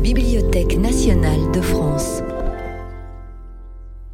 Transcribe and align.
Bibliothèque 0.00 0.78
nationale 0.78 1.50
de 1.52 1.60
France. 1.60 2.22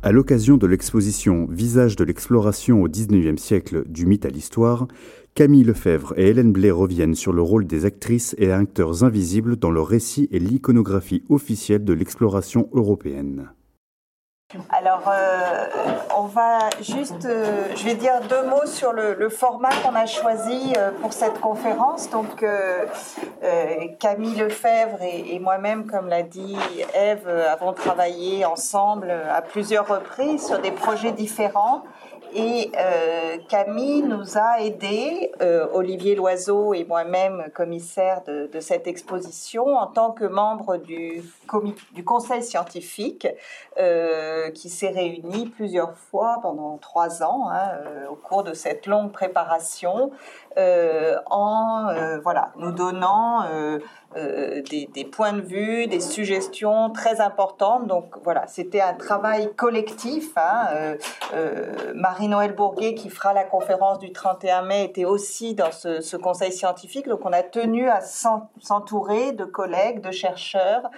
À 0.02 0.12
l'occasion 0.12 0.56
de 0.56 0.66
l'exposition 0.66 1.46
Visage 1.50 1.96
de 1.96 2.04
l'exploration 2.04 2.82
au 2.82 2.88
XIXe 2.88 3.40
siècle 3.40 3.84
du 3.86 4.06
mythe 4.06 4.24
à 4.24 4.30
l'histoire, 4.30 4.88
Camille 5.34 5.64
Lefebvre 5.64 6.14
et 6.16 6.28
Hélène 6.28 6.52
Blais 6.52 6.70
reviennent 6.70 7.14
sur 7.14 7.34
le 7.34 7.42
rôle 7.42 7.66
des 7.66 7.84
actrices 7.84 8.34
et 8.38 8.50
acteurs 8.50 9.04
invisibles 9.04 9.56
dans 9.56 9.70
le 9.70 9.82
récit 9.82 10.26
et 10.30 10.38
l'iconographie 10.38 11.22
officielle 11.28 11.84
de 11.84 11.92
l'exploration 11.92 12.70
européenne. 12.72 13.50
Alors, 14.70 15.02
euh, 15.08 15.66
on 16.16 16.24
va 16.24 16.70
juste, 16.80 17.24
euh, 17.24 17.64
je 17.74 17.84
vais 17.84 17.94
dire 17.94 18.20
deux 18.28 18.42
mots 18.46 18.66
sur 18.66 18.92
le, 18.92 19.28
format 19.28 19.70
qu'on 19.82 19.94
a 19.94 20.06
choisi 20.06 20.72
euh, 20.76 20.90
pour 21.00 21.12
cette 21.12 21.40
conférence. 21.40 22.10
Donc, 22.10 22.44
Camille 23.98 24.36
Lefebvre 24.36 25.02
et, 25.02 25.34
et 25.34 25.38
moi-même, 25.38 25.86
comme 25.86 26.08
l'a 26.08 26.22
dit 26.22 26.56
Eve, 26.94 27.28
avons 27.28 27.72
travaillé 27.72 28.44
ensemble 28.44 29.10
à 29.10 29.42
plusieurs 29.42 29.88
reprises 29.88 30.46
sur 30.46 30.60
des 30.60 30.70
projets 30.70 31.12
différents. 31.12 31.82
Et 32.36 32.72
euh, 32.76 33.38
Camille 33.48 34.02
nous 34.02 34.36
a 34.36 34.60
aidés, 34.60 35.30
euh, 35.40 35.68
Olivier 35.72 36.16
Loiseau 36.16 36.74
et 36.74 36.84
moi-même, 36.84 37.44
commissaire 37.54 38.22
de, 38.26 38.58
cette 38.58 38.88
exposition, 38.88 39.76
en 39.76 39.86
tant 39.86 40.10
que 40.10 40.24
membre 40.24 40.78
du, 40.78 41.22
conseil 42.04 42.42
scientifique 42.42 43.28
euh, 43.78 44.50
qui 44.50 44.68
s'est 44.68 44.88
réuni 44.88 45.46
plusieurs 45.46 45.96
fois 45.96 46.40
pendant 46.42 46.76
trois 46.78 47.22
ans 47.22 47.50
hein, 47.52 47.70
au 48.10 48.16
cours 48.16 48.42
de 48.42 48.52
cette 48.52 48.86
longue 48.86 49.12
préparation, 49.12 50.10
en 50.56 52.20
voilà, 52.22 52.52
nous 52.56 52.72
donnant 52.72 53.44
euh, 54.16 54.62
des, 54.70 55.04
points 55.04 55.32
de 55.32 55.40
vue, 55.40 55.88
des 55.88 55.98
suggestions 55.98 56.90
très 56.90 57.20
importantes. 57.20 57.88
Donc 57.88 58.16
voilà, 58.22 58.46
c'était 58.46 58.80
un 58.80 58.94
travail 58.94 59.52
collectif. 59.56 60.30
Hein. 60.36 60.68
Euh, 60.72 60.96
euh, 61.34 61.92
Marie-Noël 61.96 62.54
Bourguet, 62.54 62.94
qui 62.94 63.10
fera 63.10 63.32
la 63.32 63.42
conférence 63.42 63.98
du 63.98 64.12
31 64.12 64.62
mai, 64.62 64.84
était 64.84 65.04
aussi 65.04 65.54
dans 65.54 65.72
ce, 65.72 66.16
conseil 66.16 66.52
scientifique. 66.52 67.08
Donc 67.08 67.20
on 67.24 67.32
a 67.32 67.42
tenu 67.42 67.88
à 67.88 68.00
s'entourer 68.00 69.32
de 69.32 69.44
collègues, 69.44 70.00
de 70.00 70.12
chercheurs, 70.12 70.88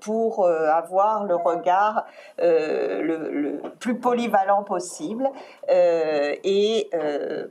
pour 0.00 0.48
avoir 0.48 1.24
le 1.24 1.36
regard 1.36 2.06
le, 2.38 3.60
plus 3.78 3.98
polyvalent 3.98 4.64
possible. 4.64 5.30
et 5.68 6.90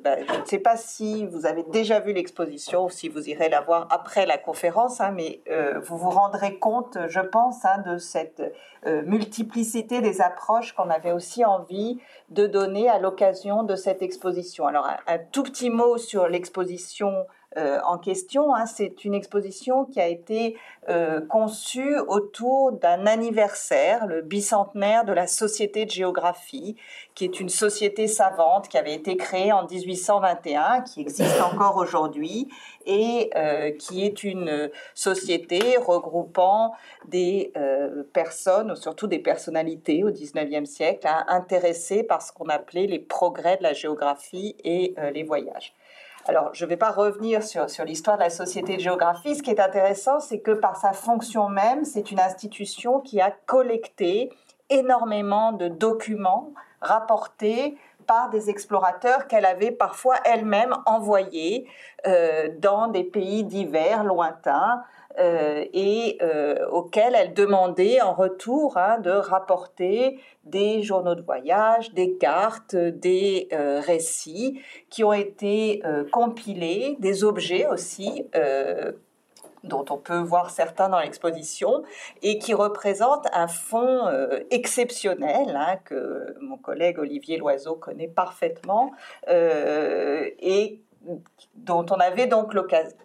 ben, 0.03 0.25
je 0.27 0.41
ne 0.41 0.45
sais 0.45 0.59
pas 0.59 0.75
si 0.75 1.04
vous 1.31 1.45
avez 1.45 1.63
déjà 1.63 1.99
vu 1.99 2.13
l'exposition 2.13 2.85
ou 2.85 2.89
si 2.89 3.09
vous 3.09 3.29
irez 3.29 3.49
la 3.49 3.61
voir 3.61 3.87
après 3.89 4.25
la 4.25 4.37
conférence 4.37 4.95
Hein, 4.99 5.11
mais 5.11 5.41
euh, 5.49 5.79
vous 5.79 5.97
vous 5.97 6.09
rendrez 6.09 6.57
compte, 6.57 6.97
je 7.07 7.19
pense, 7.19 7.65
hein, 7.65 7.83
de 7.85 7.97
cette 7.97 8.41
euh, 8.85 9.01
multiplicité 9.03 10.01
des 10.01 10.21
approches 10.21 10.73
qu'on 10.73 10.89
avait 10.89 11.11
aussi 11.11 11.43
envie 11.45 11.99
de 12.29 12.47
donner 12.47 12.89
à 12.89 12.99
l'occasion 12.99 13.63
de 13.63 13.75
cette 13.75 14.01
exposition. 14.01 14.67
Alors, 14.67 14.87
un 15.07 15.17
tout 15.17 15.43
petit 15.43 15.69
mot 15.69 15.97
sur 15.97 16.27
l'exposition 16.27 17.25
euh, 17.57 17.79
en 17.85 17.97
question. 17.97 18.53
Hein. 18.53 18.65
C'est 18.65 19.05
une 19.05 19.13
exposition 19.13 19.85
qui 19.85 20.01
a 20.01 20.07
été 20.07 20.57
conçue 21.29 21.97
autour 22.07 22.73
d'un 22.73 23.07
anniversaire, 23.07 24.05
le 24.05 24.21
bicentenaire 24.21 25.03
de 25.03 25.13
la 25.13 25.25
Société 25.25 25.85
de 25.85 25.89
géographie, 25.89 26.75
qui 27.15 27.23
est 27.23 27.39
une 27.39 27.49
société 27.49 28.07
savante 28.07 28.67
qui 28.67 28.77
avait 28.77 28.93
été 28.93 29.17
créée 29.17 29.51
en 29.51 29.65
1821, 29.65 30.81
qui 30.81 31.01
existe 31.01 31.41
encore 31.41 31.77
aujourd'hui, 31.77 32.49
et 32.85 33.31
euh, 33.35 33.71
qui 33.71 34.05
est 34.05 34.23
une 34.23 34.69
société 34.93 35.77
regroupant 35.77 36.73
des 37.07 37.51
personnes, 38.13 38.75
surtout 38.75 39.07
des 39.07 39.19
personnalités 39.19 40.03
au 40.03 40.11
19e 40.11 40.65
siècle, 40.65 41.07
hein, 41.07 41.23
intéressées 41.27 42.03
par 42.03 42.21
ce 42.21 42.31
qu'on 42.31 42.49
appelait 42.49 42.85
les 42.85 42.99
progrès 42.99 43.57
de 43.57 43.63
la 43.63 43.73
géographie 43.73 44.55
et 44.63 44.93
les 45.13 45.23
voyages. 45.23 45.73
Alors, 46.27 46.49
je 46.53 46.65
ne 46.65 46.69
vais 46.69 46.77
pas 46.77 46.89
revenir 46.89 47.43
sur, 47.43 47.67
l'histoire 47.85 48.17
de 48.17 48.23
la 48.23 48.31
Société 48.31 48.77
de 48.77 48.81
géographie. 48.81 49.35
Ce 49.35 49.43
qui 49.43 49.51
est 49.51 49.59
intéressant, 49.59 50.19
c'est 50.19 50.39
que 50.39 50.51
par 50.51 50.75
sa 50.75 50.91
fonction 50.91 51.49
même, 51.49 51.85
c'est 51.85 52.09
une 52.09 52.19
institution 52.19 52.99
qui 52.99 53.21
a 53.21 53.31
collecté 53.45 54.31
énormément 54.71 55.51
de 55.51 55.67
documents 55.67 56.51
rapportés 56.85 57.77
par 58.05 58.29
des 58.29 58.49
explorateurs 58.49 59.27
qu'elle 59.27 59.45
avait 59.45 59.71
parfois 59.71 60.15
elle-même 60.25 60.75
envoyés 60.85 61.67
euh, 62.07 62.49
dans 62.59 62.87
des 62.87 63.03
pays 63.03 63.43
divers, 63.43 64.03
lointains, 64.03 64.83
euh, 65.17 65.63
et 65.73 66.17
euh, 66.21 66.67
auxquels 66.69 67.15
elle 67.15 67.33
demandait 67.33 68.01
en 68.01 68.13
retour 68.13 68.77
hein, 68.77 68.99
de 68.99 69.11
rapporter 69.11 70.19
des 70.43 70.83
journaux 70.83 71.15
de 71.15 71.21
voyage, 71.21 71.93
des 71.93 72.17
cartes, 72.17 72.75
des 72.75 73.47
récits 73.51 74.61
qui 74.89 75.03
ont 75.03 75.13
été 75.13 75.81
compilés, 76.11 76.97
des 76.99 77.23
objets 77.23 77.65
aussi 77.67 78.27
dont 79.65 79.85
on 79.89 79.97
peut 79.97 80.19
voir 80.19 80.49
certains 80.49 80.89
dans 80.89 80.99
l'exposition, 80.99 81.83
et 82.21 82.39
qui 82.39 82.53
représentent 82.53 83.27
un 83.33 83.47
fonds 83.47 84.09
exceptionnel 84.51 85.55
hein, 85.55 85.77
que 85.83 86.35
mon 86.41 86.57
collègue 86.57 86.99
Olivier 86.99 87.37
Loiseau 87.37 87.75
connaît 87.75 88.07
parfaitement, 88.07 88.91
et 89.27 90.81
dont 91.55 91.85
on 91.89 91.95
avait 91.95 92.27
donc 92.27 92.53
l'occasion, 92.53 92.95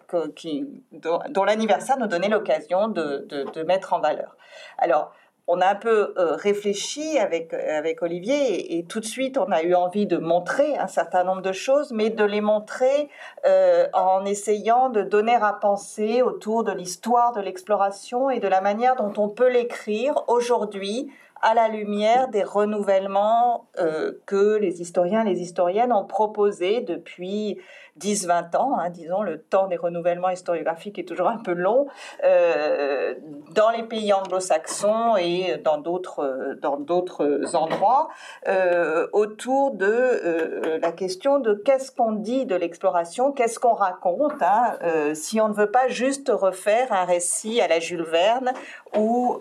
dont, 0.91 1.43
l'anniversaire 1.43 1.97
nous 1.97 2.07
donnait 2.07 2.29
l'occasion 2.29 2.87
de, 2.87 3.27
de, 3.29 3.63
mettre 3.63 3.93
en 3.93 3.99
valeur. 3.99 4.35
Alors, 4.77 5.13
on 5.53 5.59
a 5.59 5.67
un 5.67 5.75
peu 5.75 6.13
euh, 6.17 6.35
réfléchi 6.35 7.19
avec, 7.19 7.53
avec 7.53 8.01
Olivier 8.01 8.77
et, 8.77 8.85
tout 8.85 9.01
de 9.01 9.05
suite 9.05 9.37
on 9.37 9.51
a 9.51 9.63
eu 9.63 9.75
envie 9.75 10.05
de 10.05 10.15
montrer 10.15 10.77
un 10.77 10.87
certain 10.87 11.25
nombre 11.25 11.41
de 11.41 11.51
choses, 11.51 11.91
mais 11.91 12.09
de 12.09 12.23
les 12.23 12.39
montrer 12.39 13.09
euh, 13.45 13.85
en 13.93 14.23
essayant 14.23 14.89
de 14.89 15.01
donner 15.01 15.35
à 15.35 15.51
penser 15.51 16.21
autour 16.21 16.63
de 16.63 16.71
l'histoire 16.71 17.33
de 17.33 17.41
l'exploration 17.41 18.29
et 18.29 18.39
de 18.39 18.47
la 18.47 18.61
manière 18.61 18.95
dont 18.95 19.11
on 19.17 19.27
peut 19.27 19.49
l'écrire 19.49 20.23
aujourd'hui 20.29 21.11
à 21.41 21.53
la 21.53 21.67
lumière 21.67 22.29
des 22.29 22.43
renouvellements 22.43 23.67
euh, 23.77 24.13
que 24.25 24.55
les 24.55 24.81
historiens 24.81 25.25
et 25.25 25.33
les 25.33 25.41
historiennes 25.41 25.91
ont 25.91 26.05
proposés 26.05 26.79
depuis 26.79 27.59
10-20 27.99 28.55
ans, 28.55 28.77
hein, 28.77 28.89
disons, 28.89 29.21
le 29.21 29.41
temps 29.41 29.67
des 29.67 29.75
renouvellements 29.75 30.29
historiographiques 30.29 30.97
est 30.99 31.07
toujours 31.07 31.27
un 31.27 31.37
peu 31.37 31.53
long, 31.53 31.87
euh, 32.23 33.15
dans 33.53 33.69
les 33.69 33.83
pays 33.83 34.13
anglo-saxons 34.13 35.17
et 35.17 35.57
dans 35.63 35.77
d'autres, 35.77 36.57
d'autres 36.79 37.55
endroits, 37.55 38.09
euh, 38.47 39.07
autour 39.13 39.71
de 39.71 39.85
euh, 39.85 40.79
la 40.81 40.91
question 40.91 41.39
de 41.39 41.53
qu'est-ce 41.53 41.91
qu'on 41.91 42.13
dit 42.13 42.45
de 42.45 42.55
l'exploration, 42.55 43.31
qu'est-ce 43.31 43.59
qu'on 43.59 43.73
raconte, 43.73 44.41
hein, 44.41 44.77
si 45.13 45.41
on 45.41 45.49
ne 45.49 45.53
veut 45.53 45.71
pas 45.71 45.87
juste 45.87 46.31
refaire 46.33 46.91
un 46.91 47.05
récit 47.05 47.61
à 47.61 47.67
la 47.67 47.79
Jules 47.79 48.03
Verne 48.03 48.51
ou 48.95 49.37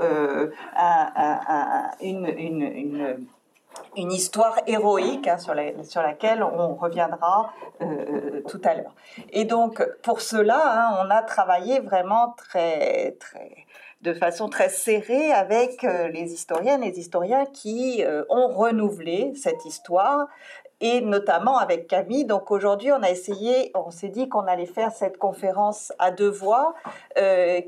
une 2.00 3.26
une 3.96 4.12
histoire 4.12 4.56
héroïque 4.66 5.26
hein, 5.28 5.38
sur, 5.38 5.54
sur, 5.84 6.02
laquelle 6.02 6.42
on 6.42 6.74
reviendra 6.74 7.52
euh, 7.82 8.42
tout 8.48 8.60
à 8.64 8.74
l'heure. 8.74 8.94
Et 9.30 9.44
donc, 9.44 9.84
pour 10.02 10.20
cela, 10.20 10.60
hein, 10.64 11.04
on 11.04 11.10
a 11.10 11.22
travaillé 11.22 11.80
vraiment 11.80 12.34
très, 12.36 13.12
très, 13.12 13.66
de 14.02 14.12
façon 14.12 14.48
très 14.48 14.68
serrée 14.68 15.32
avec 15.32 15.84
euh, 15.84 16.08
les 16.08 16.32
historiennes 16.32 16.82
et 16.82 16.90
les 16.90 16.98
historiens 16.98 17.46
qui 17.46 18.04
euh, 18.04 18.24
ont 18.28 18.48
renouvelé 18.48 19.32
cette 19.34 19.64
histoire 19.64 20.28
et 20.82 21.02
notamment 21.02 21.58
avec 21.58 21.88
Camille. 21.88 22.24
Donc 22.24 22.50
aujourd'hui, 22.50 22.90
on 22.90 23.02
a 23.02 23.10
essayé, 23.10 23.70
on 23.74 23.90
s'est 23.90 24.08
dit 24.08 24.30
qu'on 24.30 24.46
allait 24.46 24.64
faire 24.64 24.92
cette 24.92 25.18
conférence 25.18 25.92
à 25.98 26.10
deux 26.10 26.30
voix. 26.30 26.74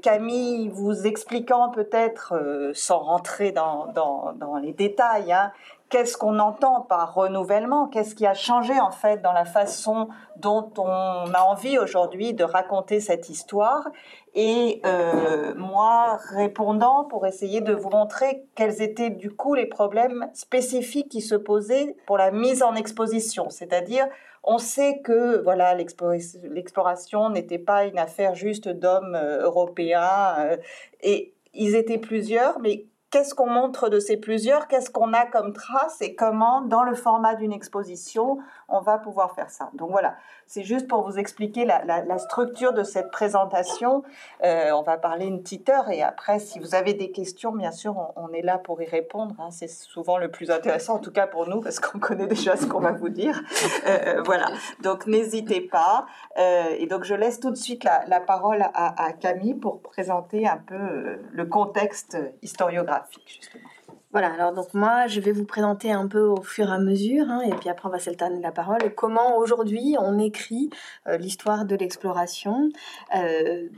Camille, 0.01 0.71
vous 0.71 1.07
expliquant 1.07 1.69
peut-être, 1.69 2.73
sans 2.73 3.01
rentrer 3.01 3.53
dans, 3.53 3.89
dans, 3.89 4.33
dans 4.33 4.57
les 4.57 4.73
détails, 4.73 5.31
hein, 5.31 5.53
qu'est-ce 5.93 6.17
qu'on 6.17 6.39
entend 6.39 6.81
par 6.81 7.13
renouvellement, 7.13 7.87
qu'est-ce 7.87 8.15
qui 8.15 8.27
a 8.27 8.33
changé 8.33 8.81
en 8.81 8.91
fait 8.91 9.21
dans 9.21 9.35
la 9.35 9.45
façon 9.45 10.09
dont 10.37 10.73
on 10.79 11.35
a 11.35 11.43
envie 11.47 11.79
aujourd'hui 11.79 12.33
de 12.33 12.45
raconter 12.45 12.99
cette 12.99 13.29
histoire? 13.29 13.87
Et 14.35 14.81
euh, 14.87 15.55
moi, 15.55 16.19
répondant 16.31 17.05
pour 17.05 17.27
essayer 17.27 17.61
de 17.61 17.75
vous 17.75 17.91
montrer 17.91 18.47
quels 18.55 18.81
étaient 18.81 19.11
du 19.11 19.31
coup 19.31 19.55
les 19.55 19.67
problèmes 19.67 20.31
spécifiques 20.33 21.11
qui 21.11 21.21
se 21.21 21.35
posaient 21.35 21.95
pour 22.07 22.17
la 22.17 22.31
mise 22.31 22.63
en 22.63 22.75
exposition, 22.75 23.51
c'est-à-dire 23.51 24.07
on 24.45 24.57
sait 24.57 25.03
que 25.05 25.43
voilà 25.43 25.75
l'exploration 25.75 27.29
n'était 27.29 27.59
pas 27.59 27.85
une 27.85 27.99
affaire 27.99 28.35
juste 28.35 28.67
d'hommes 28.67 29.15
euh, 29.15 29.43
européens 29.43 30.37
euh, 30.39 30.57
et 31.03 31.35
ils 31.53 31.77
étaient 31.77 31.99
plusieurs, 31.99 32.59
mais 32.61 32.87
qu'est-ce 33.13 33.35
qu'on 33.35 33.49
montre 33.49 33.91
de 33.91 34.01
ces 34.01 34.17
plusieurs, 34.17 34.67
qu'est-ce 34.67 34.91
qu'on 34.91 35.13
a 35.13 35.27
comme 35.27 35.53
trace 35.53 36.01
et 36.01 36.17
comment, 36.17 36.63
dans 36.63 36.83
le 36.83 36.95
format 36.95 37.35
d'une 37.35 37.53
exposition, 37.53 38.39
on 38.73 38.81
va 38.81 38.99
pouvoir 38.99 39.35
faire 39.35 39.51
ça. 39.51 39.71
Donc 39.75 39.91
voilà, 39.91 40.17
c'est 40.47 40.65
juste 40.65 40.89
pour 40.89 41.03
vous 41.03 41.19
expliquer 41.19 41.65
la, 41.65 42.19
structure 42.19 42.73
de 42.73 42.83
cette 42.83 43.11
présentation. 43.11 44.03
Euh, 44.43 44.71
on 44.73 44.83
va 44.83 44.97
parler 44.97 45.27
une 45.27 45.43
petite 45.43 45.69
heure 45.69 45.91
et 45.91 46.03
après, 46.03 46.39
si 46.39 46.59
vous 46.59 46.75
avez 46.75 46.95
des 46.95 47.11
questions, 47.11 47.53
bien 47.53 47.71
sûr, 47.71 48.13
on, 48.17 48.33
est 48.33 48.43
là 48.43 48.59
pour 48.59 48.81
y 48.83 48.87
répondre. 48.87 49.35
Hein. 49.39 49.51
C'est 49.51 49.69
souvent 49.69 50.19
le 50.19 50.31
plus 50.31 50.51
intéressant, 50.51 50.95
en 50.95 50.99
tout 50.99 51.13
cas 51.13 51.27
pour 51.27 51.49
nous, 51.49 51.61
parce 51.61 51.81
qu'on 51.81 51.99
connaît 52.01 52.27
déjà 52.27 52.57
ce 52.57 52.67
qu'on 52.67 52.81
va 52.81 52.93
vous 52.93 53.11
dire. 53.11 53.41
Euh, 53.87 54.23
voilà, 54.25 54.49
donc 54.83 55.07
n'hésitez 55.07 55.61
pas. 55.61 56.07
et 56.37 56.87
donc 56.87 57.05
je 57.05 57.15
laisse 57.15 57.41
tout 57.41 57.51
de 57.51 57.57
suite 57.57 57.85
la, 57.85 58.21
parole 58.21 58.63
à, 58.75 59.05
à 59.05 59.13
Camille 59.13 59.55
pour 59.55 59.81
présenter 59.81 60.49
un 60.49 60.59
peu 60.59 61.19
le 61.31 61.47
contexte 61.47 62.17
historiographique, 62.43 63.41
justement. 63.41 63.72
Voilà, 64.13 64.31
alors 64.31 64.53
donc 64.53 64.75
moi, 64.75 65.07
je 65.07 65.21
vais 65.21 65.33
vous 65.33 65.47
présenter 65.47 65.91
un 65.91 66.07
peu 66.07 66.21
au 66.21 66.43
fur 66.43 66.69
et 66.69 66.73
à 66.73 66.79
mesure, 66.79 67.25
hein, 67.31 67.41
et 67.47 67.55
puis 67.55 67.71
après 67.71 67.89
on 67.89 67.93
va 67.93 67.99
s'alterner 67.99 68.43
la 68.43 68.53
parole, 68.53 68.95
comment 68.95 69.39
aujourd'hui 69.39 69.97
on 69.99 70.19
écrit 70.19 70.69
euh, 71.07 71.17
l'histoire 71.17 71.65
de 71.65 71.75
l'exploration, 71.77 72.69
euh, 73.17 73.69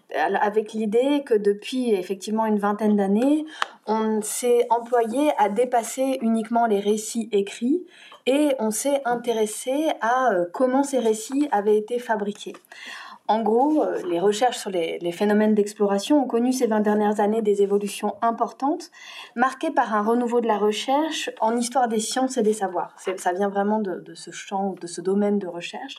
avec 0.41 0.73
l'idée 0.73 1.23
que 1.25 1.35
depuis 1.35 1.93
effectivement 1.93 2.47
une 2.47 2.59
vingtaine 2.59 2.97
d'années, 2.97 3.45
on 3.87 4.23
s'est 4.23 4.67
employé 4.71 5.31
à 5.39 5.49
dépasser 5.49 6.19
uniquement 6.21 6.67
les 6.67 6.81
récits 6.81 7.29
écrits, 7.31 7.87
et 8.27 8.57
on 8.59 8.73
s'est 8.73 9.03
intéressé 9.05 9.93
à 10.01 10.33
euh, 10.33 10.47
comment 10.53 10.83
ces 10.83 10.99
récits 10.99 11.49
avaient 11.53 11.79
été 11.79 12.01
fabriqués. 12.01 12.55
En 13.27 13.41
gros, 13.41 13.83
euh, 13.83 14.03
les 14.07 14.21
recherches 14.21 14.59
sur 14.59 14.69
les, 14.69 15.13
phénomènes 15.13 15.55
d'exploration 15.55 16.23
ont 16.23 16.27
connu 16.27 16.53
ces 16.53 16.67
20 16.67 16.81
dernières 16.81 17.21
années 17.21 17.41
des 17.41 17.63
évolutions 17.63 18.17
importantes, 18.21 18.91
marquées 19.35 19.71
par 19.71 19.95
un 19.95 20.03
renouveau 20.03 20.43
de 20.43 20.47
la 20.47 20.59
recherche 20.59 21.31
en 21.41 21.57
histoire 21.57 21.89
des 21.89 22.01
sciences 22.01 22.37
et 22.37 22.43
des 22.43 22.53
savoirs. 22.53 22.95
Ça 23.17 23.33
vient 23.33 23.49
vraiment 23.49 23.81
de, 23.81 24.15
ce 24.15 24.31
champ, 24.31 24.75
de 24.79 24.87
ce 24.87 25.01
domaine 25.01 25.39
de 25.39 25.47
recherche, 25.47 25.97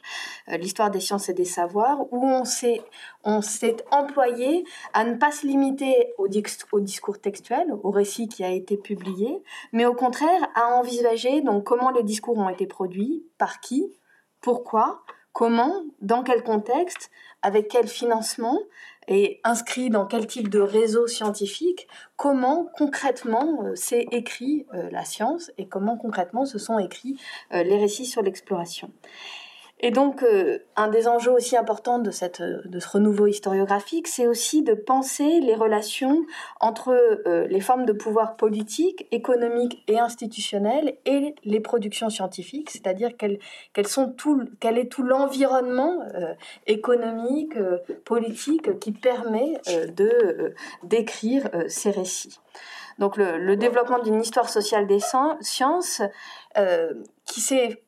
euh, 0.49 0.57
l'histoire 0.57 0.91
des 0.91 0.99
sciences 0.99 1.27
et 1.27 1.33
des 1.33 1.45
savoirs, 1.45 2.01
où 2.11 2.23
on 2.27 2.45
s'est, 2.45 2.83
employé 3.89 4.63
à 4.93 5.03
ne 5.03 5.15
pas 5.15 5.31
se 5.31 5.47
limiter 5.47 6.13
au, 6.19 6.27
au, 6.71 6.79
discours 6.79 7.19
textuel, 7.19 7.73
au 7.81 7.89
récit 7.89 8.27
qui 8.27 8.43
a 8.43 8.51
été 8.51 8.77
publié, 8.77 9.41
mais 9.73 9.87
au 9.87 9.95
contraire 9.95 10.47
à 10.53 10.75
envisager 10.75 11.41
donc 11.41 11.63
comment 11.63 11.89
les 11.89 12.03
discours 12.03 12.37
ont 12.37 12.49
été 12.49 12.67
produits, 12.67 13.25
par 13.39 13.61
qui, 13.61 13.91
pourquoi, 14.41 15.01
comment, 15.35 15.83
dans 15.99 16.23
quel 16.23 16.43
contexte, 16.43 17.11
avec 17.41 17.67
quel 17.67 17.89
financement 17.89 18.57
et 19.09 19.41
inscrit 19.43 19.89
dans 19.89 20.05
quel 20.05 20.27
type 20.27 20.47
de 20.47 20.61
réseau 20.61 21.07
scientifique, 21.07 21.89
comment 22.15 22.71
concrètement 22.77 23.65
euh, 23.65 23.75
s'est 23.75 24.07
écrit 24.11 24.65
euh, 24.73 24.89
la 24.91 25.03
science 25.03 25.51
et 25.57 25.67
comment 25.67 25.97
concrètement 25.97 26.45
se 26.45 26.57
sont 26.57 26.79
écrits 26.79 27.19
euh, 27.53 27.63
les 27.63 27.77
récits 27.77 28.05
sur 28.05 28.21
l'exploration. 28.21 28.89
Et 29.81 29.91
donc, 29.91 30.23
euh, 30.23 30.59
un 30.77 30.87
des 30.87 31.05
enjeux 31.07 31.31
aussi 31.31 31.57
importants 31.57 31.99
de, 31.99 32.09
cette, 32.09 32.41
de 32.41 32.79
ce 32.79 32.87
renouveau 32.87 33.27
historiographique, 33.27 34.07
c'est 34.07 34.25
aussi 34.25 34.63
de 34.63 34.73
penser 34.73 35.41
les 35.41 35.53
relations 35.53 36.25
entre 36.61 36.91
euh, 37.27 37.45
les 37.47 37.59
formes 37.59 37.85
de 37.85 37.91
pouvoir 37.91 38.37
politique, 38.37 39.05
économique 39.11 39.83
et 39.87 39.99
institutionnel 39.99 40.95
et 41.05 41.35
les 41.43 41.59
productions 41.59 42.09
scientifiques, 42.09 42.69
c'est-à-dire 42.69 43.11
quel, 43.17 43.37
sont 43.85 44.13
tout, 44.13 44.45
quel 44.61 44.77
est 44.77 44.89
tout 44.89 45.03
l'environnement 45.03 45.99
euh, 46.15 46.33
économique, 46.67 47.55
politique 48.05 48.79
qui 48.79 48.93
permet 48.93 49.59
de 49.95 50.53
d'écrire 50.83 51.49
ces 51.67 51.91
récits. 51.91 52.39
Donc, 52.97 53.17
le, 53.17 53.37
le 53.37 53.57
développement 53.57 53.99
d'une 53.99 54.21
histoire 54.21 54.49
sociale 54.49 54.87
des 54.87 54.99
sciences 55.41 56.01
qui 57.25 57.41
s'est 57.41 57.84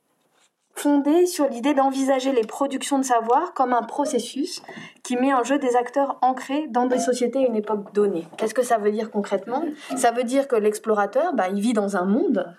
fondée 0.79 1.25
sur 1.25 1.47
l'idée 1.47 1.73
d'envisager 1.73 2.31
les 2.31 2.45
productions 2.45 2.99
de 2.99 3.03
savoir 3.03 3.53
comme 3.53 3.73
un 3.73 3.83
processus 3.83 4.61
qui 5.03 5.15
met 5.15 5.33
en 5.33 5.43
jeu 5.43 5.57
des 5.57 5.75
acteurs 5.75 6.17
ancrés 6.21 6.67
dans 6.69 6.85
des 6.85 6.99
sociétés 6.99 7.39
à 7.39 7.47
une 7.47 7.55
époque 7.55 7.93
donnée. 7.93 8.25
Qu'est-ce 8.37 8.53
que 8.53 8.61
ça 8.61 8.77
veut 8.77 8.91
dire 8.91 9.09
concrètement? 9.09 9.63
Ça 9.95 10.11
veut 10.11 10.23
dire 10.23 10.47
que 10.47 10.55
l'explorateur, 10.55 11.33
bah, 11.33 11.45
il 11.49 11.61
vit 11.61 11.73
dans 11.73 11.95
un 11.95 12.05
monde, 12.05 12.53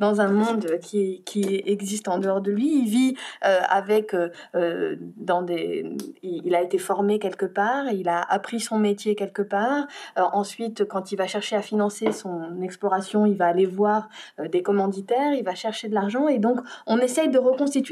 dans 0.00 0.20
un 0.20 0.28
monde 0.28 0.78
qui, 0.82 1.22
qui 1.24 1.62
existe 1.64 2.08
en 2.08 2.18
dehors 2.18 2.40
de 2.40 2.50
lui. 2.50 2.80
Il 2.80 2.88
vit 2.88 3.16
euh, 3.44 3.60
avec, 3.68 4.14
euh, 4.14 4.30
euh, 4.54 4.96
dans 5.16 5.42
des, 5.42 5.96
il, 6.22 6.54
a 6.54 6.62
été 6.62 6.78
formé 6.78 7.18
quelque 7.18 7.46
part, 7.46 7.90
il 7.92 8.08
a 8.08 8.20
appris 8.20 8.60
son 8.60 8.78
métier 8.78 9.14
quelque 9.14 9.42
part. 9.42 9.86
ensuite, 10.16 10.84
quand 10.84 11.12
il 11.12 11.16
va 11.16 11.26
chercher 11.26 11.56
à 11.56 11.62
financer 11.62 12.12
son 12.12 12.60
exploration, 12.62 13.26
il 13.26 13.36
va 13.36 13.46
aller 13.46 13.66
voir 13.66 14.08
des 14.50 14.62
commanditaires, 14.62 15.32
il 15.34 15.44
va 15.44 15.54
chercher 15.54 15.88
de 15.88 15.94
l'argent, 15.94 16.28
et 16.28 16.38
donc 16.38 16.58
on 16.86 16.98
essaye 16.98 17.28
de 17.28 17.38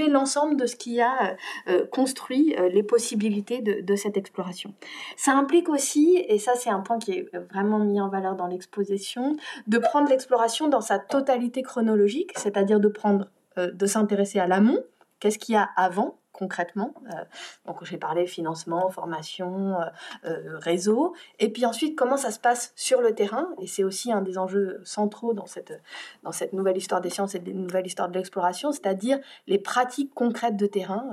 l'ensemble 0.09 0.57
de 0.57 0.67
ce 0.67 0.77
qui 0.77 1.01
a 1.01 1.23
euh, 1.23 1.35
euh, 1.69 1.87
construit 1.87 2.55
euh, 2.57 2.69
les 2.69 2.83
possibilités 2.83 3.61
de, 3.61 3.97
cette 3.97 4.17
exploration. 4.17 4.73
Ça 5.17 5.33
implique 5.33 5.69
aussi, 5.69 6.25
et 6.29 6.39
ça 6.39 6.53
c'est 6.55 6.71
un 6.71 6.81
point 6.81 6.99
qui 6.99 7.13
est 7.13 7.31
vraiment 7.51 7.79
mis 7.81 8.01
en 8.01 8.09
valeur 8.09 8.37
dans 8.37 8.47
l'exposition, 8.47 9.37
de 9.67 9.79
prendre 9.79 10.09
l'exploration 10.09 10.69
dans 10.69 10.81
sa 10.81 10.99
totalité 10.99 11.63
chronologique, 11.63 12.33
c'est-à-dire 12.37 12.81
de 12.81 12.89
prendre, 12.89 13.31
de 13.57 13.87
s'intéresser 13.87 14.39
à 14.39 14.47
l'amont, 14.47 14.79
qu'est-ce 15.19 15.39
qu'il 15.39 15.55
y 15.55 15.59
a 15.59 15.69
avant, 15.77 16.20
concrètement. 16.41 16.95
Euh, 17.07 17.25
donc 17.67 17.85
j'ai 17.85 17.99
parlé 17.99 18.27
financement, 18.27 18.89
formation, 18.89 19.79
euh, 19.79 19.85
euh, 20.25 20.59
réseau. 20.59 21.15
Et 21.39 21.53
puis 21.53 21.67
ensuite, 21.67 21.97
comment 21.97 22.17
ça 22.17 22.31
se 22.31 22.41
passe 22.41 22.73
sur 22.77 23.03
le 23.03 23.15
terrain? 23.15 23.51
Et 23.61 23.67
c'est 23.67 23.85
aussi 23.85 24.11
un 24.11 24.23
des 24.23 24.39
enjeux 24.39 24.81
centraux 24.85 25.35
dans 25.35 25.45
cette, 25.45 25.81
dans 26.23 26.33
cette 26.33 26.55
nouvelle 26.55 26.79
histoire 26.79 27.03
des 27.03 27.11
sciences 27.11 27.35
et 27.35 27.41
des 27.41 27.53
nouvelles 27.53 27.87
histoires 27.87 28.09
de 28.09 28.15
l'exploration, 28.15 28.73
c'est-à-dire 28.73 29.19
les 29.47 29.59
pratiques 29.59 30.15
concrètes 30.15 30.57
de 30.57 30.67
terrain. 30.67 31.05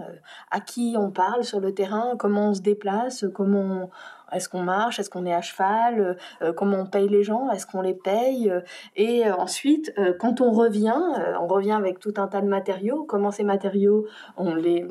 à 0.49 0.61
qui 0.61 0.95
on 0.97 1.11
parle 1.11 1.43
sur 1.43 1.59
le 1.59 1.73
terrain, 1.73 2.15
comment 2.17 2.49
on 2.49 2.53
se 2.53 2.61
déplace, 2.61 3.25
comment 3.33 3.89
est-ce 4.31 4.47
qu'on 4.47 4.63
marche 4.63 4.99
Est-ce 4.99 5.09
qu'on 5.09 5.25
est 5.25 5.33
à 5.33 5.41
cheval 5.41 6.17
Comment 6.55 6.79
on 6.79 6.85
paye 6.85 7.09
les 7.09 7.23
gens 7.23 7.49
Est-ce 7.49 7.65
qu'on 7.65 7.81
les 7.81 7.93
paye 7.93 8.51
Et 8.95 9.29
ensuite, 9.29 9.93
quand 10.19 10.41
on 10.41 10.51
revient, 10.51 11.01
on 11.39 11.47
revient 11.47 11.71
avec 11.71 11.99
tout 11.99 12.13
un 12.17 12.27
tas 12.27 12.41
de 12.41 12.47
matériaux. 12.47 13.05
Comment 13.05 13.31
ces 13.31 13.43
matériaux, 13.43 14.05
on 14.37 14.55
les 14.55 14.85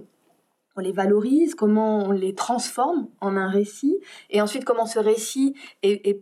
on 0.77 0.81
les 0.81 0.93
valorise, 0.93 1.55
comment 1.55 1.99
on 2.05 2.13
les 2.13 2.35
transforme 2.35 3.09
en 3.21 3.37
un 3.37 3.49
récit, 3.49 3.99
et 4.31 4.41
ensuite 4.43 4.65
comment 4.65 4.87
ce 4.87 4.99
récit 4.99 5.55
est, 5.83 6.17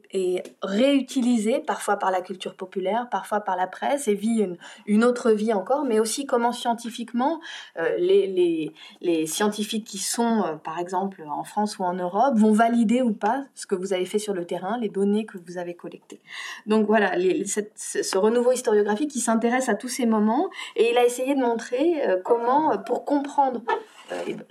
réutilisé 0.62 1.58
parfois 1.58 1.96
par 1.96 2.10
la 2.10 2.20
culture 2.20 2.54
populaire, 2.54 3.08
parfois 3.10 3.40
par 3.40 3.56
la 3.56 3.66
presse, 3.66 4.06
et 4.08 4.14
vit 4.14 4.46
une, 4.86 5.04
autre 5.04 5.32
vie 5.32 5.52
encore, 5.52 5.84
mais 5.84 5.98
aussi 5.98 6.24
comment 6.24 6.52
scientifiquement 6.52 7.40
euh, 7.78 7.96
les, 7.98 9.26
scientifiques 9.26 9.84
qui 9.84 9.98
sont, 9.98 10.44
euh, 10.44 10.54
par 10.54 10.78
exemple, 10.78 11.24
en 11.28 11.44
France 11.44 11.78
ou 11.78 11.82
en 11.82 11.94
Europe, 11.94 12.36
vont 12.36 12.52
valider 12.52 13.02
ou 13.02 13.12
pas 13.12 13.44
ce 13.54 13.66
que 13.66 13.74
vous 13.74 13.92
avez 13.92 14.06
fait 14.06 14.18
sur 14.18 14.34
le 14.34 14.44
terrain, 14.44 14.78
les 14.78 14.88
données 14.88 15.26
que 15.26 15.38
vous 15.38 15.58
avez 15.58 15.74
collectées. 15.74 16.20
Donc 16.66 16.86
voilà, 16.86 17.14
ce 17.16 18.18
renouveau 18.18 18.52
historiographique 18.52 19.10
qui 19.10 19.20
s'intéresse 19.20 19.68
à 19.68 19.74
tous 19.74 19.88
ces 19.88 20.06
moments, 20.06 20.48
et 20.76 20.90
il 20.90 20.96
a 20.98 21.04
essayé 21.04 21.34
de 21.34 21.40
montrer 21.40 22.06
euh, 22.06 22.18
comment, 22.24 22.78
pour 22.78 23.04
comprendre 23.04 23.60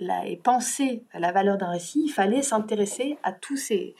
et 0.00 0.36
penser 0.36 1.04
la 1.14 1.32
valeur 1.32 1.56
d'un 1.56 1.70
récit, 1.70 2.02
il 2.04 2.10
fallait 2.10 2.42
s'intéresser 2.42 3.18
à 3.22 3.32
tous 3.32 3.56
ces, 3.56 3.94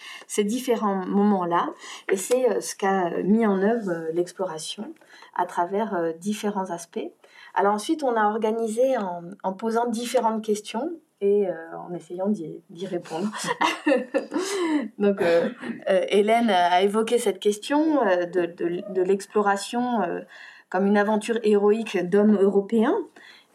différents 0.45 1.07
moments-là. 1.07 1.71
Et 2.11 2.17
c'est 2.17 2.51
euh, 2.51 2.61
ce 2.61 2.75
qu'a 2.75 3.11
mis 3.23 3.47
en 3.47 3.63
œuvre 3.63 3.91
euh, 3.91 4.13
l'exploration 4.13 4.93
à 5.35 5.47
travers 5.47 5.95
euh, 5.95 6.13
différents 6.13 6.71
aspects. 6.71 7.11
Alors 7.55 7.75
ensuite, 7.75 8.03
on 8.03 8.17
a 8.17 8.29
organisé 8.29 8.97
en, 9.43 9.53
posant 9.53 9.87
différentes 9.87 10.45
questions 10.45 10.91
et 11.21 11.47
en 11.79 11.95
essayant 11.95 12.29
d'y 12.29 12.87
répondre. 12.87 13.31
Donc, 14.99 15.23
Hélène 15.87 16.51
a 16.51 16.83
évoqué 16.83 17.19
cette 17.19 17.39
question 17.39 18.01
de, 18.05 18.47
de 18.93 19.03
l'exploration 19.03 20.03
comme 20.69 20.87
une 20.87 20.99
aventure 20.99 21.39
héroïque 21.45 21.97
d'hommes 22.09 22.37
européens. 22.37 22.97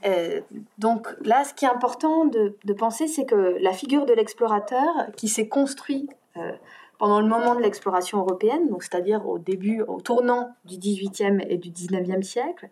Euh, 0.06 0.42
donc 0.78 1.08
là, 1.22 1.44
ce 1.44 1.54
qui 1.54 1.66
est 1.66 1.70
important 1.70 2.26
de, 2.26 2.74
penser, 2.74 3.08
c'est 3.08 3.26
que 3.26 3.58
la 3.60 3.74
figure 3.74 4.06
de 4.06 4.14
l'explorateur 4.14 4.88
qui 5.18 5.28
s'est 5.28 5.48
construit 5.48 6.10
euh, 6.38 6.52
pendant 6.98 7.20
le 7.22 7.28
moment 7.28 7.56
de 7.56 7.62
l'exploration 7.62 8.20
européenne, 8.20 8.70
c'est-à-dire 8.80 9.28
au 9.28 9.40
début, 9.40 9.82
au 9.82 10.02
tournant 10.02 10.50
du 10.66 10.78
XVIIIe 10.78 11.40
et 11.50 11.58
du 11.58 11.70
XIXe 11.72 12.28
siècle, 12.28 12.70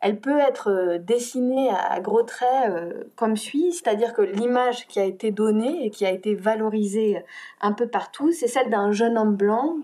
elle 0.00 0.20
peut 0.20 0.38
être 0.38 0.70
euh, 0.70 0.98
dessinée 0.98 1.70
à 1.70 2.00
gros 2.00 2.22
traits 2.22 2.70
euh, 2.70 3.04
comme 3.16 3.36
suit, 3.36 3.72
c'est-à-dire 3.72 4.12
que 4.12 4.22
l'image 4.22 4.86
qui 4.88 5.00
a 5.00 5.04
été 5.04 5.30
donnée 5.30 5.86
et 5.86 5.90
qui 5.90 6.04
a 6.04 6.10
été 6.10 6.34
valorisée 6.34 7.24
un 7.62 7.72
peu 7.72 7.88
partout, 7.88 8.30
c'est 8.30 8.46
celle 8.46 8.68
d'un 8.68 8.92
jeune 8.92 9.16
homme 9.16 9.36
blanc 9.36 9.76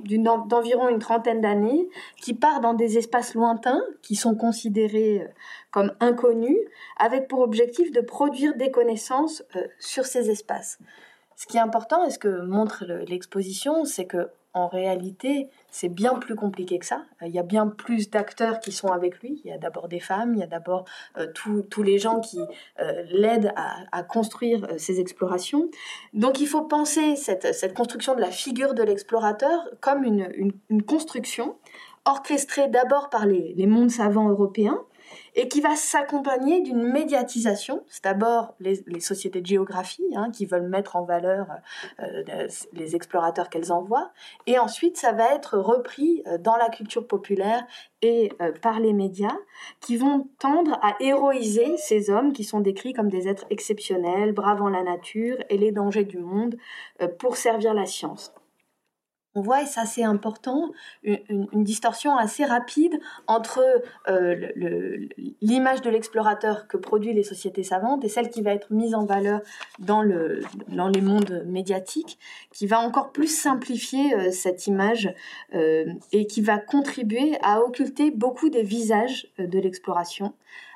d'environ 0.46 0.88
une 0.90 0.98
trentaine 0.98 1.40
d'années 1.40 1.88
qui 2.20 2.34
part 2.34 2.60
dans 2.60 2.74
des 2.74 2.98
espaces 2.98 3.34
lointains 3.34 3.82
qui 4.02 4.14
sont 4.14 4.34
considérés 4.34 5.22
euh, 5.22 5.28
comme 5.70 5.92
inconnus, 6.00 6.58
avec 6.98 7.28
pour 7.28 7.40
objectif 7.40 7.90
de 7.92 8.02
produire 8.02 8.54
des 8.54 8.70
connaissances 8.70 9.42
sur 9.78 10.04
ces 10.04 10.28
espaces. 10.28 10.78
Ce 11.36 11.46
qui 11.46 11.56
est 11.56 11.60
important 11.60 12.04
et 12.04 12.10
ce 12.10 12.18
que 12.18 12.42
montre 12.42 12.84
l'exposition, 13.08 13.86
c'est 13.86 14.04
que 14.04 14.28
en 14.52 14.68
réalité, 14.68 15.48
c'est 15.72 15.88
bien 15.88 16.14
plus 16.16 16.36
compliqué 16.36 16.78
que 16.78 16.86
ça. 16.86 17.06
Il 17.22 17.32
y 17.32 17.38
a 17.38 17.42
bien 17.42 17.66
plus 17.66 18.10
d'acteurs 18.10 18.60
qui 18.60 18.72
sont 18.72 18.88
avec 18.88 19.18
lui. 19.20 19.40
Il 19.42 19.50
y 19.50 19.54
a 19.54 19.58
d'abord 19.58 19.88
des 19.88 20.00
femmes, 20.00 20.34
il 20.34 20.40
y 20.40 20.42
a 20.42 20.46
d'abord 20.46 20.84
euh, 21.16 21.26
tous 21.34 21.82
les 21.82 21.98
gens 21.98 22.20
qui 22.20 22.38
euh, 22.78 23.02
l'aident 23.10 23.52
à, 23.56 24.02
construire 24.02 24.64
euh, 24.64 24.74
ces 24.76 25.00
explorations. 25.00 25.70
Donc 26.12 26.40
il 26.40 26.46
faut 26.46 26.62
penser 26.62 27.16
cette, 27.16 27.74
construction 27.74 28.14
de 28.14 28.20
la 28.20 28.30
figure 28.30 28.74
de 28.74 28.82
l'explorateur 28.82 29.68
comme 29.80 30.04
une, 30.04 30.52
construction 30.86 31.56
orchestrée 32.04 32.68
d'abord 32.68 33.08
par 33.08 33.24
les 33.24 33.66
mondes 33.66 33.90
savants 33.90 34.28
européens, 34.28 34.78
et 35.34 35.48
qui 35.48 35.60
va 35.60 35.76
s'accompagner 35.76 36.60
d'une 36.60 36.82
médiatisation. 36.82 37.84
C'est 37.88 38.04
d'abord 38.04 38.54
les, 38.60 38.82
sociétés 39.00 39.40
de 39.40 39.46
géographie 39.46 40.06
hein, 40.14 40.30
qui 40.30 40.46
veulent 40.46 40.68
mettre 40.68 40.96
en 40.96 41.04
valeur 41.04 41.46
euh, 42.00 42.48
les 42.72 42.96
explorateurs 42.96 43.48
qu'elles 43.50 43.72
envoient, 43.72 44.12
et 44.46 44.58
ensuite 44.58 44.96
ça 44.96 45.12
va 45.12 45.34
être 45.34 45.58
repris 45.58 46.22
euh, 46.26 46.38
dans 46.38 46.56
la 46.56 46.68
culture 46.68 47.06
populaire 47.06 47.64
et 48.02 48.32
euh, 48.40 48.52
par 48.60 48.80
les 48.80 48.92
médias 48.92 49.36
qui 49.80 49.96
vont 49.96 50.28
tendre 50.38 50.78
à 50.82 50.96
héroïser 51.00 51.76
ces 51.76 52.10
hommes 52.10 52.32
qui 52.32 52.44
sont 52.44 52.60
décrits 52.60 52.92
comme 52.92 53.08
des 53.08 53.28
êtres 53.28 53.46
exceptionnels, 53.50 54.32
bravant 54.32 54.68
la 54.68 54.82
nature 54.82 55.38
et 55.48 55.58
les 55.58 55.72
dangers 55.72 56.04
du 56.04 56.18
monde 56.18 56.56
pour 57.18 57.36
servir 57.36 57.74
la 57.74 57.86
science 57.86 58.32
on 59.34 59.40
voit, 59.40 59.62
et 59.62 59.66
ça 59.66 59.86
c'est 59.86 60.02
important, 60.02 60.70
une, 61.02 61.46
distorsion 61.64 62.16
assez 62.16 62.44
rapide 62.44 62.98
entre 63.26 63.62
euh, 64.08 64.50
l'image 65.40 65.80
de 65.80 65.90
l'explorateur 65.90 66.66
que 66.68 66.76
produisent 66.76 67.14
les 67.14 67.22
sociétés 67.22 67.62
savantes 67.62 68.04
et 68.04 68.08
celle 68.08 68.30
qui 68.30 68.42
va 68.42 68.52
être 68.52 68.72
mise 68.72 68.94
en 68.94 69.04
valeur 69.04 69.40
dans, 69.78 70.02
le, 70.02 70.40
les 70.68 71.00
mondes 71.00 71.44
médiatiques, 71.46 72.18
qui 72.52 72.66
va 72.66 72.80
encore 72.80 73.12
plus 73.12 73.28
simplifier 73.28 74.14
euh, 74.14 74.30
cette 74.30 74.66
image 74.66 75.14
euh, 75.54 75.86
et 76.12 76.26
qui 76.26 76.42
va 76.42 76.58
contribuer 76.58 77.38
à 77.42 77.60
occulter 77.60 78.10
beaucoup 78.10 78.50
des 78.50 78.62
visages 78.62 79.28
de 79.38 79.58
l'exploration. 79.58 80.34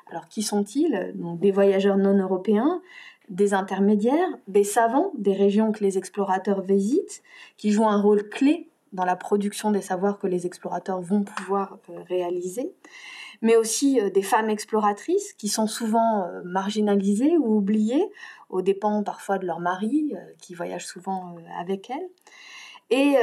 Alors 0.09 0.27
qui 0.29 0.41
sont-ils? 0.41 1.13
Des 1.15 1.51
voyageurs 1.51 1.97
non 1.97 2.17
européens, 2.17 2.81
des 3.29 3.53
intermédiaires, 3.53 4.29
des 4.47 4.63
savants 4.63 5.11
des 5.17 5.33
régions 5.33 5.71
que 5.71 5.83
les 5.83 5.97
explorateurs 5.97 6.61
visitent, 6.61 7.21
qui 7.57 7.71
jouent 7.71 7.87
un 7.87 8.01
rôle 8.01 8.29
clé 8.29 8.69
dans 8.93 9.05
la 9.05 9.15
production 9.15 9.71
des 9.71 9.81
savoirs 9.81 10.17
que 10.19 10.27
les 10.27 10.45
explorateurs 10.45 11.01
vont 11.01 11.23
pouvoir 11.23 11.77
euh, 11.89 11.99
réaliser, 12.07 12.73
mais 13.41 13.55
aussi 13.55 13.99
euh, 13.99 14.09
des 14.09 14.21
femmes 14.21 14.49
exploratrices 14.49 15.33
qui 15.33 15.49
sont 15.49 15.67
souvent 15.67 16.23
euh, 16.23 16.41
marginalisées 16.45 17.37
ou 17.37 17.57
oubliées, 17.57 18.09
aux 18.49 18.61
dépens 18.61 19.03
parfois 19.03 19.37
de 19.37 19.45
leur 19.45 19.59
mari, 19.59 20.13
qui 20.41 20.55
voyagent 20.55 20.87
souvent 20.87 21.35
avec 21.59 21.89
elles. 21.89 22.07
Et 22.89 23.17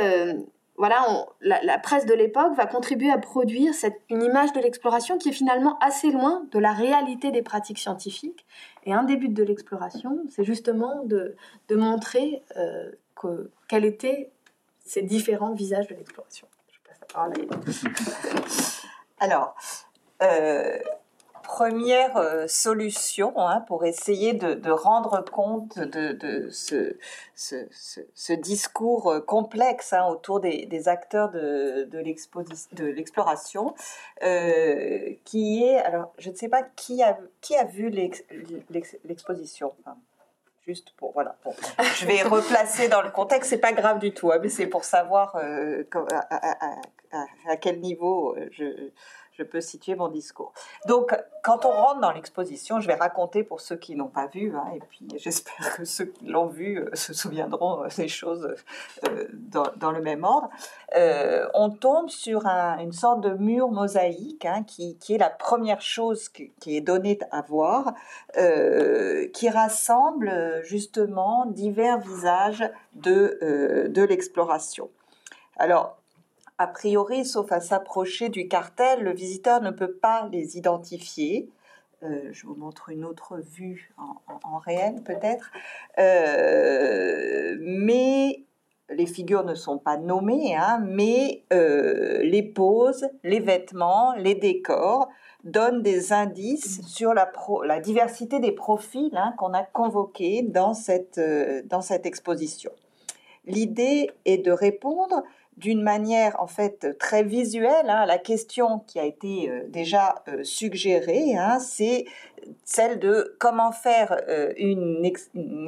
voilà, 0.76 1.26
la, 1.40 1.78
presse 1.78 2.04
de 2.04 2.14
l'époque 2.14 2.54
va 2.56 2.66
contribuer 2.66 3.10
à 3.10 3.18
produire 3.18 3.72
une 4.10 4.22
image 4.22 4.52
de 4.52 4.60
l'exploration 4.60 5.18
qui 5.18 5.28
est 5.28 5.32
finalement 5.32 5.78
assez 5.78 6.10
loin 6.10 6.44
de 6.50 6.58
la 6.58 6.72
réalité 6.72 7.30
des 7.30 7.42
pratiques 7.42 7.78
scientifiques. 7.78 8.44
Et 8.86 8.92
un 8.92 9.04
des 9.04 9.16
buts 9.16 9.28
de 9.28 9.42
l'exploration, 9.42 10.24
c'est 10.30 10.44
justement 10.44 11.04
de, 11.04 11.36
de 11.68 11.76
montrer 11.76 12.42
euh, 12.56 12.90
que, 13.16 13.50
quels 13.68 13.84
étaient 13.84 14.30
ces 14.84 15.02
différents 15.02 15.54
visages 15.54 15.88
de 15.88 15.94
l'exploration. 15.94 16.46
Je 16.70 16.78
passe 16.88 17.00
la 17.00 17.06
parole 17.06 17.32
à 19.20 19.24
Alors, 19.24 19.56
euh, 20.22 20.78
première 21.44 22.16
euh, 22.16 22.46
solution 22.48 23.32
hein, 23.38 23.60
pour 23.68 23.84
essayer 23.84 24.32
de, 24.32 24.70
rendre 24.70 25.24
compte 25.24 25.78
de, 25.78 26.48
ce, 26.50 26.96
ce, 27.36 28.32
discours 28.32 29.12
euh, 29.12 29.20
complexe 29.20 29.92
hein, 29.92 30.06
autour 30.08 30.40
des, 30.40 30.88
acteurs 30.88 31.30
de, 31.30 31.84
de 31.84 32.84
l'exploration, 32.86 33.74
euh, 34.22 35.12
qui 35.24 35.62
est, 35.64 35.78
alors 35.78 36.12
je 36.18 36.30
ne 36.30 36.34
sais 36.34 36.48
pas 36.48 36.62
qui 36.62 37.02
a, 37.02 37.16
qui 37.40 37.54
a 37.54 37.64
vu 37.64 37.90
l'exposition. 39.04 39.72
juste 40.66 40.92
pour 40.96 41.12
voilà. 41.12 41.36
Je 41.96 42.06
vais 42.06 42.22
replacer 42.36 42.88
dans 42.88 43.02
le 43.02 43.10
contexte, 43.10 43.50
c'est 43.50 43.58
pas 43.58 43.72
grave 43.72 44.00
du 44.00 44.12
tout, 44.12 44.32
hein, 44.32 44.38
mais 44.42 44.48
c'est 44.48 44.66
pour 44.66 44.84
savoir 44.84 45.36
à, 47.46 47.56
quel 47.60 47.80
niveau 47.80 48.36
je, 48.50 48.90
je 49.36 49.42
peux 49.42 49.60
situer 49.60 49.94
mon 49.94 50.08
discours. 50.08 50.52
Donc, 50.86 51.14
quand 51.42 51.64
on 51.64 51.70
rentre 51.70 52.00
dans 52.00 52.12
l'exposition, 52.12 52.80
je 52.80 52.86
vais 52.86 52.94
raconter 52.94 53.42
pour 53.42 53.60
ceux 53.60 53.76
qui 53.76 53.96
n'ont 53.96 54.08
pas 54.08 54.28
vu, 54.28 54.54
hein, 54.56 54.64
et 54.74 54.78
puis 54.78 55.06
j'espère 55.16 55.76
que 55.76 55.84
ceux 55.84 56.06
qui 56.06 56.26
l'ont 56.26 56.46
vu 56.46 56.78
euh, 56.78 56.94
se 56.94 57.12
souviendront 57.12 57.82
euh, 57.82 57.88
des 57.96 58.08
choses 58.08 58.54
euh, 59.08 59.28
dans, 59.76 59.90
le 59.90 60.00
même 60.00 60.24
ordre. 60.24 60.48
on 61.54 61.70
tombe 61.70 62.08
sur 62.08 62.46
une 62.46 62.92
sorte 62.92 63.20
de 63.20 63.30
mur 63.30 63.68
mosaïque 63.68 64.46
hein, 64.46 64.62
qui, 64.64 64.96
est 65.08 65.18
la 65.18 65.30
première 65.30 65.80
chose 65.80 66.28
qui, 66.28 66.52
est 66.66 66.80
donnée 66.80 67.18
à 67.30 67.42
voir, 67.42 67.94
qui 69.32 69.48
rassemble 69.48 70.60
justement 70.62 71.46
divers 71.46 71.98
visages 71.98 72.64
de, 72.94 73.88
de 73.88 74.02
l'exploration. 74.02 74.90
Alors, 75.56 75.96
a 76.58 76.66
priori, 76.66 77.24
sauf 77.24 77.50
à 77.52 77.60
s'approcher 77.60 78.28
du 78.28 78.48
cartel, 78.48 79.02
le 79.02 79.12
visiteur 79.12 79.60
ne 79.60 79.70
peut 79.70 79.92
pas 79.92 80.28
les 80.30 80.56
identifier. 80.56 81.48
Euh, 82.02 82.28
je 82.32 82.46
vous 82.46 82.54
montre 82.54 82.90
une 82.90 83.04
autre 83.04 83.38
vue 83.38 83.92
en, 83.96 84.58
réel 84.58 85.02
peut-être. 85.02 85.50
Euh, 85.98 87.56
mais 87.60 88.44
les 88.90 89.06
figures 89.06 89.44
ne 89.44 89.54
sont 89.54 89.78
pas 89.78 89.96
nommées, 89.96 90.54
hein, 90.54 90.80
mais 90.86 91.42
euh, 91.52 92.22
les 92.22 92.42
poses, 92.42 93.08
les 93.24 93.40
vêtements, 93.40 94.14
les 94.14 94.34
décors 94.34 95.08
donnent 95.42 95.82
des 95.82 96.12
indices 96.12 96.86
sur 96.86 97.14
la, 97.14 97.80
diversité 97.80 98.38
des 98.38 98.52
profils 98.52 99.16
hein, 99.16 99.34
qu'on 99.38 99.54
a 99.54 99.62
convoqués 99.62 100.42
dans 100.42 100.74
cette 100.74 101.18
exposition. 102.04 102.70
L'idée 103.46 104.10
est 104.24 104.38
de 104.38 104.52
répondre 104.52 105.22
d'une 105.56 105.82
manière 105.82 106.40
en 106.40 106.46
fait 106.46 106.98
très 106.98 107.22
visuelle. 107.22 107.88
Hein, 107.88 108.06
la 108.06 108.18
question 108.18 108.80
qui 108.80 108.98
a 108.98 109.04
été 109.04 109.48
euh, 109.48 109.64
déjà 109.68 110.22
euh, 110.28 110.42
suggérée, 110.42 111.36
hein, 111.36 111.58
c'est 111.60 112.04
celle 112.64 112.98
de 112.98 113.36
comment 113.38 113.72
faire 113.72 114.16
euh, 114.28 114.52
une, 114.56 115.04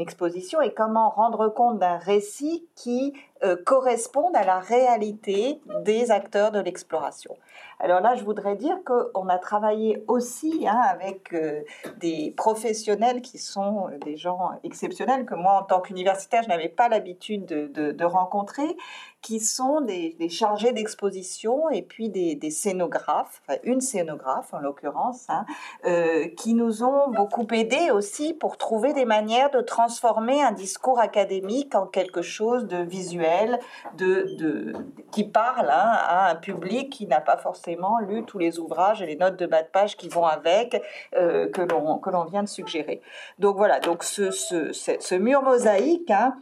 exposition 0.01 0.61
et 0.61 0.73
comment 0.75 1.09
rendre 1.11 1.49
compte 1.49 1.79
d'un 1.79 1.97
récit 1.97 2.67
qui 2.75 3.15
corresponde 3.65 4.35
à 4.35 4.45
la 4.45 4.59
réalité 4.59 5.61
des 5.83 6.11
acteurs 6.11 6.53
de 6.53 6.61
l'exploration. 6.61 7.37
Alors 7.79 8.01
là, 8.01 8.15
je 8.15 8.25
voudrais 8.25 8.57
dire 8.57 8.79
qu'on 8.85 9.29
a 9.29 9.39
travaillé 9.39 10.03
aussi 10.09 10.67
hein, 10.67 10.81
avec 10.89 11.35
euh, 11.35 11.61
des 11.99 12.33
professionnels 12.35 13.21
qui 13.21 13.39
sont 13.39 13.89
euh, 13.89 13.99
des 13.99 14.17
gens 14.17 14.53
exceptionnels 14.65 15.27
que 15.27 15.35
moi, 15.35 15.61
en 15.61 15.63
tant 15.63 15.81
qu'universitaire, 15.81 16.43
je 16.43 16.49
n'avais 16.49 16.71
pas 16.71 16.89
l'habitude 16.89 17.45
de, 17.45 18.05
rencontrer, 18.05 18.77
qui 19.21 19.41
sont 19.41 19.81
des, 19.81 20.17
chargés 20.31 20.73
d'exposition 20.73 21.69
et 21.69 21.83
puis 21.83 22.09
des, 22.09 22.51
scénographes, 22.51 23.43
une 23.65 23.81
scénographe 23.81 24.55
en 24.55 24.59
l'occurrence, 24.59 25.27
hein, 25.29 25.45
euh, 25.85 26.29
qui 26.37 26.55
nous 26.55 26.83
ont 26.83 27.11
beaucoup 27.11 27.47
aidés 27.53 27.91
aussi 27.91 28.33
pour 28.33 28.57
trouver 28.57 28.95
des 28.95 29.05
manières 29.05 29.51
de 29.51 29.61
transformer 29.61 30.43
un 30.43 30.53
discours 30.53 31.01
académique 31.01 31.75
en 31.75 31.87
quelque 31.87 32.23
chose 32.23 32.67
de 32.67 32.79
visuel, 32.79 33.26
de, 33.97 34.73
qui 35.13 35.25
parle 35.25 35.71
hein, 35.71 35.93
à 36.09 36.31
un 36.31 36.35
public 36.37 36.91
qui 36.91 37.07
n'a 37.07 37.21
pas 37.21 37.37
forcément 37.37 37.99
lu 38.01 38.25
tous 38.25 38.39
les 38.39 38.59
ouvrages 38.59 39.03
et 39.03 39.07
les 39.07 39.17
notes 39.17 39.37
de 39.37 39.47
bas 39.47 39.63
de 39.63 39.69
page 39.69 39.97
qui 39.97 40.09
vont 40.09 40.27
avec, 40.27 40.83
euh, 41.17 41.49
que 41.49 41.63
l'on 41.63 42.25
vient 42.25 42.43
de 42.43 42.49
suggérer. 42.49 43.01
Donc 43.39 43.57
voilà, 43.57 43.81
donc 43.81 44.05
ce, 44.05 44.31
ce, 44.31 45.15
mur 45.15 45.43
mosaïque 45.43 46.11
hein, 46.11 46.37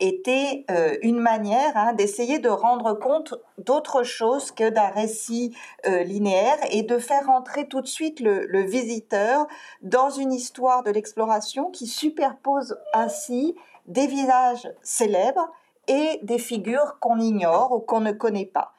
était 0.00 0.64
euh, 0.70 0.96
une 1.02 1.18
manière 1.18 1.76
hein, 1.76 1.92
d'essayer 1.92 2.38
de 2.38 2.48
rendre 2.48 2.94
compte 2.94 3.34
d'autre 3.58 4.02
chose 4.02 4.52
que 4.52 4.68
d'un 4.68 4.88
récit 4.88 5.56
euh, 5.86 6.02
linéaire 6.02 6.58
et 6.70 6.82
de 6.82 6.98
faire 6.98 7.28
entrer 7.30 7.66
tout 7.66 7.80
de 7.80 7.86
suite 7.86 8.20
le, 8.20 8.46
le 8.46 8.62
visiteur 8.62 9.46
dans 9.82 10.10
une 10.10 10.32
histoire 10.32 10.82
de 10.82 10.90
l'exploration 10.90 11.70
qui 11.70 11.86
superpose 11.86 12.78
ainsi 12.94 13.56
des 13.86 14.06
visages 14.06 14.68
célèbres 14.82 15.50
et 15.88 16.20
des 16.22 16.38
figures 16.38 16.98
qu'on 17.00 17.18
ignore 17.18 17.72
ou 17.72 17.80
qu'on 17.80 18.00
ne 18.00 18.12
connaît 18.12 18.46
pas. 18.46 18.74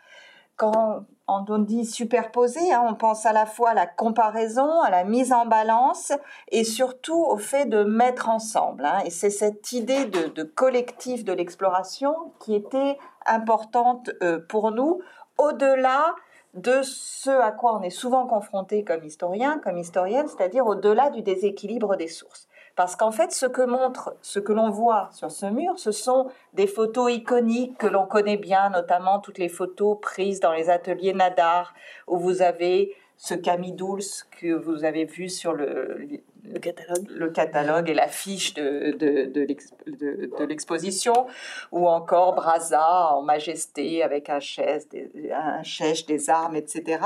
Quand 0.56 1.06
on 1.28 1.60
dit 1.60 1.86
superposé, 1.86 2.60
hein, 2.74 2.86
on 2.88 2.96
pense 2.96 3.26
à 3.26 3.34
la 3.34 3.46
fois 3.46 3.70
à 3.70 3.74
la 3.74 3.88
comparaison, 3.88 4.82
à 4.82 4.90
la 4.90 5.04
mise 5.04 5.32
en 5.32 5.46
balance 5.46 6.12
et 6.50 6.64
surtout 6.64 7.24
au 7.24 7.38
fait 7.38 7.66
de 7.66 7.84
mettre 7.84 8.30
ensemble. 8.30 8.86
Hein. 8.86 9.00
et 9.06 9.10
c'est 9.10 9.30
cette 9.30 9.72
idée 9.72 10.06
de, 10.06 10.44
collectif 10.44 11.24
de 11.24 11.34
l'exploration 11.34 12.16
qui 12.40 12.56
était 12.56 12.98
importante 13.26 14.10
euh, 14.22 14.40
pour 14.50 14.72
nous, 14.72 15.02
au-delà 15.38 16.16
de 16.56 16.82
ce 16.82 17.30
à 17.30 17.52
quoi 17.52 17.78
on 17.78 17.84
est 17.84 17.92
souvent 17.92 18.26
confronté 18.26 18.84
comme 18.84 19.04
historien, 19.04 19.60
comme 19.64 19.78
historienne, 19.78 20.28
c'est-à-dire 20.28 20.66
au-delà 20.66 21.10
du 21.10 21.22
déséquilibre 21.22 21.96
des 21.96 22.08
sources. 22.08 22.49
Parce 22.80 22.96
qu'en 22.96 23.12
fait, 23.12 23.34
ce 23.34 23.46
que 23.46 23.62
montre, 23.62 24.16
ce 24.22 24.40
que 24.40 24.54
l'on 24.54 24.70
voit 24.70 25.10
sur 25.12 25.30
ce 25.32 25.46
mur, 25.46 25.78
ce 25.78 25.92
sont 25.92 26.30
des 26.54 26.66
photos 26.66 27.12
iconiques 27.12 27.78
que 27.78 27.88
l'on 27.88 28.06
connaît 28.06 28.38
bien, 28.38 28.70
notamment 28.70 29.20
toutes 29.20 29.38
les 29.38 29.50
photos 29.50 29.98
prises 30.02 30.40
dans 30.40 30.54
les 30.54 30.70
ateliers 30.70 31.12
Nadar, 31.12 31.74
où 32.08 32.18
vous 32.18 32.42
avez 32.42 32.96
ce 33.18 33.34
Camille 33.34 33.74
Douls 33.74 34.00
que 34.32 34.54
vous 34.54 34.86
avez 34.86 35.04
vu 35.04 35.28
sur 35.28 35.52
le, 35.52 36.08
le 36.46 36.60
catalogue. 36.60 37.06
Le 37.10 37.30
catalogue 37.30 37.90
et 37.90 37.94
l'affiche 37.94 38.54
de, 38.54 38.96
de, 38.98 39.26
de, 39.26 40.44
l'exposition, 40.46 41.28
ou 41.74 41.86
encore 41.86 42.34
Braza 42.34 43.12
en 43.12 43.24
majesté 43.24 44.04
avec 44.04 44.30
un 44.30 44.40
chèche, 44.40 44.88
des, 44.88 45.12
un 45.34 45.64
chèche, 45.64 46.06
des 46.06 46.30
armes, 46.30 46.56
etc. 46.56 47.04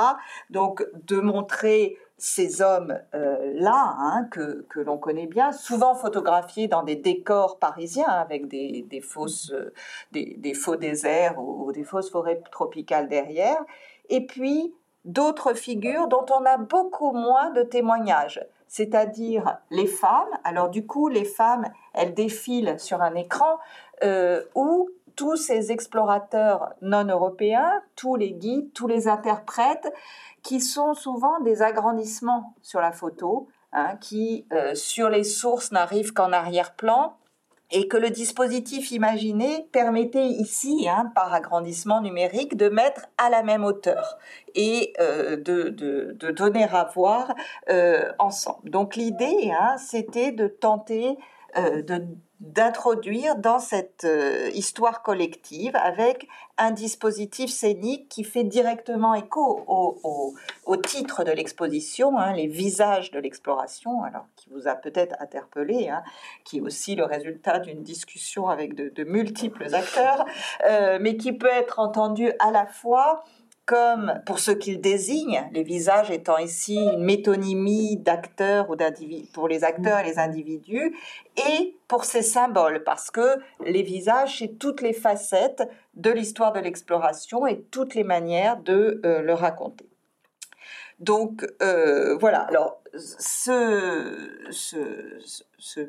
Donc 0.51 0.85
de 0.93 1.19
montrer 1.19 1.97
ces 2.25 2.61
hommes-là, 2.61 3.95
hein, 3.99 4.25
que, 4.31 4.65
que 4.69 4.79
l'on 4.79 4.97
connaît 4.97 5.27
bien, 5.27 5.51
souvent 5.51 5.93
photographiés 5.93 6.69
dans 6.69 6.81
des 6.81 6.95
décors 6.95 7.59
parisiens 7.59 8.07
avec 8.07 8.47
des, 8.47 8.85
des 8.89 9.01
fausses, 9.01 9.53
des, 10.13 10.35
des, 10.37 10.53
faux 10.53 10.77
déserts 10.77 11.37
ou, 11.37 11.65
ou 11.67 11.71
des 11.73 11.83
fausses 11.83 12.09
forêts 12.09 12.41
tropicales 12.49 13.09
derrière, 13.09 13.61
et 14.07 14.25
puis 14.25 14.73
d'autres 15.03 15.53
figures 15.53 16.07
dont 16.07 16.25
on 16.29 16.45
a 16.45 16.55
beaucoup 16.55 17.11
moins 17.11 17.49
de 17.49 17.61
témoignages 17.61 18.39
c'est-à-dire 18.69 19.59
les 19.69 19.85
femmes. 19.85 20.31
Alors 20.43 20.69
du 20.69 20.87
coup, 20.87 21.07
les 21.07 21.25
femmes, 21.25 21.67
elles 21.93 22.15
défilent 22.15 22.79
sur 22.79 23.03
un 23.03 23.13
écran 23.13 23.59
euh, 24.03 24.41
où 24.55 24.89
tous 25.15 25.35
ces 25.35 25.71
explorateurs 25.71 26.73
non 26.81 27.05
européens, 27.05 27.83
tous 27.95 28.15
les 28.15 28.31
guides, 28.31 28.73
tous 28.73 28.87
les 28.87 29.07
interprètes, 29.07 29.93
qui 30.43 30.59
sont 30.59 30.93
souvent 30.93 31.39
des 31.39 31.61
agrandissements 31.61 32.53
sur 32.61 32.81
la 32.81 32.91
photo, 32.91 33.47
hein, 33.71 33.95
qui 33.99 34.45
euh, 34.51 34.75
sur 34.75 35.09
les 35.09 35.23
sources 35.23 35.71
n'arrivent 35.71 36.13
qu'en 36.13 36.31
arrière-plan, 36.31 37.17
et 37.71 37.87
que 37.87 37.97
le 37.97 38.11
dispositif 38.11 38.91
imaginé 38.91 39.67
permettait 39.71 40.27
ici, 40.27 40.87
hein, 40.87 41.11
par 41.15 41.33
agrandissement 41.33 42.01
numérique, 42.01 42.55
de 42.55 42.69
mettre 42.69 43.07
à 43.17 43.31
la 43.31 43.41
même 43.41 43.63
hauteur 43.63 44.19
et 44.53 44.93
euh, 44.99 45.37
de, 45.37 45.69
de, 45.69 46.31
donner 46.31 46.65
à 46.65 46.83
voir 46.93 47.33
euh, 47.69 48.11
ensemble. 48.19 48.69
Donc 48.69 48.95
l'idée, 48.95 49.51
hein, 49.59 49.77
c'était 49.77 50.31
de 50.31 50.47
tenter 50.47 51.17
de 51.55 52.03
d'introduire 52.43 53.37
dans 53.37 53.57
cette 53.57 54.03
euh, 54.03 54.49
histoire 54.53 55.01
collective 55.01 55.77
avec 55.77 56.27
un 56.57 56.71
dispositif 56.71 57.49
scénique 57.49 58.09
qui 58.09 58.25
fait 58.25 58.43
directement 58.43 59.15
écho 59.15 59.63
au, 59.65 60.77
titre 60.77 61.23
de 61.23 61.31
l'exposition, 61.31 62.17
hein, 62.17 62.33
les 62.33 62.47
visages 62.47 63.11
de 63.11 63.19
l'exploration, 63.19 64.03
alors 64.03 64.25
qui 64.35 64.49
vous 64.49 64.67
a 64.67 64.75
peut-être 64.75 65.15
interpellé, 65.21 65.87
hein, 65.87 66.03
qui 66.43 66.57
est 66.57 66.61
aussi 66.61 66.95
le 66.95 67.05
résultat 67.05 67.59
d'une 67.59 67.81
discussion 67.81 68.49
avec 68.49 68.75
de, 68.75 68.89
de 68.89 69.03
multiples 69.05 69.73
acteurs, 69.73 70.25
euh, 70.67 70.99
mais 70.99 71.15
qui 71.15 71.31
peut 71.31 71.47
être 71.47 71.79
entendu 71.79 72.33
à 72.39 72.51
la 72.51 72.65
fois 72.65 73.23
comme 73.65 74.21
pour 74.25 74.39
ce 74.39 74.51
qu'ils 74.51 74.81
désignent, 74.81 75.47
les 75.53 75.63
visages 75.63 76.11
étant 76.11 76.37
ici 76.37 76.75
une 76.75 77.03
métonymie 77.03 77.97
d'acteurs 77.97 78.69
ou 78.69 78.75
pour 79.33 79.47
les 79.47 79.63
acteurs 79.63 79.99
et 79.99 80.03
les 80.03 80.19
individus, 80.19 80.95
et 81.37 81.77
pour 81.87 82.03
ces 82.03 82.23
symboles, 82.23 82.83
parce 82.83 83.09
que 83.09 83.39
les 83.65 83.83
visages, 83.83 84.39
c'est 84.39 84.59
toutes 84.59 84.81
les 84.81 84.93
facettes 84.93 85.63
de 85.93 86.11
l'histoire 86.11 86.51
de 86.51 86.59
l'exploration 86.59 87.47
et 87.47 87.61
toutes 87.71 87.95
les 87.95 88.03
manières 88.03 88.57
de 88.57 88.99
euh, 89.05 89.21
le 89.21 89.33
raconter. 89.33 89.92
Donc 91.03 91.45
euh, 91.61 92.15
voilà, 92.15 92.43
alors 92.43 92.79
ce, 92.95 94.39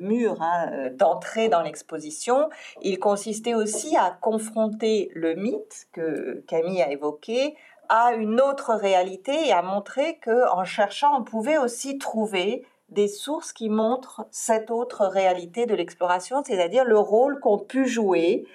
mur 0.00 0.42
hein, 0.42 0.90
d'entrée 0.92 1.48
dans 1.48 1.62
l'exposition, 1.62 2.50
il 2.82 2.98
consistait 2.98 3.54
aussi 3.54 3.96
à 3.96 4.10
confronter 4.10 5.12
le 5.14 5.34
mythe 5.34 5.86
que 5.92 6.42
Camille 6.48 6.82
a 6.82 6.90
évoqué 6.90 7.54
à 7.88 8.14
une 8.14 8.40
autre 8.40 8.74
réalité 8.74 9.46
et 9.46 9.52
à 9.52 9.62
montrer 9.62 10.16
que 10.16 10.50
en 10.52 10.64
cherchant, 10.64 11.16
on 11.20 11.22
pouvait 11.22 11.58
aussi 11.58 11.98
trouver 11.98 12.66
des 12.88 13.06
sources 13.06 13.52
qui 13.52 13.68
montrent 13.68 14.26
cette 14.32 14.72
autre 14.72 15.06
réalité 15.06 15.66
de 15.66 15.76
l'exploration, 15.76 16.42
c'est-à-dire 16.44 16.84
le 16.84 16.98
rôle 16.98 17.38
qu'ont 17.38 17.58
pu 17.58 17.86
jouer 17.86 18.46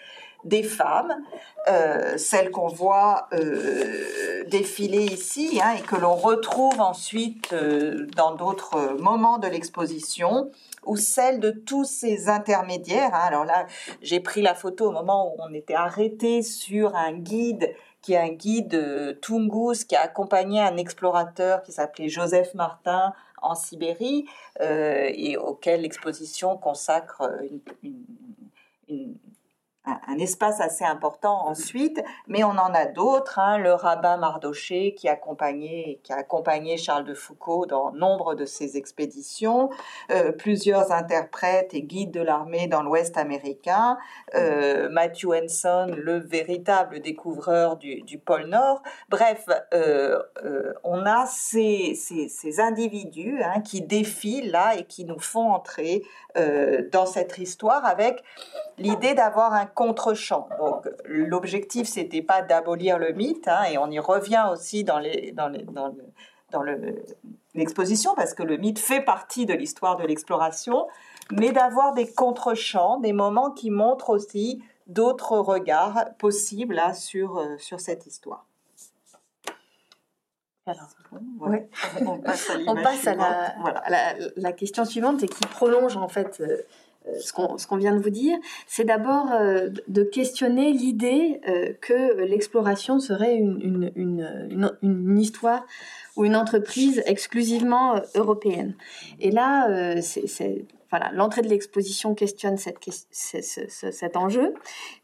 des 0.43 0.63
femmes, 0.63 1.13
euh, 1.67 2.17
celles 2.17 2.51
qu'on 2.51 2.67
voit 2.67 3.27
euh, 3.33 4.43
défiler 4.47 5.03
ici 5.03 5.59
hein, 5.61 5.75
et 5.77 5.81
que 5.81 5.95
l'on 5.95 6.15
retrouve 6.15 6.79
ensuite 6.79 7.51
euh, 7.51 8.07
dans 8.15 8.35
d'autres 8.35 8.95
moments 8.99 9.37
de 9.37 9.47
l'exposition, 9.47 10.49
ou 10.85 10.95
celles 10.95 11.39
de 11.39 11.51
tous 11.51 11.83
ces 11.83 12.29
intermédiaires. 12.29 13.13
Hein. 13.13 13.25
Alors 13.25 13.45
là, 13.45 13.67
j'ai 14.01 14.21
pris 14.21 14.41
la 14.41 14.55
photo 14.55 14.87
au 14.87 14.91
moment 14.91 15.33
où 15.33 15.37
on 15.39 15.53
était 15.53 15.75
arrêté 15.75 16.41
sur 16.41 16.95
un 16.95 17.13
guide 17.13 17.73
qui 18.01 18.13
est 18.13 18.17
un 18.17 18.29
guide 18.29 19.19
Tungus 19.21 19.83
qui 19.83 19.97
a 19.97 20.01
accompagné 20.03 20.61
un 20.61 20.77
explorateur 20.77 21.61
qui 21.63 21.73
s'appelait 21.73 22.07
Joseph 22.07 22.53
Martin 22.53 23.13
en 23.41 23.55
Sibérie 23.55 24.25
et 24.61 25.35
auquel 25.35 25.81
l'exposition 25.81 26.55
consacre 26.55 27.29
une 28.87 29.17
un 30.07 30.17
espace 30.17 30.61
assez 30.61 30.85
important 30.85 31.47
ensuite, 31.47 32.01
mais 32.27 32.43
on 32.43 32.51
en 32.51 32.73
a 32.73 32.85
d'autres. 32.85 33.39
Hein, 33.39 33.57
le 33.57 33.73
rabbin 33.73 34.17
Mardoché 34.17 34.93
qui, 34.95 35.07
accompagnait, 35.07 35.99
qui 36.03 36.13
a 36.13 36.17
accompagné 36.17 36.77
Charles 36.77 37.05
de 37.05 37.13
Foucault 37.13 37.65
dans 37.65 37.91
nombre 37.91 38.35
de 38.35 38.45
ses 38.45 38.77
expéditions, 38.77 39.69
euh, 40.11 40.31
plusieurs 40.31 40.91
interprètes 40.91 41.73
et 41.73 41.81
guides 41.81 42.11
de 42.11 42.21
l'armée 42.21 42.67
dans 42.67 42.83
l'Ouest 42.83 43.17
américain, 43.17 43.97
euh, 44.35 44.89
Matthew 44.89 45.33
Henson, 45.33 45.91
le 45.95 46.17
véritable 46.17 46.99
découvreur 46.99 47.77
du, 47.77 48.17
pôle 48.23 48.45
Nord. 48.45 48.81
Bref, 49.09 49.45
euh, 49.73 50.21
on 50.83 51.05
a 51.05 51.25
ces, 51.25 51.95
ces, 51.95 52.59
individus 52.59 53.41
hein, 53.43 53.61
qui 53.61 53.81
défilent 53.81 54.51
là 54.51 54.75
et 54.75 54.83
qui 54.83 55.05
nous 55.05 55.19
font 55.19 55.51
entrer 55.51 56.03
dans 56.91 57.05
cette 57.05 57.37
histoire 57.37 57.85
avec 57.85 58.23
l'idée 58.77 59.13
d'avoir 59.13 59.53
un 59.53 59.65
contre-champ. 59.79 60.49
Donc 60.59 60.89
l'objectif, 61.05 61.87
c'était 61.87 62.21
pas 62.21 62.41
d'abolir 62.41 62.99
le 62.99 63.13
mythe, 63.13 63.47
hein, 63.47 63.63
et 63.71 63.77
on 63.77 63.89
y 63.89 63.99
revient 63.99 64.43
aussi 64.51 64.83
dans 64.83 64.99
les, 64.99 65.31
dans 65.31 65.47
les, 65.47 65.63
dans 65.63 65.87
le, 65.87 66.03
dans 66.51 66.63
l'exposition, 67.55 68.13
parce 68.13 68.33
que 68.33 68.43
le 68.43 68.57
mythe 68.57 68.77
fait 68.77 68.99
partie 68.99 69.45
de 69.45 69.53
l'histoire 69.53 69.95
de 69.95 70.05
l'exploration, 70.05 70.87
mais 71.31 71.53
d'avoir 71.53 71.93
des 71.93 72.11
contre-champs, 72.11 72.99
des 72.99 73.13
moments 73.13 73.51
qui 73.51 73.69
montrent 73.69 74.09
aussi 74.09 74.61
d'autres 74.87 75.37
regards 75.37 76.07
possibles 76.17 76.81
sur, 76.93 77.37
euh, 77.37 77.55
sur 77.57 77.79
cette 77.79 78.05
histoire. 78.05 78.45
Alors, 80.65 80.89
on 82.05 82.17
passe 82.19 83.07
à, 83.07 83.15
la, 83.89 84.13
la, 84.35 84.51
question 84.51 84.83
suivante 84.83 85.23
et 85.23 85.27
qui 85.27 85.47
prolonge 85.47 85.95
en 85.95 86.09
fait 86.09 86.41
euh, 86.41 86.57
ce 87.19 87.67
qu'on 87.67 87.77
vient 87.77 87.95
de 87.95 88.01
vous 88.01 88.09
dire, 88.09 88.37
c'est 88.67 88.83
d'abord 88.83 89.31
euh, 89.31 89.69
de 89.87 90.03
questionner 90.03 90.71
l'idée 90.73 91.41
euh, 91.47 91.73
que 91.81 92.21
l'exploration 92.23 92.99
serait 92.99 93.35
une, 93.35 93.91
une, 93.95 94.77
une, 94.81 95.17
histoire 95.19 95.65
ou 96.15 96.25
une 96.25 96.35
entreprise 96.35 97.01
exclusivement 97.05 98.01
européenne. 98.15 98.75
Et 99.19 99.31
là, 99.31 100.01
c'est 100.01 100.65
voilà, 100.89 101.11
l'entrée 101.13 101.41
de 101.41 101.47
l'exposition 101.47 102.15
questionne 102.15 102.57
cet 102.57 104.17
enjeu 104.17 104.53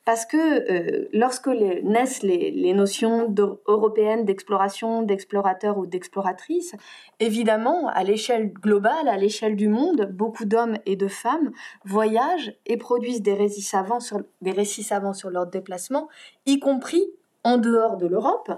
parce 0.05 0.25
que 0.25 0.37
euh, 0.37 1.09
lorsque 1.13 1.47
naissent 1.47 2.21
les, 2.21 2.73
notions 2.73 3.33
européennes 3.67 4.25
d'exploration, 4.25 5.01
d'explorateur 5.01 5.77
ou 5.77 5.87
d'exploratrice, 5.87 6.75
évidemment, 7.19 7.87
à 7.87 8.03
l'échelle 8.03 8.53
globale, 8.53 9.07
à 9.07 9.17
l'échelle 9.17 9.55
du 9.55 9.67
monde, 9.67 10.09
beaucoup 10.11 10.45
d'hommes 10.45 10.77
et 10.85 10.95
de 10.95 11.07
femmes 11.07 11.51
voyagent 11.85 12.53
et 12.65 12.77
produisent 12.77 13.21
des 13.21 13.33
récits 13.33 13.61
savants 13.61 13.99
sur, 13.99 14.21
des 14.41 14.51
récits 14.51 14.83
savants 14.83 15.13
sur 15.13 15.29
leur 15.29 15.47
déplacement, 15.47 16.07
y 16.45 16.59
compris 16.59 17.03
en 17.45 17.57
dehors 17.57 17.95
de 17.95 18.07
l'Europe, 18.07 18.51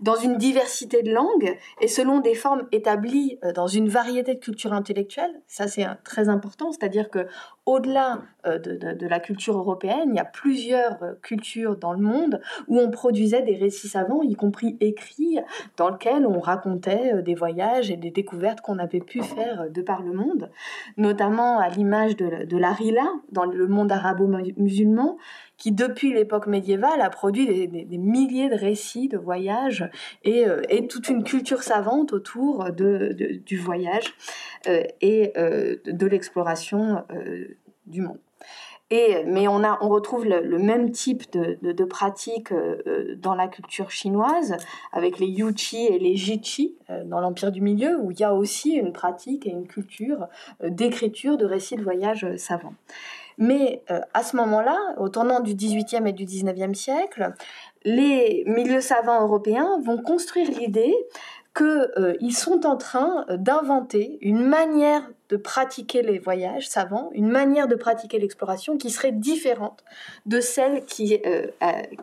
dans 0.00 0.16
une 0.16 0.36
diversité 0.36 1.02
de 1.02 1.12
langues 1.12 1.56
et 1.80 1.88
selon 1.88 2.18
des 2.18 2.34
formes 2.34 2.66
établies 2.72 3.38
euh, 3.44 3.52
dans 3.52 3.68
une 3.68 3.88
variété 3.88 4.34
de 4.34 4.40
cultures 4.40 4.72
intellectuelles. 4.72 5.40
Ça, 5.46 5.68
c'est 5.68 5.86
très 6.04 6.28
important, 6.28 6.72
c'est-à-dire 6.72 7.08
que 7.10 7.26
au-delà 7.66 8.22
euh, 8.46 8.58
de, 8.58 9.06
la 9.06 9.20
culture 9.20 9.56
européenne, 9.56 10.10
il 10.10 10.16
y 10.16 10.20
a 10.20 10.24
plusieurs 10.24 11.02
euh, 11.02 11.12
cultures 11.22 11.76
dans 11.76 11.92
le 11.92 12.00
monde 12.00 12.40
où 12.68 12.78
on 12.78 12.90
produisait 12.90 13.42
des 13.42 13.56
récits 13.56 13.88
savants, 13.88 14.22
y 14.22 14.34
compris 14.34 14.76
écrits, 14.80 15.38
dans 15.78 15.88
lesquels 15.88 16.26
on 16.26 16.40
racontait 16.40 17.14
euh, 17.14 17.22
des 17.22 17.34
voyages 17.34 17.90
et 17.90 17.96
des 17.96 18.10
découvertes 18.10 18.60
qu'on 18.60 18.78
avait 18.78 19.00
pu 19.00 19.22
faire 19.22 19.70
de 19.70 19.80
par 19.80 20.02
le 20.02 20.12
monde, 20.12 20.50
notamment 20.98 21.58
à 21.58 21.68
l'image 21.68 22.16
de, 22.16 22.44
de 22.44 22.56
l'Arila 22.58 23.06
dans 23.32 23.46
le 23.46 23.66
monde 23.66 23.90
arabo-musulman, 23.90 25.16
qui 25.56 25.72
depuis 25.72 26.12
l'époque 26.12 26.46
médiévale 26.46 27.00
a 27.00 27.08
produit 27.08 27.68
des, 27.68 27.98
milliers 27.98 28.50
de 28.50 28.56
récits 28.56 29.08
de 29.08 29.16
voyages 29.16 29.88
et, 30.24 30.46
toute 30.88 31.08
une 31.08 31.22
culture 31.22 31.62
savante 31.62 32.12
autour 32.12 32.70
du 32.72 33.56
voyage 33.56 34.16
et 34.66 35.32
de 35.36 36.06
l'exploration 36.06 37.04
du 37.86 38.02
monde. 38.02 38.18
Et, 38.90 39.24
mais 39.24 39.48
on, 39.48 39.64
a, 39.64 39.78
on 39.80 39.88
retrouve 39.88 40.26
le, 40.26 40.58
même 40.58 40.90
type 40.90 41.32
de, 41.32 41.84
pratiques 41.84 42.52
euh, 42.52 42.82
euh, 42.86 43.16
dans 43.16 43.34
la 43.34 43.48
culture 43.48 43.90
chinoise, 43.90 44.56
avec 44.92 45.18
les 45.18 45.26
Yuchi 45.26 45.86
et 45.86 45.98
les 45.98 46.16
Jichi 46.16 46.76
euh, 46.90 47.02
dans 47.04 47.20
l'Empire 47.20 47.50
du 47.50 47.62
Milieu, 47.62 47.98
où 47.98 48.10
il 48.10 48.20
y 48.20 48.24
a 48.24 48.34
aussi 48.34 48.72
une 48.72 48.92
pratique 48.92 49.46
et 49.46 49.50
une 49.50 49.66
culture 49.66 50.28
d'écriture 50.62 51.38
de 51.38 51.46
récits 51.46 51.76
de 51.76 51.82
voyage 51.82 52.26
savants. 52.36 52.74
Mais 53.36 53.82
à 53.88 54.22
ce 54.22 54.36
moment-là, 54.36 54.78
au 54.98 55.08
tournant 55.08 55.40
du 55.40 55.56
XVIIIe 55.56 56.06
et 56.06 56.12
du 56.12 56.24
XIXe 56.24 56.78
siècle, 56.78 57.32
les 57.84 58.44
milieux 58.46 58.80
savants 58.80 59.22
européens 59.22 59.80
vont 59.84 59.98
construire 59.98 60.48
l'idée 60.56 60.94
qu'ils 61.56 62.32
sont 62.32 62.64
en 62.64 62.76
train 62.76 63.26
d'inventer 63.30 64.18
une 64.20 64.44
manière 64.44 65.02
de 65.28 65.36
pratiquer 65.36 66.02
les 66.02 66.18
voyages 66.18 66.68
savants, 66.68 67.10
une 67.12 67.28
manière 67.28 67.68
de 67.68 67.74
pratiquer 67.74 68.18
l'exploration 68.18 68.76
qui 68.76 68.90
serait 68.90 69.12
différente 69.12 69.84
de 70.26 70.40
celle 70.40 70.84
qui, 70.84 71.20
euh, 71.26 71.46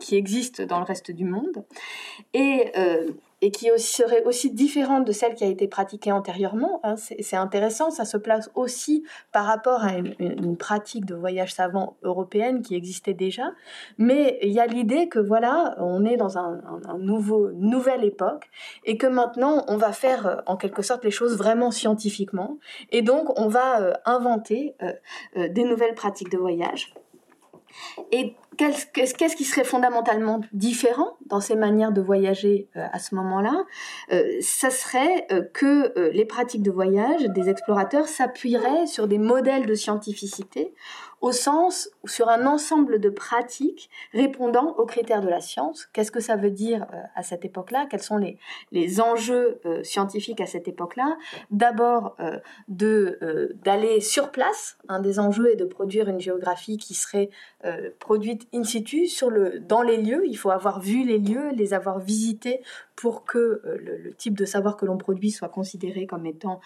qui 0.00 0.16
existe 0.16 0.62
dans 0.62 0.78
le 0.78 0.84
reste 0.84 1.10
du 1.10 1.24
monde. 1.24 1.64
Et 2.34 2.72
euh, 2.76 3.06
et 3.42 3.50
qui 3.50 3.68
serait 3.76 4.22
aussi 4.22 4.52
différente 4.52 5.04
de 5.04 5.10
celle 5.10 5.34
qui 5.34 5.42
a 5.42 5.48
été 5.48 5.66
pratiquée 5.66 6.12
antérieurement. 6.12 6.80
Hein. 6.84 6.94
C'est 6.96 7.36
intéressant, 7.36 7.90
ça 7.90 8.04
se 8.04 8.16
place 8.16 8.48
aussi 8.54 9.04
par 9.32 9.44
rapport 9.44 9.82
à 9.82 9.96
une, 9.96 10.56
pratique 10.56 11.04
de 11.06 11.16
voyage 11.16 11.52
savant 11.52 11.96
européenne 12.02 12.62
qui 12.62 12.76
existait 12.76 13.14
déjà. 13.14 13.50
Mais 13.98 14.38
il 14.42 14.50
y 14.50 14.60
a 14.60 14.66
l'idée 14.66 15.08
que 15.08 15.18
voilà, 15.18 15.74
on 15.78 16.04
est 16.04 16.16
dans 16.16 16.38
un, 16.38 16.62
nouveau, 16.98 17.50
nouvelle 17.52 18.04
époque 18.04 18.48
et 18.84 18.96
que 18.96 19.08
maintenant 19.08 19.64
on 19.66 19.76
va 19.76 19.92
faire 19.92 20.26
euh, 20.26 20.36
en 20.46 20.56
quelque 20.56 20.82
sorte 20.82 21.04
les 21.04 21.10
choses 21.10 21.36
vraiment 21.36 21.72
scientifiquement. 21.72 22.58
Et 22.90 23.02
donc 23.02 23.36
on 23.40 23.48
va 23.48 23.80
euh, 23.80 23.92
inventer 24.04 24.76
euh, 24.82 25.48
des 25.48 25.64
nouvelles 25.64 25.94
pratiques 25.94 26.30
de 26.30 26.38
voyage. 26.38 26.94
Et 28.12 28.36
qu'est-ce 28.56 29.36
qui 29.36 29.44
serait 29.44 29.64
fondamentalement 29.64 30.40
différent 30.52 31.16
dans 31.26 31.40
ces 31.40 31.56
manières 31.56 31.92
de 31.92 32.00
voyager 32.00 32.68
euh, 32.76 32.86
à 32.92 32.98
ce 32.98 33.14
moment-là? 33.14 33.64
Euh, 34.12 34.22
Ça 34.40 34.70
serait 34.70 35.26
euh, 35.30 35.42
que 35.52 35.92
les 36.10 36.24
pratiques 36.24 36.62
de 36.62 36.70
voyage 36.70 37.22
des 37.24 37.48
explorateurs 37.48 38.08
s'appuieraient 38.08 38.86
sur 38.86 39.08
des 39.08 39.18
modèles 39.18 39.66
de 39.66 39.74
scientificité 39.74 40.74
au 41.22 41.30
sens 41.30 41.88
sur 42.04 42.28
un 42.28 42.46
ensemble 42.46 42.98
de 42.98 43.08
pratiques 43.08 43.88
répondant 44.12 44.74
aux 44.76 44.86
critères 44.86 45.22
de 45.22 45.28
la 45.28 45.40
science. 45.40 45.86
Qu'est-ce 45.92 46.10
que 46.10 46.20
ça 46.20 46.36
veut 46.36 46.50
dire 46.50 46.84
euh, 46.92 46.96
à 47.14 47.22
cette 47.22 47.44
époque-là? 47.44 47.86
Quels 47.88 48.02
sont 48.02 48.16
les, 48.16 48.38
les 48.72 49.00
enjeux 49.00 49.60
euh, 49.64 49.84
scientifiques 49.84 50.40
à 50.40 50.46
cette 50.46 50.66
époque-là? 50.66 51.16
D'abord, 51.50 52.16
euh, 52.20 52.38
de 52.68 53.52
d'aller 53.62 54.00
sur 54.00 54.32
place. 54.32 54.76
Un 54.88 55.00
des 55.00 55.20
enjeux 55.20 55.52
est 55.52 55.56
de 55.56 55.64
produire 55.64 56.08
une 56.08 56.20
géographie 56.20 56.76
qui 56.76 56.94
serait 56.94 57.30
produite 57.98 58.48
in 58.52 58.64
situ 58.64 59.08
dans 59.68 59.82
les 59.82 59.96
lieux. 59.96 60.26
Il 60.26 60.36
faut 60.36 60.50
avoir 60.50 60.80
vu 60.80 61.04
les 61.04 61.18
lieux, 61.18 61.50
les 61.54 61.74
avoir 61.74 62.00
visités 62.00 62.60
pour 62.96 63.24
que 63.24 63.62
le, 63.64 63.96
le, 63.98 64.14
type 64.14 64.36
de 64.36 64.44
savoir 64.44 64.76
que 64.76 64.84
l'on 64.84 64.98
produit 64.98 65.30
soit 65.30 65.48
considéré 65.48 66.06
comme 66.06 66.26
étant 66.26 66.60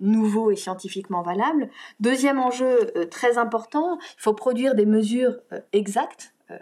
nouveau 0.00 0.50
et 0.50 0.56
scientifiquement 0.56 1.22
valable. 1.22 1.68
Deuxième 2.00 2.38
enjeu 2.38 2.92
très 3.10 3.38
important, 3.38 3.98
il 4.00 4.20
faut 4.20 4.34
produire 4.34 4.74
des 4.74 4.86
mesures 4.86 5.36
euh, 5.52 5.60
exactes 5.72 6.34
euh, 6.50 6.58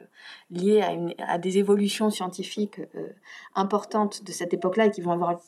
liées 0.51 0.83
à, 1.19 1.39
des 1.39 1.59
évolutions 1.59 2.11
scientifiques 2.11 2.81
euh, 2.95 3.09
importantes 3.55 4.25
de 4.25 4.33
cette 4.33 4.55
époque-là 4.55 4.87
et 4.87 4.91
qui 4.91 5.01
vont 5.01 5.13
avoir 5.13 5.41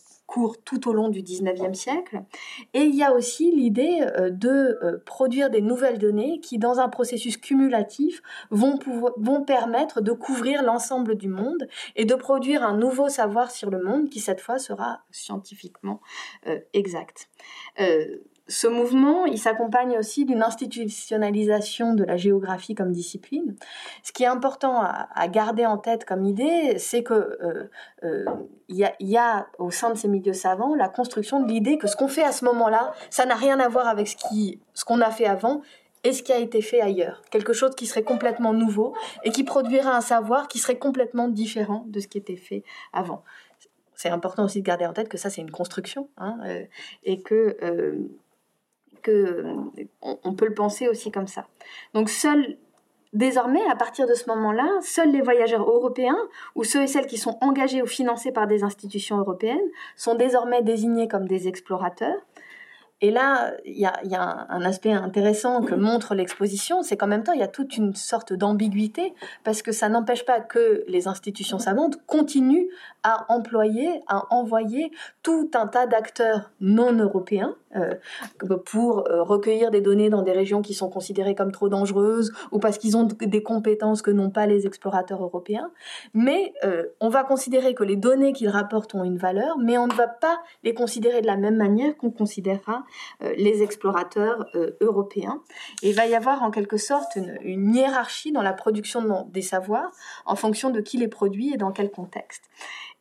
tout 0.65 0.89
au 0.89 0.93
long 0.93 1.09
du 1.09 1.23
19e 1.23 1.75
siècle. 1.75 2.23
Et 2.75 2.83
il 2.83 2.95
y 2.95 3.03
a 3.03 3.13
aussi 3.13 3.51
l'idée 3.51 4.07
de 4.31 5.03
produire 5.05 5.51
des 5.51 5.61
nouvelles 5.61 5.99
données 5.99 6.41
qui, 6.41 6.59
dans 6.59 6.81
un 6.81 6.89
processus 6.89 7.37
cumulatif, 7.37 8.23
vont, 8.51 8.79
vont 9.17 9.45
permettre 9.45 10.01
de 10.01 10.13
couvrir 10.13 10.63
l'ensemble 10.63 11.17
du 11.17 11.29
monde 11.29 11.69
et 11.97 12.05
de 12.05 12.15
produire 12.15 12.63
un 12.63 12.77
nouveau 12.77 13.09
savoir 13.09 13.51
sur 13.51 13.71
le 13.71 13.83
monde 13.83 14.09
qui, 14.09 14.21
cette 14.21 14.41
fois, 14.41 14.59
sera 14.59 15.03
scientifiquement 15.11 16.01
exact 16.73 17.29
ce 18.49 18.67
mouvement, 18.67 19.25
il 19.25 19.39
s'accompagne 19.39 19.97
aussi 19.99 20.25
d'une 20.25 20.43
institutionnalisation 20.43 21.95
de 21.95 22.05
la 22.05 22.17
géographie 22.17 22.75
comme 22.75 22.93
discipline. 22.93 23.55
Ce 24.03 24.13
qui 24.13 24.25
est 24.25 24.27
important 24.27 24.83
à, 24.83 25.29
garder 25.29 25.65
en 25.65 25.79
tête 25.79 26.05
comme 26.05 26.25
idée, 26.25 26.77
c'est 26.79 27.03
que 27.03 27.15
euh, 27.15 27.71
euh, 28.05 28.25
il 28.69 28.91
y, 29.01 29.17
a, 29.17 29.47
au 29.59 29.71
sein 29.71 29.91
de 29.91 29.95
ces 29.95 30.09
milieux 30.09 30.33
savants 30.33 30.75
la 30.75 30.89
construction 30.89 31.41
de 31.41 31.49
l'idée 31.49 31.79
que 31.79 31.87
ce 31.87 31.97
qu'on 31.97 32.09
fait 32.09 32.25
à 32.25 32.33
ce 32.33 32.45
moment-là, 32.47 32.93
ça 33.11 33.27
n'a 33.27 33.35
rien 33.35 33.61
à 33.61 33.69
voir 33.69 33.87
avec 33.87 34.09
ce 34.09 34.17
qui, 34.17 34.61
ce 34.75 34.85
qu'on 34.85 35.01
a 35.01 35.11
fait 35.11 35.27
avant 35.27 35.63
et 36.05 36.13
ce 36.13 36.23
qui 36.23 36.33
a 36.33 36.39
été 36.39 36.63
fait 36.63 36.81
ailleurs. 36.81 37.23
Quelque 37.31 37.53
chose 37.53 37.75
qui 37.77 37.87
serait 37.87 38.03
complètement 38.03 38.53
nouveau 38.53 38.95
et 39.23 39.31
qui 39.31 39.45
produira 39.45 39.95
un 39.97 40.01
savoir 40.01 40.49
qui 40.49 40.59
serait 40.59 40.79
complètement 40.79 41.29
différent 41.29 41.85
de 41.87 42.01
ce 42.01 42.09
qui 42.09 42.19
était 42.19 42.37
fait 42.37 42.65
avant. 42.93 43.23
C'est 43.95 44.09
important 44.09 44.45
aussi 44.45 44.61
de 44.61 44.67
garder 44.67 44.85
en 44.85 44.93
tête 44.93 45.09
que 45.09 45.17
ça, 45.17 45.31
c'est 45.31 45.43
une 45.43 45.53
construction 45.53 46.09
hein, 46.17 46.39
euh, 46.45 46.65
et 47.05 47.23
que 47.23 47.57
on, 50.03 50.35
peut 50.35 50.47
le 50.47 50.55
penser 50.55 50.89
aussi 50.89 51.11
comme 51.11 51.29
ça. 51.29 51.47
Donc 51.95 52.09
seuls 52.09 52.57
Désormais, 53.13 53.61
à 53.71 53.77
partir 53.77 54.07
de 54.07 54.15
ce 54.15 54.27
moment-là, 54.31 54.67
seuls 54.81 55.13
les 55.13 55.21
voyageurs 55.21 55.69
européens 55.69 56.17
ou 56.55 56.65
ceux 56.65 56.85
et 56.85 56.87
celles 56.87 57.07
qui 57.07 57.19
sont 57.19 57.37
engagés 57.43 57.83
ou 57.83 57.87
financés 57.87 58.33
par 58.33 58.47
des 58.47 58.65
institutions 58.65 59.19
européennes 59.19 59.61
sont 59.97 60.15
désormais 60.15 60.63
désignés 60.63 61.09
comme 61.09 61.29
des 61.29 61.47
explorateurs 61.47 62.17
et 63.03 63.11
là, 63.11 63.53
il 63.65 63.77
y 63.77 63.85
a, 63.85 64.47
un 64.49 64.63
aspect 64.63 64.93
intéressant 64.93 65.61
que 65.61 65.75
montre 65.75 66.15
l'exposition, 66.15 66.85
c'est 66.85 66.97
qu'en 66.97 67.09
même 67.09 67.25
temps, 67.25 67.33
il 67.33 67.41
y 67.41 67.43
a 67.43 67.49
toute 67.49 67.77
une 67.77 67.97
sorte 67.97 68.33
d'ambiguïté, 68.33 69.13
parce 69.43 69.61
que 69.61 69.73
ça 69.73 69.89
n'empêche 69.89 70.25
pas 70.25 70.41
que 70.41 70.85
les 70.87 71.09
institutions 71.09 71.59
savantes 71.59 71.97
continuent 72.07 72.69
à 73.03 73.27
employer, 73.33 74.01
à 74.07 74.33
envoyer 74.33 74.91
tout 75.23 75.51
un 75.55 75.67
tas 75.67 75.87
d'acteurs 75.87 76.51
non 76.61 76.93
européens 76.93 77.57
euh, 77.75 77.95
pour 78.67 79.09
euh, 79.09 79.23
recueillir 79.23 79.71
des 79.71 79.81
données 79.81 80.11
dans 80.11 80.23
des 80.23 80.33
régions 80.33 80.61
qui 80.61 80.75
sont 80.75 80.91
considérées 80.91 81.35
comme 81.35 81.53
trop 81.53 81.69
dangereuses, 81.69 82.33
ou 82.51 82.59
parce 82.59 82.77
qu'ils 82.77 82.97
ont 82.97 83.05
des 83.05 83.43
compétences 83.43 84.03
que 84.03 84.11
n'ont 84.11 84.31
pas 84.31 84.47
les 84.47 84.67
explorateurs 84.67 85.23
européens. 85.23 85.71
Mais 86.13 86.53
euh, 86.65 86.85
on 87.01 87.09
va 87.09 87.25
considérer 87.25 87.75
que 87.75 87.83
les 87.83 87.97
données 87.97 88.33
qu'ils 88.33 88.51
rapportent 88.51 88.95
ont 88.95 89.05
une 89.05 89.17
valeur, 89.17 89.57
mais 89.59 89.79
on 89.79 89.87
ne 89.87 89.95
va 89.95 90.07
pas 90.07 90.41
les 90.65 90.75
considérer 90.75 91.23
de 91.23 91.27
la 91.27 91.37
même 91.37 91.57
manière 91.57 91.97
qu'on 91.97 92.11
considérera 92.11 92.85
les 93.37 93.63
explorateurs 93.63 94.47
européens. 94.81 95.43
Et 95.83 95.91
il 95.91 95.95
va 95.95 96.07
y 96.07 96.15
avoir 96.15 96.43
en 96.43 96.51
quelque 96.51 96.77
sorte 96.77 97.17
une, 97.17 97.75
hiérarchie 97.75 98.33
dans 98.33 98.43
la 98.43 98.53
production 98.53 99.27
des 99.31 99.43
savoirs 99.43 99.91
en 100.27 100.37
fonction 100.37 100.71
de 100.71 100.81
qui 100.81 100.99
les 100.99 101.09
produit 101.09 101.55
et 101.55 101.57
dans 101.57 101.73
quel 101.73 101.91
contexte. 101.91 102.45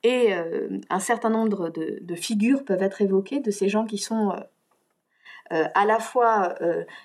Et 0.04 0.34
euh, 0.34 0.80
un 0.90 1.00
certain 1.00 1.30
nombre 1.30 1.70
de, 1.70 2.16
figures 2.16 2.64
peuvent 2.66 2.82
être 2.82 3.02
évoquées 3.02 3.40
de 3.40 3.52
ces 3.52 3.70
gens 3.70 3.86
qui 3.86 3.98
sont 3.98 4.34
à 5.50 5.86
la 5.86 6.00
fois 6.00 6.56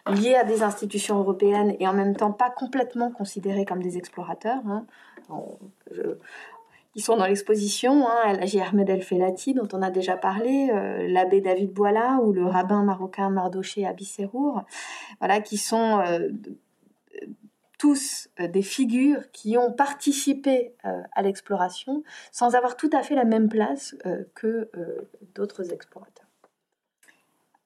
liés 0.06 0.36
à 0.36 0.44
des 0.44 0.62
institutions 0.62 1.18
européennes 1.18 1.74
et 1.80 1.88
en 1.88 1.92
même 1.92 2.14
temps 2.14 2.30
pas 2.30 2.48
complètement 2.48 3.10
considérés 3.10 3.64
comme 3.64 3.82
des 3.82 3.98
explorateurs. 3.98 4.62
Hein 4.68 4.86
qui 6.96 7.02
sont 7.02 7.18
dans 7.18 7.26
l'exposition, 7.26 8.08
hein, 8.08 8.32
l'Agi 8.32 8.58
Ahmed 8.58 8.88
El 8.88 9.02
Felati, 9.02 9.52
dont 9.52 9.68
on 9.74 9.82
a 9.82 9.90
déjà 9.90 10.16
parlé, 10.16 10.70
euh, 10.72 11.06
l'abbé 11.06 11.42
David 11.42 11.74
Boila 11.74 12.20
ou 12.22 12.32
le 12.32 12.46
rabbin 12.46 12.84
marocain 12.84 13.28
Mardoché 13.28 13.84
Abisserour, 13.84 14.62
voilà, 15.18 15.42
qui 15.42 15.58
sont 15.58 16.00
euh, 16.00 16.30
tous 17.78 18.28
euh, 18.40 18.48
des 18.48 18.62
figures 18.62 19.30
qui 19.32 19.56
ont 19.58 19.72
participé 19.72 20.74
à 20.82 21.22
l'exploration 21.22 22.02
sans 22.32 22.54
avoir 22.54 22.76
tout 22.76 22.90
à 22.92 23.02
fait 23.02 23.14
la 23.14 23.24
même 23.24 23.48
place 23.48 23.94
que 24.34 24.70
d'autres 25.34 25.72
explorateurs. 25.72 26.26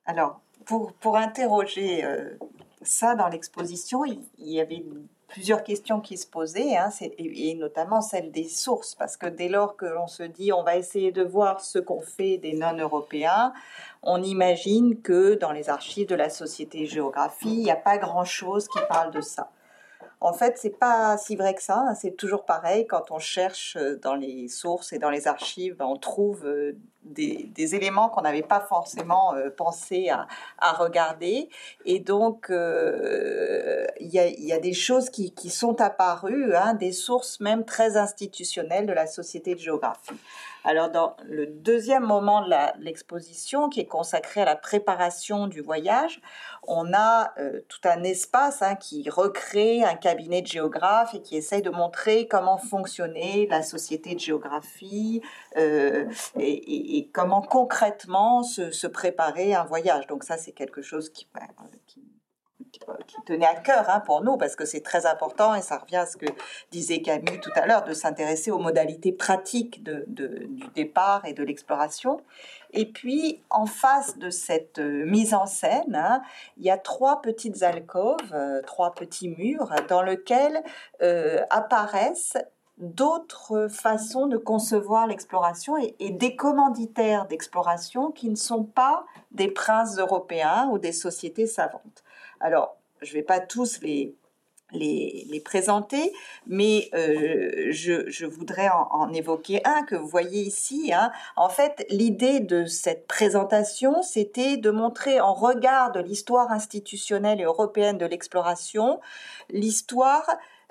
Alors, 0.07 0.41
pour, 0.65 0.93
pour 0.95 1.17
interroger 1.17 2.05
ça 2.83 3.15
dans 3.15 3.29
l'exposition, 3.29 4.05
il 4.05 4.25
y 4.39 4.61
avait 4.61 4.85
plusieurs 5.31 5.63
questions 5.63 6.01
qui 6.01 6.19
se 6.19 6.27
posaient, 6.27 6.77
hein, 6.77 6.91
et, 7.01 7.55
notamment 7.55 8.03
celle 8.03 8.31
des 8.31 8.49
sources, 8.49 8.95
parce 8.95 9.17
que 9.17 9.27
dès 9.27 9.49
lors 9.49 9.77
que 9.77 9.87
l'on 9.87 10.07
se 10.07 10.25
dit 10.25 10.53
on 10.53 10.63
va 10.63 10.77
essayer 10.77 11.13
de 11.13 11.23
voir 11.23 11.61
ce 11.61 11.79
qu'on 11.79 12.01
fait 12.01 12.37
des 12.37 12.53
non-européens, 12.53 13.53
on 14.03 14.23
imagine 14.23 15.01
que 15.01 15.35
dans 15.35 15.53
les 15.53 15.71
archives 15.71 16.09
de 16.09 16.15
la 16.15 16.31
Société 16.31 16.87
Géographie, 16.87 17.49
il 17.49 17.63
n'y 17.63 17.71
a 17.71 17.77
pas 17.77 17.97
grand-chose 17.97 18.69
qui 18.69 18.79
parle 18.89 19.13
de 19.13 19.21
ça. 19.21 19.51
En 20.23 20.35
fait, 20.35 20.59
c'est 20.59 20.79
pas 20.79 21.17
si 21.17 21.35
vrai 21.35 21.55
que 21.55 21.63
ça. 21.63 21.79
Hein. 21.79 21.95
C'est 21.95 22.15
toujours 22.15 22.45
pareil. 22.45 22.87
Quand 22.87 23.11
on 23.11 23.19
cherche 23.19 23.77
euh, 23.77 23.99
dans 24.03 24.15
les 24.15 24.49
sources 24.49 24.93
et 24.93 24.99
dans 24.99 25.09
les 25.09 25.27
archives, 25.27 25.77
on 25.81 25.97
trouve 25.97 26.45
euh, 26.45 26.77
des, 27.05 27.75
éléments 27.75 28.11
qu'on 28.11 28.21
n'avait 28.21 28.43
pas 28.43 28.61
forcément 28.61 29.35
euh, 29.35 29.49
pensé 29.49 30.11
à, 30.11 30.27
regarder. 30.75 31.49
Et 31.87 32.01
donc, 32.01 32.49
il 32.51 34.09
y, 34.09 34.53
a, 34.53 34.59
des 34.59 34.75
choses 34.75 35.09
qui, 35.09 35.33
sont 35.49 35.81
apparues, 35.81 36.55
hein, 36.55 36.75
des 36.75 36.93
sources 36.93 37.41
même 37.41 37.65
très 37.65 37.97
institutionnelles 37.97 38.87
de 38.87 38.93
la 38.93 39.07
Société 39.07 39.55
de 39.55 39.61
géographie. 39.61 40.21
Alors, 40.65 40.91
dans 40.91 41.17
le 41.25 41.47
deuxième 41.47 42.05
moment 42.05 42.43
de 42.43 42.55
l'exposition, 42.81 43.69
qui 43.69 43.81
est 43.81 43.87
consacré 43.87 44.43
à 44.43 44.45
la 44.45 44.57
préparation 44.57 45.47
du 45.47 45.61
voyage, 45.61 46.21
on 46.67 46.93
a 46.93 47.33
euh, 47.39 47.61
tout 47.69 47.81
un 47.85 48.03
espace 48.03 48.63
hein, 48.63 48.77
qui 48.77 49.09
recrée 49.09 49.83
un 49.83 49.95
cabinet 49.95 50.43
de 50.43 50.47
géographes 50.47 51.15
et 51.15 51.23
qui 51.23 51.37
essaye 51.37 51.63
de 51.63 51.71
montrer 51.71 52.29
comment 52.29 52.59
fonctionnait 52.59 53.47
la 53.51 53.63
société 53.63 54.15
de 54.15 54.21
géographie 54.21 55.23
euh, 55.57 56.07
et, 56.39 57.09
comment 57.13 57.43
concrètement 57.43 58.43
se, 58.43 58.87
préparer 58.87 59.55
un 59.55 59.65
voyage. 59.65 60.07
Donc 60.09 60.25
ça, 60.25 60.37
c'est 60.37 60.53
quelque 60.53 60.83
chose 60.83 61.11
qui, 61.11 61.27
qui 61.87 62.03
tenait 63.27 63.47
à 63.47 63.55
cœur 63.55 63.89
hein, 63.89 64.01
pour 64.01 64.23
nous, 64.23 64.37
parce 64.37 64.57
que 64.57 64.65
c'est 64.65 64.81
très 64.81 65.07
important, 65.07 65.55
et 65.55 65.63
ça 65.63 65.79
revient 65.79 65.97
à 65.97 66.07
ce 66.07 66.17
que 66.17 66.27
disait 66.71 67.03
Camille 67.03 67.41
tout 67.41 67.53
à 67.55 67.67
l'heure, 67.67 67.85
de 67.85 67.93
s'intéresser 67.93 68.51
aux 68.51 68.59
modalités 68.59 69.13
pratiques 69.13 69.83
du 69.83 70.65
départ 70.75 71.25
et 71.25 71.33
de 71.33 71.43
l'exploration. 71.43 72.21
Et 72.73 72.87
puis, 72.87 73.43
en 73.51 73.67
face 73.67 74.19
de 74.19 74.31
cette 74.31 74.79
euh, 74.79 75.05
mise 75.05 75.35
en 75.35 75.47
scène, 75.47 75.95
hein, 75.95 76.23
il 76.57 76.65
y 76.65 76.71
a 76.71 76.79
trois 76.79 77.21
petites 77.21 77.63
alcôves, 77.63 78.17
euh, 78.33 78.63
trois 78.63 78.93
petits 78.95 79.29
murs, 79.29 79.75
dans 79.89 80.03
lesquels 80.03 80.63
euh, 81.03 81.41
apparaissent 81.51 82.37
d'autres 82.81 83.69
façons 83.69 84.27
de 84.27 84.39
concevoir 84.39 85.07
l'exploration 85.07 85.77
et, 85.77 86.11
des 86.11 86.35
commanditaires 86.35 87.27
d'exploration 87.27 88.11
qui 88.11 88.31
ne 88.31 88.37
sont 88.37 88.65
pas 88.65 89.05
des 89.33 89.49
princes 89.49 89.99
européens 89.99 90.69
ou 90.73 90.79
des 90.79 90.93
sociétés 90.93 91.47
savantes. 91.47 92.03
Alors, 92.41 92.77
je 93.03 93.11
ne 93.11 93.15
vais 93.15 93.23
pas 93.23 93.41
tous 93.41 93.81
les, 93.83 94.15
présenter, 95.45 96.13
mais 96.47 96.89
euh, 96.95 97.69
je, 97.71 98.27
voudrais 98.27 98.69
en, 98.69 99.13
évoquer 99.13 99.63
un 99.65 99.83
que 99.85 99.97
vous 99.97 100.07
voyez 100.07 100.43
ici. 100.43 100.93
Hein. 100.93 101.11
En 101.37 101.49
fait, 101.49 101.87
l'idée 101.91 102.41
de 102.41 102.67
cette 102.67 103.07
présentation, 103.07 104.03
c'était 104.03 104.57
de 104.57 104.71
montrer 104.71 105.21
en 105.21 105.35
regard 105.35 105.93
de 105.93 106.01
l'histoire 106.01 106.53
institutionnelle 106.53 107.41
et 107.41 107.45
européenne 107.45 107.99
de 107.99 108.07
l'exploration, 108.07 109.01
l'histoire 109.51 110.27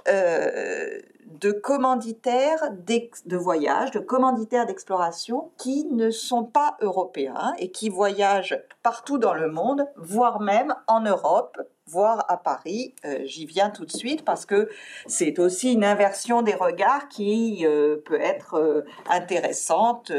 euh, 0.07 0.99
de 1.25 1.51
commanditaires 1.51 2.71
de 2.71 3.37
voyage, 3.37 3.91
de 3.91 3.99
commanditaires 3.99 4.65
d'exploration 4.65 5.51
qui 5.57 5.85
ne 5.85 6.09
sont 6.09 6.43
pas 6.43 6.77
européens 6.81 7.53
et 7.59 7.71
qui 7.71 7.89
voyagent 7.89 8.59
partout 8.83 9.17
dans 9.17 9.33
le 9.33 9.49
monde, 9.49 9.85
voire 9.95 10.41
même 10.41 10.75
en 10.87 11.01
Europe, 11.01 11.57
voir 11.89 12.25
à 12.27 12.37
Paris. 12.37 12.93
Euh, 13.05 13.19
j'y 13.23 13.45
viens 13.45 13.69
tout 13.69 13.85
de 13.85 13.91
suite 13.91 14.23
parce 14.23 14.45
que 14.45 14.69
c'est 15.07 15.39
aussi 15.39 15.73
une 15.73 15.83
inversion 15.83 16.41
des 16.41 16.53
regards 16.53 17.09
qui 17.09 17.65
euh, 17.65 17.97
peut 18.05 18.19
être 18.19 18.55
euh, 18.55 18.85
intéressante, 19.09 20.11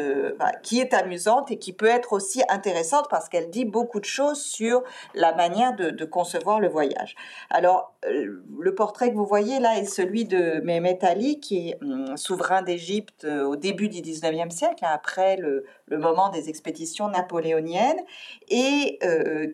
qui 0.62 0.80
est 0.80 0.94
amusante 0.94 1.50
et 1.50 1.58
qui 1.58 1.72
peut 1.72 1.86
être 1.86 2.12
aussi 2.12 2.42
intéressante 2.48 3.06
parce 3.10 3.28
qu'elle 3.28 3.50
dit 3.50 3.64
beaucoup 3.64 4.00
de 4.00 4.04
choses 4.04 4.40
sur 4.42 4.82
la 5.14 5.34
manière 5.34 5.74
de, 5.76 6.04
concevoir 6.04 6.60
le 6.60 6.68
voyage. 6.68 7.14
Alors, 7.50 7.94
le 8.02 8.74
portrait 8.74 9.10
que 9.10 9.16
vous 9.16 9.26
voyez 9.26 9.60
là 9.60 9.78
est 9.78 9.84
celui 9.84 10.24
de 10.24 10.60
Mehmet 10.64 11.04
Ali, 11.04 11.38
qui 11.38 11.70
est 11.70 11.82
hum, 11.82 12.16
souverain 12.16 12.62
d'Égypte 12.62 13.24
au 13.24 13.54
début 13.56 13.88
du 13.88 14.00
19e 14.00 14.50
siècle, 14.50 14.84
hein, 14.84 14.90
après 14.92 15.36
le 15.36 15.64
moment 15.90 16.30
des 16.30 16.48
expéditions 16.48 17.08
napoléoniennes, 17.08 18.00
et 18.48 18.98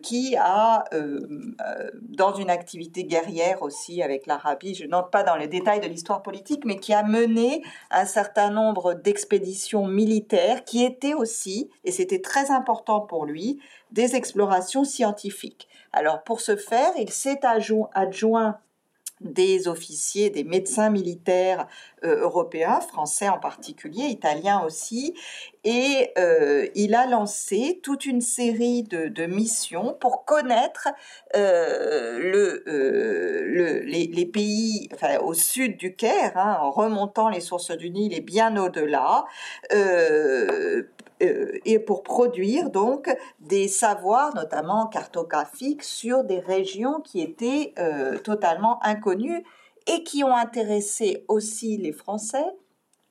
qui 0.01 0.35
a 0.37 0.85
dans 2.07 2.33
une 2.33 2.49
activité 2.49 3.03
guerrière 3.03 3.61
aussi 3.61 4.01
avec 4.01 4.25
l'Arabie. 4.25 4.75
Je 4.75 4.85
n'entre 4.85 5.09
pas 5.09 5.23
dans 5.23 5.35
les 5.35 5.47
détails 5.47 5.81
de 5.81 5.87
l'histoire 5.87 6.23
politique, 6.23 6.63
mais 6.65 6.77
qui 6.77 6.93
a 6.93 7.03
mené 7.03 7.63
un 7.91 8.05
certain 8.05 8.49
nombre 8.49 8.93
d'expéditions 8.93 9.87
militaires 9.87 10.63
qui 10.63 10.83
étaient 10.83 11.13
aussi, 11.13 11.69
et 11.83 11.91
c'était 11.91 12.21
très 12.21 12.51
important 12.51 13.01
pour 13.01 13.25
lui, 13.25 13.59
des 13.91 14.15
explorations 14.15 14.83
scientifiques. 14.83 15.67
Alors 15.91 16.23
pour 16.23 16.41
ce 16.41 16.55
faire, 16.55 16.91
il 16.97 17.09
s'est 17.09 17.41
adjoint 17.93 18.59
des 19.21 19.67
officiers, 19.67 20.29
des 20.29 20.43
médecins 20.43 20.89
militaires 20.89 21.67
euh, 22.03 22.21
européens, 22.21 22.79
français 22.79 23.27
en 23.29 23.39
particulier, 23.39 24.03
italiens 24.03 24.61
aussi, 24.65 25.15
et 25.63 26.11
euh, 26.17 26.67
il 26.75 26.93
a 26.93 27.07
lancé 27.07 27.79
toute 27.83 28.05
une 28.05 28.21
série 28.21 28.83
de, 28.83 29.25
missions 29.25 29.97
pour 29.99 30.23
connaître 30.23 30.87
euh, 31.35 32.19
le, 32.19 33.81
les, 33.83 34.25
pays 34.25 34.89
au 35.21 35.33
sud 35.33 35.77
du 35.77 35.95
Caire, 35.95 36.37
hein, 36.37 36.57
en 36.61 36.71
remontant 36.71 37.29
les 37.29 37.41
sources 37.41 37.71
du 37.71 37.89
Nil 37.89 38.13
et 38.13 38.21
bien 38.21 38.55
au-delà, 38.55 39.25
et 41.19 41.79
pour 41.79 42.03
produire 42.03 42.69
donc 42.69 43.09
des 43.39 43.67
savoirs, 43.67 44.35
notamment 44.35 44.87
cartographiques, 44.87 45.83
sur 45.83 46.23
des 46.23 46.39
régions 46.39 47.01
qui 47.01 47.21
étaient 47.21 47.73
totalement 48.23 48.83
inconnues 48.83 49.43
et 49.87 50.03
qui 50.03 50.23
ont 50.23 50.35
intéressé 50.35 51.23
aussi 51.27 51.77
les 51.77 51.93
Français, 51.93 52.45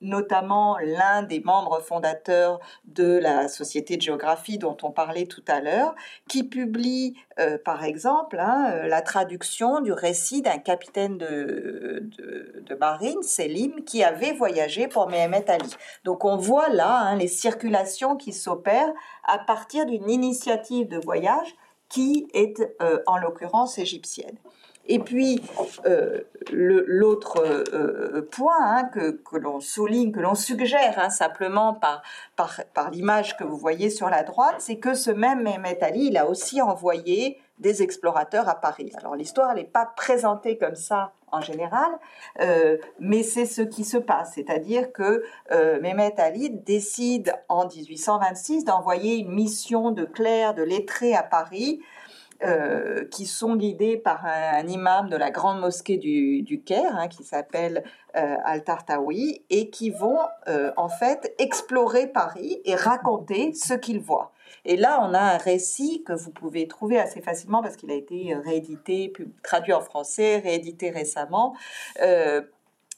notamment 0.01 0.77
l'un 0.79 1.23
des 1.23 1.39
membres 1.39 1.79
fondateurs 1.81 2.59
de 2.85 3.17
la 3.17 3.47
Société 3.47 3.97
de 3.97 4.01
géographie 4.01 4.57
dont 4.57 4.77
on 4.83 4.91
parlait 4.91 5.25
tout 5.25 5.43
à 5.47 5.59
l'heure, 5.59 5.95
qui 6.27 6.43
publie 6.43 7.15
euh, 7.39 7.57
par 7.63 7.83
exemple 7.83 8.39
hein, 8.39 8.71
euh, 8.71 8.87
la 8.87 9.01
traduction 9.01 9.81
du 9.81 9.91
récit 9.91 10.41
d'un 10.41 10.59
capitaine 10.59 11.17
de, 11.17 12.09
marine, 12.79 13.23
Selim, 13.23 13.83
qui 13.85 14.03
avait 14.03 14.33
voyagé 14.33 14.87
pour 14.87 15.09
Mehemet 15.09 15.49
Ali. 15.49 15.75
Donc 16.03 16.25
on 16.25 16.37
voit 16.37 16.69
là 16.69 16.99
hein, 16.99 17.15
les 17.15 17.27
circulations 17.27 18.15
qui 18.15 18.33
s'opèrent 18.33 18.93
à 19.23 19.39
partir 19.39 19.85
d'une 19.85 20.09
initiative 20.09 20.87
de 20.87 20.97
voyage 20.97 21.55
qui 21.89 22.27
est 22.33 22.61
euh, 22.81 22.99
en 23.07 23.17
l'occurrence 23.17 23.77
égyptienne. 23.77 24.37
Et 24.87 24.99
puis, 24.99 25.41
euh, 25.85 26.21
l'autre 26.51 27.43
euh, 27.73 28.27
point 28.31 28.55
hein, 28.59 28.85
que, 28.85 29.19
l'on 29.33 29.59
souligne, 29.59 30.11
que 30.11 30.19
l'on 30.19 30.35
suggère 30.35 30.97
hein, 30.97 31.09
simplement 31.09 31.73
par, 31.73 32.01
l'image 32.91 33.35
que 33.37 33.43
vous 33.43 33.57
voyez 33.57 33.89
sur 33.89 34.09
la 34.09 34.23
droite, 34.23 34.55
c'est 34.59 34.77
que 34.77 34.93
ce 34.93 35.11
même 35.11 35.43
Mehmet 35.43 35.83
Ali, 35.83 36.07
il 36.07 36.17
a 36.17 36.27
aussi 36.27 36.61
envoyé 36.61 37.37
des 37.59 37.81
explorateurs 37.81 38.47
à 38.47 38.55
Paris. 38.55 38.91
Alors 38.97 39.15
l'histoire 39.15 39.55
n'est 39.55 39.63
pas 39.65 39.91
présentée 39.97 40.57
comme 40.57 40.75
ça 40.75 41.11
en 41.31 41.41
général, 41.41 41.89
euh, 42.39 42.77
mais 42.99 43.23
c'est 43.23 43.47
ce 43.47 43.63
qui 43.63 43.83
se 43.83 43.97
passe, 43.97 44.33
c'est-à-dire 44.35 44.93
que 44.93 45.25
Mehmet 45.51 46.17
Ali 46.21 46.51
décide 46.51 47.33
en 47.49 47.67
1826 47.67 48.63
d'envoyer 48.63 49.17
une 49.17 49.31
mission 49.31 49.91
de 49.91 50.05
clercs, 50.05 50.53
de 50.53 50.63
lettrés 50.63 51.15
à 51.15 51.23
Paris 51.23 51.81
euh, 52.43 53.05
qui 53.05 53.25
sont 53.25 53.55
guidés 53.55 53.97
par 53.97 54.25
un, 54.25 54.67
imam 54.67 55.09
de 55.09 55.17
la 55.17 55.31
grande 55.31 55.59
mosquée 55.59 55.97
du, 55.97 56.43
du 56.43 56.61
Caire, 56.61 56.95
hein, 56.95 57.07
qui 57.07 57.23
s'appelle 57.23 57.83
euh, 58.15 58.35
Al-Tartawi, 58.45 59.41
et 59.49 59.69
qui 59.69 59.89
vont 59.89 60.19
euh, 60.47 60.71
en 60.77 60.87
fait 60.87 61.33
explorer 61.39 62.05
Paris 62.07 62.61
et 62.63 62.75
raconter 62.75 63.53
ce 63.53 63.73
qu'ils 63.73 63.99
voient. 63.99 64.31
Et 64.65 64.77
là, 64.77 64.99
on 65.01 65.13
a 65.13 65.19
un 65.19 65.37
récit 65.37 66.03
que 66.05 66.13
vous 66.13 66.31
pouvez 66.31 66.67
trouver 66.67 66.99
assez 66.99 67.21
facilement 67.21 67.61
parce 67.63 67.75
qu'il 67.75 67.89
a 67.89 67.95
été 67.95 68.35
réédité, 68.35 69.11
traduit 69.43 69.73
en 69.73 69.81
français, 69.81 70.37
réédité 70.37 70.89
récemment 70.89 71.55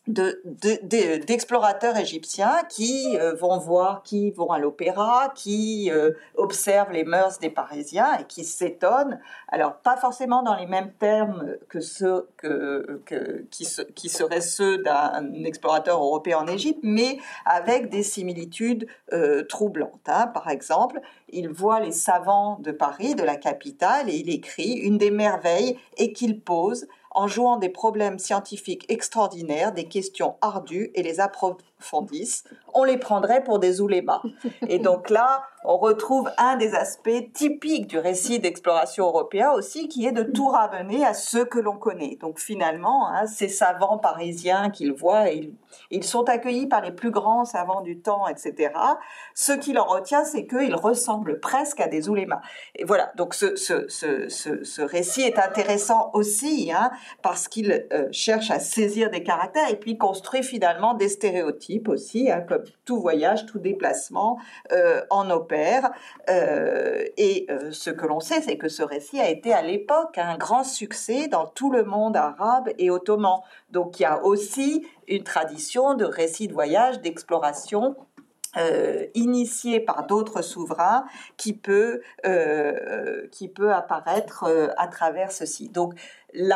d'explorateurs 0.10 1.93
de, 1.93 2.00
égyptiens 2.00 2.63
qui 2.67 3.15
euh, 3.17 3.34
vont 3.36 3.60
voir, 3.60 4.02
qui 4.02 4.32
vont 4.32 4.50
à 4.52 4.58
l'opéra, 4.58 5.32
qui 5.36 5.91
euh, 5.91 6.12
observent 6.36 6.91
les 6.91 7.04
mœurs 7.04 7.39
des 7.39 7.52
Parisiens 7.52 8.17
et 8.19 8.24
qui 8.24 8.43
s'étonnent. 8.43 9.19
Alors, 9.48 9.76
pas 9.76 9.98
forcément 9.98 10.41
dans 10.41 10.56
les 10.56 10.65
mêmes 10.65 10.91
termes 11.00 11.56
que 11.67 11.80
ceux 11.80 12.28
qui, 13.52 14.10
seraient 14.10 14.41
ceux 14.41 14.80
d'un 14.80 15.43
explorateur 15.45 16.02
européen 16.04 16.39
en 16.39 16.48
Égypte, 16.48 16.80
mais 16.82 17.19
avec 17.45 17.89
des 17.89 18.04
similitudes 18.04 18.88
euh, 19.13 19.43
troublantes. 19.43 20.08
Hein. 20.08 20.28
Par 20.28 20.50
exemple, 20.50 21.02
il 21.30 21.50
voit 21.50 21.80
les 21.80 21.91
savants 21.91 22.58
de 22.62 22.72
Paris, 22.72 23.13
de 23.13 23.24
la 23.24 23.36
capitale, 23.36 24.10
et 24.10 24.15
il 24.15 24.30
écrit 24.30 24.74
une 24.74 24.98
des 24.98 25.12
merveilles 25.12 25.78
et 25.98 26.13
qu'il 26.13 26.41
pose 26.41 26.88
en 27.19 27.27
jouant 27.27 27.58
des 27.58 27.67
problèmes 27.67 28.17
scientifiques 28.17 28.86
extraordinaires, 28.88 29.73
des 29.73 29.89
questions 29.89 30.38
ardues 30.39 30.89
et 30.95 31.03
les 31.03 31.19
approfondissent, 31.80 32.44
on 32.74 32.84
les 32.84 32.98
prendrait 32.98 33.44
pour 33.44 33.60
des 33.60 33.82
oulémas. 33.82 34.22
Et 34.68 34.80
donc 34.80 35.10
là, 35.10 35.44
on 35.63 35.78
retrouve 35.78 36.30
un 36.38 36.56
des 36.56 36.76
aspects 36.76 37.34
typiques 37.34 37.88
du 37.88 37.98
récit 37.98 38.39
d'exploration 38.39 39.06
européen 39.06 39.52
aussi, 39.52 39.88
qui 39.88 40.06
est 40.06 40.12
de 40.12 40.24
tout 40.24 40.48
ramener 40.48 41.06
à 41.06 41.13
ce 41.13 41.39
que 41.39 41.60
l'on 41.60 41.78
connaît. 41.78 42.18
Donc 42.22 42.39
finalement, 42.39 43.10
hein, 43.10 43.26
ces 43.28 43.50
savants 43.50 43.98
parisiens 43.98 44.70
qu'ils 44.70 44.94
voient, 44.94 45.30
ils, 45.30 46.04
sont 46.04 46.30
accueillis 46.30 46.68
par 46.68 46.82
les 46.82 46.92
plus 46.92 47.12
grands 47.12 47.46
savants 47.46 47.82
du 47.82 48.00
temps, 48.00 48.28
etc. 48.28 48.74
Ce 49.36 49.52
qui 49.52 49.74
leur 49.74 49.88
retient, 49.89 50.24
c'est 50.24 50.48
qu'ils 50.48 50.76
ressemblent 50.76 51.39
presque 51.39 51.80
à 51.80 51.88
des 51.88 52.10
oulémas. 52.10 52.42
Et 52.76 52.86
voilà, 52.86 53.12
donc 53.15 53.34
ce 53.34 54.82
récit 54.82 55.22
est 55.22 55.39
intéressant 55.39 56.10
aussi, 56.13 56.72
hein, 56.72 56.92
parce 57.22 57.48
qu'il 57.48 57.88
euh, 57.94 58.08
cherche 58.12 58.50
à 58.52 58.60
saisir 58.60 59.10
des 59.10 59.24
caractères 59.24 59.70
et 59.70 59.76
puis 59.76 59.98
construit 59.98 60.44
finalement 60.44 60.94
des 60.94 61.10
stéréotypes 61.10 61.68
aussi, 61.88 62.32
hein, 62.32 62.41
comme 62.41 62.63
tout 62.86 62.99
voyage, 62.99 63.45
tout 63.45 63.60
déplacement 63.60 64.39
euh, 64.71 65.01
en 65.10 65.29
opère. 65.29 65.91
Euh, 66.29 67.03
et 67.17 67.45
euh, 67.49 67.71
ce 67.71 67.89
que 67.89 68.05
l'on 68.05 68.19
sait, 68.19 68.41
c'est 68.41 68.58
que 68.58 68.69
ce 68.69 68.84
récit 68.84 69.19
a 69.19 69.29
été 69.29 69.53
à 69.53 69.62
l'époque 69.62 70.17
un 70.17 70.38
grand 70.38 70.63
succès 70.63 71.27
dans 71.27 71.45
tout 71.45 71.71
le 71.71 71.84
monde 71.84 72.15
arabe 72.17 72.69
et 72.77 72.89
ottoman. 72.89 73.39
Donc 73.71 73.99
il 73.99 74.03
y 74.03 74.05
a 74.05 74.23
aussi 74.23 74.86
une 75.08 75.23
tradition 75.23 75.93
de 75.93 76.05
récits 76.05 76.47
de 76.47 76.53
voyage, 76.53 77.01
d'exploration 77.01 77.95
euh, 78.58 79.05
initié 79.13 79.79
par 79.79 80.08
d'autres 80.08 80.41
souverains 80.41 81.05
qui 81.38 81.53
peut, 81.53 82.01
qui 83.32 83.47
peut 83.47 83.71
apparaître 83.71 84.73
à 84.75 84.88
travers 84.88 85.32
ceci. 85.32 85.69
Donc, 85.69 85.93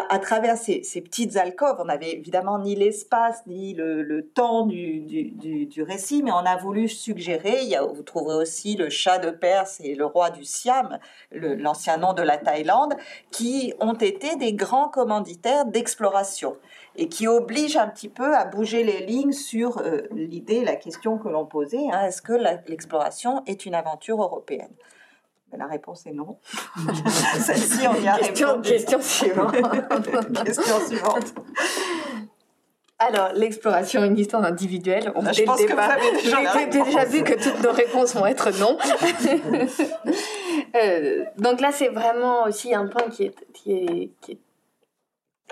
à 0.09 0.19
travers 0.19 0.57
ces, 0.57 0.81
petites 1.01 1.35
alcôves, 1.35 1.77
on 1.79 1.85
n'avait 1.85 2.13
évidemment 2.13 2.59
ni 2.59 2.75
l'espace 2.75 3.41
ni 3.47 3.73
le, 3.73 4.29
temps 4.33 4.65
du, 4.65 5.83
récit, 5.87 6.21
mais 6.23 6.31
on 6.31 6.45
a 6.45 6.57
voulu 6.57 6.87
suggérer, 6.87 7.63
il 7.63 7.69
y 7.69 7.75
a, 7.75 7.83
vous 7.83 8.03
trouverez 8.03 8.35
aussi 8.35 8.75
le 8.75 8.89
chat 8.89 9.17
de 9.17 9.31
Perse 9.31 9.79
et 9.83 9.95
le 9.95 10.05
roi 10.05 10.29
du 10.29 10.43
Siam, 10.43 10.99
l'ancien 11.31 11.97
nom 11.97 12.13
de 12.13 12.21
la 12.21 12.37
Thaïlande, 12.37 12.95
qui 13.31 13.73
ont 13.79 13.93
été 13.93 14.35
des 14.35 14.53
grands 14.53 14.89
commanditaires 14.89 15.65
d'exploration 15.65 16.55
et 16.95 17.09
qui 17.09 17.27
oblige 17.27 17.75
un 17.75 17.87
petit 17.87 18.09
peu 18.09 18.35
à 18.35 18.45
bouger 18.45 18.83
les 18.83 19.05
lignes 19.05 19.31
sur 19.31 19.79
euh, 19.79 20.01
l'idée, 20.11 20.63
la 20.63 20.75
question 20.75 21.17
que 21.17 21.27
l'on 21.27 21.45
posait, 21.45 21.89
hein, 21.91 22.05
est-ce 22.05 22.21
que 22.21 22.33
l'exploration 22.67 23.43
est 23.47 23.65
une 23.65 23.73
aventure 23.73 24.21
européenne? 24.21 24.73
La 25.57 25.67
réponse 25.67 26.05
est 26.05 26.13
non. 26.13 26.39
Celle-ci, 27.39 27.87
on 27.87 28.01
y 28.01 28.07
a 28.07 28.17
question, 28.17 28.47
répondu. 28.47 28.69
Question 28.69 29.01
suivante. 29.01 29.55
question 30.45 30.87
suivante. 30.87 31.33
Alors, 32.99 33.33
l'exploration 33.33 34.03
est 34.03 34.07
une 34.07 34.17
histoire 34.17 34.43
individuelle. 34.45 35.11
On 35.15 35.21
Je 35.31 35.43
pense 35.43 35.63
que 35.63 35.73
vous 35.73 35.79
avez 35.79 36.11
déjà, 36.21 36.85
déjà 36.85 37.05
vu 37.05 37.23
que 37.23 37.33
toutes 37.33 37.61
nos 37.63 37.71
réponses 37.71 38.15
vont 38.15 38.25
être 38.25 38.51
non. 38.59 38.77
euh, 40.75 41.25
donc 41.37 41.59
là, 41.59 41.71
c'est 41.71 41.89
vraiment 41.89 42.43
aussi 42.43 42.73
un 42.73 42.87
point 42.87 43.09
qui 43.09 43.25
est, 43.25 43.35
qui 43.53 43.73
est, 43.73 44.11
qui 44.21 44.31
est 44.33 44.37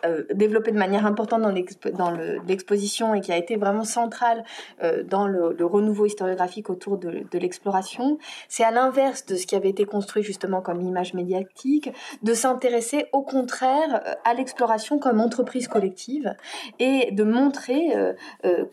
euh, 0.06 0.24
développé 0.34 0.72
de 0.72 0.78
manière 0.78 1.06
importante 1.06 1.42
dans 1.42 2.12
l'exposition 2.48 3.14
et 3.14 3.22
qui 3.22 3.32
a 3.32 3.38
été 3.38 3.56
vraiment 3.56 3.84
centrale 3.84 4.44
euh, 4.84 5.04
dans 5.04 5.28
le, 5.28 5.56
renouveau 5.62 6.06
historiographique 6.06 6.70
autour 6.70 6.98
de, 6.98 7.26
l'exploration, 7.34 8.18
c'est 8.50 8.64
à 8.64 8.72
l'inverse 8.72 9.26
de 9.26 9.36
ce 9.36 9.46
qui 9.46 9.56
avait 9.56 9.70
été 9.70 9.86
construit 9.86 10.24
justement 10.24 10.62
comme 10.62 10.82
image 10.82 11.14
médiatique, 11.14 11.92
de 12.24 12.34
s'intéresser 12.34 13.06
au 13.14 13.22
contraire 13.22 14.02
euh, 14.06 14.14
à 14.26 14.34
l'exploration 14.34 14.98
comme 14.98 15.22
entreprise 15.22 15.68
collective 15.68 16.36
et 16.80 17.12
de 17.12 17.24
montrer 17.24 17.94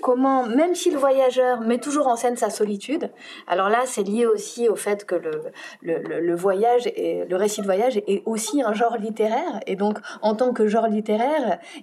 comment, 0.02 0.46
même 0.46 0.74
si 0.74 0.90
le 0.90 0.98
voyageur 0.98 1.60
met 1.60 1.78
toujours 1.78 2.08
en 2.08 2.16
scène 2.16 2.36
sa 2.36 2.50
solitude, 2.50 3.10
alors 3.46 3.68
là 3.68 3.82
c'est 3.86 4.02
lié 4.02 4.26
aussi 4.26 4.68
au 4.68 4.76
fait 4.76 5.04
que 5.04 5.14
le, 5.14 5.42
le 5.82 6.34
voyage 6.34 6.86
et 6.86 7.24
le 7.24 7.36
récit 7.36 7.60
de 7.60 7.66
voyage 7.66 7.96
est 8.06 8.22
aussi 8.26 8.62
un 8.62 8.72
genre 8.72 8.96
littéraire 8.96 9.60
et 9.66 9.76
donc 9.76 9.98
en 10.22 10.34
tant 10.34 10.52
que 10.52 10.66
genre 10.66 10.86
littéraire 10.88 11.17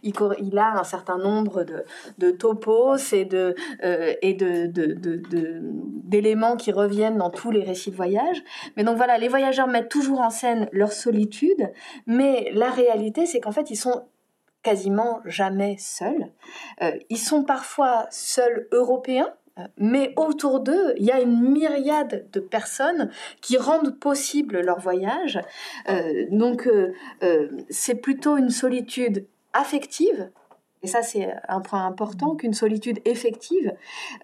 il, 0.03 0.57
a 0.57 0.79
un 0.79 0.83
certain 0.83 1.17
nombre 1.17 1.63
de, 1.63 1.85
de 2.17 2.31
topos 2.31 3.13
et 3.13 3.25
de 3.25 3.55
euh, 3.83 4.13
et 4.21 4.33
de, 4.33 4.71
d'éléments 6.03 6.55
qui 6.55 6.71
reviennent 6.71 7.17
dans 7.17 7.29
tous 7.29 7.51
les 7.51 7.63
récits 7.63 7.91
de 7.91 7.95
voyage. 7.95 8.43
Mais 8.77 8.83
donc 8.83 8.97
voilà, 8.97 9.17
les 9.17 9.27
voyageurs 9.27 9.67
mettent 9.67 9.89
toujours 9.89 10.21
en 10.21 10.29
scène 10.29 10.69
leur 10.71 10.91
solitude, 10.91 11.71
mais 12.05 12.51
la 12.53 12.69
réalité, 12.69 13.25
c'est 13.25 13.39
qu'en 13.39 13.51
fait, 13.51 13.69
ils 13.71 13.77
sont 13.77 14.03
quasiment 14.63 15.21
jamais 15.25 15.75
seuls. 15.77 16.31
Euh, 16.81 16.91
ils 17.09 17.19
sont 17.19 17.43
parfois 17.43 18.07
seuls 18.09 18.67
européens, 18.71 19.31
mais 19.77 20.13
autour 20.17 20.59
d'eux, 20.59 20.93
il 20.97 21.05
y 21.05 21.11
a 21.11 21.21
une 21.21 21.51
myriade 21.51 22.27
de 22.31 22.39
personnes 22.39 23.09
qui 23.41 23.57
rendent 23.57 23.97
possible 23.99 24.59
leur 24.61 24.79
voyage. 24.79 25.39
Euh, 25.89 26.25
donc, 26.31 26.69
c'est 27.69 27.95
plutôt 27.95 28.37
une 28.37 28.49
solitude 28.49 29.25
affective, 29.53 30.29
et 30.85 30.87
ça 30.87 31.01
c'est 31.01 31.33
un 31.47 31.61
point 31.61 31.83
important, 31.83 32.35
qu'une 32.35 32.53
solitude 32.53 32.99
effective, 33.05 33.73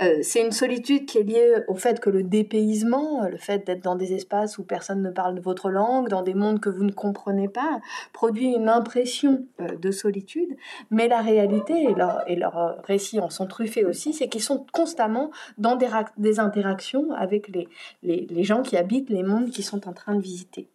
euh, 0.03 0.19
c'est 0.21 0.41
une 0.41 0.51
solitude 0.51 1.07
qui 1.07 1.17
est 1.17 1.23
liée 1.23 1.55
au 1.67 1.73
fait 1.73 1.99
que 1.99 2.11
le 2.11 2.21
dépaysement, 2.21 3.27
le 3.27 3.37
fait 3.37 3.65
d'être 3.65 3.83
dans 3.83 3.95
des 3.95 4.13
espaces 4.13 4.59
où 4.59 4.63
personne 4.63 5.01
ne 5.01 5.09
parle 5.09 5.39
votre 5.39 5.71
langue, 5.71 6.07
dans 6.07 6.21
des 6.21 6.35
mondes 6.35 6.59
que 6.59 6.69
vous 6.69 6.83
ne 6.83 6.91
comprenez 6.91 7.47
pas, 7.47 7.79
produit 8.13 8.53
une 8.53 8.69
impression 8.69 9.43
euh, 9.59 9.75
de 9.75 9.89
solitude, 9.89 10.55
mais 10.91 11.07
la 11.07 11.21
réalité, 11.21 11.73
et 11.81 11.95
leurs 11.95 12.23
leur 12.27 12.77
récits 12.83 13.19
en 13.19 13.31
sont 13.31 13.47
truffés 13.47 13.83
aussi, 13.83 14.13
c'est 14.13 14.29
qu'ils 14.29 14.43
sont 14.43 14.63
constamment 14.71 15.31
dans 15.57 15.75
des, 15.75 16.39
interactions 16.39 17.11
avec 17.13 17.47
les, 17.47 17.67
les 18.03 18.43
gens 18.43 18.61
qui 18.61 18.77
habitent 18.77 19.09
les 19.09 19.23
mondes 19.23 19.49
qu'ils 19.49 19.65
sont 19.65 19.87
en 19.87 19.93
train 19.93 20.13
de 20.13 20.21
visiter. 20.21 20.67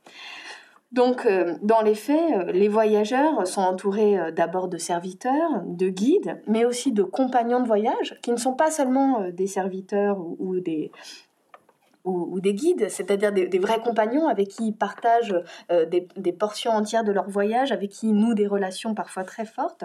Donc, 0.96 1.26
euh, 1.26 1.56
dans 1.60 1.82
les 1.82 1.94
faits, 1.94 2.16
euh, 2.34 2.52
les 2.52 2.68
voyageurs 2.68 3.46
sont 3.46 3.60
entourés 3.60 4.18
euh, 4.18 4.30
d'abord 4.30 4.68
de 4.68 4.78
serviteurs, 4.78 5.62
de 5.66 5.90
guides, 5.90 6.40
mais 6.46 6.64
aussi 6.64 6.90
de 6.90 7.02
compagnons 7.02 7.60
de 7.60 7.66
voyage, 7.66 8.18
qui 8.22 8.32
ne 8.32 8.38
sont 8.38 8.54
pas 8.54 8.70
seulement 8.70 9.28
des 9.30 9.46
serviteurs 9.46 10.18
ou, 10.38 10.58
des, 10.58 10.90
ou, 12.06 12.40
des 12.40 12.54
guides, 12.54 12.88
c'est-à-dire 12.88 13.32
des, 13.32 13.58
vrais 13.58 13.80
compagnons 13.80 14.28
avec 14.28 14.48
qui 14.48 14.68
ils 14.68 14.72
partagent 14.72 15.36
des, 15.70 16.08
des, 16.16 16.32
portions 16.32 16.70
entières 16.70 17.04
de 17.04 17.12
leur 17.12 17.28
voyage, 17.28 17.72
avec 17.72 17.90
qui 17.90 18.08
ils 18.08 18.14
nouent 18.14 18.34
des 18.34 18.46
relations 18.46 18.94
parfois 18.94 19.24
très 19.24 19.44
fortes. 19.44 19.84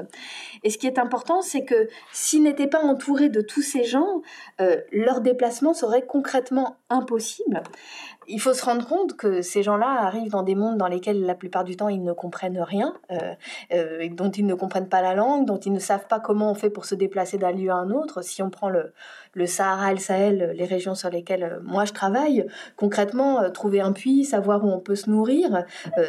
Et 0.64 0.70
ce 0.70 0.78
qui 0.78 0.88
est 0.88 1.00
important, 1.00 1.42
c'est 1.42 1.66
que 1.66 1.88
s'ils 2.14 2.44
n'étaient 2.44 2.68
pas 2.68 2.82
entourés 2.82 3.30
de 3.30 3.42
tous 3.42 3.62
ces 3.62 3.84
gens, 3.84 4.22
leur 4.92 5.22
déplacement 5.22 5.74
serait 5.74 6.06
concrètement 6.06 6.78
impossible 6.90 7.64
il 8.28 8.40
faut 8.40 8.54
se 8.54 8.64
rendre 8.64 8.88
compte 8.88 9.18
que 9.18 9.42
ces 9.42 9.64
gens-là 9.64 9.88
arrivent 9.88 10.32
dans 10.32 10.44
des 10.44 10.56
mondes 10.56 10.78
dans 10.78 10.88
lesquels 10.88 11.24
la 11.26 11.36
plupart 11.36 11.64
du 11.64 11.76
temps 11.76 11.90
ils 11.90 12.04
ne 12.04 12.14
comprennent 12.14 12.60
rien, 12.60 12.94
euh, 13.12 13.34
euh, 13.74 14.08
dont 14.12 14.30
ils 14.30 14.46
ne 14.46 14.54
comprennent 14.54 14.90
pas 14.90 15.02
la 15.02 15.14
langue, 15.14 15.46
dont 15.46 15.58
ils 15.58 15.74
ne 15.74 15.80
savent 15.80 16.08
pas 16.08 16.20
comment 16.20 16.52
on 16.52 16.56
fait 16.56 16.70
pour 16.70 16.86
se 16.86 16.96
déplacer 16.96 17.38
d'un 17.38 17.52
lieu 17.52 17.72
à 17.72 17.76
un 17.76 17.92
autre. 17.92 18.24
Si 18.24 18.42
on 18.42 18.50
prend 18.50 18.70
le, 18.70 18.94
le 19.34 19.46
Sahara 19.46 19.94
le 19.94 20.00
Sahel, 20.00 20.54
les 20.56 20.66
régions 20.66 20.96
sur 20.96 21.10
lesquelles 21.10 21.44
euh, 21.44 21.60
moi 21.64 21.86
je 21.86 21.94
travaille, 21.94 22.46
concrètement, 22.76 23.50
trouver 23.52 23.82
un 23.82 23.92
puits, 23.92 24.26
savoir 24.26 24.64
où 24.64 24.70
on 24.70 24.80
peut 24.80 24.96
se 24.96 25.10
nourrir, 25.10 25.66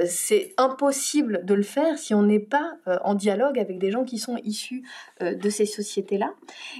c'est 0.07 0.55
impossible 0.57 1.45
de 1.45 1.55
le 1.55 1.63
faire 1.63 1.99
si 1.99 2.15
on 2.15 2.23
n'est 2.23 2.39
pas 2.39 2.77
en 3.05 3.15
dialogue 3.15 3.59
avec 3.59 3.79
des 3.79 3.91
gens 3.91 4.05
qui 4.05 4.19
sont 4.19 4.37
issus 4.45 4.83
de 5.21 5.51
ces 5.51 5.67
sociétés-là. 5.67 6.33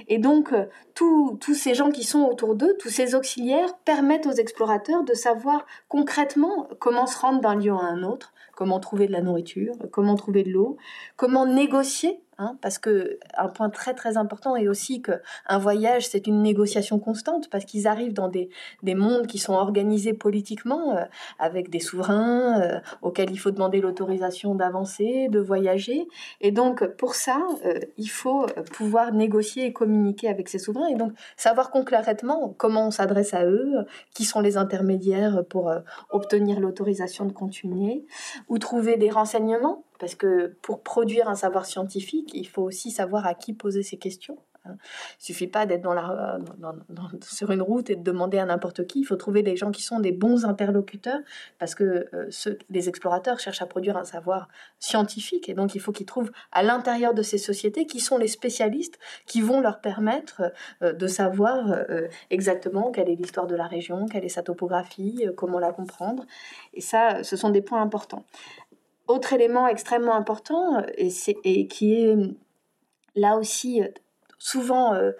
Et 0.07 0.17
donc, 0.17 0.53
tous 0.93 1.37
ces 1.53 1.73
gens 1.73 1.91
qui 1.91 2.03
sont 2.03 2.23
autour 2.23 2.55
d'eux, 2.55 2.75
tous 2.79 2.89
ces 2.89 3.15
auxiliaires, 3.15 3.77
permettent 3.85 4.27
aux 4.27 4.31
explorateurs 4.31 5.03
de 5.03 5.13
savoir 5.13 5.65
concrètement 5.87 6.67
comment 6.79 7.07
se 7.07 7.17
rendre 7.17 7.41
d'un 7.41 7.55
lieu 7.55 7.71
à 7.71 7.75
un 7.75 8.03
autre, 8.03 8.33
comment 8.55 8.79
trouver 8.79 9.07
de 9.07 9.11
la 9.11 9.21
nourriture, 9.21 9.73
comment 9.91 10.15
trouver 10.15 10.43
de 10.43 10.51
l'eau, 10.51 10.77
comment 11.15 11.45
négocier 11.45 12.19
Hein, 12.39 12.57
parce 12.61 12.79
que 12.79 13.19
un 13.37 13.47
point 13.47 13.69
très 13.69 13.93
très 13.93 14.17
important 14.17 14.55
est 14.55 14.67
aussi 14.67 15.03
que 15.03 15.11
un 15.47 15.59
voyage 15.59 16.07
c'est 16.07 16.25
une 16.25 16.41
négociation 16.41 16.97
constante 16.97 17.47
parce 17.51 17.63
qu'ils 17.63 17.85
arrivent 17.85 18.13
dans 18.13 18.27
des, 18.27 18.49
des 18.81 18.95
mondes 18.95 19.27
qui 19.27 19.37
sont 19.37 19.53
organisés 19.53 20.13
politiquement 20.13 20.97
euh, 20.97 21.03
avec 21.37 21.69
des 21.69 21.79
souverains 21.79 22.59
euh, 22.59 22.79
auxquels 23.03 23.29
il 23.29 23.37
faut 23.37 23.51
demander 23.51 23.81
l'autorisation 23.81 24.55
d'avancer, 24.55 25.27
de 25.29 25.39
voyager. 25.39 26.07
Et 26.41 26.49
donc 26.49 26.83
pour 26.95 27.13
ça 27.13 27.39
euh, 27.65 27.79
il 27.97 28.09
faut 28.09 28.47
pouvoir 28.71 29.13
négocier 29.13 29.67
et 29.67 29.73
communiquer 29.73 30.27
avec 30.27 30.49
ces 30.49 30.57
souverains 30.57 30.87
et 30.87 30.95
donc 30.95 31.13
savoir 31.37 31.69
concrètement 31.69 32.55
comment 32.57 32.87
on 32.87 32.91
s'adresse 32.91 33.35
à 33.35 33.45
eux, 33.45 33.85
qui 34.15 34.25
sont 34.25 34.41
les 34.41 34.57
intermédiaires 34.57 35.43
pour 35.49 35.71
obtenir 36.09 36.59
l'autorisation 36.59 37.25
de 37.25 37.31
continuer 37.31 38.05
ou 38.49 38.57
trouver 38.57 38.97
des 38.97 39.11
renseignements 39.11 39.83
parce 40.03 40.15
que 40.15 40.53
pour 40.61 40.83
produire 40.83 41.29
un 41.29 41.35
savoir 41.35 41.65
scientifique, 41.65 42.31
il 42.33 42.45
faut 42.45 42.61
aussi 42.61 42.91
savoir 42.91 43.25
à 43.25 43.35
qui 43.35 43.53
poser 43.53 43.83
ces 43.83 43.95
questions. 43.95 44.37
Hein. 44.65 44.75
Il 45.19 45.25
suffit 45.25 45.47
pas 45.47 45.65
d'être 45.65 45.81
dans 45.81 45.93
la, 45.93 46.39
sur 47.21 47.51
une 47.51 47.61
route 47.61 47.89
et 47.89 47.95
de 47.95 48.03
demander 48.03 48.37
à 48.37 48.45
n'importe 48.45 48.85
qui. 48.85 48.99
Il 48.99 49.03
faut 49.05 49.15
trouver 49.15 49.43
des 49.43 49.55
gens 49.55 49.71
qui 49.71 49.81
sont 49.81 49.99
des 49.99 50.11
bons 50.11 50.45
interlocuteurs 50.45 51.19
parce 51.59 51.75
que 51.75 52.07
euh, 52.13 52.55
les 52.69 52.89
explorateurs 52.89 53.39
cherchent 53.39 53.61
à 53.61 53.65
produire 53.65 53.97
un 53.97 54.03
savoir 54.03 54.47
scientifique 54.79 55.49
et 55.49 55.53
donc 55.53 55.75
il 55.75 55.79
faut 55.79 55.91
qu'ils 55.91 56.05
trouvent 56.05 56.31
à 56.51 56.63
l'intérieur 56.63 57.13
de 57.13 57.21
ces 57.21 57.37
sociétés 57.37 57.85
qui 57.85 57.99
sont 57.99 58.17
les 58.17 58.27
spécialistes 58.27 58.99
qui 59.25 59.41
vont 59.41 59.61
leur 59.61 59.81
permettre 59.81 60.53
euh, 60.81 60.93
de 60.93 61.07
savoir 61.07 61.71
euh, 61.71 62.07
exactement 62.29 62.91
quelle 62.91 63.09
est 63.09 63.15
l'histoire 63.15 63.47
de 63.47 63.55
la 63.55 63.67
région, 63.67 64.05
quelle 64.07 64.25
est 64.25 64.29
sa 64.29 64.43
topographie, 64.43 65.27
comment 65.35 65.59
la 65.59 65.71
comprendre. 65.71 66.25
Et 66.73 66.81
ça, 66.81 67.23
ce 67.23 67.35
sont 67.35 67.49
des 67.49 67.61
points 67.61 67.81
importants. 67.81 68.25
Autre 69.13 69.33
élément 69.33 69.67
extrêmement 69.67 70.15
important 70.15 70.81
et, 70.97 71.09
et 71.43 71.67
qui 71.67 71.93
est 71.93 72.15
là 73.15 73.37
aussi 73.37 73.81
souvent 74.39 74.93
euh, 74.93 75.11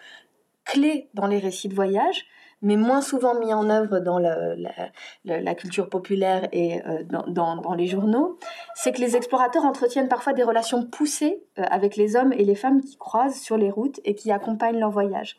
clé 0.66 1.10
dans 1.14 1.28
les 1.28 1.38
récits 1.38 1.68
de 1.68 1.76
voyage, 1.76 2.26
mais 2.62 2.78
moins 2.78 3.02
souvent 3.02 3.38
mis 3.38 3.54
en 3.54 3.70
œuvre 3.70 4.00
dans 4.00 4.18
la, 4.20 5.56
culture 5.56 5.90
populaire 5.90 6.48
et 6.54 6.82
euh, 6.88 7.04
dans, 7.28 7.74
les 7.76 7.88
journaux, 7.88 8.40
c'est 8.74 8.94
que 8.94 9.02
les 9.02 9.16
explorateurs 9.16 9.66
entretiennent 9.66 10.08
parfois 10.08 10.34
des 10.34 10.44
relations 10.44 10.86
poussées 10.86 11.44
euh, 11.60 11.64
avec 11.70 11.98
les 11.98 12.16
hommes 12.16 12.34
et 12.34 12.46
les 12.46 12.56
femmes 12.56 12.82
qui 12.82 12.98
croisent 12.98 13.40
sur 13.40 13.58
les 13.58 13.70
routes 13.70 14.00
et 14.06 14.16
qui 14.16 14.32
accompagnent 14.32 14.80
leur 14.80 14.92
voyage. 14.92 15.38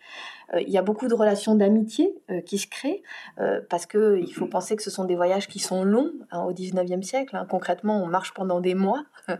Euh, 0.53 0.61
il 0.61 0.71
y 0.71 0.79
a 0.79 0.83
beaucoup 0.83 1.09
de 1.09 1.15
relations 1.15 1.55
d'amitié 1.55 2.15
euh, 2.31 2.41
qui 2.41 2.59
se 2.59 2.67
créent 2.67 3.03
euh, 3.41 3.61
parce 3.69 3.87
que 3.87 4.19
il 4.21 4.33
faut 4.33 4.47
penser 4.47 4.77
que 4.77 4.83
ce 4.83 4.91
sont 4.91 5.05
des 5.05 5.17
voyages 5.17 5.49
qui 5.49 5.59
sont 5.59 5.85
longs 5.85 6.13
hein, 6.31 6.43
au 6.43 6.53
19e 6.53 7.03
siècle. 7.03 7.37
Hein. 7.37 7.47
Concrètement, 7.49 8.03
on 8.03 8.07
marche 8.07 8.35
pendant 8.35 8.61
des 8.61 8.75
mois. 8.75 9.05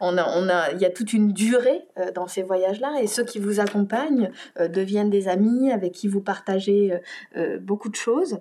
on 0.00 0.18
a, 0.18 0.26
on 0.36 0.48
a, 0.48 0.72
il 0.72 0.80
y 0.80 0.84
a 0.84 0.90
toute 0.90 1.12
une 1.12 1.32
durée 1.32 1.82
dans 2.14 2.26
ces 2.26 2.42
voyages-là 2.42 3.00
et 3.00 3.06
ceux 3.06 3.24
qui 3.24 3.38
vous 3.38 3.58
accompagnent 3.60 4.30
deviennent 4.58 5.08
des 5.08 5.28
amis 5.28 5.72
avec 5.72 5.92
qui 5.92 6.08
vous 6.08 6.20
partagez 6.20 7.00
beaucoup 7.62 7.88
de 7.88 7.94
choses. 7.94 8.38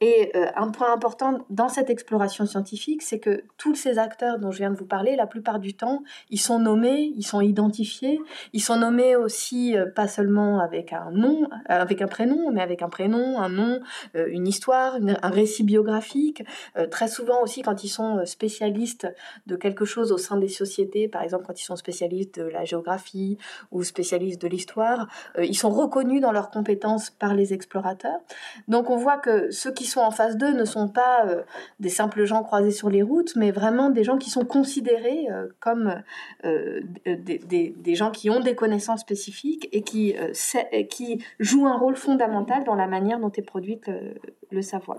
Et 0.00 0.32
un 0.56 0.70
point 0.70 0.92
important 0.92 1.38
dans 1.50 1.68
cette 1.68 1.88
exploration 1.88 2.46
scientifique, 2.46 3.02
c'est 3.02 3.20
que 3.20 3.44
tous 3.58 3.76
ces 3.76 3.98
acteurs 3.98 4.40
dont 4.40 4.50
je 4.50 4.58
viens 4.58 4.70
de 4.70 4.76
vous 4.76 4.86
parler, 4.86 5.14
la 5.14 5.28
plupart 5.28 5.60
du 5.60 5.74
temps, 5.74 6.02
ils 6.30 6.40
sont 6.40 6.58
nommés, 6.58 7.12
ils 7.16 7.26
sont 7.26 7.40
identifiés, 7.40 8.20
ils 8.52 8.62
sont 8.62 8.76
nommés 8.76 9.14
aussi 9.14 9.76
pas 9.94 10.08
seulement 10.08 10.58
avec 10.58 10.79
avec 10.80 10.94
un 10.94 11.10
nom, 11.10 11.42
euh, 11.42 11.46
avec 11.68 12.00
un 12.00 12.06
prénom, 12.06 12.50
mais 12.50 12.62
avec 12.62 12.80
un 12.80 12.88
prénom, 12.88 13.38
un 13.38 13.50
nom, 13.50 13.80
euh, 14.16 14.28
une 14.30 14.48
histoire, 14.48 14.96
un 15.22 15.28
récit 15.28 15.62
biographique. 15.62 16.42
Euh, 16.78 16.86
très 16.86 17.08
souvent 17.08 17.42
aussi 17.42 17.60
quand 17.60 17.84
ils 17.84 17.88
sont 17.88 18.24
spécialistes 18.24 19.06
de 19.46 19.56
quelque 19.56 19.84
chose 19.84 20.10
au 20.10 20.16
sein 20.18 20.38
des 20.38 20.48
sociétés, 20.48 21.06
par 21.06 21.22
exemple 21.22 21.44
quand 21.46 21.60
ils 21.60 21.64
sont 21.64 21.76
spécialistes 21.76 22.40
de 22.40 22.44
la 22.44 22.64
géographie 22.64 23.36
ou 23.72 23.82
spécialistes 23.82 24.40
de 24.40 24.48
l'histoire, 24.48 25.08
ils 25.38 25.56
sont 25.56 25.70
reconnus 25.70 26.20
dans 26.20 26.32
leurs 26.32 26.50
compétences 26.50 27.10
par 27.10 27.34
les 27.34 27.52
explorateurs. 27.52 28.20
Donc 28.68 28.88
on 28.88 28.96
voit 28.96 29.18
que 29.18 29.50
ceux 29.50 29.72
qui 29.72 29.84
sont 29.84 30.00
en 30.00 30.10
face 30.10 30.36
d'eux 30.36 30.52
ne 30.52 30.64
sont 30.64 30.88
pas 30.88 31.26
des 31.78 31.88
simples 31.88 32.24
gens 32.24 32.42
croisés 32.42 32.70
sur 32.70 32.88
les 32.88 33.02
routes, 33.02 33.36
mais 33.36 33.50
vraiment 33.50 33.90
des 33.90 34.04
gens 34.04 34.16
qui 34.16 34.30
sont 34.30 34.44
considérés 34.44 35.26
comme 35.58 36.02
des, 36.44 37.94
gens 37.94 38.10
qui 38.10 38.30
ont 38.30 38.40
des 38.40 38.54
connaissances 38.54 39.00
spécifiques 39.00 39.68
et 39.72 39.82
qui 39.82 40.14
qui 40.88 41.24
joue 41.38 41.66
un 41.66 41.76
rôle 41.76 41.96
fondamental 41.96 42.64
dans 42.64 42.74
la 42.74 42.86
manière 42.86 43.18
dont 43.18 43.32
est 43.32 43.42
produite 43.42 43.90
le, 44.50 44.62
savoir. 44.62 44.98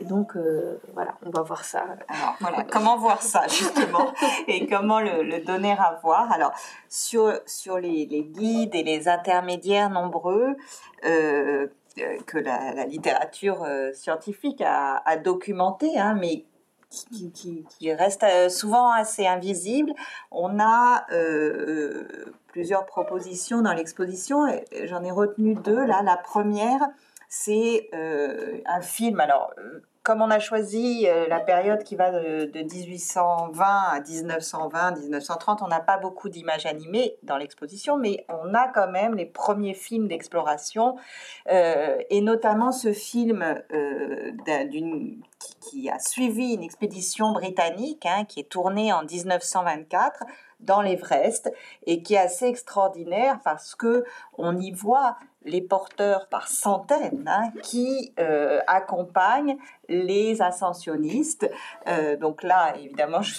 Et 0.00 0.04
donc, 0.04 0.36
euh, 0.36 0.80
voilà, 0.94 1.18
on 1.24 1.30
va 1.30 1.42
voir 1.42 1.64
ça. 1.64 1.84
Alors, 2.08 2.36
voilà, 2.40 2.64
comment 2.64 2.96
voir 2.96 3.22
ça, 3.22 3.46
justement, 3.48 4.12
et 4.48 4.66
comment 4.66 5.00
le, 5.00 5.44
donner 5.44 5.72
à 5.72 5.98
voir. 6.02 6.32
Alors, 6.32 6.52
sur, 6.88 7.32
sur 7.46 7.78
les, 7.78 8.06
guides 8.06 8.74
et 8.74 8.82
les 8.82 9.08
intermédiaires 9.08 9.90
nombreux 9.90 10.56
euh, 11.04 11.66
que 12.26 12.38
la, 12.38 12.86
littérature 12.86 13.62
euh, 13.64 13.92
scientifique 13.92 14.62
a, 14.62 15.02
a 15.04 15.16
documenté, 15.16 15.98
hein, 15.98 16.16
mais 16.18 16.44
qui, 17.12 17.92
reste 17.92 18.24
souvent 18.48 18.90
assez 18.90 19.26
invisible. 19.26 19.92
On 20.30 20.60
a 20.60 21.06
plusieurs 22.48 22.86
propositions 22.86 23.62
dans 23.62 23.72
l'exposition. 23.72 24.46
J'en 24.84 25.02
ai 25.02 25.10
retenu 25.10 25.54
deux. 25.54 25.84
Là, 25.84 26.02
la 26.04 26.16
première, 26.16 26.80
c'est 27.28 27.88
euh, 27.94 28.58
un 28.66 28.82
film. 28.82 29.18
Alors, 29.18 29.52
comme 30.02 30.20
on 30.20 30.30
a 30.30 30.38
choisi 30.38 31.06
euh, 31.06 31.28
la 31.28 31.40
période 31.40 31.84
qui 31.84 31.96
va 31.96 32.10
de, 32.10 32.50
1820 32.54 33.64
à 33.64 34.00
1920, 34.00 34.98
1930, 34.98 35.62
on 35.62 35.68
n'a 35.68 35.80
pas 35.80 35.96
beaucoup 35.96 36.28
d'images 36.28 36.66
animées 36.66 37.16
dans 37.22 37.36
l'exposition, 37.36 37.96
mais 37.96 38.24
on 38.28 38.52
a 38.54 38.68
quand 38.68 38.90
même 38.90 39.14
les 39.14 39.26
premiers 39.26 39.74
films 39.74 40.08
d'exploration, 40.08 40.96
euh, 41.50 41.98
et 42.10 42.20
notamment 42.20 42.72
ce 42.72 42.92
film 42.92 43.44
d'une 44.70 45.22
qui, 45.60 45.90
a 45.90 45.98
suivi 45.98 46.54
une 46.54 46.62
expédition 46.62 47.32
britannique, 47.32 48.06
hein, 48.06 48.24
qui 48.24 48.40
est 48.40 48.48
tournée 48.48 48.92
en 48.92 49.02
1924 49.02 50.24
dans 50.60 50.80
l'Everest 50.80 51.52
et 51.86 52.02
qui 52.02 52.14
est 52.14 52.18
assez 52.18 52.46
extraordinaire 52.46 53.40
parce 53.44 53.74
que 53.74 54.04
on 54.38 54.56
y 54.58 54.70
voit 54.70 55.16
les 55.44 55.60
porteurs 55.60 56.28
par 56.28 56.48
centaines 56.48 57.24
hein, 57.26 57.50
qui 57.62 58.12
euh, 58.18 58.60
accompagnent 58.66 59.56
les 59.88 60.40
ascensionnistes. 60.42 61.50
Euh, 61.88 62.16
donc 62.16 62.42
là, 62.42 62.74
évidemment, 62.76 63.22
je, 63.22 63.34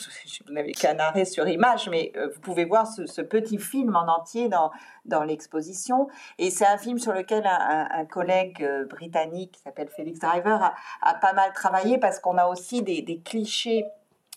vous 0.46 0.54
n'avez 0.54 0.72
qu'un 0.72 1.00
arrêt 1.00 1.26
sur 1.26 1.48
image, 1.48 1.90
mais 1.90 2.12
euh, 2.16 2.30
vous 2.34 2.42
pouvez 2.42 2.66
voir 2.66 2.88
ce, 2.88 3.22
petit 3.22 3.58
film 3.58 3.96
en 3.96 4.08
entier 4.08 4.50
dans, 4.50 4.72
dans 5.06 5.24
l'exposition. 5.24 6.08
Et 6.38 6.50
c'est 6.50 6.66
un 6.66 6.78
film 6.78 7.00
sur 7.00 7.14
lequel 7.14 7.44
un, 7.46 8.06
collègue 8.06 8.68
britannique 8.90 9.54
qui 9.54 9.62
s'appelle 9.62 9.88
Félix 9.88 10.20
Driver 10.20 10.74
a, 11.02 11.14
pas 11.16 11.34
mal 11.34 11.52
travaillé 11.54 11.98
parce 11.98 12.20
qu'on 12.20 12.38
a 12.38 12.48
aussi 12.48 12.84
des 12.84 13.22
clichés 13.24 13.86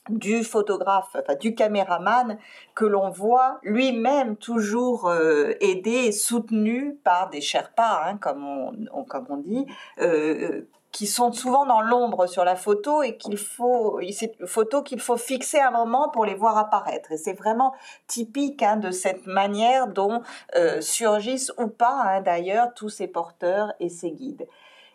du 0.08 0.44
photographe, 0.44 1.08
enfin 1.14 1.34
du 1.34 1.54
caméraman, 1.54 2.38
que 2.74 2.84
l'on 2.84 3.10
voit 3.10 3.58
lui-même 3.62 4.36
toujours 4.36 5.08
euh, 5.08 5.52
aidé 5.60 5.90
et 5.90 6.12
soutenu 6.12 6.98
par 7.04 7.30
des 7.30 7.40
Sherpas, 7.40 8.02
hein, 8.04 8.16
comme, 8.18 8.44
on, 8.44 9.04
comme 9.04 9.26
on 9.30 9.36
dit, 9.38 9.66
euh, 10.00 10.62
qui 10.96 11.06
sont 11.06 11.30
souvent 11.30 11.66
dans 11.66 11.82
l'ombre 11.82 12.26
sur 12.26 12.42
la 12.42 12.56
photo 12.56 13.02
et 13.02 13.18
qu'il 13.18 13.36
faut, 13.36 14.00
c'est 14.12 14.34
une 14.40 14.46
photo 14.46 14.82
qu'il 14.82 14.98
faut 14.98 15.18
fixer 15.18 15.60
un 15.60 15.70
moment 15.70 16.08
pour 16.08 16.24
les 16.24 16.34
voir 16.34 16.56
apparaître. 16.56 17.12
Et 17.12 17.18
c'est 17.18 17.34
vraiment 17.34 17.74
typique 18.06 18.62
hein, 18.62 18.78
de 18.78 18.90
cette 18.90 19.26
manière 19.26 19.88
dont 19.88 20.22
euh, 20.54 20.80
surgissent 20.80 21.52
ou 21.58 21.66
pas 21.66 22.02
hein, 22.02 22.20
d'ailleurs 22.22 22.72
tous 22.72 22.88
ces 22.88 23.08
porteurs 23.08 23.74
et 23.78 23.90
ces 23.90 24.10
guides. 24.10 24.46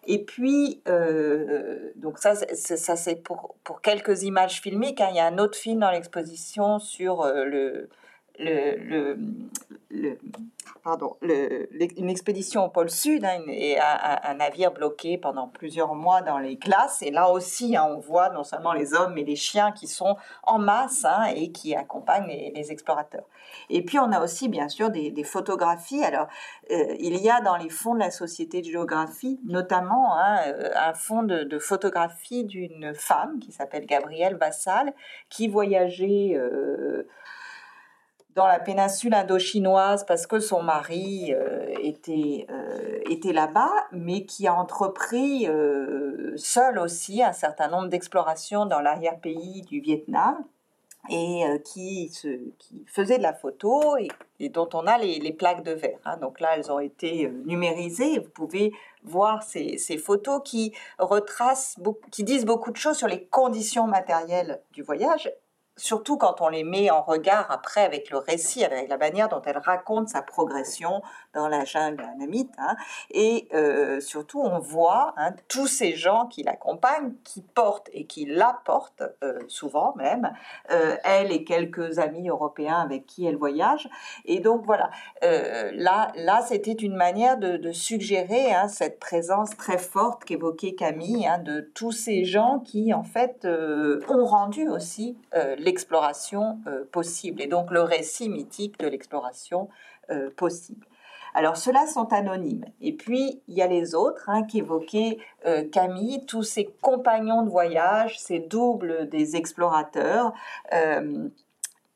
Et 0.08 0.24
puis, 0.24 0.82
euh, 0.88 1.92
donc 1.96 2.18
ça, 2.18 2.36
c'est 2.36 3.16
pour, 3.16 3.56
pour 3.64 3.82
quelques 3.82 4.24
images 4.24 4.62
filmiques. 4.62 5.00
Hein. 5.00 5.10
Il 5.12 5.16
y 5.16 5.20
a 5.20 5.28
un 5.28 5.38
autre 5.38 5.58
film 5.58 5.80
dans 5.80 5.92
l'exposition 5.92 6.80
sur 6.80 7.22
euh, 7.22 7.88
une 11.98 12.10
expédition 12.10 12.66
au 12.66 12.70
pôle 12.70 12.90
Sud 12.90 13.24
hein, 13.24 13.42
et 13.48 13.78
un, 13.80 14.34
navire 14.36 14.72
bloqué 14.72 15.18
pendant 15.18 15.48
plusieurs 15.48 15.94
mois 15.94 16.22
dans 16.22 16.40
les 16.40 16.56
glaces. 16.56 17.02
Et 17.02 17.12
là 17.12 17.30
aussi, 17.30 17.76
hein, 17.76 17.88
on 17.90 18.00
voit 18.00 18.30
non 18.30 18.44
seulement 18.44 18.74
les 18.74 18.94
hommes, 18.94 19.14
mais 19.14 19.24
les 19.24 19.36
chiens 19.36 19.72
qui 19.72 19.88
sont 19.88 20.18
en 20.44 20.58
masse 20.60 21.06
hein, 21.06 21.26
et 21.36 21.52
qui 21.52 21.76
accompagnent 21.76 22.28
les, 22.28 22.72
explorateurs. 22.72 23.26
Et 23.70 23.84
puis, 23.84 24.00
on 24.00 24.12
a 24.12 24.24
aussi, 24.24 24.50
bien 24.50 24.70
sûr, 24.70 24.90
des, 24.90 25.24
photographies. 25.24 26.04
Alors, 26.04 26.28
euh, 26.72 26.96
il 27.00 27.16
y 27.18 27.30
a 27.30 27.42
dans 27.42 27.58
les 27.58 27.70
fonds 27.70 27.94
de 27.94 28.00
la 28.00 28.12
Société 28.12 28.62
de 28.62 28.66
géographie, 28.66 29.40
notamment 29.46 30.18
euh, 30.18 30.70
un 30.76 30.94
fonds 30.94 31.24
de, 31.24 31.44
de 31.44 31.60
photographie 31.60 32.44
d'une 32.44 32.94
femme 32.96 33.40
qui 33.40 33.52
s'appelle 33.52 33.86
Gabrielle 33.86 34.36
Vassal, 34.36 34.94
qui 35.30 35.48
voyageait... 35.48 36.34
Euh, 36.36 37.08
dans 38.36 38.48
la 38.48 38.60
péninsule 38.60 39.14
indochinoise 39.14 40.06
parce 40.06 40.26
que 40.26 40.40
son 40.40 40.64
mari 40.64 41.34
euh, 41.34 41.74
était, 41.82 42.48
euh, 42.50 43.00
était 43.10 43.34
là-bas, 43.34 43.74
mais 43.92 44.26
qui 44.26 44.48
a 44.48 44.54
entrepris 44.54 45.48
euh, 45.48 46.34
seul 46.38 46.80
aussi 46.80 47.22
un 47.22 47.34
certain 47.34 47.68
nombre 47.68 47.88
d'explorations 47.88 48.66
dans 48.66 48.80
l'arrière-pays 48.80 49.64
du 49.64 49.80
Vietnam 49.80 50.44
et 51.10 51.44
qui, 51.66 52.10
se, 52.10 52.28
qui 52.60 52.86
faisait 52.86 53.18
de 53.18 53.24
la 53.24 53.34
photo 53.34 53.98
et, 54.40 54.50
dont 54.50 54.70
on 54.74 54.86
a 54.86 55.00
les, 55.00 55.18
les 55.18 55.34
plaques 55.34 55.64
de 55.64 55.72
verre. 55.72 55.98
Hein. 56.06 56.18
Donc 56.18 56.40
là, 56.40 56.56
elles 56.56 56.72
ont 56.72 56.80
été 56.80 57.28
numérisées 57.44 58.20
vous 58.20 58.30
pouvez 58.30 58.72
voir 59.04 59.42
ces, 59.42 59.80
ces 59.80 59.98
photos 59.98 60.42
qui 60.46 60.76
retracent, 61.00 61.78
qui 62.12 62.24
disent 62.24 62.46
beaucoup 62.46 62.70
de 62.70 62.78
choses 62.78 62.98
sur 62.98 63.08
les 63.08 63.26
conditions 63.26 63.88
matérielles 63.88 64.62
du 64.74 64.84
voyage 64.84 65.32
surtout 65.78 66.18
quand 66.18 66.42
on 66.42 66.50
les 66.50 66.64
met 66.64 66.92
en 66.92 67.02
regard 67.02 67.50
après 67.50 67.82
avec 67.82 68.10
le 68.10 68.18
récit, 68.18 68.64
avec 68.64 68.90
la 68.90 68.98
manière 68.98 69.30
dont 69.30 69.42
elle 69.46 69.58
raconte 69.58 70.10
sa 70.10 70.22
progression 70.22 71.02
dans 71.34 71.48
la 71.48 71.64
jungle 71.66 72.04
anamite. 72.04 72.52
Hein. 72.58 72.76
Et 73.12 73.48
euh, 73.54 74.00
surtout, 74.00 74.42
on 74.42 74.60
voit 74.60 75.14
hein, 75.18 75.32
tous 75.48 75.68
ces 75.68 75.96
gens 75.96 76.28
qui 76.28 76.44
l'accompagnent, 76.44 77.14
qui 77.24 77.42
portent 77.42 77.90
et 77.94 78.06
qui 78.06 78.26
la 78.26 78.60
portent, 78.66 79.04
euh, 79.24 79.40
souvent 79.48 79.94
même, 79.96 80.34
euh, 80.72 80.98
elle 81.04 81.32
et 81.32 81.44
quelques 81.44 82.00
amis 82.00 82.30
européens 82.30 82.80
avec 82.80 83.06
qui 83.06 83.26
elle 83.26 83.38
voyage. 83.38 83.90
Et 84.26 84.40
donc 84.40 84.66
voilà, 84.66 84.90
là, 85.22 86.12
là 86.16 86.42
c'était 86.48 86.72
une 86.74 86.96
manière 86.96 87.38
de, 87.38 87.72
suggérer 87.72 88.54
hein, 88.54 88.68
cette 88.68 89.00
présence 89.00 89.56
très 89.56 89.78
forte 89.78 90.26
qu'évoquait 90.26 90.74
Camille, 90.74 91.30
de 91.46 91.62
tous 91.74 91.92
ces 91.92 92.26
gens 92.26 92.60
qui, 92.60 92.94
en 92.94 93.04
fait, 93.04 93.48
ont 93.48 94.26
rendu 94.26 94.68
aussi 94.68 95.18
l'exploration 95.64 96.60
possible. 96.92 97.42
Et 97.42 97.48
donc 97.48 97.72
le 97.72 97.82
récit 97.82 98.30
mythique 98.30 98.80
de 98.80 98.88
l'exploration 98.88 99.70
possible. 100.36 100.86
Alors 101.34 101.58
ceux-là 101.58 101.88
sont 101.88 102.12
anonymes. 102.14 102.66
Et 102.82 102.94
puis 102.94 103.42
il 103.48 103.56
y 103.56 103.62
a 103.62 103.68
les 103.68 103.96
autres 103.96 104.30
hein, 104.30 104.44
qui 104.44 104.60
évoquaient 104.60 105.18
euh, 105.46 105.64
Camille, 105.70 106.26
tous 106.26 106.44
ses 106.44 106.66
compagnons 106.82 107.44
de 107.44 107.50
voyage, 107.50 108.20
ces 108.20 108.40
doubles 108.40 109.10
des 109.10 109.36
explorateurs. 109.36 110.34
Euh, 110.74 111.30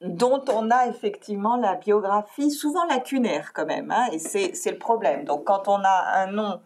dont 0.01 0.43
on 0.49 0.70
a 0.72 0.88
effectivement 0.88 1.55
la 1.55 1.76
biographie 1.76 2.51
souvent 2.51 2.86
lacunaire 2.86 3.53
quand 3.53 3.66
même, 3.66 3.91
hein, 3.91 4.07
et 4.11 4.20
c'est 4.20 4.72
le 4.72 4.78
problème. 4.78 5.24
Donc 5.24 5.45
quand 5.45 5.68
on 5.68 5.80
a 5.84 6.22
un 6.22 6.28
nom, 6.28 6.59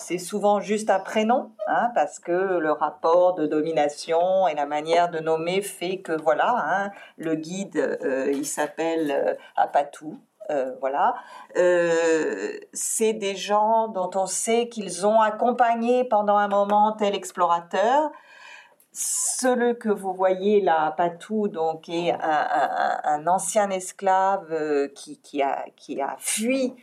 c'est 0.00 0.18
souvent 0.18 0.60
juste 0.60 0.90
un 0.90 1.00
prénom, 1.00 1.52
hein, 1.66 1.90
parce 1.94 2.18
que 2.18 2.32
le 2.32 2.72
rapport 2.72 3.34
de 3.34 3.46
domination 3.46 4.48
et 4.48 4.54
la 4.54 4.66
manière 4.66 5.10
de 5.10 5.20
nommer 5.20 5.62
fait 5.62 5.98
que 5.98 6.12
voilà, 6.12 6.90
le 7.16 7.34
guide, 7.34 7.98
euh, 8.02 8.32
il 8.32 8.46
s'appelle 8.46 9.38
Apatou, 9.56 10.18
euh, 10.50 10.72
voilà. 10.80 11.14
Euh, 11.56 12.58
c'est 12.72 13.12
des 13.12 13.36
gens 13.36 13.88
dont 13.88 14.10
on 14.14 14.26
sait 14.26 14.68
qu'ils 14.68 15.06
ont 15.06 15.20
accompagné 15.20 16.04
pendant 16.04 16.36
un 16.36 16.48
moment 16.48 16.92
tel 16.92 17.14
explorateur. 17.14 18.10
Celui 18.92 19.78
que 19.78 19.88
vous 19.88 20.12
voyez 20.12 20.60
là, 20.60 20.92
Patou, 20.96 21.46
donc, 21.46 21.88
est 21.88 22.12
un, 22.12 23.26
ancien 23.28 23.70
esclave 23.70 24.48
euh, 24.50 24.88
qui, 24.88 25.42
a, 25.42 25.64
qui 25.76 26.00
a 26.00 26.16
fui 26.18 26.74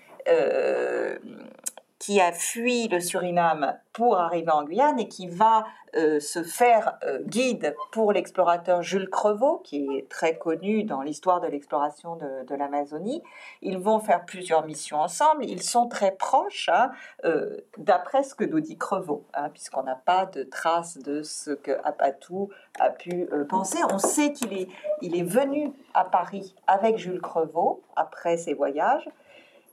qui 1.99 2.21
a 2.21 2.31
fui 2.31 2.87
le 2.87 2.99
Suriname 2.99 3.77
pour 3.91 4.17
arriver 4.17 4.51
en 4.51 4.63
Guyane 4.63 4.99
et 4.99 5.07
qui 5.07 5.27
va 5.27 5.65
euh, 5.95 6.19
se 6.19 6.43
faire 6.43 6.99
euh, 7.03 7.23
guide 7.23 7.75
pour 7.91 8.11
l'explorateur 8.11 8.83
Jules 8.83 9.09
Crevaux, 9.09 9.59
qui 9.63 9.87
est 9.95 10.07
très 10.07 10.37
connu 10.37 10.83
dans 10.83 11.01
l'histoire 11.01 11.41
de 11.41 11.47
l'exploration 11.47 12.15
de, 12.17 12.55
l'Amazonie. 12.55 13.23
Ils 13.61 13.79
vont 13.79 13.99
faire 13.99 14.25
plusieurs 14.25 14.65
missions 14.65 14.99
ensemble. 14.99 15.45
Ils 15.45 15.63
sont 15.63 15.87
très 15.87 16.11
proches, 16.11 16.69
hein, 16.71 16.91
euh, 17.25 17.57
d'après 17.77 18.21
ce 18.23 18.35
que 18.35 18.43
nous 18.43 18.59
dit 18.59 18.77
Crevaux, 18.77 19.25
hein, 19.33 19.49
puisqu'on 19.49 19.83
n'a 19.83 19.95
pas 19.95 20.25
de 20.25 20.43
traces 20.43 20.97
de 20.99 21.23
ce 21.23 21.51
que 21.51 21.71
Apatou 21.83 22.49
a 22.79 22.91
pu 22.91 23.27
penser. 23.49 23.79
On 23.91 23.97
sait 23.97 24.33
qu'il 24.33 24.53
est, 24.53 24.67
il 25.01 25.15
est 25.15 25.23
venu 25.23 25.71
à 25.93 26.05
Paris 26.05 26.53
avec 26.67 26.97
Jules 26.97 27.21
Crevaux 27.21 27.81
après 27.95 28.37
ses 28.37 28.53
voyages, 28.53 29.09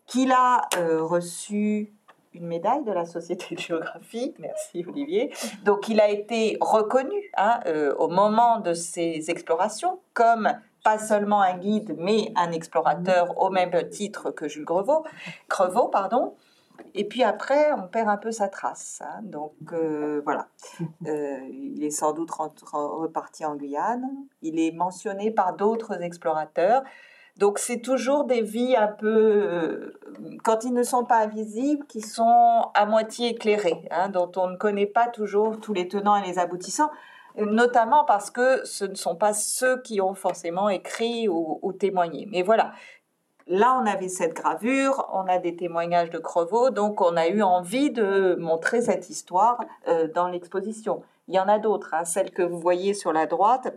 qu'il 0.07 0.33
a 0.33 0.68
reçu 1.01 1.93
une 2.35 2.47
médaille 2.47 2.85
de 2.85 2.93
la 2.93 3.07
Société 3.07 3.55
de 3.55 3.61
géographie. 3.61 4.35
Merci 4.39 4.85
Olivier. 4.87 5.32
Donc 5.64 5.89
il 5.89 6.01
a 6.01 6.09
été 6.09 6.59
reconnu 6.61 7.30
hein, 7.37 7.61
euh, 7.66 7.95
au 7.97 8.09
moment 8.09 8.61
de 8.61 8.74
ses 8.74 9.30
explorations 9.30 10.01
comme 10.12 10.53
pas 10.85 10.99
seulement 10.99 11.41
un 11.41 11.57
guide, 11.57 11.97
mais 11.99 12.32
un 12.37 12.53
explorateur 12.53 13.41
au 13.41 13.51
même 13.51 13.89
titre 13.89 14.30
que 14.30 14.49
Jules 14.49 14.66
Crevaux. 14.66 15.05
Crevaux 15.49 15.89
pardon. 15.89 16.35
Et 16.95 17.05
puis 17.05 17.22
après, 17.22 17.72
on 17.72 17.87
perd 17.87 18.09
un 18.09 18.16
peu 18.16 18.32
sa 18.32 18.49
trace. 18.49 19.01
Hein. 19.05 19.20
Donc 19.22 19.55
euh, 19.72 20.20
voilà. 20.24 20.49
Euh, 21.07 21.39
il 21.51 21.82
est 21.85 21.91
sans 21.91 22.12
doute 22.12 22.30
reparti 22.30 23.45
en 23.45 23.55
Guyane. 23.55 24.09
Il 24.43 24.59
est 24.59 24.72
mentionné 24.72 25.30
par 25.30 25.55
d'autres 25.55 26.03
explorateurs. 26.03 26.82
Donc 27.37 27.59
c'est 27.59 27.80
toujours 27.80 28.24
des 28.24 28.43
vies 28.43 28.76
un 28.76 28.87
peu, 28.87 29.09
euh, 29.09 29.99
quand 30.45 30.62
ils 30.62 30.72
ne 30.72 30.85
sont 30.85 31.05
pas 31.05 31.18
invisibles, 31.18 31.85
qui 31.87 32.01
sont 32.01 32.70
à 32.74 32.87
moitié 32.87 33.30
éclairées, 33.30 33.89
hein, 33.91 34.09
dont 34.09 34.30
on 34.37 34.49
ne 34.49 34.57
connaît 34.57 34.87
pas 34.87 35.09
toujours 35.09 35.61
tous 35.61 35.72
les 35.72 35.89
tenants 35.89 36.16
et 36.16 36.24
les 36.24 36.39
aboutissants, 36.39 36.91
notamment 37.37 38.05
parce 38.05 38.30
que 38.30 38.64
ce 38.64 38.85
ne 38.85 38.95
sont 38.95 39.16
pas 39.16 39.32
ceux 39.32 39.82
qui 39.82 40.01
ont 40.01 40.14
forcément 40.14 40.68
écrit 40.68 41.28
ou, 41.28 41.72
témoigné. 41.72 42.28
Mais 42.30 42.43
voilà, 42.43 42.72
là 43.49 43.76
on 43.82 43.87
avait 43.87 44.09
cette 44.09 44.35
gravure, 44.35 45.09
on 45.12 45.26
a 45.26 45.39
des 45.39 45.57
témoignages 45.57 46.11
de 46.11 46.18
Crevaux, 46.18 46.70
donc 46.70 47.01
on 47.01 47.16
a 47.16 47.26
eu 47.26 47.43
envie 47.43 47.91
de 47.91 48.37
montrer 48.39 48.82
cette 48.82 49.11
histoire 49.11 49.59
euh, 49.89 50.07
dans 50.14 50.28
l'exposition. 50.28 51.03
Il 51.26 51.35
y 51.35 51.41
en 51.41 51.49
a 51.49 51.59
d'autres, 51.59 51.95
hein. 51.95 52.05
celle 52.05 52.30
que 52.30 52.43
vous 52.43 52.61
voyez 52.61 52.95
sur 52.95 53.12
la 53.12 53.26
droite, 53.26 53.74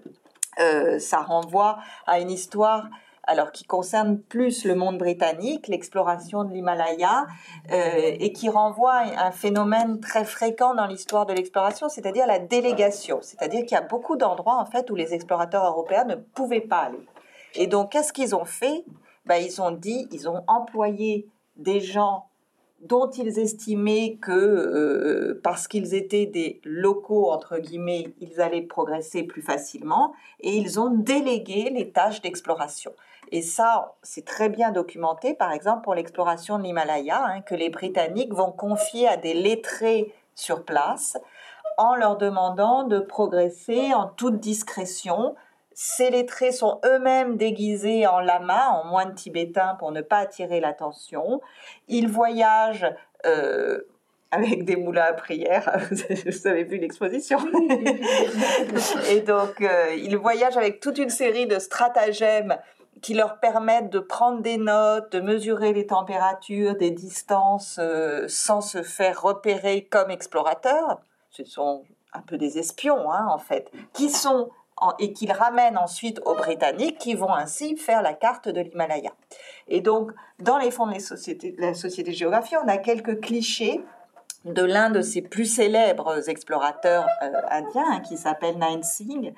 euh, 0.60 0.99
ça 0.99 1.22
renvoie 1.22 1.80
à 2.05 2.20
une 2.20 2.30
histoire 2.30 2.88
alors 3.28 3.51
qui 3.51 3.65
concerne 3.65 4.19
plus 4.19 4.65
le 4.65 4.73
monde 4.73 4.97
britannique, 4.97 5.67
l'exploration 5.67 6.45
de 6.45 6.53
l'Himalaya, 6.53 7.28
euh, 7.71 8.15
et 8.19 8.32
qui 8.32 8.49
renvoie 8.49 8.93
à 8.93 9.28
un 9.28 9.32
phénomène 9.32 9.99
très 9.99 10.25
fréquent 10.25 10.73
dans 10.73 10.88
l'histoire 10.88 11.25
de 11.25 11.34
l'exploration, 11.34 11.89
c'est-à-dire 11.89 12.25
la 12.25 12.39
délégation. 12.39 13.19
C'est-à-dire 13.21 13.61
qu'il 13.61 13.73
y 13.73 13.80
a 13.80 13.82
beaucoup 13.82 14.15
d'endroits 14.15 14.59
en 14.59 14.65
fait 14.65 14.89
où 14.89 14.95
les 14.95 15.13
explorateurs 15.13 15.65
européens 15.65 16.05
ne 16.05 16.15
pouvaient 16.15 16.61
pas 16.61 16.80
aller. 16.80 17.05
Et 17.55 17.67
donc, 17.67 17.91
qu'est-ce 17.91 18.13
qu'ils 18.13 18.36
ont 18.36 18.45
fait? 18.45 18.86
Ben, 19.25 19.36
Ils 19.36 19.61
ont 19.61 19.71
dit, 19.71 20.07
ils 20.11 20.30
ont 20.30 20.43
employé 20.47 21.28
des 21.57 21.82
gens 21.82 22.28
dont 22.82 23.09
ils 23.09 23.39
estimaient 23.39 24.17
que 24.21 24.32
euh, 24.32 25.39
parce 25.43 25.67
qu'ils 25.67 25.95
étaient 25.95 26.28
des 26.28 26.61
locaux 26.63 27.32
entre 27.32 27.57
guillemets, 27.57 28.13
ils 28.21 28.39
allaient 28.39 28.61
progresser 28.61 29.23
plus 29.23 29.41
facilement 29.41 30.13
et 30.41 30.55
ils 30.55 30.80
ont 30.80 30.91
délégué 30.91 31.71
les 31.71 31.89
tâches 31.91 32.21
d'exploration. 32.21 32.93
Et 33.32 33.41
ça, 33.41 33.95
c'est 34.03 34.25
très 34.25 34.49
bien 34.49 34.71
documenté, 34.71 35.34
par 35.34 35.51
exemple, 35.51 35.84
pour 35.84 35.95
l'exploration 35.95 36.57
de 36.57 36.63
l'Himalaya, 36.63 37.23
hein, 37.25 37.41
que 37.41 37.55
les 37.55 37.69
Britanniques 37.69 38.34
vont 38.34 38.51
confier 38.51 39.07
à 39.07 39.17
des 39.17 39.34
lettrés 39.34 40.13
sur 40.36 40.63
place 40.63 41.17
en 41.78 41.95
leur 41.95 42.17
demandant 42.17 42.84
de 42.84 42.99
progresser 42.99 43.93
en 43.93 44.07
toute 44.07 44.39
discrétion. 44.39 45.36
Ces 45.73 46.09
lettrés 46.09 46.51
sont 46.51 46.80
eux-mêmes 46.86 47.38
déguisés 47.38 48.07
en 48.07 48.19
lama, 48.19 48.69
en 48.71 48.86
moines 48.86 49.13
tibétains, 49.13 49.75
pour 49.78 49.91
ne 49.91 50.01
pas 50.01 50.17
attirer 50.19 50.59
l'attention. 50.59 51.41
Ils 51.88 52.07
voyagent 52.07 52.91
euh, 53.25 53.82
avec 54.32 54.65
des 54.65 54.75
moulins 54.75 55.05
à 55.09 55.13
prière. 55.13 55.80
Vous 55.91 56.47
avez 56.47 56.63
vu 56.63 56.78
l'exposition? 56.78 57.38
Et 59.11 59.21
donc, 59.21 59.61
euh, 59.61 59.93
ils 59.95 60.17
voyagent 60.17 60.57
avec 60.57 60.80
toute 60.80 60.97
une 60.97 61.09
série 61.09 61.45
de 61.45 61.59
stratagèmes 61.59 62.57
qui 63.02 63.14
leur 63.14 63.39
permettent 63.39 63.89
de 63.89 64.00
prendre 64.00 64.41
des 64.41 64.58
notes, 64.58 65.12
de 65.12 65.20
mesurer 65.20 65.74
les 65.74 65.88
températures, 65.88 66.76
des 66.76 66.91
distances 66.91 67.80
euh, 67.80 68.26
sans 68.28 68.62
se 68.62 68.84
faire 68.84 69.22
repérer 69.22 69.86
comme 69.86 70.10
explorateurs. 70.10 71.00
Ce 71.30 71.43
sont 71.43 71.84
un 72.14 72.22
peu 72.22 72.38
des 72.38 72.58
espions, 72.58 73.12
hein, 73.12 73.28
en 73.30 73.38
fait, 73.38 73.72
qui 73.93 74.10
sont 74.10 74.50
et 75.00 75.12
qu'ils 75.12 75.32
ramènent 75.32 75.78
ensuite 75.78 76.22
aux 76.26 76.36
Britanniques, 76.36 77.00
qui 77.00 77.16
vont 77.16 77.34
ainsi 77.34 77.76
faire 77.78 78.04
la 78.04 78.14
carte 78.14 78.48
de 78.48 78.62
l'Himalaya. 78.62 79.12
Et 79.68 79.82
donc, 79.82 80.12
dans 80.39 80.58
les 80.58 80.70
fonds 80.70 80.86
de 80.86 80.93
la 81.60 81.74
Société 81.74 82.12
de 82.12 82.16
géographie, 82.16 82.56
on 82.64 82.68
a 82.68 82.78
quelques 82.78 83.20
clichés 83.20 83.84
de 84.45 84.64
l'un 84.64 84.89
de 84.89 85.02
ses 85.02 85.22
plus 85.22 85.45
célèbres 85.45 86.30
explorateurs 86.30 87.08
euh, 87.24 87.32
indiens, 87.50 87.86
hein, 87.91 88.00
qui 88.02 88.18
s'appelle 88.18 88.58
Nain 88.58 88.82
Singh, 88.84 89.34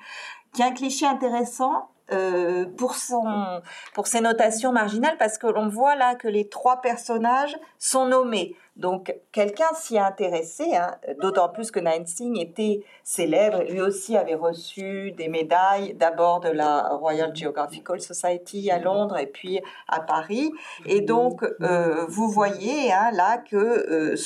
qui 0.52 0.62
a 0.62 0.66
un 0.66 0.72
cliché 0.72 1.06
intéressant 1.06 1.88
euh, 2.12 2.66
pour, 2.76 2.94
son, 2.94 3.60
pour 3.94 4.06
ses 4.06 4.20
notations 4.20 4.72
marginales, 4.72 5.16
parce 5.18 5.38
que 5.38 5.46
l'on 5.46 5.68
voit 5.68 5.96
là 5.96 6.14
que 6.14 6.28
les 6.28 6.48
trois 6.48 6.80
personnages 6.80 7.56
sont 7.78 8.06
nommés. 8.06 8.56
Donc 8.80 9.14
quelqu'un 9.30 9.72
s'y 9.74 9.98
a 9.98 10.06
intéressé, 10.06 10.74
hein, 10.74 10.96
d'autant 11.20 11.50
plus 11.50 11.70
que 11.70 11.80
Singh 12.06 12.38
était 12.38 12.82
célèbre. 13.04 13.62
Lui 13.64 13.82
aussi 13.82 14.16
avait 14.16 14.34
reçu 14.34 15.12
des 15.12 15.28
médailles, 15.28 15.94
d'abord 15.94 16.40
de 16.40 16.48
la 16.48 16.88
Royal 16.88 17.36
Geographical 17.36 18.00
Society 18.00 18.70
à 18.70 18.78
Londres 18.78 19.18
et 19.18 19.26
puis 19.26 19.60
à 19.86 20.00
Paris. 20.00 20.50
Et 20.86 21.02
donc 21.02 21.44
euh, 21.60 22.06
vous 22.08 22.30
voyez 22.30 22.90
hein, 22.90 23.10
là 23.12 23.36
que 23.36 23.56
euh, 23.56 24.16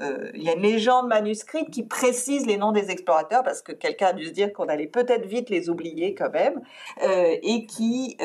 euh, 0.00 0.30
y 0.34 0.48
a 0.48 0.54
une 0.54 0.62
légende 0.62 1.06
manuscrite 1.06 1.70
qui 1.70 1.84
précise 1.84 2.46
les 2.46 2.56
noms 2.56 2.72
des 2.72 2.90
explorateurs 2.90 3.44
parce 3.44 3.62
que 3.62 3.70
quelqu'un 3.72 4.08
a 4.08 4.12
dû 4.12 4.26
se 4.26 4.32
dire 4.32 4.52
qu'on 4.52 4.66
allait 4.66 4.88
peut-être 4.88 5.26
vite 5.26 5.50
les 5.50 5.70
oublier 5.70 6.14
quand 6.14 6.32
même 6.32 6.60
et 7.00 7.66
qui 7.66 8.16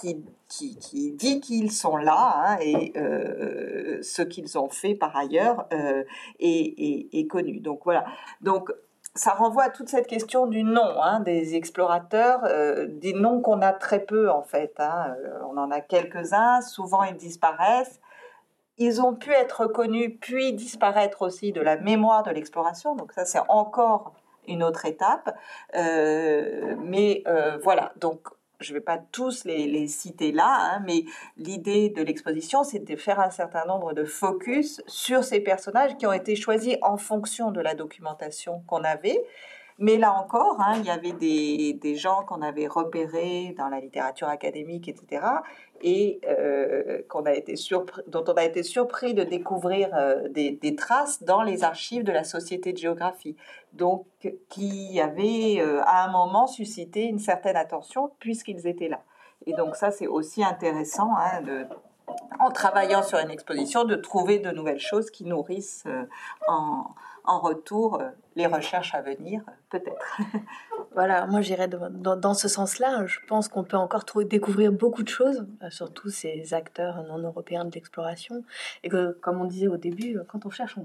qui 0.00 0.22
qui, 0.52 1.12
dit 1.12 1.40
qu'ils 1.40 1.72
sont 1.72 1.96
là 1.96 2.34
hein, 2.36 2.56
et 2.60 2.92
euh, 2.96 3.98
ce 4.02 4.22
qu'ils 4.22 4.58
ont 4.58 4.68
fait 4.68 4.94
par 4.94 5.16
ailleurs 5.16 5.66
euh, 5.72 6.04
est, 6.38 7.26
connu. 7.30 7.60
Donc 7.60 7.80
voilà. 7.84 8.04
Donc 8.40 8.70
ça 9.14 9.32
renvoie 9.32 9.64
à 9.64 9.70
toute 9.70 9.88
cette 9.88 10.06
question 10.06 10.46
du 10.46 10.62
nom 10.62 11.02
hein, 11.02 11.20
des 11.20 11.54
explorateurs, 11.54 12.40
euh, 12.44 12.86
des 12.86 13.14
noms 13.14 13.40
qu'on 13.40 13.62
a 13.62 13.72
très 13.72 14.00
peu 14.00 14.30
en 14.30 14.42
fait. 14.42 14.74
Hein. 14.78 15.14
On 15.50 15.56
en 15.56 15.70
a 15.70 15.80
quelques-uns, 15.80 16.60
souvent 16.60 17.02
ils 17.02 17.16
disparaissent. 17.16 18.00
Ils 18.78 19.00
ont 19.00 19.14
pu 19.14 19.30
être 19.30 19.62
reconnus 19.62 20.16
puis 20.20 20.52
disparaître 20.54 21.22
aussi 21.22 21.52
de 21.52 21.60
la 21.60 21.76
mémoire 21.76 22.22
de 22.22 22.30
l'exploration, 22.30 22.96
donc 22.96 23.12
ça 23.12 23.24
c'est 23.24 23.42
encore 23.48 24.14
une 24.48 24.62
autre 24.62 24.86
étape. 24.86 25.34
Mais 25.74 27.22
voilà, 27.62 27.92
donc 27.96 28.28
je 28.62 28.72
ne 28.72 28.78
vais 28.78 28.84
pas 28.84 28.98
tous 28.98 29.44
les, 29.44 29.86
citer 29.86 30.32
là, 30.32 30.74
hein, 30.74 30.82
mais 30.86 31.04
l'idée 31.36 31.90
de 31.90 32.02
l'exposition, 32.02 32.64
c'est 32.64 32.78
de 32.78 32.96
faire 32.96 33.20
un 33.20 33.30
certain 33.30 33.64
nombre 33.66 33.92
de 33.92 34.04
focus 34.04 34.82
sur 34.86 35.24
ces 35.24 35.40
personnages 35.40 35.96
qui 35.96 36.06
ont 36.06 36.12
été 36.12 36.36
choisis 36.36 36.76
en 36.82 36.96
fonction 36.96 37.50
de 37.50 37.60
la 37.60 37.74
documentation 37.74 38.62
qu'on 38.66 38.84
avait. 38.84 39.22
Mais 39.82 39.96
là 39.96 40.14
encore, 40.14 40.60
hein, 40.60 40.74
il 40.76 40.84
y 40.84 40.90
avait 40.90 41.10
des, 41.10 41.72
des 41.72 41.96
gens 41.96 42.22
qu'on 42.22 42.40
avait 42.40 42.68
repérés 42.68 43.52
dans 43.58 43.66
la 43.66 43.80
littérature 43.80 44.28
académique, 44.28 44.86
etc., 44.86 45.26
et 45.82 46.20
euh, 46.28 47.02
qu'on 47.08 47.24
a 47.24 47.32
été 47.32 47.56
surpris, 47.56 48.00
dont 48.06 48.22
on 48.28 48.34
a 48.34 48.44
été 48.44 48.62
surpris 48.62 49.12
de 49.12 49.24
découvrir 49.24 49.90
euh, 49.92 50.28
des, 50.28 50.52
des, 50.52 50.76
traces 50.76 51.24
dans 51.24 51.42
les 51.42 51.64
archives 51.64 52.04
de 52.04 52.12
la 52.12 52.22
Société 52.22 52.72
de 52.72 52.78
géographie, 52.78 53.36
donc 53.72 54.06
qui 54.48 55.00
avaient 55.00 55.56
euh, 55.58 55.80
à 55.82 56.04
un 56.04 56.12
moment 56.12 56.46
suscité 56.46 57.02
une 57.02 57.18
certaine 57.18 57.56
attention 57.56 58.12
puisqu'ils 58.20 58.68
étaient 58.68 58.88
là. 58.88 59.00
Et 59.46 59.52
donc 59.52 59.74
ça, 59.74 59.90
c'est 59.90 60.06
aussi 60.06 60.44
intéressant 60.44 61.10
hein, 61.16 61.42
en 62.38 62.52
travaillant 62.52 63.02
sur 63.02 63.18
une 63.18 63.32
exposition, 63.32 63.82
de 63.82 63.96
trouver 63.96 64.38
de 64.38 64.52
nouvelles 64.52 64.78
choses 64.78 65.10
qui 65.10 65.24
nourrissent 65.24 65.88
en, 66.46 66.84
en 67.24 67.40
retour 67.40 68.02
les 68.36 68.46
recherches 68.46 68.94
à 68.94 69.02
venir, 69.02 69.42
peut-être. 69.70 70.18
voilà, 70.94 71.26
moi 71.26 71.40
j'irais 71.40 71.68
dans, 71.68 72.16
dans, 72.16 72.34
ce 72.34 72.48
sens-là. 72.48 73.04
Je 73.06 73.18
pense 73.28 73.48
qu'on 73.48 73.64
peut 73.64 73.76
encore 73.76 74.04
trouver, 74.04 74.24
découvrir 74.24 74.72
beaucoup 74.72 75.02
de 75.02 75.08
choses, 75.08 75.46
euh, 75.62 75.70
surtout 75.70 76.08
ces 76.08 76.54
acteurs 76.54 77.02
non 77.04 77.18
européens 77.18 77.64
de 77.64 77.70
l'exploration. 77.74 78.42
Et 78.84 78.88
que, 78.88 79.12
comme 79.20 79.40
on 79.40 79.44
disait 79.44 79.68
au 79.68 79.76
début, 79.76 80.18
quand 80.28 80.46
on 80.46 80.50
cherche, 80.50 80.76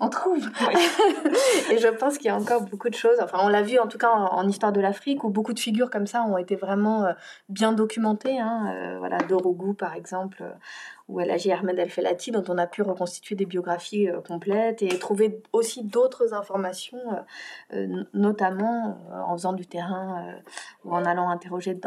on, 0.00 0.08
trouve. 0.08 0.38
et 1.70 1.78
je 1.78 1.88
pense 1.88 2.18
qu'il 2.18 2.26
y 2.26 2.30
a 2.30 2.36
encore 2.36 2.62
beaucoup 2.62 2.88
de 2.88 2.94
choses. 2.94 3.18
Enfin, 3.20 3.38
on 3.42 3.48
l'a 3.48 3.62
vu 3.62 3.78
en 3.78 3.88
tout 3.88 3.98
cas 3.98 4.10
en, 4.10 4.46
histoire 4.48 4.72
de 4.72 4.80
l'Afrique, 4.80 5.24
où 5.24 5.30
beaucoup 5.30 5.52
de 5.52 5.60
figures 5.60 5.90
comme 5.90 6.06
ça 6.06 6.22
ont 6.22 6.38
été 6.38 6.54
vraiment 6.54 7.04
euh, 7.04 7.12
bien 7.48 7.72
documentées. 7.72 8.38
Hein. 8.38 8.72
Euh, 8.74 8.98
voilà, 8.98 9.18
Dorougou, 9.18 9.74
par 9.74 9.94
exemple, 9.94 10.44
ou 11.08 11.20
Elagi 11.20 11.52
Ahmed 11.52 11.78
El 11.78 11.90
Felati, 11.90 12.30
dont 12.30 12.44
on 12.48 12.58
a 12.58 12.66
pu 12.66 12.82
reconstituer 12.82 13.34
des 13.34 13.46
biographies 13.46 14.08
complètes 14.26 14.82
et 14.82 14.88
trouver 14.98 15.42
aussi 15.52 15.84
d'autres 15.84 16.34
informations 16.34 16.98
euh, 17.12 17.20
euh, 17.74 18.04
notamment 18.12 18.98
euh, 19.10 19.20
en 19.20 19.36
faisant 19.36 19.52
du 19.52 19.66
terrain 19.66 20.34
ou 20.84 20.94
en 20.94 21.04
allant 21.04 21.28
interroger 21.28 21.78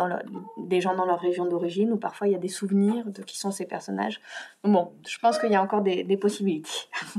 des 0.58 0.82
gens 0.82 0.96
dans 0.96 1.06
leur 1.06 1.20
région 1.20 1.46
d'origine, 1.46 1.92
où 1.92 1.98
parfois 1.98 2.28
il 2.28 2.34
y 2.34 2.36
a 2.36 2.40
des 2.40 2.48
souvenirs 2.48 3.06
de 3.06 3.22
qui 3.22 3.38
sont 3.38 3.52
ces 3.52 3.66
personnages. 3.66 4.22
Bon, 4.64 4.94
je 5.08 5.18
pense 5.20 5.40
qu'il 5.40 5.52
y 5.52 5.56
a 5.56 5.62
encore 5.62 5.82
des, 5.82 6.18
possibilités. 6.18 6.70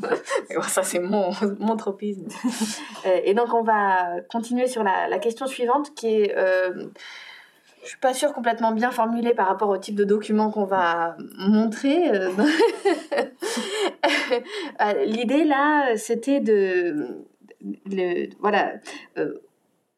ça, 0.63 0.83
c'est 0.83 0.99
mon, 0.99 1.31
mon 1.59 1.77
tropisme. 1.77 2.27
et 3.25 3.35
donc, 3.35 3.55
on 3.55 3.63
va 3.63 4.21
continuer 4.29 4.67
sur 4.67 4.83
la, 4.83 5.19
question 5.19 5.47
suivante 5.47 5.95
qui 5.95 6.09
est 6.09 6.35
je 7.89 7.93
suis 7.93 8.01
pas 8.01 8.13
sûre 8.13 8.35
complètement 8.35 8.73
bien 8.73 8.91
formulée 8.91 9.33
par 9.33 9.49
rapport 9.49 9.71
au 9.71 9.79
type 9.79 9.95
de 9.95 10.05
document 10.05 10.51
qu'on 10.51 10.67
va 10.67 11.17
montrer. 11.39 11.97
L'idée 15.07 15.45
là, 15.45 15.97
c'était 15.97 16.41
de 16.41 17.25
le, 17.87 18.29
voilà, 18.41 18.75
euh, 19.17 19.39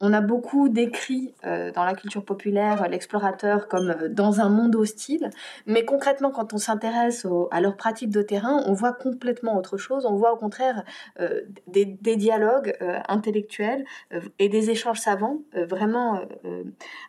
on 0.01 0.12
a 0.12 0.20
beaucoup 0.20 0.68
décrit 0.68 1.34
euh, 1.44 1.70
dans 1.72 1.84
la 1.84 1.94
culture 1.94 2.24
populaire 2.24 2.88
l'explorateur 2.88 3.68
comme 3.68 3.90
euh, 3.90 4.09
dans 4.09 4.40
un 4.40 4.48
monde 4.48 4.74
hostile, 4.76 5.30
mais 5.66 5.84
concrètement, 5.84 6.30
quand 6.30 6.55
on 6.55 6.59
s'intéresse 6.59 7.26
à 7.51 7.61
leurs 7.61 7.76
pratiques 7.76 8.11
de 8.11 8.22
terrain, 8.22 8.62
on 8.66 8.72
voit 8.72 8.92
complètement 8.92 9.57
autre 9.57 9.76
chose. 9.76 10.07
On 10.07 10.16
voit 10.16 10.32
au 10.32 10.36
contraire 10.36 10.84
des, 11.66 11.84
des, 11.84 12.16
dialogues 12.16 12.76
intellectuels 13.09 13.84
et 14.38 14.48
des 14.48 14.70
échanges 14.70 15.01
savants 15.01 15.38
vraiment 15.55 16.20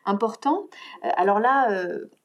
importants. 0.05 0.67
alors 1.17 1.39
là, 1.39 1.67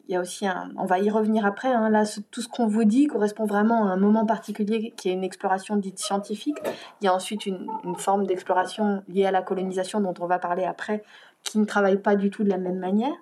il 0.09 0.13
y 0.13 0.17
a 0.17 0.21
aussi 0.21 0.47
un, 0.47 0.71
on 0.77 0.85
va 0.85 0.99
y 0.99 1.11
revenir 1.11 1.45
après, 1.45 1.69
hein, 1.69 1.91
là, 1.91 2.05
tout 2.31 2.41
ce 2.41 2.49
qu'on 2.49 2.67
vous 2.67 2.85
dit 2.85 3.07
correspond 3.07 3.45
vraiment 3.45 3.87
à 3.87 3.91
un 3.91 3.97
moment 3.97 4.25
particulier 4.25 4.95
qui 4.97 5.09
est 5.09 5.13
une 5.13 5.25
exploration 5.25 5.77
dite 5.77 5.99
scientifique. 5.99 6.59
Il 7.01 7.07
y 7.07 7.09
a 7.09 7.15
ensuite 7.15 7.47
une, 7.47 7.67
une 7.85 7.97
forme 7.97 8.27
d'exploration 8.27 9.03
liée 9.09 9.27
à 9.27 9.31
la 9.31 9.43
colonisation 9.43 10.01
dont 10.01 10.15
on 10.21 10.27
va 10.27 10.39
parler 10.39 10.65
après, 10.65 11.03
qui 11.47 11.59
ne 11.59 11.65
travaillent 11.65 12.03
pas 12.03 12.17
du 12.17 12.29
tout 12.29 12.43
de 12.43 12.51
la 12.51 12.59
même 12.59 12.79
manière. 12.79 13.15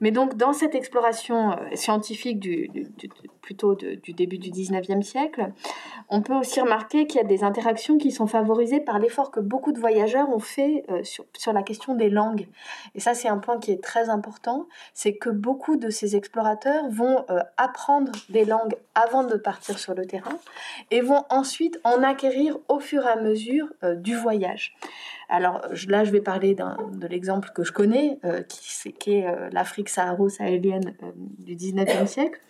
Mais 0.00 0.10
donc, 0.10 0.36
dans 0.36 0.52
cette 0.52 0.74
exploration 0.74 1.52
euh, 1.52 1.56
scientifique 1.74 2.38
du, 2.38 2.70
plutôt 3.40 3.74
du 3.74 4.12
début 4.12 4.38
du 4.38 4.50
19e 4.50 5.02
siècle, 5.02 5.50
on 6.10 6.20
peut 6.20 6.34
aussi 6.34 6.60
remarquer 6.60 7.06
qu'il 7.06 7.20
y 7.20 7.24
a 7.24 7.26
des 7.26 7.42
interactions 7.42 7.96
qui 7.96 8.12
sont 8.12 8.26
favorisées 8.26 8.80
par 8.80 8.98
l'effort 8.98 9.30
que 9.30 9.40
beaucoup 9.40 9.72
de 9.72 9.80
voyageurs 9.80 10.28
ont 10.28 10.40
fait 10.40 10.84
euh, 10.90 11.02
sur, 11.04 11.24
sur 11.36 11.54
la 11.54 11.62
question 11.62 11.94
des 11.94 12.10
langues. 12.10 12.48
Et 12.94 13.00
ça, 13.00 13.14
c'est 13.14 13.28
un 13.28 13.38
point 13.38 13.58
qui 13.58 13.72
est 13.72 13.82
très 13.82 14.10
important, 14.10 14.66
c'est 14.92 15.14
que 15.14 15.30
beaucoup 15.30 15.76
de 15.76 15.88
ces 15.88 16.16
explorateurs 16.16 16.86
vont 16.90 17.24
euh, 17.30 17.40
apprendre 17.56 18.12
des 18.28 18.44
langues 18.44 18.76
avant 18.94 19.24
de 19.24 19.36
partir 19.36 19.78
sur 19.78 19.94
le 19.94 20.04
terrain 20.04 20.36
et 20.90 21.00
vont 21.00 21.24
ensuite 21.30 21.80
en 21.84 22.02
acquérir 22.02 22.58
au 22.68 22.78
fur 22.78 23.06
et 23.06 23.10
à 23.10 23.16
mesure 23.16 23.68
du 23.96 24.14
voyage. 24.14 24.76
Alors 25.30 25.62
là, 25.86 26.02
je 26.02 26.10
vais 26.10 26.20
parler 26.20 26.54
de 26.56 27.06
l'exemple 27.06 27.50
que 27.54 27.62
je 27.62 27.70
connais, 27.72 28.18
euh, 28.24 28.42
qui, 28.42 29.12
est 29.12 29.26
euh, 29.28 29.48
l'Afrique 29.52 29.88
saharo-sahélienne 29.88 30.94
euh, 31.04 31.10
du 31.38 31.54
19e 31.54 32.06
siècle. 32.06 32.40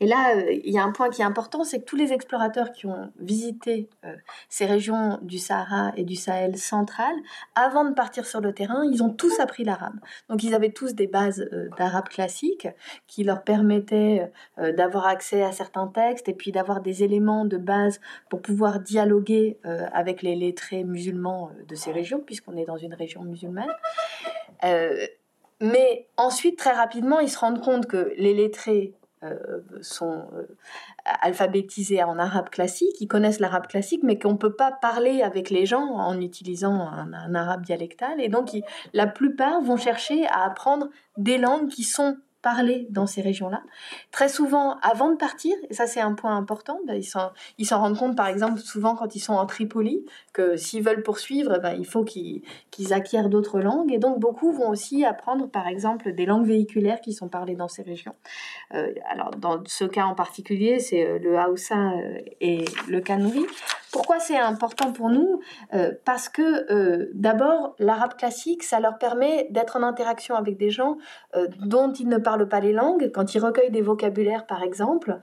Et 0.00 0.06
là, 0.06 0.36
euh, 0.36 0.52
il 0.52 0.72
y 0.72 0.78
a 0.78 0.82
un 0.82 0.92
point 0.92 1.10
qui 1.10 1.22
est 1.22 1.24
important, 1.24 1.64
c'est 1.64 1.80
que 1.80 1.84
tous 1.84 1.96
les 1.96 2.12
explorateurs 2.12 2.72
qui 2.72 2.86
ont 2.86 3.12
visité 3.18 3.88
euh, 4.04 4.14
ces 4.48 4.66
régions 4.66 5.18
du 5.22 5.38
Sahara 5.38 5.92
et 5.96 6.04
du 6.04 6.16
Sahel 6.16 6.56
central, 6.56 7.14
avant 7.54 7.84
de 7.84 7.92
partir 7.92 8.26
sur 8.26 8.40
le 8.40 8.52
terrain, 8.52 8.82
ils 8.84 9.02
ont 9.02 9.10
tous 9.10 9.40
appris 9.40 9.64
l'arabe. 9.64 9.98
Donc 10.28 10.42
ils 10.42 10.54
avaient 10.54 10.72
tous 10.72 10.94
des 10.94 11.06
bases 11.06 11.46
euh, 11.52 11.68
d'arabe 11.76 12.08
classique 12.08 12.68
qui 13.06 13.24
leur 13.24 13.44
permettaient 13.44 14.30
d'avoir 14.58 15.06
accès 15.06 15.42
à 15.42 15.52
certains 15.52 15.86
textes 15.86 16.28
et 16.28 16.34
puis 16.34 16.52
d'avoir 16.52 16.80
des 16.80 17.02
éléments 17.02 17.44
de 17.44 17.56
base 17.56 18.00
pour 18.28 18.40
pouvoir 18.42 18.80
dialoguer 18.80 19.58
avec 19.92 20.22
les 20.22 20.34
lettrés 20.36 20.84
musulmans 20.84 21.50
de 21.68 21.74
ces 21.74 21.92
régions, 21.92 22.20
puisqu'on 22.20 22.56
est 22.56 22.64
dans 22.64 22.76
une 22.76 22.94
région 22.94 23.22
musulmane. 23.22 23.70
mais 25.60 26.08
ensuite, 26.16 26.58
très 26.58 26.72
rapidement, 26.72 27.20
ils 27.20 27.28
se 27.28 27.38
rendent 27.38 27.62
compte 27.62 27.86
que 27.86 28.12
les 28.16 28.34
lettrés 28.34 28.94
euh, 29.22 29.60
sont 29.82 30.24
euh, 30.34 30.46
alphabétisés 31.04 32.02
en 32.02 32.18
arabe 32.18 32.48
classique, 32.48 32.96
ils 33.00 33.06
connaissent 33.06 33.38
l'arabe 33.38 33.66
classique, 33.66 34.00
mais 34.02 34.18
qu'on 34.18 34.32
ne 34.32 34.38
peut 34.38 34.54
pas 34.54 34.72
parler 34.72 35.20
avec 35.20 35.50
les 35.50 35.66
gens 35.66 35.84
en 35.84 36.18
utilisant 36.20 36.88
un, 36.88 37.34
arabe 37.34 37.62
dialectal. 37.62 38.18
Et 38.18 38.30
donc, 38.30 38.50
la 38.94 39.06
plupart 39.06 39.60
vont 39.60 39.76
chercher 39.76 40.26
à 40.28 40.44
apprendre 40.44 40.88
des 41.18 41.36
langues 41.36 41.68
qui 41.68 41.84
sont 41.84 42.16
parler 42.42 42.86
dans 42.90 43.06
ces 43.06 43.20
régions-là. 43.20 43.62
Très 44.12 44.28
souvent, 44.28 44.78
avant 44.82 45.10
de 45.10 45.16
partir, 45.16 45.54
et 45.68 45.74
ça 45.74 45.86
c'est 45.86 46.00
un 46.00 46.14
point 46.14 46.36
important, 46.36 46.80
ben, 46.86 47.00
ils 47.58 47.66
s'en 47.66 47.80
rendent 47.80 47.98
compte 47.98 48.16
par 48.16 48.28
exemple 48.28 48.60
souvent 48.60 48.94
quand 48.94 49.14
ils 49.14 49.20
sont 49.20 49.34
en 49.34 49.46
Tripoli, 49.46 50.04
que 50.32 50.56
s'ils 50.56 50.82
veulent 50.82 51.02
poursuivre, 51.02 51.58
ben, 51.58 51.74
il 51.78 51.86
faut 51.86 52.04
qu'ils 52.04 52.42
acquièrent 52.92 53.28
d'autres 53.28 53.60
langues. 53.60 53.92
Et 53.92 53.98
donc 53.98 54.18
beaucoup 54.18 54.52
vont 54.52 54.70
aussi 54.70 55.04
apprendre 55.04 55.48
par 55.48 55.66
exemple 55.66 56.12
des 56.12 56.26
langues 56.26 56.46
véhiculaires 56.46 57.00
qui 57.00 57.12
sont 57.12 57.28
parlées 57.28 57.56
dans 57.56 57.68
ces 57.68 57.82
régions. 57.82 58.14
Euh, 58.74 58.92
alors 59.08 59.30
dans 59.30 59.62
ce 59.66 59.84
cas 59.84 60.04
en 60.04 60.14
particulier, 60.14 60.78
c'est 60.78 61.06
euh, 61.06 61.18
le 61.18 61.38
Haoussa 61.38 61.92
euh, 61.92 62.18
et 62.40 62.64
le 62.88 63.00
Kanouri. 63.00 63.44
Pourquoi 63.92 64.20
c'est 64.20 64.38
important 64.38 64.92
pour 64.92 65.10
nous? 65.10 65.40
Euh, 65.74 65.92
Parce 66.04 66.28
que 66.28 66.72
euh, 66.72 67.10
d'abord, 67.14 67.74
l'arabe 67.78 68.14
classique, 68.14 68.62
ça 68.62 68.78
leur 68.78 68.98
permet 68.98 69.48
d'être 69.50 69.76
en 69.76 69.82
interaction 69.82 70.36
avec 70.36 70.56
des 70.56 70.70
gens 70.70 70.96
euh, 71.34 71.48
dont 71.60 71.92
ils 71.92 72.08
ne 72.08 72.18
parlent 72.18 72.48
pas 72.48 72.60
les 72.60 72.72
langues, 72.72 73.10
quand 73.12 73.34
ils 73.34 73.40
recueillent 73.40 73.70
des 73.70 73.82
vocabulaires 73.82 74.46
par 74.46 74.62
exemple, 74.62 75.18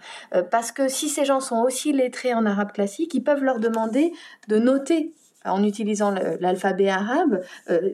parce 0.51 0.72
que 0.72 0.88
si 0.88 1.09
ces 1.09 1.26
gens 1.26 1.39
sont 1.39 1.61
aussi 1.61 1.91
lettrés 1.91 2.34
en 2.34 2.45
arabe 2.45 2.72
classique, 2.72 3.13
ils 3.13 3.24
peuvent 3.24 3.43
leur 3.43 3.59
demander 3.59 4.13
de 4.47 4.57
noter 4.57 5.13
en 5.45 5.63
utilisant 5.63 6.13
l'alphabet 6.39 6.89
arabe 6.89 7.41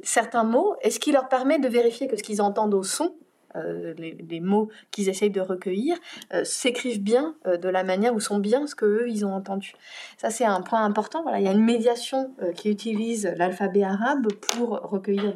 certains 0.04 0.44
mots, 0.44 0.76
et 0.82 0.90
ce 0.90 1.00
qui 1.00 1.12
leur 1.12 1.28
permet 1.28 1.60
de 1.60 1.68
vérifier 1.68 2.08
que 2.08 2.18
ce 2.18 2.24
qu'ils 2.24 2.42
entendent 2.42 2.74
au 2.74 2.84
son? 2.84 3.16
Euh, 3.56 3.94
les, 3.98 4.40
mots 4.40 4.70
qu'ils 4.92 5.10
essayent 5.10 5.30
de 5.30 5.42
recueillir 5.42 5.96
euh, 6.34 6.44
s'écrivent 6.44 7.02
bien 7.02 7.36
euh, 7.46 7.58
de 7.58 7.70
la 7.70 7.84
manière 7.84 8.14
où 8.16 8.20
sont 8.20 8.40
bien 8.40 8.66
ce 8.66 8.76
qu'eux, 8.76 9.06
ils 9.08 9.26
ont 9.26 9.34
entendu. 9.34 9.74
Ça, 10.18 10.30
c'est 10.32 10.46
un 10.46 10.62
point 10.62 10.84
important. 10.84 11.22
Voilà, 11.22 11.40
il 11.40 11.46
y 11.46 11.48
a 11.48 11.52
une 11.52 11.64
médiation 11.64 12.34
qui 12.56 12.70
utilise 12.70 13.32
l'alphabet 13.38 13.84
arabe 13.84 14.28
pour 14.34 14.70
recueillir 14.82 15.34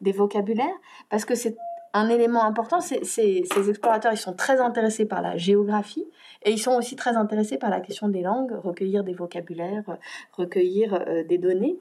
des, 0.00 0.12
vocabulaires, 0.12 0.66
parce 1.10 1.24
que 1.24 1.34
c'est 1.34 1.56
un 1.92 2.08
élément 2.08 2.44
important. 2.44 2.80
Ces, 2.80 3.44
explorateurs, 3.68 4.12
ils 4.12 4.18
sont 4.18 4.34
très 4.34 4.60
intéressés 4.60 5.06
par 5.06 5.22
la 5.22 5.36
géographie 5.36 6.04
et 6.42 6.50
ils 6.50 6.58
sont 6.58 6.76
aussi 6.76 6.96
très 6.96 7.16
intéressés 7.16 7.56
par 7.56 7.70
la 7.70 7.80
question 7.80 8.08
des 8.08 8.22
langues, 8.22 8.52
recueillir 8.62 9.04
des 9.04 9.14
vocabulaires, 9.14 9.96
recueillir 10.32 11.24
des 11.26 11.38
données. 11.38 11.78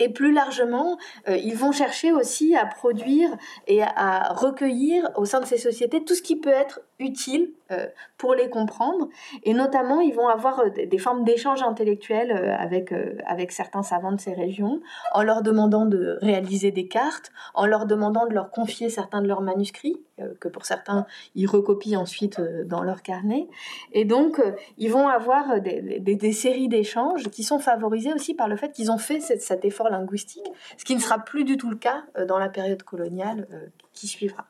Et 0.00 0.08
plus 0.08 0.32
largement, 0.32 0.98
euh, 1.28 1.36
ils 1.36 1.56
vont 1.56 1.72
chercher 1.72 2.12
aussi 2.12 2.56
à 2.56 2.66
produire 2.66 3.30
et 3.66 3.82
à 3.82 4.32
recueillir 4.32 5.10
au 5.16 5.24
sein 5.24 5.40
de 5.40 5.46
ces 5.46 5.58
sociétés 5.58 6.04
tout 6.04 6.14
ce 6.14 6.22
qui 6.22 6.36
peut 6.36 6.50
être 6.50 6.80
utile 7.02 7.50
euh, 7.70 7.86
pour 8.18 8.34
les 8.34 8.48
comprendre. 8.48 9.08
Et 9.44 9.54
notamment, 9.54 10.00
ils 10.00 10.14
vont 10.14 10.28
avoir 10.28 10.60
euh, 10.60 10.70
des 10.70 10.98
formes 10.98 11.24
d'échange 11.24 11.62
intellectuel 11.62 12.32
avec, 12.58 12.94
avec 13.26 13.52
certains 13.52 13.82
savants 13.82 14.12
de 14.12 14.20
ces 14.20 14.32
régions, 14.32 14.80
en 15.12 15.22
leur 15.22 15.42
demandant 15.42 15.86
de 15.86 16.18
réaliser 16.20 16.70
des 16.70 16.86
cartes, 16.86 17.32
en 17.54 17.66
leur 17.66 17.86
demandant 17.86 18.26
de 18.26 18.34
leur 18.34 18.50
confier 18.50 18.88
certains 18.88 19.22
de 19.22 19.28
leurs 19.28 19.42
manuscrits, 19.42 20.00
que 20.38 20.46
pour 20.46 20.64
certains, 20.64 21.06
ils 21.34 21.46
recopient 21.46 21.96
ensuite 21.96 22.40
dans 22.66 22.82
leur 22.82 23.02
carnet. 23.02 23.48
Et 23.92 24.04
donc, 24.04 24.40
ils 24.78 24.90
vont 24.90 25.08
avoir 25.08 25.60
des, 25.60 25.98
des, 25.98 26.32
séries 26.32 26.68
d'échanges 26.68 27.28
qui 27.30 27.42
sont 27.42 27.58
favorisées 27.58 28.12
aussi 28.12 28.34
par 28.34 28.48
le 28.48 28.56
fait 28.56 28.70
qu'ils 28.70 28.92
ont 28.92 28.98
fait 28.98 29.20
cet 29.20 29.64
effort 29.64 29.88
linguistique, 29.88 30.46
ce 30.76 30.84
qui 30.84 30.94
ne 30.94 31.00
sera 31.00 31.18
plus 31.18 31.44
du 31.44 31.56
tout 31.56 31.70
le 31.70 31.76
cas 31.76 32.04
euh, 32.16 32.26
dans 32.26 32.38
la 32.38 32.48
période 32.48 32.82
coloniale 32.82 33.46
euh, 33.52 33.66
qui 33.92 34.08
suivra. 34.08 34.46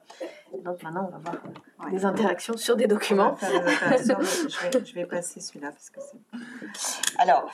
Donc 0.64 0.82
maintenant, 0.82 1.08
on 1.08 1.18
va 1.18 1.18
voir 1.18 1.42
euh, 1.86 1.90
des 1.90 2.04
interactions 2.04 2.56
sur 2.56 2.76
des 2.76 2.86
documents. 2.86 3.36
je, 3.40 4.94
vais, 4.94 5.06
passer 5.06 5.40
celui-là 5.40 5.70
parce 5.70 5.90
que 5.90 6.00
c'est. 6.00 7.18
Alors, 7.18 7.50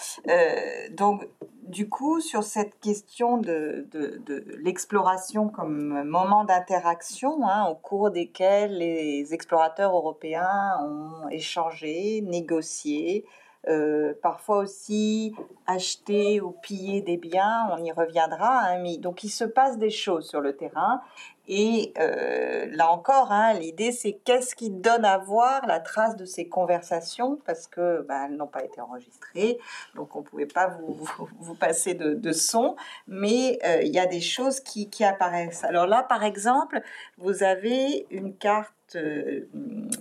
donc, 0.91 1.27
du 1.63 1.89
coup, 1.89 2.21
sur 2.21 2.43
cette 2.43 2.79
question 2.81 3.39
de, 3.39 3.87
de, 3.93 4.45
l'exploration 4.63 5.49
comme 5.49 6.03
moment 6.05 6.45
d'interaction, 6.45 7.47
hein, 7.47 7.67
au 7.69 7.75
cours 7.75 8.11
desquels 8.11 8.79
les 8.79 9.35
explorateurs 9.35 9.95
européens 9.95 10.79
ont 10.83 11.29
échangé, 11.29 12.23
négocié, 12.23 13.25
euh, 13.69 14.15
parfois 14.23 14.59
aussi 14.59 15.35
acheter 15.67 16.41
ou 16.41 16.53
piller 16.53 17.03
des 17.03 17.19
biens, 17.19 17.69
on 17.73 17.85
y 17.85 17.93
reviendra. 17.93 18.61
Hein, 18.65 18.97
donc 18.99 19.25
il 19.25 19.29
se 19.29 19.45
passe 19.45 19.77
des 19.77 19.91
choses 19.91 20.27
sur 20.27 20.41
le 20.41 20.57
terrain. 20.57 21.03
Et 21.51 21.95
euh, 21.99 22.67
là 22.73 22.91
encore, 22.91 23.33
hein, 23.33 23.55
l'idée 23.55 23.91
c'est 23.91 24.13
qu'est-ce 24.25 24.55
qui 24.55 24.71
donne 24.71 25.05
à 25.05 25.17
voir 25.17 25.67
la 25.67 25.81
trace 25.81 26.15
de 26.17 26.27
ces 26.27 26.47
conversations 26.47 27.39
parce 27.47 27.67
que 27.67 28.03
ben, 28.07 28.27
elles 28.27 28.37
n'ont 28.37 28.47
pas 28.47 28.63
été 28.63 28.83
enregistrées, 28.83 29.59
donc 29.95 30.15
on 30.15 30.21
ne 30.21 30.25
pouvait 30.25 30.47
pas 30.47 30.69
vous, 30.69 31.55
passer 31.61 31.95
de, 31.95 32.33
son, 32.33 32.77
mais 33.07 33.59
euh, 33.65 33.81
il 33.83 33.95
y 33.95 33.99
a 33.99 34.07
des 34.07 34.21
choses 34.21 34.61
qui, 34.61 34.89
apparaissent. 35.05 35.65
Alors 35.65 35.87
là, 35.87 36.03
par 36.03 36.23
exemple, 36.23 36.83
vous 37.17 37.43
avez 37.43 38.07
une 38.11 38.35
carte 38.35 38.97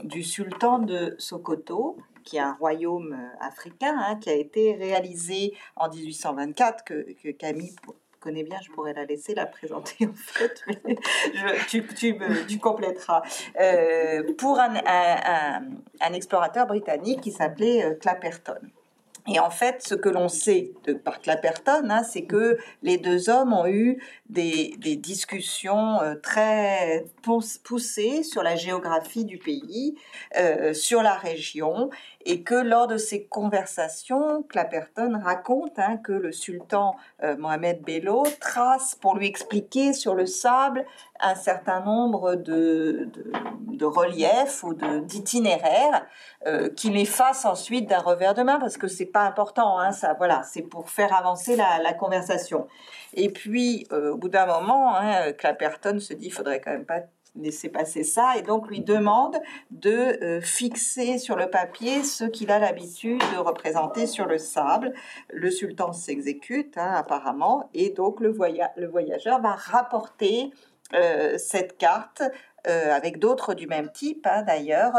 du 0.04 0.24
sultan 0.24 0.80
de 0.80 1.16
Sokoto 1.18 1.98
qui 2.28 2.36
est 2.36 2.42
un 2.42 2.54
royaume 2.54 3.14
euh, 3.14 3.46
africain, 3.46 3.96
hein, 3.98 4.18
qui 4.18 4.30
a 4.30 4.34
été 4.34 4.76
réalisé 4.76 5.54
en 5.78 5.90
1824, 5.90 6.84
que, 6.84 7.32
Camille 7.32 7.74
connaît 8.20 8.44
bien, 8.44 8.58
je 8.62 8.70
pourrais 8.72 8.94
la 8.94 9.06
laisser 9.06 9.34
la 9.34 9.46
présenter 9.46 10.08
en 10.08 10.14
fait, 10.14 10.62
tu, 11.70 11.88
tu, 11.88 12.18
tu, 12.50 12.60
compléteras, 12.60 13.22
euh, 13.62 14.34
pour 14.38 14.60
un, 14.60 14.76
un, 14.86 15.62
un, 16.02 16.14
explorateur 16.14 16.68
britannique 16.68 17.22
qui 17.22 17.32
s'appelait 17.32 17.86
euh, 17.86 17.96
Clapperton. 17.96 18.60
Et 19.30 19.40
en 19.40 19.50
fait, 19.50 19.84
ce 19.86 19.94
que 19.94 20.08
l'on 20.08 20.30
sait 20.30 20.72
de 20.86 20.94
par 20.94 21.20
Clapperton, 21.20 21.90
hein, 21.90 22.04
c'est 22.04 22.24
que 22.24 22.58
les 22.82 22.98
deux 22.98 23.30
hommes 23.30 23.52
ont 23.52 23.68
eu 23.68 24.02
des, 24.30 24.76
des 24.78 24.96
discussions 24.96 26.02
euh, 26.02 26.16
très 26.16 27.06
poussées 27.24 28.24
sur 28.24 28.42
la 28.42 28.56
géographie 28.56 29.26
du 29.26 29.38
pays, 29.38 29.96
euh, 30.38 30.74
sur 30.74 31.04
la 31.04 31.16
région, 31.16 31.90
et 32.26 32.44
que 32.44 32.56
lors 32.56 32.88
de 32.88 32.98
ces 32.98 33.26
conversations, 33.26 34.44
Clapperton 34.44 35.20
raconte 35.22 35.78
hein, 35.78 35.98
que 35.98 36.14
le 36.14 36.32
sultan 36.32 36.96
euh, 37.24 37.36
Mohamed 37.38 37.82
Bello 37.82 38.24
trace 38.40 38.96
pour 38.96 39.18
lui 39.18 39.28
expliquer 39.28 39.92
sur 39.94 40.16
le 40.16 40.26
sable 40.26 40.86
un 41.20 41.36
certain 41.36 41.82
nombre 41.82 42.36
de, 42.36 43.10
de, 43.68 43.86
reliefs 43.86 44.64
ou 44.64 44.74
d'itinéraires 44.74 46.06
euh, 46.46 46.70
qu'il 46.70 46.98
efface 46.98 47.46
ensuite 47.46 47.88
d'un 47.88 48.00
revers 48.00 48.34
de 48.34 48.44
main 48.44 48.60
parce 48.60 48.78
que 48.78 48.88
c'est 48.88 49.06
pas 49.06 49.24
important, 49.24 49.80
hein, 49.80 49.92
ça, 49.92 50.14
voilà, 50.14 50.44
c'est 50.44 50.64
pour 50.64 50.90
faire 50.90 51.14
avancer 51.14 51.56
la, 51.56 51.94
conversation. 51.94 52.68
Et 53.14 53.30
puis, 53.30 53.88
euh, 53.92 54.14
au 54.14 54.18
bout 54.18 54.30
d'un 54.30 54.46
moment, 54.46 54.96
hein, 54.96 55.32
Clapperton 55.34 56.00
se 56.00 56.14
dit, 56.14 56.28
il 56.28 56.34
faudrait 56.34 56.60
quand 56.62 56.72
même 56.72 56.86
pas 56.86 57.02
laisser 57.40 57.70
passer 57.70 58.04
ça 58.04 58.34
et 58.38 58.42
donc 58.42 58.68
lui 58.68 58.82
demande 58.82 59.38
de 59.72 60.24
euh, 60.24 60.42
fixer 60.42 61.18
sur 61.18 61.36
le 61.36 61.50
papier 61.50 62.04
ce 62.04 62.26
qu'il 62.26 62.52
a 62.52 62.60
l'habitude 62.60 63.22
de 63.34 63.38
représenter 63.38 64.08
sur 64.08 64.26
le 64.26 64.38
sable. 64.38 64.94
Le 65.30 65.52
sultan 65.52 65.94
s'exécute 65.94 66.78
hein, 66.78 66.92
apparemment 66.96 67.70
et 67.74 67.90
donc 67.90 68.20
le, 68.20 68.36
le, 68.76 68.88
voyageur 68.88 69.42
va 69.42 69.54
rapporter 69.54 70.52
cette 71.38 71.78
carte 71.78 72.24
euh, 72.68 72.94
avec 72.94 73.20
d'autres 73.20 73.54
du 73.54 73.68
même 73.68 73.92
type 73.92 74.28
hein, 74.28 74.42
d'ailleurs 74.42 74.94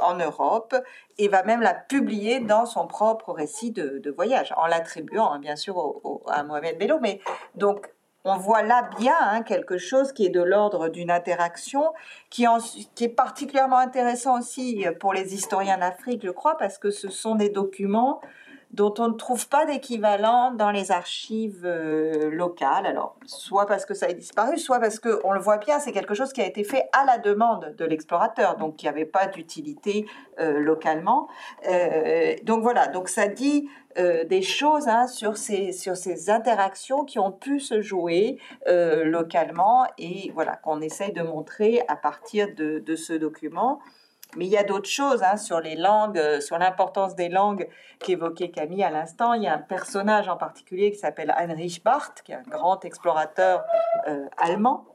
en 0.00 0.14
Europe 0.16 0.74
et 1.18 1.28
va 1.28 1.42
même 1.42 1.60
la 1.60 1.74
publier 1.74 2.40
dans 2.40 2.66
son 2.66 2.86
propre 2.86 3.32
récit 3.32 3.70
de, 3.70 4.10
voyage 4.10 4.52
en 4.56 4.66
l'attribuant 4.66 5.30
hein, 5.30 5.38
bien 5.38 5.56
sûr 5.56 6.00
à 6.26 6.42
Mohamed 6.42 6.78
Bello. 6.78 6.98
Mais 7.00 7.20
donc 7.54 7.94
on 8.24 8.38
voit 8.38 8.62
là 8.62 8.88
bien 8.98 9.16
hein, 9.20 9.42
quelque 9.42 9.76
chose 9.76 10.12
qui 10.12 10.26
est 10.26 10.30
de 10.30 10.42
l'ordre 10.42 10.88
d'une 10.88 11.10
interaction, 11.10 11.92
qui, 12.30 12.46
qui, 12.94 13.04
est 13.04 13.08
particulièrement 13.08 13.78
intéressant 13.78 14.38
aussi 14.38 14.86
pour 14.98 15.12
les 15.12 15.34
historiens 15.34 15.78
d'Afrique, 15.78 16.22
je 16.24 16.30
crois, 16.30 16.56
parce 16.56 16.78
que 16.78 16.90
ce 16.90 17.10
sont 17.10 17.34
des 17.34 17.50
documents 17.50 18.22
dont 18.74 18.92
on 18.98 19.08
ne 19.08 19.14
trouve 19.14 19.48
pas 19.48 19.66
d'équivalent 19.66 20.50
dans 20.50 20.72
les 20.72 20.90
archives 20.90 21.62
euh, 21.64 22.28
locales. 22.30 22.86
Alors, 22.86 23.16
soit 23.24 23.66
parce 23.66 23.86
que 23.86 23.94
ça 23.94 24.06
a 24.06 24.12
disparu, 24.12 24.58
soit 24.58 24.80
parce 24.80 24.98
que 24.98 25.20
on 25.22 25.32
le 25.32 25.38
voit 25.38 25.58
bien, 25.58 25.78
c'est 25.78 25.92
quelque 25.92 26.14
chose 26.14 26.32
qui 26.32 26.40
a 26.40 26.46
été 26.46 26.64
fait 26.64 26.88
à 26.92 27.04
la 27.04 27.18
demande 27.18 27.74
de 27.78 27.84
l'explorateur, 27.84 28.56
donc 28.56 28.76
qui 28.76 28.86
n'avait 28.86 29.04
pas 29.04 29.28
d'utilité 29.28 30.06
euh, 30.40 30.58
localement. 30.58 31.28
Euh, 31.68 32.34
donc 32.42 32.62
voilà, 32.62 32.88
donc 32.88 33.08
ça 33.08 33.28
dit 33.28 33.68
des 34.26 34.42
choses 34.42 34.88
hein, 34.88 35.06
sur, 35.06 35.36
ces, 35.36 35.70
sur 35.70 35.96
ces 35.96 36.28
interactions 36.28 37.04
qui 37.04 37.20
ont 37.20 37.30
pu 37.30 37.60
se 37.60 37.80
jouer 37.80 38.40
localement 38.66 39.86
et 39.98 40.32
voilà 40.34 40.56
qu'on 40.56 40.80
essaye 40.80 41.12
de 41.12 41.22
montrer 41.22 41.80
à 41.86 41.94
partir 41.94 42.48
de, 42.56 42.80
de 42.80 42.96
ce 42.96 43.12
document. 43.12 43.78
Mais 44.36 44.46
il 44.46 44.50
y 44.50 44.56
a 44.56 44.64
d'autres 44.64 44.88
choses 44.88 45.22
hein, 45.22 45.36
sur 45.36 45.60
les 45.60 45.76
langues, 45.76 46.18
euh, 46.18 46.40
sur 46.40 46.58
l'importance 46.58 47.14
des 47.14 47.28
langues 47.28 47.68
qu'évoquait 48.00 48.50
Camille 48.50 48.82
à 48.82 48.90
l'instant. 48.90 49.34
Il 49.34 49.42
y 49.42 49.46
a 49.46 49.54
un 49.54 49.58
personnage 49.58 50.28
en 50.28 50.36
particulier 50.36 50.90
qui 50.90 50.98
s'appelle 50.98 51.34
Heinrich 51.36 51.82
Barth, 51.84 52.22
qui 52.22 52.32
est 52.32 52.36
un 52.36 52.42
grand 52.42 52.84
explorateur 52.84 53.64
euh, 54.08 54.26
allemand 54.36 54.86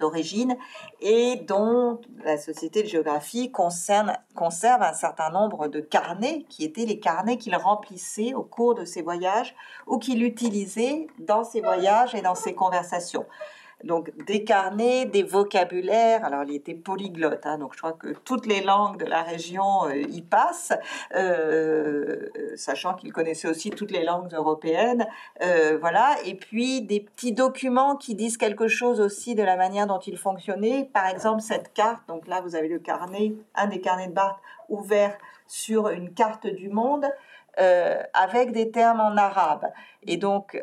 d'origine 0.00 0.56
et 1.00 1.36
dont 1.46 2.00
la 2.24 2.38
Société 2.38 2.82
de 2.82 2.88
géographie 2.88 3.52
conserve 3.52 4.82
un 4.82 4.94
certain 4.94 5.30
nombre 5.30 5.68
de 5.68 5.80
carnets 5.80 6.46
qui 6.48 6.64
étaient 6.64 6.86
les 6.86 6.98
carnets 6.98 7.36
qu'il 7.36 7.54
remplissait 7.54 8.34
au 8.34 8.42
cours 8.42 8.74
de 8.74 8.84
ses 8.84 9.02
voyages 9.02 9.54
ou 9.86 9.98
qu'il 9.98 10.24
utilisait 10.24 11.06
dans 11.18 11.44
ses 11.44 11.60
voyages 11.60 12.14
et 12.14 12.22
dans 12.22 12.34
ses 12.34 12.54
conversations 12.54 13.26
donc 13.84 14.10
des 14.26 14.44
carnets, 14.44 15.06
des 15.06 15.22
vocabulaires. 15.22 16.24
Alors, 16.24 16.44
il 16.44 16.54
était 16.54 16.74
polyglotte, 16.74 17.46
hein, 17.46 17.58
donc 17.58 17.72
je 17.74 17.78
crois 17.78 17.92
que 17.92 18.08
toutes 18.24 18.46
les 18.46 18.62
langues 18.62 18.98
de 18.98 19.06
la 19.06 19.22
région 19.22 19.86
euh, 19.86 19.94
y 19.94 20.22
passent, 20.22 20.72
euh, 21.14 22.28
sachant 22.56 22.94
qu'il 22.94 23.12
connaissait 23.12 23.48
aussi 23.48 23.70
toutes 23.70 23.90
les 23.90 24.04
langues 24.04 24.32
européennes. 24.32 25.06
Euh, 25.42 25.78
voilà, 25.80 26.16
et 26.24 26.34
puis 26.34 26.82
des 26.82 27.00
petits 27.00 27.32
documents 27.32 27.96
qui 27.96 28.14
disent 28.14 28.36
quelque 28.36 28.68
chose 28.68 29.00
aussi 29.00 29.34
de 29.34 29.42
la 29.42 29.56
manière 29.56 29.86
dont 29.86 30.00
il 30.00 30.16
fonctionnait. 30.16 30.90
Par 30.92 31.06
exemple, 31.06 31.40
cette 31.40 31.72
carte. 31.72 32.06
Donc 32.08 32.26
là, 32.26 32.40
vous 32.40 32.56
avez 32.56 32.68
le 32.68 32.78
carnet, 32.78 33.34
un 33.54 33.66
des 33.66 33.80
carnets 33.80 34.08
de 34.08 34.12
Barthes 34.12 34.40
ouvert 34.68 35.16
sur 35.46 35.88
une 35.88 36.12
carte 36.12 36.46
du 36.46 36.68
monde. 36.68 37.06
avec 38.14 38.52
des 38.52 38.70
termes 38.70 39.00
en 39.00 39.16
arabe. 39.18 39.66
Et 40.06 40.16
donc, 40.16 40.56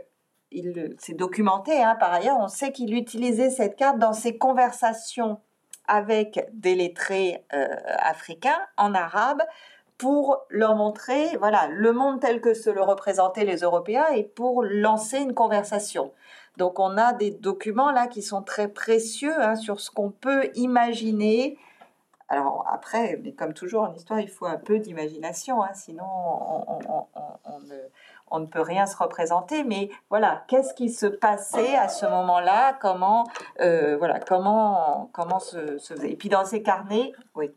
il 0.52 0.96
s'est 1.00 1.14
documenté 1.14 1.84
hein, 1.84 1.96
par 2.00 2.14
ailleurs, 2.14 2.38
on 2.40 2.48
sait 2.48 2.72
qu'il 2.72 2.96
utilisait 2.96 3.50
cette 3.50 3.76
carte 3.76 4.00
dans 4.00 4.14
ses 4.14 4.38
conversations 4.38 5.40
avec 5.88 6.48
des 6.54 6.76
lettrés 6.76 7.46
euh, 7.54 7.68
africains 8.00 8.60
en 8.78 8.94
arabe 8.94 9.42
pour 9.98 10.46
leur 10.50 10.76
montrer 10.76 11.38
voilà 11.38 11.68
le 11.68 11.92
monde 11.92 12.20
tel 12.20 12.40
que 12.42 12.54
se 12.54 12.70
le 12.70 12.82
représentaient 12.82 13.46
les 13.46 13.58
Européens 13.58 14.08
et 14.14 14.24
pour 14.24 14.64
lancer 14.64 15.18
une 15.18 15.34
conversation. 15.34 16.12
Donc 16.58 16.80
on 16.80 16.98
a 16.98 17.14
des 17.14 17.32
documents 17.32 17.92
là 17.92 18.08
qui 18.08 18.22
sont 18.22 18.42
très 18.42 18.68
précieux 18.68 19.34
hein, 19.40 19.56
sur 19.56 19.80
ce 19.80 19.92
qu'on 19.92 20.12
peut 20.12 20.50
imaginer. 20.56 21.58
Alors 22.30 22.66
après, 22.70 23.20
mais 23.24 23.32
comme 23.32 23.54
toujours 23.54 23.84
en 23.84 23.94
histoire, 23.94 24.20
il 24.20 24.28
faut 24.28 24.46
un 24.46 24.58
peu 24.58 24.80
d'imagination, 24.80 25.64
hein, 25.64 25.74
sinon 25.74 26.04
on, 26.04 27.60
ne 27.62 27.78
on 28.32 28.40
ne 28.40 28.46
peut 28.46 28.62
rien 28.62 28.86
se 28.86 28.98
représenter, 28.98 29.64
mais 29.64 29.90
voilà, 30.10 30.44
qu'est-ce 30.48 30.74
qui 30.74 30.90
se 30.90 31.06
passait 31.06 31.76
à 31.76 31.88
ce 31.88 32.06
moment-là? 32.06 32.78
Comment, 32.82 33.26
euh, 33.62 33.98
voilà, 33.98 34.20
comment, 34.20 35.10
comment 35.14 35.40
se, 35.40 35.78
faisait? 35.78 36.12
Et 36.12 36.16
puis 36.16 36.30
dans 36.30 36.46
ces 36.46 36.62
carnets, 36.62 37.14
oui, 37.36 37.52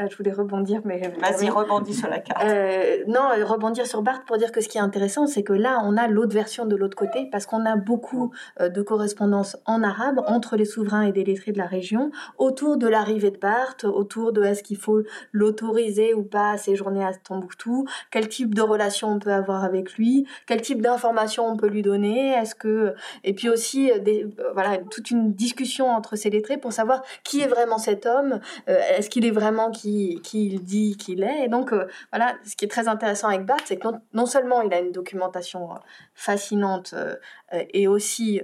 Euh, 0.00 0.06
je 0.10 0.16
voulais 0.16 0.32
rebondir, 0.32 0.80
mais... 0.84 1.12
Vas-y, 1.20 1.50
rebondis 1.50 1.94
sur 1.94 2.08
la 2.08 2.20
carte. 2.20 2.44
Euh, 2.56 3.04
non, 3.08 3.30
rebondir 3.44 3.86
sur 3.86 4.02
Barthes 4.02 4.24
pour 4.26 4.38
dire 4.38 4.52
que 4.52 4.60
ce 4.60 4.68
qui 4.68 4.78
est 4.78 4.80
intéressant, 4.80 5.26
c'est 5.26 5.42
que 5.42 5.52
là, 5.52 5.80
on 5.84 5.96
a 5.96 6.06
l'autre 6.06 6.32
version 6.32 6.64
de 6.64 6.76
l'autre 6.76 6.96
côté, 6.96 7.28
parce 7.30 7.44
qu'on 7.44 7.66
a 7.66 7.76
beaucoup 7.76 8.32
euh, 8.60 8.68
de 8.68 8.82
correspondances 8.82 9.56
en 9.66 9.82
arabe 9.82 10.22
entre 10.26 10.56
les 10.56 10.64
souverains 10.64 11.02
et 11.02 11.12
des 11.12 11.24
lettrés 11.24 11.52
de 11.52 11.58
la 11.58 11.66
région, 11.66 12.10
autour 12.38 12.76
de 12.76 12.86
l'arrivée 12.86 13.30
de 13.30 13.38
Barthes, 13.38 13.84
autour 13.84 14.32
de 14.32 14.42
est-ce 14.42 14.62
qu'il 14.62 14.76
faut 14.76 15.02
l'autoriser 15.32 16.14
ou 16.14 16.22
pas 16.22 16.50
à 16.52 16.56
séjourner 16.56 17.04
à 17.04 17.12
Tombouctou, 17.14 17.86
quel 18.10 18.28
type 18.28 18.54
de 18.54 18.62
relation 18.62 19.08
on 19.08 19.18
peut 19.18 19.32
avoir 19.32 19.64
avec 19.64 19.94
lui, 19.94 20.15
quel 20.46 20.62
type 20.62 20.80
d'informations 20.80 21.46
on 21.46 21.56
peut 21.56 21.68
lui 21.68 21.82
donner, 21.82 22.32
est-ce 22.32 22.54
que... 22.54 22.94
Et 23.24 23.34
puis 23.34 23.48
aussi, 23.48 23.90
des, 24.00 24.26
voilà, 24.54 24.78
toute 24.78 25.10
une 25.10 25.32
discussion 25.32 25.90
entre 25.90 26.16
ces 26.16 26.30
lettrés 26.30 26.56
pour 26.56 26.72
savoir 26.72 27.02
qui 27.24 27.40
est 27.40 27.46
vraiment 27.46 27.78
cet 27.78 28.06
homme, 28.06 28.40
est-ce 28.66 29.10
qu'il 29.10 29.24
est 29.24 29.30
vraiment 29.30 29.70
qui 29.70 29.96
qui, 30.22 30.46
il 30.46 30.62
dit 30.62 30.96
qu'il 30.96 31.22
est. 31.22 31.44
Et 31.44 31.48
donc, 31.48 31.72
euh, 31.72 31.86
voilà, 32.12 32.36
ce 32.44 32.56
qui 32.56 32.64
est 32.64 32.68
très 32.68 32.88
intéressant 32.88 33.28
avec 33.28 33.44
Barthes, 33.44 33.66
c'est 33.66 33.76
que 33.76 33.88
non, 34.12 34.26
seulement 34.26 34.62
il 34.62 34.72
a 34.72 34.80
une 34.80 34.92
documentation 34.92 35.72
euh, 35.72 35.76
fascinante 36.14 36.94
euh, 36.94 37.14
et 37.52 37.88
aussi 37.88 38.40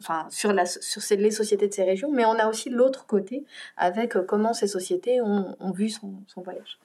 enfin, 0.00 0.26
sur, 0.28 0.52
la, 0.52 0.66
sur 0.66 1.02
les 1.16 1.30
sociétés 1.30 1.68
de 1.68 1.72
ces 1.72 1.84
régions, 1.84 2.10
mais 2.10 2.24
on 2.24 2.38
a 2.38 2.48
aussi 2.48 2.68
l'autre 2.68 3.06
côté 3.06 3.44
avec 3.76 4.14
comment 4.26 4.52
ces 4.52 4.66
sociétés 4.66 5.20
ont, 5.20 5.56
vu 5.72 5.88
son 5.88 6.42
voyage. 6.42 6.78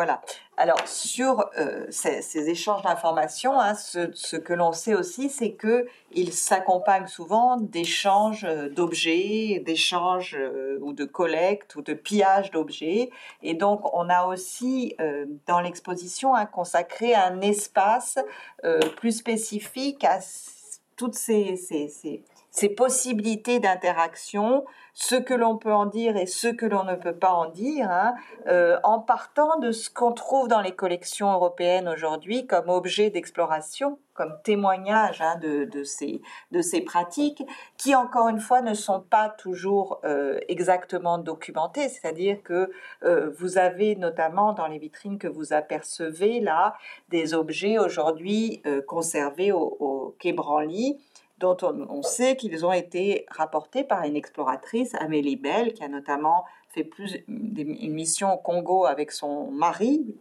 Voilà. 0.00 0.22
Alors 0.56 0.88
sur 0.88 1.50
euh, 1.58 1.84
ces, 1.90 2.48
échanges 2.48 2.80
d'informations, 2.80 3.60
hein, 3.60 3.74
ce, 3.74 4.36
que 4.38 4.54
l'on 4.54 4.72
sait 4.72 4.94
aussi, 4.94 5.28
c'est 5.28 5.52
que 5.52 5.86
ils 6.10 6.32
s'accompagnent 6.32 7.06
souvent 7.06 7.58
d'échanges 7.58 8.46
euh, 8.46 8.70
d'objets, 8.70 9.62
d'échanges 9.62 10.38
euh, 10.40 10.78
ou 10.80 10.94
de 10.94 11.04
collectes 11.04 11.76
ou 11.76 11.82
de 11.82 11.92
pillage 11.92 12.50
d'objets. 12.50 13.10
Et 13.42 13.52
donc 13.52 13.94
on 13.94 14.08
a 14.08 14.24
aussi 14.24 14.96
dans 15.46 15.60
l'exposition 15.60 16.34
hein, 16.34 16.46
consacré 16.46 17.14
un 17.14 17.42
espace 17.42 18.18
plus 18.96 19.12
spécifique 19.12 20.02
à 20.04 20.20
toutes 20.96 21.14
ces 21.14 22.74
possibilités 22.74 23.60
d'interaction 23.60 24.64
ce 25.00 25.14
que 25.14 25.32
l'on 25.32 25.56
peut 25.56 25.72
en 25.72 25.86
dire 25.86 26.18
et 26.18 26.26
ce 26.26 26.46
que 26.46 26.66
l'on 26.66 26.84
ne 26.84 26.94
peut 26.94 27.16
pas 27.16 27.32
en 27.32 27.48
dire, 27.48 27.90
hein, 27.90 28.14
euh, 28.48 28.78
en 28.84 29.00
partant 29.00 29.58
de 29.58 29.72
ce 29.72 29.88
qu'on 29.88 30.12
trouve 30.12 30.46
dans 30.46 30.60
les 30.60 30.72
collections 30.72 31.32
européennes 31.32 31.88
aujourd'hui 31.88 32.46
comme 32.46 32.68
objet 32.68 33.08
d'exploration, 33.08 33.98
comme 34.12 34.36
témoignage 34.44 35.22
hein, 35.22 35.36
de, 35.40 35.84
ces, 35.84 36.20
de 36.50 36.60
ces 36.60 36.82
pratiques, 36.82 37.42
qui 37.78 37.94
encore 37.94 38.28
une 38.28 38.40
fois 38.40 38.60
ne 38.60 38.74
sont 38.74 39.00
pas 39.00 39.30
toujours 39.30 40.00
euh, 40.04 40.38
exactement 40.48 41.16
documentées. 41.16 41.88
C'est-à-dire 41.88 42.42
que 42.42 42.70
euh, 43.02 43.30
vous 43.38 43.56
avez 43.56 43.96
notamment 43.96 44.52
dans 44.52 44.66
les 44.66 44.78
vitrines 44.78 45.18
que 45.18 45.28
vous 45.28 45.54
apercevez 45.54 46.40
là 46.40 46.76
des 47.08 47.32
objets 47.32 47.78
aujourd'hui 47.78 48.62
conservés 48.86 49.50
au, 49.50 49.78
au 49.80 50.14
Quai 50.18 50.34
Branly 50.34 51.00
dont 51.40 51.56
on, 51.62 52.02
sait 52.02 52.36
qu'ils 52.36 52.66
ont 52.66 52.72
été 52.72 53.24
rapportés 53.30 53.82
par 53.82 54.04
une 54.04 54.14
exploratrice, 54.14 54.94
Amélie 54.96 55.36
Bell, 55.36 55.72
qui 55.72 55.82
a 55.82 55.88
notamment 55.88 56.44
fait 56.68 56.88
une 57.28 57.94
mission 57.94 58.34
au 58.34 58.36
Congo 58.36 58.84
avec 58.84 59.10
son 59.10 59.50
mari, 59.50 60.14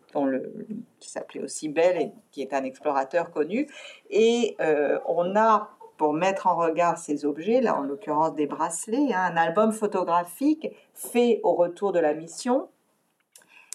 qui 1.00 1.10
s'appelait 1.10 1.44
aussi 1.44 1.68
Bell 1.68 1.98
et 2.02 2.12
qui 2.32 2.42
est 2.42 2.54
un 2.54 2.64
explorateur 2.64 3.32
connu. 3.32 3.68
Et 4.10 4.56
euh, 4.62 4.98
on 5.08 5.36
a, 5.36 5.70
pour 5.98 6.14
mettre 6.14 6.48
en 6.48 6.56
regard 6.56 6.98
ces 6.98 7.26
objets, 7.26 7.60
là 7.60 7.78
en 7.78 7.82
l'occurrence 7.82 8.34
des 8.36 8.48
bracelets, 8.48 9.14
hein, 9.14 9.32
un 9.34 9.38
album 9.38 9.74
photographique 9.74 10.70
fait 10.94 11.42
au 11.44 11.54
retour 11.54 11.92
de 11.92 12.00
la 12.00 12.14
mission 12.14 12.70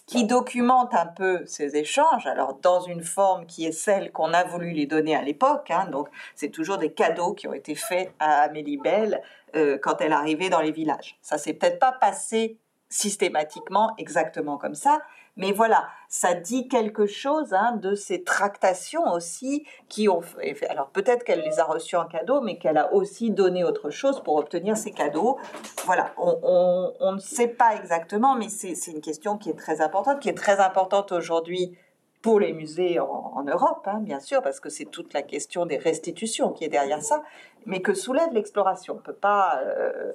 qui 0.05 0.25
documente 0.25 0.93
un 0.93 1.07
peu 1.07 1.43
ces 1.45 1.75
échanges, 1.77 2.27
alors 2.27 2.59
dans 2.61 2.81
une 2.81 3.03
forme 3.03 3.45
qui 3.45 3.65
est 3.65 3.71
celle 3.71 4.11
qu'on 4.11 4.33
a 4.33 4.43
voulu 4.43 4.71
les 4.71 4.85
donner 4.85 5.15
à 5.15 5.21
l'époque. 5.21 5.71
Hein, 5.71 5.87
donc 5.91 6.09
c'est 6.35 6.49
toujours 6.49 6.77
des 6.77 6.91
cadeaux 6.91 7.33
qui 7.33 7.47
ont 7.47 7.53
été 7.53 7.75
faits 7.75 8.13
à 8.19 8.41
Amélie 8.41 8.77
Belle 8.77 9.21
euh, 9.55 9.77
quand 9.81 10.01
elle 10.01 10.13
arrivait 10.13 10.49
dans 10.49 10.61
les 10.61 10.71
villages. 10.71 11.17
Ça 11.21 11.37
s'est 11.37 11.53
peut-être 11.53 11.79
pas 11.79 11.91
passé 11.91 12.57
systématiquement 12.89 13.93
exactement 13.97 14.57
comme 14.57 14.75
ça, 14.75 15.01
mais 15.37 15.51
voilà, 15.51 15.87
ça 16.07 16.33
dit 16.33 16.67
quelque 16.69 17.07
chose 17.07 17.53
hein, 17.53 17.73
de 17.81 17.93
ces 17.93 18.23
tractations 18.23 19.11
aussi 19.11 19.65
qui 19.89 20.07
ont 20.07 20.21
fait. 20.21 20.65
Alors 20.69 20.87
peut-être 20.89 21.23
qu'elle 21.23 21.41
les 21.41 21.59
a 21.59 21.65
reçues 21.65 21.97
en 21.97 22.05
cadeau, 22.05 22.41
mais 22.41 22.57
qu'elle 22.57 22.77
a 22.77 22.93
aussi 22.93 23.31
donné 23.31 23.63
autre 23.63 23.89
chose 23.89 24.21
pour 24.23 24.37
obtenir 24.37 24.77
ces 24.77 24.91
cadeaux. 24.91 25.37
Voilà, 25.85 26.13
on, 26.17 27.11
ne 27.11 27.19
sait 27.19 27.49
pas 27.49 27.75
exactement, 27.75 28.35
mais 28.35 28.49
c'est 28.49 28.91
une 28.91 29.01
question 29.01 29.37
qui 29.37 29.49
est 29.49 29.57
très 29.57 29.81
importante, 29.81 30.21
qui 30.21 30.29
est 30.29 30.37
très 30.37 30.59
importante 30.59 31.11
aujourd'hui 31.11 31.77
pour 32.25 32.39
les 32.39 32.53
musées 32.53 32.99
en, 32.99 33.43
Europe, 33.43 33.83
hein, 33.85 33.99
bien 34.01 34.19
sûr, 34.19 34.41
parce 34.41 34.59
que 34.59 34.67
c'est 34.67 34.85
toute 34.85 35.13
la 35.13 35.21
question 35.21 35.67
des 35.67 35.77
restitutions 35.77 36.53
qui 36.53 36.63
est 36.63 36.69
derrière 36.69 37.03
ça, 37.03 37.21
mais 37.67 37.83
que 37.83 37.93
soulève 37.93 38.33
l'exploration. 38.33 38.95
On 38.95 38.97
ne 38.97 39.03
peut 39.03 39.13
pas 39.13 39.59
euh, 39.63 40.11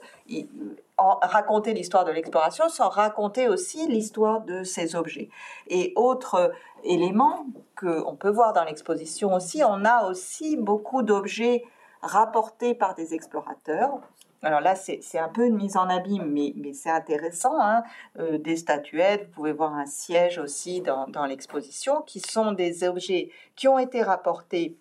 raconter 0.99 1.73
l'histoire 1.73 2.05
de 2.05 2.11
l'exploration 2.11 2.69
sans 2.69 2.89
raconter 2.89 3.47
aussi 3.47 3.87
l'histoire 3.87 4.41
de 4.41 4.65
ces 4.65 4.97
objets. 4.97 5.29
Et 5.69 5.93
autre 5.95 6.51
élément 6.83 7.47
qu'on 7.79 8.17
peut 8.17 8.31
voir 8.31 8.55
dans 8.55 8.65
l'exposition 8.65 9.33
aussi, 9.33 9.63
on 9.63 9.85
a 9.85 10.09
aussi 10.09 10.57
beaucoup 10.57 11.05
d'objets 11.05 11.63
rapportés 12.03 12.75
par 12.75 12.97
des 12.97 13.15
explorateurs. 13.15 14.01
Alors 14.43 14.61
là, 14.61 14.75
c'est 14.75 15.19
un 15.19 15.29
peu 15.29 15.45
une 15.47 15.57
mise 15.57 15.77
en 15.77 15.89
abîme, 15.89 16.31
mais, 16.31 16.73
c'est 16.73 16.91
intéressant. 16.91 17.61
Hein. 17.61 17.83
Euh, 18.19 18.39
des 18.39 18.57
statuettes, 18.57 19.27
vous 19.27 19.33
pouvez 19.33 19.53
voir 19.53 19.75
un 19.75 19.87
siège 19.87 20.39
aussi 20.39 20.81
dans, 20.81 21.07
dans 21.09 21.27
l'exposition, 21.27 22.01
qui 22.03 22.21
sont 22.21 22.53
des 22.53 22.85
objets 22.85 23.31
qui 23.55 23.69
ont 23.69 23.79
été 23.79 24.03
rapportés 24.03 24.79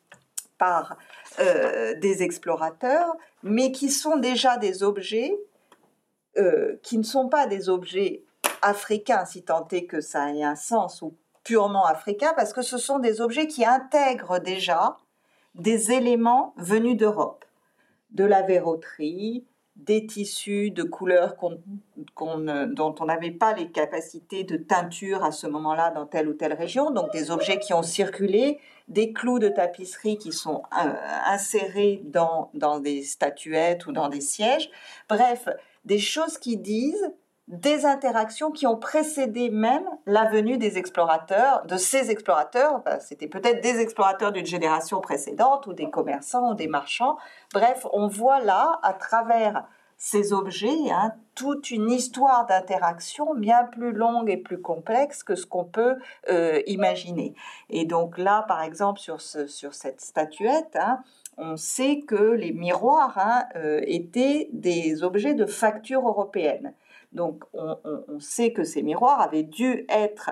par 0.57 0.97
euh, 1.39 1.95
des 1.99 2.23
explorateurs, 2.23 3.15
mais 3.43 3.71
qui 3.71 3.89
sont 3.89 4.17
déjà 4.17 4.57
des 4.57 4.83
objets 4.83 5.37
euh, 6.37 6.79
qui 6.83 6.97
ne 6.97 7.03
sont 7.03 7.27
pas 7.27 7.47
des 7.47 7.69
objets 7.69 8.23
africains, 8.61 9.25
si 9.25 9.43
tant 9.43 9.67
est 9.71 9.85
que 9.85 9.99
ça 9.99 10.31
ait 10.31 10.43
un 10.43 10.55
sens, 10.55 11.01
ou 11.01 11.15
purement 11.43 11.85
africains, 11.85 12.33
parce 12.35 12.53
que 12.53 12.61
ce 12.61 12.77
sont 12.77 12.99
des 12.99 13.19
objets 13.19 13.47
qui 13.47 13.65
intègrent 13.65 14.39
déjà 14.39 14.97
des 15.55 15.91
éléments 15.91 16.53
venus 16.57 16.95
d'Europe, 16.95 17.45
de 18.11 18.23
la 18.23 18.41
verroterie, 18.41 19.45
des 19.75 20.05
tissus 20.05 20.71
de 20.71 20.83
couleurs 20.83 21.35
dont 21.39 22.95
on 22.99 23.05
n'avait 23.05 23.31
pas 23.31 23.53
les 23.53 23.71
capacités 23.71 24.43
de 24.43 24.57
teinture 24.57 25.23
à 25.23 25.31
ce 25.31 25.47
moment-là 25.47 25.91
dans 25.91 26.05
telle 26.05 26.27
ou 26.27 26.33
telle 26.33 26.53
région, 26.53 26.91
donc 26.91 27.11
des 27.13 27.31
objets 27.31 27.59
qui 27.59 27.73
ont 27.73 27.83
circulé, 27.83 28.59
des 28.89 29.13
clous 29.13 29.39
de 29.39 29.47
tapisserie 29.47 30.17
qui 30.17 30.33
sont 30.33 30.63
euh, 30.73 30.91
insérés 31.25 32.01
dans, 32.03 32.49
dans 32.53 32.79
des 32.79 33.03
statuettes 33.03 33.85
ou 33.85 33.91
dans 33.93 34.09
des 34.09 34.21
sièges. 34.21 34.69
Bref, 35.07 35.47
des 35.85 35.99
choses 35.99 36.37
qui 36.37 36.57
disent 36.57 37.13
des 37.49 37.87
interactions 37.87 38.51
qui 38.51 38.67
ont 38.67 38.77
précédé 38.77 39.49
même 39.49 39.85
la 40.05 40.25
venue 40.25 40.59
des 40.59 40.77
explorateurs, 40.77 41.65
de 41.65 41.77
ces 41.77 42.11
explorateurs. 42.11 42.83
C'était 43.01 43.27
peut-être 43.27 43.61
des 43.61 43.79
explorateurs 43.79 44.31
d'une 44.31 44.45
génération 44.45 45.01
précédente 45.01 45.65
ou 45.65 45.73
des 45.73 45.89
commerçants 45.89 46.51
ou 46.51 46.53
des 46.53 46.67
marchands. 46.67 47.17
Bref, 47.53 47.87
on 47.91 48.07
voit 48.07 48.39
là, 48.39 48.79
à 48.83 48.93
travers 48.93 49.65
ces 49.97 50.31
objets, 50.31 50.91
hein, 50.91 51.11
toute 51.35 51.71
une 51.71 51.91
histoire 51.91 52.45
d'interaction 52.45 53.33
bien 53.35 53.65
plus 53.65 53.91
longue 53.91 54.29
et 54.29 54.37
plus 54.37 54.61
complexe 54.61 55.23
que 55.23 55.35
ce 55.35 55.45
qu'on 55.45 55.65
peut 55.65 55.97
euh, 56.29 56.61
imaginer. 56.67 57.33
Et 57.69 57.85
donc 57.85 58.17
là, 58.17 58.45
par 58.47 58.61
exemple, 58.61 58.99
sur, 58.99 59.19
cette 59.19 60.01
statuette, 60.01 60.77
hein, 60.79 60.99
on 61.37 61.57
sait 61.57 62.01
que 62.07 62.15
les 62.15 62.53
miroirs 62.53 63.17
hein, 63.17 63.45
euh, 63.55 63.81
étaient 63.87 64.49
des 64.53 65.03
objets 65.03 65.33
de 65.33 65.45
facture 65.45 66.07
européenne. 66.07 66.73
Donc 67.11 67.43
on, 67.53 68.19
sait 68.19 68.53
que 68.53 68.63
ces 68.63 68.83
miroirs 68.83 69.21
avaient 69.21 69.43
dû 69.43 69.85
être 69.89 70.31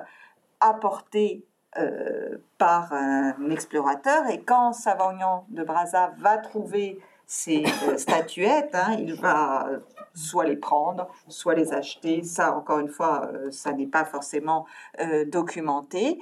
apportés 0.59 1.45
euh, 1.77 2.37
par 2.57 2.93
un 2.93 3.49
explorateur 3.49 4.27
et 4.27 4.41
quand 4.41 4.73
Savagnan 4.73 5.45
de 5.49 5.63
Brazza 5.63 6.13
va 6.19 6.37
trouver 6.37 6.99
ces 7.27 7.63
euh, 7.87 7.97
statuettes, 7.97 8.73
hein, 8.73 8.95
il 8.97 9.13
va 9.13 9.69
soit 10.15 10.45
les 10.45 10.55
prendre, 10.55 11.07
soit 11.27 11.53
les 11.53 11.73
acheter. 11.73 12.23
Ça, 12.23 12.55
encore 12.55 12.79
une 12.79 12.87
fois, 12.87 13.29
euh, 13.31 13.51
ça 13.51 13.73
n'est 13.73 13.85
pas 13.85 14.05
forcément 14.05 14.65
euh, 14.99 15.25
documenté. 15.25 16.19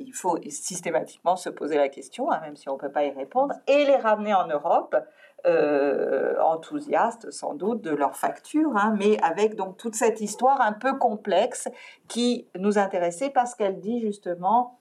il 0.00 0.12
faut 0.12 0.38
systématiquement 0.48 1.36
se 1.36 1.50
poser 1.50 1.76
la 1.76 1.88
question, 1.88 2.32
hein, 2.32 2.40
même 2.40 2.56
si 2.56 2.68
on 2.68 2.74
ne 2.74 2.78
peut 2.78 2.90
pas 2.90 3.04
y 3.04 3.10
répondre, 3.10 3.54
et 3.68 3.84
les 3.84 3.96
ramener 3.96 4.34
en 4.34 4.48
Europe. 4.48 4.96
Enthousiastes 5.44 7.30
sans 7.30 7.54
doute 7.54 7.82
de 7.82 7.90
leur 7.90 8.16
facture, 8.16 8.76
hein, 8.76 8.94
mais 8.98 9.20
avec 9.22 9.56
donc 9.56 9.76
toute 9.76 9.94
cette 9.94 10.20
histoire 10.20 10.60
un 10.60 10.72
peu 10.72 10.98
complexe 10.98 11.68
qui 12.08 12.48
nous 12.58 12.78
intéressait 12.78 13.30
parce 13.30 13.54
qu'elle 13.54 13.80
dit 13.80 14.00
justement 14.00 14.78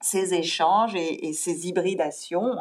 ces 0.00 0.34
échanges 0.34 0.94
et, 0.94 1.32
ces 1.32 1.68
hybridations 1.68 2.56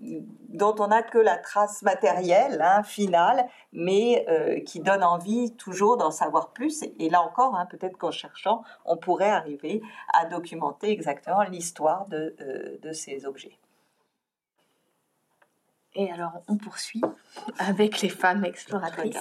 dont 0.00 0.74
on 0.78 0.88
n'a 0.88 1.02
que 1.02 1.18
la 1.18 1.36
trace 1.36 1.82
matérielle, 1.82 2.60
hein, 2.62 2.82
finale, 2.82 3.46
mais 3.72 4.24
euh, 4.28 4.60
qui 4.60 4.80
donne 4.80 5.04
envie 5.04 5.54
toujours 5.56 5.96
d'en 5.96 6.10
savoir 6.10 6.52
plus. 6.52 6.82
Et, 6.98 7.10
là 7.10 7.22
encore, 7.22 7.54
hein, 7.56 7.66
peut-être 7.66 7.98
qu'en 7.98 8.10
cherchant, 8.10 8.62
on 8.84 8.96
pourrait 8.96 9.30
arriver 9.30 9.82
à 10.14 10.24
documenter 10.24 10.90
exactement 10.90 11.42
l'histoire 11.42 12.06
euh, 12.12 12.78
de 12.80 12.92
ces 12.92 13.26
objets. 13.26 13.58
Et 15.94 16.10
alors, 16.10 16.42
on 16.48 16.56
poursuit 16.56 17.02
avec 17.58 18.00
les 18.00 18.08
femmes 18.08 18.44
exploratrices. 18.44 19.16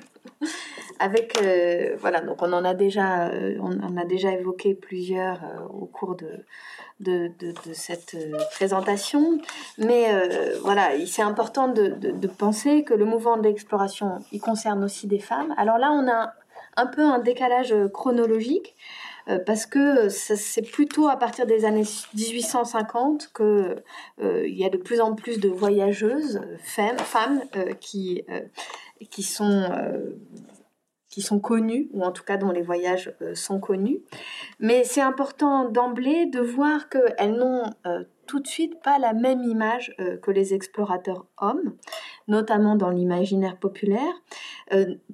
avec, 1.01 1.41
euh, 1.43 1.97
voilà, 1.99 2.21
donc 2.21 2.41
on 2.41 2.53
en 2.53 2.65
a 2.65 2.75
déjà, 2.75 3.31
on 3.61 3.81
en 3.81 3.97
a 3.97 4.05
déjà 4.05 4.31
évoqué 4.33 4.75
plusieurs 4.75 5.41
au 5.71 5.87
cours 5.87 6.15
de, 6.15 6.45
de, 7.03 7.33
cette 7.73 8.15
euh, 8.15 8.39
présentation. 8.53 9.39
Mais 9.79 10.07
euh, 10.09 10.59
voilà, 10.63 10.91
c'est 11.07 11.23
important 11.23 11.69
de, 11.69 12.27
penser 12.27 12.85
que 12.85 12.95
le 12.95 13.05
mouvement 13.05 13.37
de 13.37 13.43
l'exploration, 13.43 14.19
il 14.33 14.41
concerne 14.41 14.85
aussi 14.85 15.07
des 15.07 15.19
femmes. 15.19 15.55
Alors 15.57 15.79
là, 15.79 15.91
on 15.93 16.09
a 16.09 16.33
un 16.77 16.87
peu 16.87 17.03
un 17.03 17.19
décalage 17.19 17.75
chronologique 17.93 18.75
euh, 18.75 19.02
parce 19.47 19.67
que 19.67 20.09
c'est 20.09 20.63
plutôt 20.63 21.09
à 21.09 21.17
partir 21.17 21.47
des 21.47 21.65
années 21.65 21.85
1850 22.15 23.31
que 23.33 23.77
il 24.21 24.57
y 24.57 24.65
a 24.65 24.69
de 24.69 24.79
plus 24.79 25.01
en 25.01 25.15
plus 25.15 25.41
de 25.41 25.49
voyageuses 25.49 26.41
femmes, 26.63 27.43
qui 27.81 28.25
qui 29.11 29.23
sont 29.23 29.69
qui 31.13 31.21
sont 31.21 31.41
connus, 31.41 31.91
ou 31.93 32.03
en 32.03 32.11
tout 32.11 32.25
cas 32.25 32.39
dont 32.39 32.51
les 32.51 32.63
voyages 32.63 33.15
euh, 33.21 33.35
sont 33.35 33.61
connus. 33.61 34.01
Mais 34.61 34.83
c'est 34.83 35.03
important 35.03 35.69
d'emblée 35.69 36.25
de 36.25 36.41
voir 36.41 36.89
qu'elles 36.89 37.35
n'ont 37.35 37.65
euh, 37.87 38.05
tout 38.27 38.41
de 38.41 38.47
suite 38.47 38.83
pas 38.83 38.99
la 38.99 39.13
même 39.13 39.45
image 39.45 39.95
euh, 40.01 40.17
que 40.17 40.31
les 40.31 40.55
explorateurs 40.55 41.27
hommes, 41.37 41.77
notamment 42.29 42.77
dans 42.77 42.89
l'imaginaire 42.89 43.59
populaire, 43.59 44.15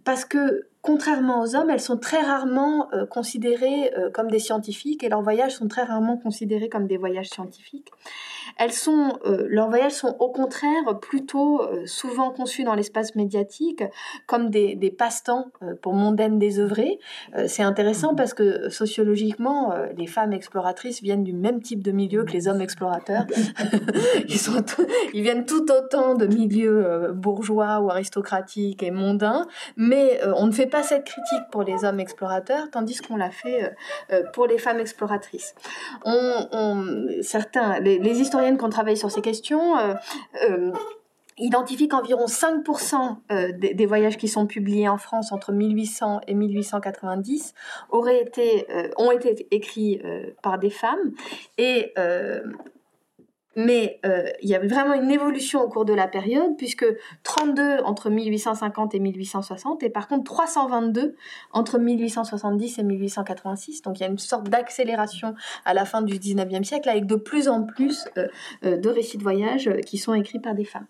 parce 0.04 0.24
que 0.24 0.68
contrairement 0.82 1.42
aux 1.42 1.56
hommes, 1.56 1.70
elles 1.70 1.80
sont 1.80 1.98
très 1.98 2.20
rarement 2.20 2.88
considérées 3.10 3.92
comme 4.12 4.30
des 4.30 4.38
scientifiques 4.38 5.02
et 5.04 5.08
leurs 5.08 5.22
voyages 5.22 5.56
sont 5.56 5.68
très 5.68 5.82
rarement 5.82 6.16
considérés 6.16 6.68
comme 6.68 6.86
des 6.86 6.96
voyages 6.96 7.28
scientifiques. 7.28 7.90
Elles 8.56 8.72
sont, 8.72 9.18
euh, 9.24 9.46
leurs 9.48 9.68
voyages 9.68 9.92
sont 9.92 10.16
au 10.18 10.30
contraire 10.30 10.98
plutôt 11.00 11.62
euh, 11.62 11.86
souvent 11.86 12.30
conçus 12.30 12.64
dans 12.64 12.74
l'espace 12.74 13.14
médiatique 13.14 13.82
comme 14.26 14.50
des, 14.50 14.74
des 14.74 14.90
passe-temps 14.90 15.46
euh, 15.62 15.74
pour 15.80 15.94
mondaines 15.94 16.38
désœuvrées. 16.38 16.98
c'est 17.46 17.62
intéressant 17.62 18.14
parce 18.14 18.34
que 18.34 18.68
sociologiquement, 18.68 19.74
les 19.96 20.06
femmes 20.06 20.32
exploratrices 20.32 21.02
viennent 21.02 21.24
du 21.24 21.32
même 21.32 21.60
type 21.60 21.82
de 21.82 21.92
milieu 21.92 22.24
que 22.24 22.32
les 22.32 22.48
hommes 22.48 22.60
explorateurs. 22.60 23.26
ils, 24.28 24.38
sont 24.38 24.64
ils 25.14 25.22
viennent 25.22 25.44
tout 25.44 25.66
autant 25.70 26.14
de 26.14 26.26
milieux 26.26 27.10
bourgeois 27.12 27.80
ou 27.80 27.90
aristocratiques 27.90 28.82
et 28.82 28.90
mondains, 28.90 29.46
mais 29.76 30.20
on 30.36 30.46
ne 30.46 30.52
fait 30.52 30.66
pas 30.66 30.82
cette 30.82 31.04
critique 31.04 31.42
pour 31.50 31.62
les 31.62 31.84
hommes 31.84 32.00
explorateurs, 32.00 32.70
tandis 32.70 32.98
qu'on 33.00 33.16
l'a 33.16 33.30
fait 33.30 33.74
pour 34.32 34.46
les 34.46 34.58
femmes 34.58 34.80
exploratrices. 34.80 35.54
On, 36.04 37.06
certains, 37.22 37.80
les, 37.80 37.98
les 37.98 38.20
historiens 38.20 38.37
qui 38.56 38.64
ont 38.64 38.70
travaillé 38.70 38.96
sur 38.96 39.10
ces 39.10 39.20
questions 39.20 39.76
euh, 39.78 39.94
euh, 40.48 40.72
identifient 41.38 41.88
qu'environ 41.88 42.26
5% 42.26 43.16
euh, 43.30 43.52
des, 43.52 43.86
voyages 43.86 44.16
qui 44.16 44.26
sont 44.28 44.46
publiés 44.46 44.88
en 44.88 44.98
France 44.98 45.30
entre 45.30 45.52
1800 45.52 46.22
et 46.26 46.34
1890 46.34 47.54
auraient 47.90 48.20
été, 48.20 48.66
ont 48.96 49.12
été 49.12 49.46
écrits 49.52 50.02
par 50.42 50.58
des 50.58 50.70
femmes. 50.70 51.12
Et 51.58 51.94
mais 53.58 53.98
euh, 54.06 54.22
il 54.40 54.48
y 54.48 54.54
a 54.54 54.60
vraiment 54.60 54.94
une 54.94 55.10
évolution 55.10 55.60
au 55.60 55.68
cours 55.68 55.84
de 55.84 55.92
la 55.92 56.06
période, 56.06 56.56
puisque 56.56 56.86
32 57.24 57.78
entre 57.84 58.08
1850 58.08 58.94
et 58.94 59.00
1860, 59.00 59.82
et 59.82 59.90
par 59.90 60.06
contre 60.06 60.22
322 60.22 61.16
entre 61.52 61.80
1870 61.80 62.78
et 62.78 62.84
1886. 62.84 63.82
Donc 63.82 63.98
il 63.98 64.04
y 64.04 64.06
a 64.06 64.08
une 64.08 64.18
sorte 64.18 64.48
d'accélération 64.48 65.34
à 65.64 65.74
la 65.74 65.84
fin 65.84 66.02
du 66.02 66.20
19e 66.20 66.62
siècle, 66.62 66.88
avec 66.88 67.06
de 67.06 67.16
plus 67.16 67.48
en 67.48 67.64
plus 67.64 68.06
euh, 68.16 68.28
euh, 68.64 68.76
de 68.76 68.88
récits 68.88 69.18
de 69.18 69.24
voyage 69.24 69.68
qui 69.84 69.98
sont 69.98 70.14
écrits 70.14 70.38
par 70.38 70.54
des 70.54 70.64
femmes. 70.64 70.86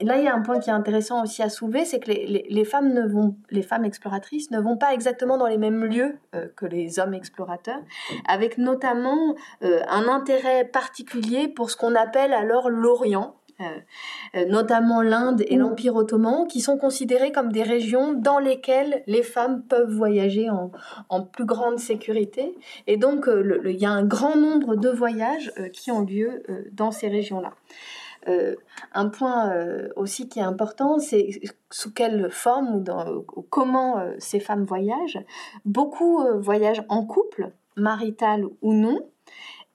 Là, 0.00 0.16
il 0.16 0.24
y 0.24 0.28
a 0.28 0.34
un 0.34 0.40
point 0.40 0.58
qui 0.58 0.70
est 0.70 0.72
intéressant 0.72 1.22
aussi 1.22 1.42
à 1.42 1.50
soulever, 1.50 1.84
c'est 1.84 2.00
que 2.00 2.10
les, 2.10 2.64
femmes 2.64 3.84
exploratrices 3.84 4.50
ne 4.50 4.58
vont 4.58 4.78
pas 4.78 4.94
exactement 4.94 5.36
dans 5.36 5.48
les 5.48 5.58
mêmes 5.58 5.84
lieux 5.84 6.16
que 6.56 6.64
les 6.64 6.98
hommes 6.98 7.12
explorateurs, 7.12 7.80
avec 8.26 8.56
notamment 8.56 9.34
un 9.60 10.08
intérêt 10.08 10.64
particulier 10.64 11.48
pour 11.48 11.70
ce 11.70 11.76
qu'on 11.76 11.94
a 11.94 12.05
appelle 12.06 12.32
alors 12.32 12.70
l'Orient, 12.70 13.34
euh, 13.60 13.64
euh, 14.34 14.44
notamment 14.46 15.00
l'Inde 15.00 15.42
et 15.48 15.56
l'Empire 15.56 15.96
ottoman, 15.96 16.46
qui 16.46 16.60
sont 16.60 16.76
considérés 16.76 17.32
comme 17.32 17.50
des 17.50 17.62
régions 17.62 18.12
dans 18.12 18.38
lesquelles 18.38 19.02
les 19.06 19.22
femmes 19.22 19.62
peuvent 19.62 19.90
voyager 19.90 20.48
en, 20.50 21.22
plus 21.22 21.46
grande 21.46 21.78
sécurité. 21.78 22.54
Et 22.86 22.96
donc, 22.96 23.28
euh, 23.28 23.62
il 23.64 23.80
y 23.80 23.86
a 23.86 23.90
un 23.90 24.04
grand 24.04 24.36
nombre 24.36 24.76
de 24.76 24.90
voyages 24.90 25.52
qui 25.72 25.90
ont 25.90 26.02
lieu 26.02 26.42
dans 26.72 26.90
ces 26.90 27.08
régions-là. 27.08 27.52
un 28.92 29.08
point 29.08 29.52
aussi 29.94 30.28
qui 30.28 30.40
est 30.40 30.48
important, 30.54 30.98
c'est 30.98 31.40
sous 31.70 31.92
quelle 31.92 32.30
forme 32.30 32.76
ou, 32.76 32.80
dans, 32.80 33.22
comment 33.50 34.04
ces 34.18 34.40
femmes 34.40 34.64
voyagent. 34.64 35.20
Beaucoup 35.64 36.24
voyagent 36.40 36.84
en 36.88 37.06
couple, 37.06 37.52
marital 37.76 38.44
ou 38.62 38.74
non, 38.74 38.98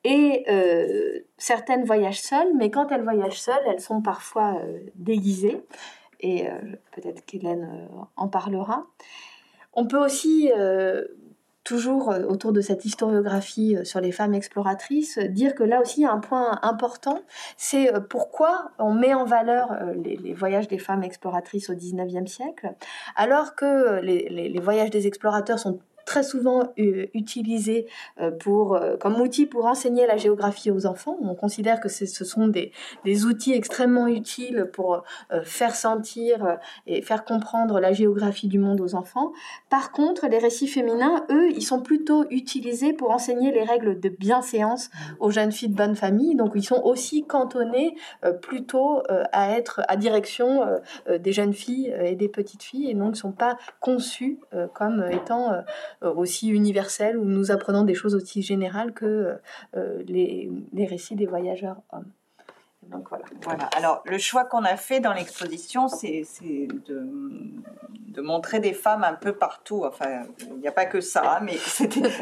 et 0.04 0.46
euh, 0.50 1.20
certaines 1.38 1.84
voyagent 1.84 2.22
seules, 2.22 2.56
mais 2.56 2.72
quand 2.72 2.92
elles 2.92 3.04
voyagent 3.04 3.40
seules, 3.40 3.64
elles 3.68 3.82
sont 3.82 4.02
parfois 4.02 4.56
euh, 4.56 4.80
déguisées. 4.96 5.64
Et 6.20 6.48
euh, 6.48 6.54
peut-être 6.96 7.26
qu'Hélène 7.26 7.88
en 8.16 8.28
parlera. 8.28 8.88
On 9.74 9.88
peut 9.88 10.04
aussi, 10.04 10.52
toujours 11.64 12.14
autour 12.28 12.52
de 12.52 12.60
cette 12.60 12.84
historiographie 12.84 13.78
sur 13.84 14.02
les 14.02 14.12
femmes 14.12 14.34
exploratrices, 14.34 15.18
dire 15.18 15.56
que 15.56 15.64
là 15.64 15.80
aussi, 15.80 16.06
un 16.06 16.20
point 16.20 16.60
important, 16.62 17.22
c'est 17.56 17.90
pourquoi 18.10 18.72
on 18.80 18.94
met 18.94 19.14
en 19.14 19.24
valeur 19.24 19.70
les, 19.96 20.34
voyages 20.34 20.68
des 20.68 20.78
femmes 20.78 21.04
exploratrices 21.04 21.70
au 21.70 21.74
XIXe 21.74 22.30
siècle, 22.30 22.76
alors 23.16 23.56
que 23.56 24.02
les 24.02 24.60
voyages 24.60 24.90
des 24.90 25.08
explorateurs 25.08 25.58
sont 25.58 25.80
très 26.12 26.24
souvent 26.24 26.74
euh, 26.78 27.06
utilisé 27.14 27.88
euh, 28.20 28.32
pour, 28.32 28.76
euh, 28.76 28.98
comme 28.98 29.22
outil 29.22 29.46
pour 29.46 29.66
enseigner 29.66 30.06
la 30.06 30.18
géographie 30.18 30.70
aux 30.70 30.86
enfants. 30.86 31.16
On 31.22 31.36
considère 31.36 31.80
que 31.80 31.88
ce 31.88 32.26
sont 32.26 32.50
des, 32.50 32.74
des, 33.06 33.24
outils 33.24 33.54
extrêmement 33.54 34.08
utiles 34.08 34.70
pour 34.74 35.04
faire 35.44 35.76
sentir 35.76 36.58
et 36.88 37.02
faire 37.02 37.24
comprendre 37.24 37.80
la 37.80 37.94
géographie 37.94 38.48
du 38.48 38.60
monde 38.60 38.82
aux 38.82 38.96
enfants. 38.96 39.32
Par 39.70 39.92
contre, 39.92 40.28
les 40.28 40.40
récits 40.40 40.68
féminins, 40.68 41.26
eux, 41.30 41.50
ils 41.52 41.62
sont 41.62 41.82
plutôt 41.82 42.26
utilisés 42.30 42.94
pour 42.94 43.12
enseigner 43.12 43.52
les 43.52 43.64
règles 43.64 44.00
de 44.00 44.10
bienséance 44.10 44.90
aux 45.20 45.30
jeunes 45.30 45.52
filles 45.52 45.70
de 45.70 45.76
bonne 45.76 45.96
famille. 45.96 46.36
Donc, 46.36 46.54
ils 46.56 46.64
sont 46.64 46.82
aussi 46.84 47.24
cantonnés 47.26 47.96
plutôt 48.42 49.04
à 49.32 49.52
être 49.52 49.82
à 49.88 49.96
direction 49.96 50.66
des 51.08 51.32
jeunes 51.32 51.54
filles 51.54 51.94
et 52.02 52.16
des 52.16 52.30
petites 52.30 52.64
filles 52.64 52.90
et 52.90 52.96
donc 52.96 53.12
ne 53.12 53.16
sont 53.16 53.32
pas 53.32 53.58
conçus 53.80 54.40
comme 54.74 55.06
étant 55.12 55.54
aussi 56.10 56.50
universelle 56.50 57.18
où 57.18 57.26
nous 57.26 57.52
apprenons 57.52 57.84
des 57.84 57.94
choses 57.94 58.16
aussi 58.16 58.42
générales 58.42 58.94
que 58.94 59.38
euh, 59.76 60.04
les, 60.08 60.50
récits 60.88 61.16
des 61.16 61.28
voyageurs 61.28 61.78
hommes. 61.92 62.12
Donc 62.88 63.10
voilà. 63.10 63.26
voilà. 63.44 63.66
Alors 63.78 64.02
le 64.06 64.18
choix 64.18 64.44
qu'on 64.46 64.64
a 64.64 64.76
fait 64.76 65.00
dans 65.00 65.14
l'exposition, 65.14 65.88
c'est 65.88 66.26
de, 66.42 67.08
de, 68.08 68.22
montrer 68.22 68.60
des 68.60 68.74
femmes 68.74 69.04
un 69.04 69.14
peu 69.14 69.34
partout. 69.34 69.84
Enfin, 69.86 70.24
il 70.40 70.60
n'y 70.60 70.68
a 70.68 70.72
pas 70.72 70.86
que 70.86 71.00
ça, 71.00 71.40
mais 71.44 71.58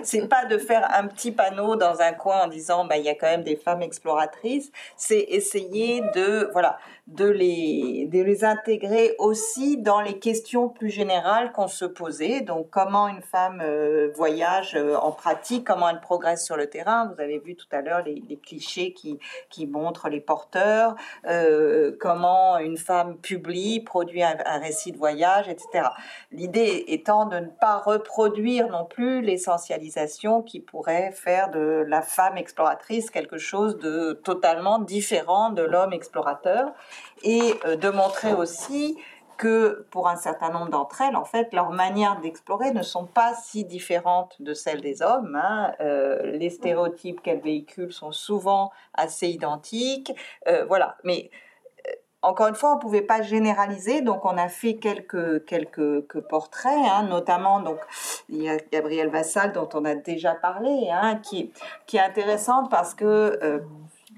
c'est 0.03 0.27
pas 0.27 0.45
de 0.45 0.57
faire 0.57 0.87
un 0.93 1.07
petit 1.07 1.31
panneau 1.31 1.75
dans 1.75 2.01
un 2.01 2.11
coin 2.11 2.43
en 2.43 2.47
disant 2.47 2.85
bah 2.85 2.97
il 2.97 3.05
y 3.05 3.09
a 3.09 3.15
quand 3.15 3.27
même 3.27 3.43
des 3.43 3.55
femmes 3.55 3.81
exploratrices. 3.81 4.71
C'est 4.97 5.25
essayer 5.29 6.01
de 6.13 6.49
voilà 6.51 6.77
de 7.09 7.25
les, 7.25 8.43
intégrer 8.43 9.15
aussi 9.17 9.77
dans 9.77 9.99
les 9.99 10.19
questions 10.19 10.69
plus 10.69 10.89
générales 10.89 11.51
qu'on 11.51 11.67
se 11.67 11.85
posait. 11.85 12.41
Donc, 12.41 12.69
comment 12.69 13.07
une 13.07 13.21
femme 13.21 13.61
euh, 13.61 14.11
voyage 14.15 14.75
euh, 14.75 14.95
en 14.95 15.11
pratique, 15.11 15.65
comment 15.65 15.89
elle 15.89 15.99
progresse 15.99 16.45
sur 16.45 16.55
le 16.55 16.69
terrain. 16.69 17.11
Vous 17.13 17.21
avez 17.21 17.39
vu 17.39 17.55
tout 17.55 17.67
à 17.71 17.81
l'heure 17.81 18.03
les, 18.03 18.21
clichés 18.37 18.93
qui, 18.93 19.19
qui 19.49 19.67
montrent 19.67 20.07
les 20.07 20.21
porteurs, 20.21 20.95
euh, 21.27 21.91
comment 21.99 22.57
une 22.59 22.77
femme 22.77 23.17
publie, 23.17 23.81
produit 23.81 24.23
un, 24.23 24.37
récit 24.59 24.91
de 24.91 24.97
voyage, 24.97 25.49
etc. 25.49 25.89
L'idée 26.31 26.85
étant 26.87 27.25
de 27.25 27.39
ne 27.39 27.47
pas 27.47 27.77
reproduire 27.77 28.69
non 28.69 28.85
plus 28.85 29.21
l'essentialisation 29.21 30.41
qui 30.41 30.59
pourrait 30.59 31.11
faire 31.11 31.49
de 31.49 31.83
la 31.87 32.01
femme 32.01 32.37
exploratrice 32.37 33.09
quelque 33.09 33.37
chose 33.37 33.77
de 33.79 34.13
totalement 34.23 34.79
différent 34.79 35.49
de 35.49 35.63
l'homme 35.63 35.93
explorateur 35.93 36.71
et 37.23 37.53
euh, 37.65 37.75
de 37.75 37.89
montrer 37.89 38.33
aussi 38.33 38.97
que 39.37 39.87
pour 39.89 40.09
un 40.09 40.17
certain 40.17 40.49
nombre 40.49 40.69
d'entre 40.69 41.01
elles, 41.01 41.15
en 41.15 41.23
fait, 41.23 41.53
leurs 41.53 41.71
manières 41.71 42.19
d'explorer 42.19 42.71
ne 42.71 42.83
sont 42.83 43.05
pas 43.05 43.33
si 43.33 43.63
différentes 43.63 44.35
de 44.41 44.53
celles 44.53 44.81
des 44.81 45.01
hommes. 45.01 45.39
Hein. 45.41 45.71
Euh, 45.79 46.19
les 46.23 46.49
stéréotypes 46.49 47.21
qu'elles 47.21 47.39
véhiculent 47.39 47.93
sont 47.93 48.11
souvent 48.11 48.71
assez 48.93 49.29
identiques. 49.29 50.11
Euh, 50.49 50.65
voilà, 50.65 50.97
mais 51.05 51.31
encore 52.21 52.47
une 52.47 52.55
fois, 52.55 52.73
on 52.73 52.75
ne 52.75 52.81
pouvait 52.81 53.01
pas 53.01 53.21
généraliser, 53.21 54.01
donc 54.01 54.25
on 54.25 54.37
a 54.37 54.49
fait 54.49 54.75
quelques, 54.75 55.45
quelques, 55.45 56.19
portraits, 56.27 56.77
hein, 56.91 57.03
notamment 57.03 57.61
donc 57.61 57.79
il 58.27 58.43
y 58.43 58.49
a 58.49 58.57
Gabrielle 58.73 59.07
Vassal 59.07 59.53
dont 59.53 59.69
on 59.73 59.85
a 59.85 59.95
déjà 59.95 60.35
parlé, 60.35 60.89
hein, 60.91 61.15
qui, 61.23 61.53
qui 61.85 61.95
est 61.95 62.01
intéressante 62.01 62.69
parce 62.69 62.93
que 62.93 63.63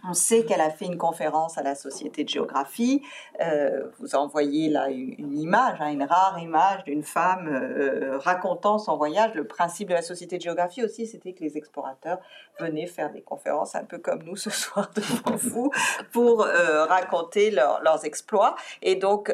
on 0.08 0.14
sait 0.14 0.46
qu'elle 0.46 0.62
a 0.62 0.70
fait 0.70 0.86
une 0.86 0.98
conférence 0.98 1.58
à 1.58 1.64
la 1.64 1.76
Société 1.76 2.24
de 2.24 2.30
géographie. 2.30 3.04
Euh, 3.40 3.88
vous 4.00 4.16
envoyez 4.16 4.70
là 4.70 4.90
une, 4.90 5.38
image, 5.38 5.80
hein, 5.80 5.92
une 5.92 6.04
rare 6.04 6.40
image 6.40 6.84
d'une 6.86 7.04
femme 7.04 7.48
euh, 7.48 8.18
racontant 8.18 8.80
son 8.80 8.98
voyage. 8.98 9.34
Le 9.36 9.46
principe 9.46 9.90
de 9.90 9.94
la 9.94 10.02
Société 10.02 10.38
de 10.38 10.42
géographie 10.42 10.84
aussi, 10.84 11.06
c'était 11.06 11.34
que 11.34 11.44
les 11.44 11.58
explorateurs 11.58 12.20
venaient 12.60 12.88
faire 12.88 13.12
des 13.12 13.22
conférences 13.22 13.76
un 13.76 13.84
peu 13.84 14.00
comme 14.00 14.24
nous 14.24 14.36
ce 14.36 14.50
soir 14.62 14.90
devant 14.96 15.36
vous 15.38 15.72
pour 16.12 16.44
euh, 16.44 16.86
raconter 16.86 17.52
leurs 17.52 18.06
exploits. 18.06 18.56
Et 18.82 18.96
donc, 18.96 19.34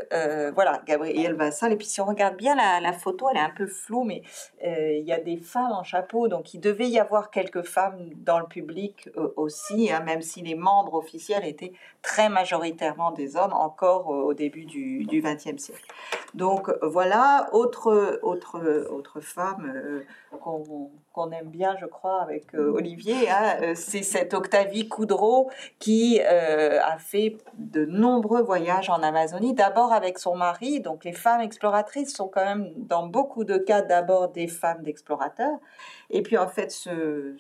voilà, 0.54 0.82
Gabrielle 0.86 1.36
Vassal. 1.36 1.74
Et 1.74 1.76
puis, 1.76 1.88
si 1.88 2.02
on 2.02 2.06
regarde 2.06 2.36
bien 2.36 2.56
la, 2.56 2.80
la 2.82 2.94
photo, 2.94 3.28
elle 3.32 3.38
est 3.38 3.42
un 3.42 3.54
peu 3.56 3.68
floue, 3.68 4.04
mais 4.04 4.22
il 4.64 5.04
y 5.06 5.14
a 5.14 5.20
des 5.20 5.38
femmes 5.38 5.72
en 5.72 5.84
chapeau. 5.84 6.28
Donc, 6.28 6.54
il 6.54 6.60
devait 6.60 6.88
y 6.88 7.00
avoir 7.00 7.32
quelques 7.32 7.64
femmes 7.64 8.10
dans 8.16 8.40
le 8.40 8.46
public 8.46 9.10
aussi, 9.36 9.92
hein, 9.92 10.02
même 10.02 10.22
si 10.22 10.42
les 10.42 10.57
membres 10.58 10.96
officiels 10.96 11.46
étaient 11.46 11.74
très 12.02 12.30
majoritairement 12.30 13.12
des 13.12 13.36
hommes 13.38 13.54
encore 13.54 14.10
au 14.10 14.34
début 14.34 14.66
du 14.66 15.22
XXe 15.22 15.62
siècle. 15.62 15.86
Donc 16.34 16.72
voilà, 16.82 17.50
autre, 17.54 18.20
autre, 18.22 18.60
autre 18.92 19.22
femme 19.22 19.72
euh, 19.76 20.04
qu'on 21.14 21.32
aime 21.32 21.50
bien, 21.50 21.76
je 21.80 21.86
crois, 21.86 22.22
avec 22.22 22.54
euh, 22.54 22.72
Olivier, 22.72 23.30
hein, 23.30 23.58
euh, 23.62 23.74
c'est 23.76 24.04
cette 24.04 24.34
Octavie 24.34 24.88
Coudreau 24.88 25.50
qui 25.80 26.22
a 26.22 26.98
fait 27.00 27.38
de 27.58 27.86
nombreux 27.86 28.42
voyages 28.42 28.90
en 28.90 29.02
Amazonie, 29.02 29.54
d'abord 29.54 29.94
avec 29.94 30.20
son 30.20 30.36
mari. 30.36 30.80
Donc 30.80 31.06
les 31.06 31.14
femmes 31.14 31.42
exploratrices 31.42 32.14
sont 32.14 32.28
quand 32.28 32.46
même, 32.46 32.72
dans 32.76 33.08
beaucoup 33.08 33.44
de 33.44 33.58
cas, 33.58 33.82
d'abord 33.82 34.30
des 34.30 34.48
femmes 34.48 34.84
d'explorateurs. 34.84 35.58
Et 36.10 36.22
puis 36.22 36.38
en 36.38 36.48
fait, 36.48 36.72
ce 36.72 37.36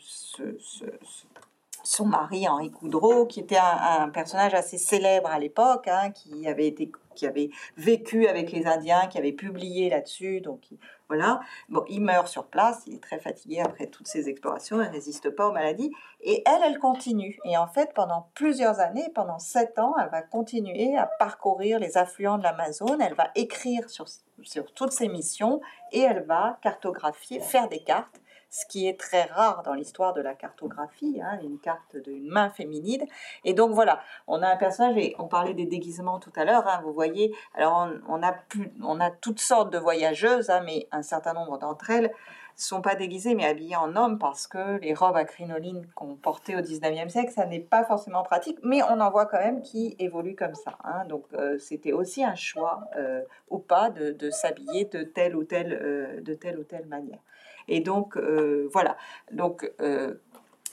son 1.87 2.05
mari 2.05 2.47
Henri 2.47 2.69
Coudreau, 2.69 3.25
qui 3.25 3.39
était 3.39 3.57
un, 3.57 4.09
personnage 4.09 4.53
assez 4.53 4.77
célèbre 4.77 5.29
à 5.29 5.39
l'époque, 5.39 5.87
hein, 5.87 6.11
qui 6.11 6.45
avait 6.45 6.67
été, 6.67 6.91
qui 7.15 7.25
avait 7.25 7.49
vécu 7.77 8.27
avec 8.27 8.51
les 8.51 8.67
Indiens, 8.67 9.07
qui 9.07 9.17
avait 9.17 9.31
publié 9.31 9.89
là-dessus, 9.89 10.41
donc 10.41 10.63
voilà. 11.07 11.39
Bon, 11.69 11.85
il 11.87 12.01
meurt 12.01 12.27
sur 12.27 12.47
place, 12.47 12.83
il 12.87 12.95
est 12.95 13.03
très 13.03 13.19
fatigué 13.19 13.61
après 13.61 13.87
toutes 13.87 14.07
ces 14.07 14.27
explorations, 14.27 14.81
il 14.81 14.89
résiste 14.89 15.29
pas 15.29 15.47
aux 15.47 15.53
maladies, 15.53 15.93
et 16.19 16.43
elle, 16.45 16.61
elle 16.65 16.79
continue. 16.79 17.39
Et 17.45 17.57
en 17.57 17.67
fait, 17.67 17.93
pendant 17.95 18.29
plusieurs 18.33 18.81
années, 18.81 19.07
pendant 19.15 19.39
sept 19.39 19.79
ans, 19.79 19.95
elle 19.97 20.09
va 20.09 20.21
continuer 20.21 20.97
à 20.97 21.05
parcourir 21.05 21.79
les 21.79 21.97
affluents 21.97 22.37
de 22.37 22.43
l'Amazone, 22.43 23.01
elle 23.01 23.15
va 23.15 23.31
écrire 23.35 23.89
sur, 23.89 24.07
sur 24.41 24.73
toutes 24.73 24.91
ses 24.91 25.07
missions, 25.07 25.61
et 25.93 26.01
elle 26.01 26.25
va 26.25 26.59
cartographier, 26.61 27.39
faire 27.39 27.69
des 27.69 27.79
cartes 27.79 28.19
ce 28.49 28.65
qui 28.65 28.87
est 28.87 28.99
très 28.99 29.23
rare 29.23 29.63
dans 29.63 29.73
l'histoire 29.73 30.13
de 30.13 30.21
la 30.21 30.33
cartographie, 30.33 31.19
hein, 31.21 31.39
une 31.43 31.59
carte 31.59 31.97
d'une 31.97 32.27
main 32.27 32.49
féminine. 32.49 33.05
Et 33.43 33.53
donc 33.53 33.71
voilà, 33.71 33.99
on 34.27 34.41
a 34.41 34.47
un 34.47 34.57
personnage, 34.57 34.97
et 34.97 35.15
on 35.19 35.27
parlait 35.27 35.53
des 35.53 35.65
déguisements 35.65 36.19
tout 36.19 36.33
à 36.35 36.45
l'heure, 36.45 36.67
hein, 36.67 36.81
vous 36.83 36.93
voyez, 36.93 37.33
alors 37.55 37.89
on, 38.07 38.23
a 38.23 38.35
on 38.83 38.99
a 38.99 39.11
toutes 39.11 39.39
sortes 39.39 39.71
de 39.71 39.77
voyageuses, 39.77 40.49
hein, 40.49 40.61
mais 40.65 40.87
un 40.91 41.01
certain 41.01 41.33
nombre 41.33 41.57
d'entre 41.57 41.89
elles 41.89 42.11
sont 42.57 42.81
pas 42.81 42.95
déguisées 42.95 43.35
mais 43.35 43.45
habillées 43.45 43.75
en 43.75 43.95
homme 43.95 44.17
parce 44.17 44.47
que 44.47 44.79
les 44.79 44.95
robes 44.95 45.15
à 45.15 45.25
crinoline 45.25 45.85
qu'on 45.93 46.15
portait 46.15 46.55
au 46.55 46.61
19e 46.61 47.07
siècle, 47.07 47.31
ça 47.31 47.45
n'est 47.45 47.59
pas 47.59 47.83
forcément 47.83 48.23
pratique, 48.23 48.57
mais 48.63 48.81
on 48.81 48.99
en 48.99 49.11
voit 49.11 49.27
quand 49.27 49.37
même 49.37 49.61
qui 49.61 49.95
évoluent 49.99 50.35
comme 50.35 50.55
ça. 50.55 50.75
Donc 51.07 51.25
euh, 51.33 51.59
c'était 51.59 51.91
aussi 51.91 52.23
un 52.23 52.35
choix 52.35 52.85
euh, 52.97 53.21
ou 53.49 53.59
pas 53.59 53.91
de, 53.91 54.29
s'habiller 54.31 54.85
de 54.85 55.03
telle 55.03 55.35
ou 55.35 55.43
telle, 55.43 55.71
euh, 55.71 56.19
de 56.21 56.33
telle 56.33 56.57
ou 56.57 56.63
telle 56.63 56.87
manière. 56.87 57.19
Et 57.67 57.79
donc, 57.79 58.17
euh, 58.17 58.69
voilà. 58.71 58.97
Donc, 59.31 59.71
euh, 59.81 60.15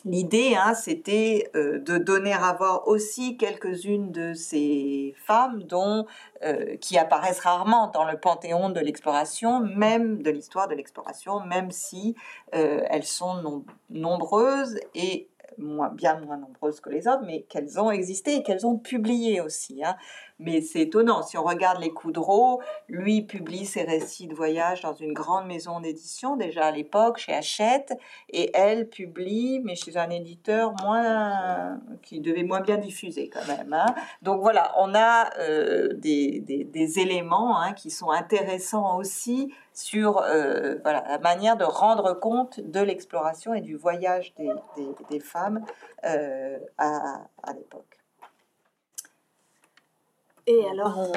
L'idée, 0.06 0.54
hein, 0.54 0.74
c'était 0.74 1.50
euh, 1.56 1.78
de 1.78 1.96
donner 1.96 2.34
à 2.34 2.52
voir 2.52 2.86
aussi 2.86 3.38
quelques-unes 3.38 4.12
de 4.12 4.34
ces 4.34 5.14
femmes 5.16 5.62
dont, 5.62 6.04
qui 6.78 6.98
apparaissent 6.98 7.40
rarement 7.40 7.90
dans 7.90 8.04
le 8.04 8.18
panthéon 8.18 8.68
de 8.68 8.80
l'exploration, 8.80 9.60
même 9.60 10.22
de 10.22 10.30
l'histoire 10.30 10.68
de 10.68 10.74
l'exploration, 10.74 11.40
même 11.40 11.70
si 11.70 12.16
elles 12.52 13.04
sont 13.04 13.64
nombreuses 13.88 14.78
et 14.94 15.30
bien 15.92 16.20
moins 16.20 16.36
nombreuses 16.36 16.80
que 16.80 16.90
les 16.90 17.08
autres, 17.08 17.22
mais 17.24 17.42
qu'elles 17.42 17.80
ont 17.80 17.90
existé 17.90 18.36
et 18.36 18.42
qu'elles 18.42 18.66
ont 18.66 18.76
publié 18.76 19.40
aussi. 19.40 19.82
Hein. 19.84 19.96
Mais 20.40 20.60
c'est 20.60 20.80
étonnant, 20.80 21.22
si 21.22 21.38
on 21.38 21.44
regarde 21.44 21.80
les 21.80 21.90
Coudreau, 21.90 22.60
lui 22.88 23.22
publie 23.22 23.66
ses 23.66 23.82
récits 23.82 24.26
de 24.26 24.34
voyage 24.34 24.82
dans 24.82 24.92
une 24.92 25.12
grande 25.12 25.46
maison 25.46 25.78
d'édition, 25.78 26.36
déjà 26.36 26.66
à 26.66 26.70
l'époque, 26.72 27.18
chez 27.18 27.32
Hachette, 27.32 27.96
et 28.30 28.50
elle 28.52 28.88
publie, 28.88 29.60
mais 29.64 29.76
chez 29.76 29.96
un 29.96 30.10
éditeur 30.10 30.74
moins, 30.82 31.80
qui 32.02 32.20
devait 32.20 32.42
moins 32.42 32.60
bien 32.60 32.78
diffuser 32.78 33.30
quand 33.30 33.46
même. 33.46 33.72
Hein. 33.72 33.86
Donc 34.22 34.40
voilà, 34.40 34.72
on 34.78 34.92
a 34.94 35.30
euh, 35.38 35.92
des, 35.94 36.40
des, 36.40 36.98
éléments 36.98 37.60
hein, 37.60 37.72
qui 37.72 37.90
sont 37.90 38.10
intéressants 38.10 38.98
aussi 38.98 39.52
sur 39.72 40.18
euh, 40.18 40.76
voilà, 40.82 41.04
la 41.08 41.18
manière 41.18 41.56
de 41.56 41.64
rendre 41.64 42.12
compte 42.12 42.60
de 42.60 42.80
l'exploration 42.80 43.54
et 43.54 43.60
du 43.60 43.76
voyage 43.76 44.34
des, 44.34 44.50
des 45.10 45.20
femmes 45.20 45.64
euh, 46.04 46.58
à, 46.78 47.22
à 47.42 47.52
l'époque. 47.52 48.03
Et 50.46 50.62
alors, 50.70 51.10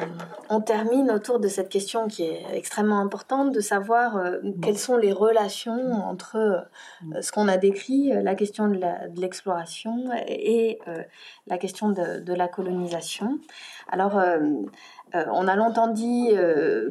on, 0.49 0.61
termine 0.61 1.11
autour 1.11 1.41
de 1.41 1.49
cette 1.49 1.67
question 1.67 2.07
qui 2.07 2.23
est 2.23 2.45
extrêmement 2.53 2.99
importante, 2.99 3.51
de 3.51 3.59
savoir 3.59 4.15
euh, 4.15 4.37
quelles 4.61 4.77
sont 4.77 4.95
les 4.95 5.11
relations 5.11 5.91
entre 5.91 6.37
euh, 6.37 7.21
ce 7.21 7.33
qu'on 7.33 7.49
a 7.49 7.57
décrit, 7.57 8.13
euh, 8.13 8.21
la 8.21 8.35
question 8.35 8.69
de 8.69 8.79
l'exploration 9.19 10.05
et, 10.27 10.79
la 11.45 11.57
question 11.57 11.89
de, 11.89 12.33
la 12.33 12.47
colonisation. 12.47 13.39
Alors, 13.89 14.21
on 15.13 15.47
a 15.47 15.55
longtemps 15.55 15.87
dit 15.87 16.29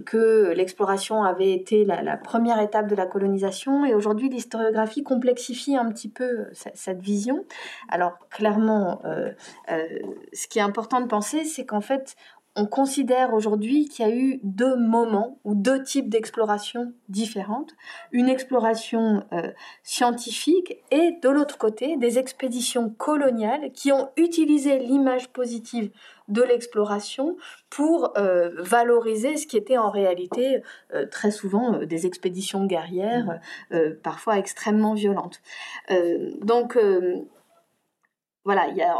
que 0.07 0.53
l'exploration 0.55 1.23
avait 1.23 1.53
été 1.53 1.85
la, 1.85 2.17
première 2.17 2.61
étape 2.61 2.89
de 2.89 2.95
la 2.95 3.07
colonisation 3.07 3.85
et 3.85 3.95
aujourd'hui 3.95 4.29
l'historiographie 4.29 5.03
complexifie 5.03 5.77
un 5.77 5.89
petit 5.91 6.09
peu 6.09 6.47
cette 6.53 7.01
vision. 7.01 7.45
Alors 7.89 8.19
clairement, 8.31 9.03
ce 10.33 10.47
qui 10.49 10.59
est 10.59 10.63
important 10.63 11.01
de 11.01 11.07
penser, 11.07 11.45
c'est 11.45 11.67
qu'en 11.67 11.81
fait, 11.81 12.17
on 12.57 12.65
considère 12.65 13.35
aujourd'hui 13.35 13.87
qu'il 13.87 14.09
y 14.09 14.11
a 14.11 14.15
eu 14.15 14.41
deux 14.43 14.77
moments 14.77 15.39
ou 15.45 15.55
deux 15.55 15.83
types 15.83 16.09
d'exploration 16.09 16.95
différentes. 17.11 17.73
Une 18.13 18.31
exploration 18.31 19.25
euh, 19.33 19.53
scientifique 19.83 20.79
et 20.91 21.19
de 21.23 21.29
l'autre 21.29 21.59
côté 21.59 21.99
des 21.99 22.19
expéditions 22.19 22.89
coloniales 22.89 23.73
qui 23.73 23.93
ont 23.93 24.09
utilisé 24.17 24.79
l'image 24.79 25.29
positive 25.29 25.91
de 26.29 26.43
l'exploration 26.43 27.37
pour 27.69 28.17
euh, 28.17 28.51
valoriser 28.57 29.37
ce 29.37 29.47
qui 29.47 29.59
était 29.59 29.77
en 29.77 29.91
réalité 29.91 30.63
euh, 30.95 31.07
très 31.07 31.31
souvent 31.31 31.85
des 31.85 32.07
expéditions 32.07 32.65
guerrières, 32.65 33.39
parfois 34.03 34.39
extrêmement 34.39 34.95
violentes. 34.95 35.43
donc 36.43 36.79
voilà, 38.45 38.69
il 38.69 38.77
y 38.77 38.83
a 38.83 38.97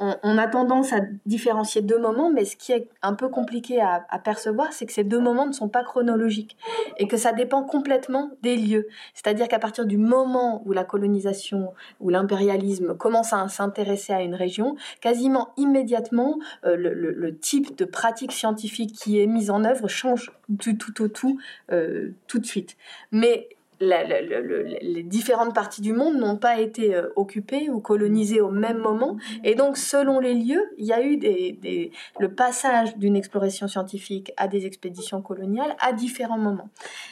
on, 0.00 0.38
a 0.38 0.48
tendance 0.48 0.92
à 0.92 1.00
différencier 1.24 1.80
deux 1.80 1.98
moments, 1.98 2.30
mais 2.30 2.44
ce 2.44 2.56
qui 2.56 2.72
est 2.72 2.88
un 3.02 3.14
peu 3.14 3.28
compliqué 3.28 3.80
à, 3.80 4.00
percevoir, 4.24 4.72
c'est 4.72 4.86
que 4.86 4.92
ces 4.92 5.04
deux 5.04 5.20
moments 5.20 5.46
ne 5.46 5.52
sont 5.52 5.68
pas 5.68 5.84
chronologiques 5.84 6.56
et 6.98 7.06
que 7.06 7.16
ça 7.16 7.32
dépend 7.32 7.62
complètement 7.62 8.30
des 8.42 8.56
lieux. 8.56 8.88
C'est-à-dire 9.14 9.46
qu'à 9.46 9.60
partir 9.60 9.86
du 9.86 9.96
moment 9.96 10.62
où 10.66 10.72
la 10.72 10.84
colonisation 10.84 11.72
ou 12.00 12.10
l'impérialisme 12.10 12.96
commence 12.96 13.32
à 13.32 13.46
s'intéresser 13.48 14.12
à 14.12 14.22
une 14.22 14.34
région, 14.34 14.74
quasiment 15.00 15.50
immédiatement, 15.56 16.38
euh, 16.64 16.76
le, 16.76 17.38
type 17.38 17.76
de 17.76 17.84
pratique 17.84 18.32
scientifique 18.32 18.92
qui 18.94 19.20
est 19.20 19.26
mise 19.26 19.50
en 19.50 19.64
œuvre 19.64 19.88
change 19.88 20.32
du 20.48 20.78
tout 20.78 21.02
au 21.02 21.08
tout 21.08 21.38
euh, 21.72 22.14
tout 22.26 22.38
de 22.38 22.46
suite. 22.46 22.76
Mais 23.10 23.48
les 23.80 25.02
différentes 25.02 25.54
parties 25.54 25.80
du 25.80 25.92
monde 25.92 26.16
n'ont 26.16 26.36
pas 26.36 26.60
été 26.60 26.94
euh, 26.94 27.08
occupées 27.16 27.68
ou 27.70 27.80
colonisées 27.80 28.40
au 28.40 28.50
même 28.50 28.78
moment. 28.78 29.16
Et 29.42 29.54
donc, 29.54 29.76
selon 29.76 30.20
les 30.20 30.34
lieux, 30.34 30.64
il 30.78 30.86
y 30.86 30.92
a 30.92 31.02
eu 31.02 31.18
le 32.18 32.34
passage 32.34 32.96
d'une 32.96 33.16
exploration 33.16 33.68
scientifique 33.68 34.32
à 34.36 34.48
des 34.48 34.66
expéditions 34.66 35.22
coloniales 35.22 35.74
à 35.80 35.92
différents 35.92 36.38
moments. 36.38 36.68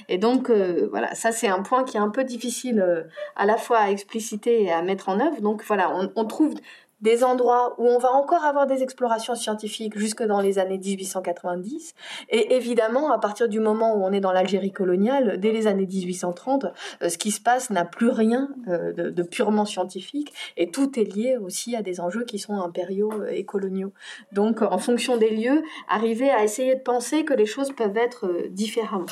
Et 0.08 0.18
donc, 0.18 0.50
euh, 0.50 0.88
voilà, 0.90 1.14
ça 1.14 1.32
c'est 1.32 1.48
un 1.48 1.62
point 1.62 1.84
qui 1.84 1.96
est 1.96 2.00
un 2.00 2.10
peu 2.10 2.24
difficile 2.24 2.80
euh, 2.80 3.02
à 3.36 3.46
la 3.46 3.56
fois 3.56 3.78
à 3.78 3.90
expliciter 3.90 4.62
et 4.64 4.72
à 4.72 4.82
mettre 4.82 5.08
en 5.08 5.20
œuvre. 5.20 5.40
Donc, 5.40 5.62
voilà, 5.64 5.92
on 6.16 6.24
trouve 6.24 6.54
des 7.02 7.24
endroits 7.24 7.74
où 7.78 7.86
on 7.86 7.98
va 7.98 8.12
encore 8.12 8.44
avoir 8.44 8.66
des 8.66 8.82
explorations 8.82 9.34
scientifiques 9.34 9.98
jusque 9.98 10.22
dans 10.22 10.40
les 10.40 10.58
années 10.58 10.78
1890. 10.78 11.94
Et 12.30 12.54
évidemment, 12.54 13.12
à 13.12 13.18
partir 13.18 13.48
du 13.48 13.60
moment 13.60 13.94
où 13.96 14.04
on 14.04 14.12
est 14.12 14.20
dans 14.20 14.32
l'Algérie 14.32 14.72
coloniale, 14.72 15.38
dès 15.38 15.52
les 15.52 15.66
années 15.66 15.86
1830, 15.86 16.66
euh, 17.02 17.08
ce 17.08 17.18
qui 17.18 17.30
se 17.30 17.40
passe 17.40 17.70
n'a 17.70 17.84
plus 17.84 18.08
rien 18.08 18.48
euh, 18.68 18.92
de, 18.92 19.22
purement 19.22 19.64
scientifique 19.64 20.32
et 20.56 20.70
tout 20.70 20.98
est 20.98 21.04
lié 21.04 21.36
aussi 21.36 21.76
à 21.76 21.82
des 21.82 22.00
enjeux 22.00 22.24
qui 22.24 22.38
sont 22.38 22.60
impériaux 22.60 23.12
euh, 23.12 23.30
et 23.30 23.44
coloniaux. 23.44 23.92
Donc, 24.32 24.62
en 24.62 24.78
fonction 24.78 25.16
des 25.16 25.30
lieux, 25.30 25.62
arriver 25.88 26.30
à 26.30 26.44
essayer 26.44 26.74
de 26.74 26.80
penser 26.80 27.24
que 27.24 27.34
les 27.34 27.46
choses 27.46 27.72
peuvent 27.72 27.96
être 27.96 28.46
différemment. 28.50 29.06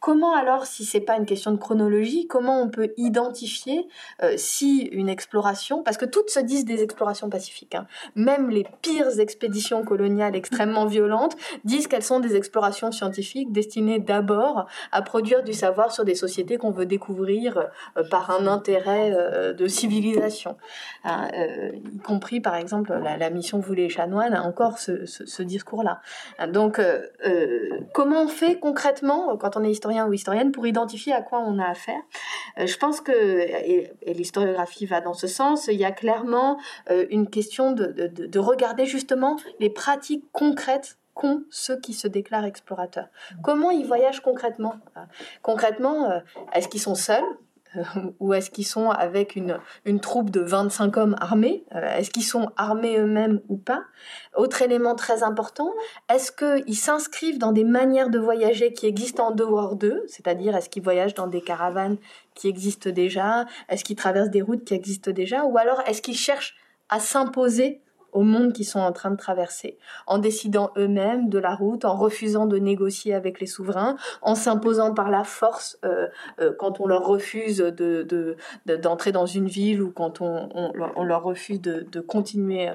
Comment 0.00 0.32
alors, 0.32 0.64
si 0.64 0.84
c'est 0.84 1.00
pas 1.00 1.16
une 1.16 1.26
question 1.26 1.50
de 1.50 1.56
chronologie, 1.56 2.28
comment 2.28 2.62
on 2.62 2.68
peut 2.68 2.92
identifier 2.96 3.88
euh, 4.22 4.34
si 4.36 4.82
une 4.92 5.08
exploration, 5.08 5.82
parce 5.82 5.96
que 5.96 6.04
toutes 6.04 6.30
se 6.30 6.38
disent 6.38 6.64
des 6.64 6.84
explorations 6.84 7.28
pacifiques, 7.28 7.74
hein, 7.74 7.88
même 8.14 8.48
les 8.48 8.64
pires 8.80 9.18
expéditions 9.18 9.82
coloniales 9.82 10.36
extrêmement 10.36 10.86
violentes 10.86 11.36
disent 11.64 11.88
qu'elles 11.88 12.04
sont 12.04 12.20
des 12.20 12.36
explorations 12.36 12.92
scientifiques 12.92 13.50
destinées 13.50 13.98
d'abord 13.98 14.66
à 14.92 15.02
produire 15.02 15.42
du 15.42 15.52
savoir 15.52 15.90
sur 15.90 16.04
des 16.04 16.14
sociétés 16.14 16.58
qu'on 16.58 16.70
veut 16.70 16.86
découvrir 16.86 17.68
euh, 17.96 18.04
par 18.08 18.30
un 18.30 18.46
intérêt 18.46 19.12
euh, 19.12 19.52
de 19.52 19.66
civilisation, 19.66 20.56
hein, 21.02 21.28
y 21.92 21.98
compris 21.98 22.40
par 22.40 22.54
exemple 22.54 22.92
la, 22.92 23.30
mission 23.30 23.58
Voulez 23.58 23.88
chanoine 23.88 24.32
a 24.32 24.42
encore 24.42 24.78
ce, 24.78 25.04
ce 25.06 25.42
discours-là. 25.42 26.00
Donc, 26.48 26.80
comment 27.92 28.22
on 28.22 28.28
fait 28.28 28.58
concrètement 28.58 29.36
quand 29.36 29.56
on 29.56 29.64
est 29.64 29.70
historien 29.70 29.87
ou 29.88 30.12
historienne 30.12 30.52
pour 30.52 30.66
identifier 30.66 31.12
à 31.12 31.22
quoi 31.22 31.40
on 31.40 31.58
a 31.58 31.66
affaire. 31.66 32.00
Euh, 32.58 32.66
je 32.66 32.76
pense 32.76 33.00
que, 33.00 33.12
et, 33.12 33.92
l'historiographie 34.06 34.86
va 34.86 35.00
dans 35.00 35.14
ce 35.14 35.26
sens, 35.26 35.68
il 35.68 35.78
y 35.78 35.84
a 35.84 35.92
clairement 35.92 36.58
euh, 36.90 37.06
une 37.10 37.28
question 37.28 37.72
de, 37.72 37.86
de, 37.86 38.38
regarder 38.38 38.86
justement 38.86 39.36
les 39.60 39.70
pratiques 39.70 40.24
concrètes 40.32 40.98
qu'ont 41.14 41.42
ceux 41.50 41.78
qui 41.80 41.94
se 41.94 42.06
déclarent 42.06 42.44
explorateurs. 42.44 43.08
Comment 43.42 43.70
ils 43.70 43.86
voyagent 43.86 44.20
concrètement? 44.20 44.76
Concrètement, 45.42 46.10
euh, 46.10 46.20
est-ce 46.52 46.68
qu'ils 46.68 46.80
sont 46.80 46.94
seuls? 46.94 47.24
ou 48.20 48.34
est-ce 48.34 48.50
qu'ils 48.50 48.66
sont 48.66 48.90
avec 48.90 49.36
une, 49.36 49.58
une 49.84 50.00
troupe 50.00 50.30
de 50.30 50.40
25 50.40 50.96
hommes 50.96 51.16
armés? 51.20 51.64
Euh, 51.74 51.96
Est-ce 51.96 52.10
qu'ils 52.10 52.24
sont 52.24 52.50
armés 52.56 52.98
eux-mêmes 52.98 53.40
ou 53.48 53.56
pas? 53.56 53.82
Autre 54.36 54.62
élément 54.62 54.94
très 54.94 55.22
important, 55.22 55.72
est-ce 56.08 56.32
qu'ils 56.32 56.76
s'inscrivent 56.76 57.38
dans 57.38 57.52
des 57.52 57.64
manières 57.64 58.10
de 58.10 58.18
voyager 58.18 58.72
qui 58.72 58.86
existent 58.86 59.28
en 59.28 59.30
dehors 59.30 59.76
d'eux? 59.76 60.02
C'est-à-dire, 60.06 60.56
est-ce 60.56 60.68
qu'ils 60.68 60.82
voyagent 60.82 61.14
dans 61.14 61.26
des 61.26 61.40
caravanes 61.40 61.96
qui 62.34 62.48
existent 62.48 62.90
déjà? 62.90 63.46
Est-ce 63.68 63.84
qu'ils 63.84 63.96
traversent 63.96 64.30
des 64.30 64.42
routes 64.42 64.64
qui 64.64 64.74
existent 64.74 65.10
déjà? 65.10 65.44
Ou 65.44 65.58
alors, 65.58 65.82
est-ce 65.86 66.02
qu'ils 66.02 66.16
cherchent 66.16 66.56
à 66.88 67.00
s'imposer 67.00 67.82
au 68.12 68.22
monde 68.22 68.52
qu'ils 68.52 68.66
sont 68.66 68.80
en 68.80 68.92
train 68.92 69.10
de 69.10 69.16
traverser, 69.16 69.78
en 70.06 70.18
décidant 70.18 70.70
eux-mêmes 70.76 71.28
de 71.28 71.38
la 71.38 71.54
route, 71.54 71.84
en 71.84 71.94
refusant 71.94 72.46
de 72.46 72.58
négocier 72.58 73.14
avec 73.14 73.40
les 73.40 73.46
souverains, 73.46 73.96
en 74.22 74.34
s'imposant 74.34 74.94
par 74.94 75.10
la 75.10 75.24
force 75.24 75.78
euh, 75.84 76.06
euh, 76.40 76.52
quand 76.58 76.80
on 76.80 76.86
leur 76.86 77.06
refuse 77.06 77.58
de, 77.58 78.36
d'entrer 78.66 79.12
dans 79.12 79.26
une 79.26 79.46
ville 79.46 79.82
ou 79.82 79.90
quand 79.90 80.20
on, 80.20 80.48
on, 80.54 81.04
leur 81.04 81.22
refuse 81.22 81.60
de, 81.60 82.00
continuer 82.00 82.70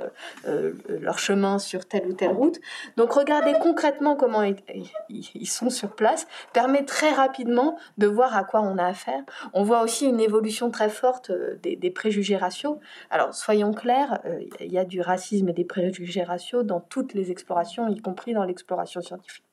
euh, 0.47 0.73
leur 0.87 1.17
chemin 1.17 1.57
sur 1.59 1.85
telle 1.85 2.07
ou 2.07 2.13
telle 2.13 2.31
route. 2.31 2.59
Donc 2.97 3.13
regardez 3.13 3.53
concrètement 3.61 4.15
comment 4.15 4.43
ils, 4.43 5.47
sont 5.47 5.69
sur 5.69 5.95
place 5.95 6.27
permet 6.51 6.83
très 6.83 7.11
rapidement 7.11 7.77
de 7.97 8.07
voir 8.07 8.35
à 8.35 8.43
quoi 8.43 8.61
on 8.61 8.77
a 8.77 8.85
affaire. 8.85 9.23
On 9.53 9.63
voit 9.63 9.81
aussi 9.81 10.05
une 10.05 10.19
évolution 10.19 10.71
très 10.71 10.89
forte 10.89 11.31
des, 11.61 11.75
des 11.75 11.91
préjugés 11.91 12.37
raciaux. 12.37 12.79
Alors 13.09 13.33
soyons 13.33 13.73
clairs, 13.73 14.19
il 14.59 14.71
y 14.71 14.77
a 14.77 14.85
du 14.85 15.01
racisme 15.01 15.22
et 15.31 15.53
des 15.53 15.65
préjugés 15.65 16.23
raciaux 16.23 16.63
dans 16.63 16.81
toutes 16.81 17.13
les 17.13 17.31
explorations, 17.31 17.87
y 17.87 18.01
compris 18.01 18.33
dans 18.33 18.43
l'exploration 18.43 19.01
scientifique 19.01 19.43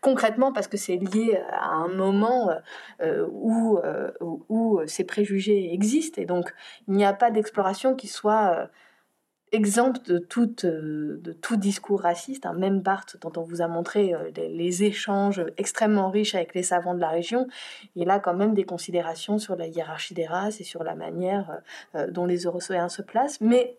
concrètement 0.00 0.52
parce 0.52 0.68
que 0.68 0.76
c'est 0.76 0.96
lié 0.96 1.40
à 1.50 1.70
un 1.70 1.88
moment 1.88 2.50
euh, 2.50 2.54
euh, 3.02 3.26
où, 3.30 3.78
euh, 3.78 4.10
où, 4.48 4.80
ces 4.86 5.04
préjugés 5.04 5.72
existent 5.72 6.20
et 6.20 6.26
donc 6.26 6.52
il 6.88 6.94
n'y 6.94 7.04
a 7.04 7.12
pas 7.12 7.30
d'exploration 7.30 7.94
qui 7.94 8.08
soit 8.08 8.68
exempte 9.52 10.08
de, 10.08 10.18
toute, 10.18 10.64
de 10.64 11.32
tout 11.32 11.56
discours 11.56 12.02
raciste. 12.02 12.46
Hein. 12.46 12.54
Même 12.54 12.80
Barthes, 12.80 13.16
dont 13.20 13.32
on 13.36 13.42
vous 13.42 13.62
a 13.62 13.66
montré 13.66 14.14
les, 14.36 14.84
échanges 14.84 15.44
extrêmement 15.56 16.08
riches 16.08 16.36
avec 16.36 16.54
les 16.54 16.62
savants 16.62 16.94
de 16.94 17.00
la 17.00 17.08
région, 17.08 17.48
il 17.96 18.10
a 18.10 18.20
quand 18.20 18.34
même 18.34 18.54
des 18.54 18.62
considérations 18.62 19.38
sur 19.38 19.56
la 19.56 19.66
hiérarchie 19.66 20.14
des 20.14 20.26
races 20.26 20.60
et 20.60 20.64
sur 20.64 20.84
la 20.84 20.94
manière 20.94 21.62
dont 22.10 22.26
les 22.26 22.44
Européens 22.44 22.88
se 22.88 23.02
placent. 23.02 23.40
Mais 23.40 23.76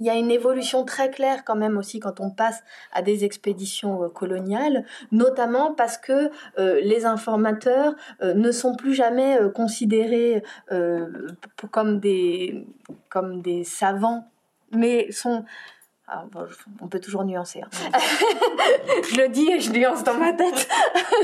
il 0.00 0.06
y 0.06 0.10
a 0.10 0.14
une 0.14 0.30
évolution 0.30 0.84
très 0.84 1.10
claire 1.10 1.44
quand 1.44 1.54
même 1.54 1.76
aussi 1.76 2.00
quand 2.00 2.20
on 2.20 2.30
passe 2.30 2.62
à 2.92 3.02
des 3.02 3.24
expéditions 3.24 4.02
euh, 4.02 4.08
coloniales, 4.08 4.84
notamment 5.12 5.74
parce 5.74 5.98
que 5.98 6.30
euh, 6.58 6.80
les 6.82 7.04
informateurs 7.04 7.94
euh, 8.22 8.34
ne 8.34 8.50
sont 8.50 8.74
plus 8.74 8.94
jamais 8.94 9.38
considérés 9.54 10.42
comme 11.70 12.00
des 12.00 12.66
comme 13.08 13.42
des 13.42 13.64
savants, 13.64 14.28
mais 14.72 15.10
sont 15.12 15.44
ah, 16.12 16.24
on 16.80 16.88
peut 16.88 16.98
toujours 16.98 17.24
nuancer. 17.24 17.60
Hein. 17.62 17.68
je 19.12 19.16
le 19.16 19.28
dis 19.28 19.48
et 19.48 19.60
je 19.60 19.70
nuance 19.70 20.02
dans 20.02 20.14
ma 20.14 20.32
tête. 20.32 20.68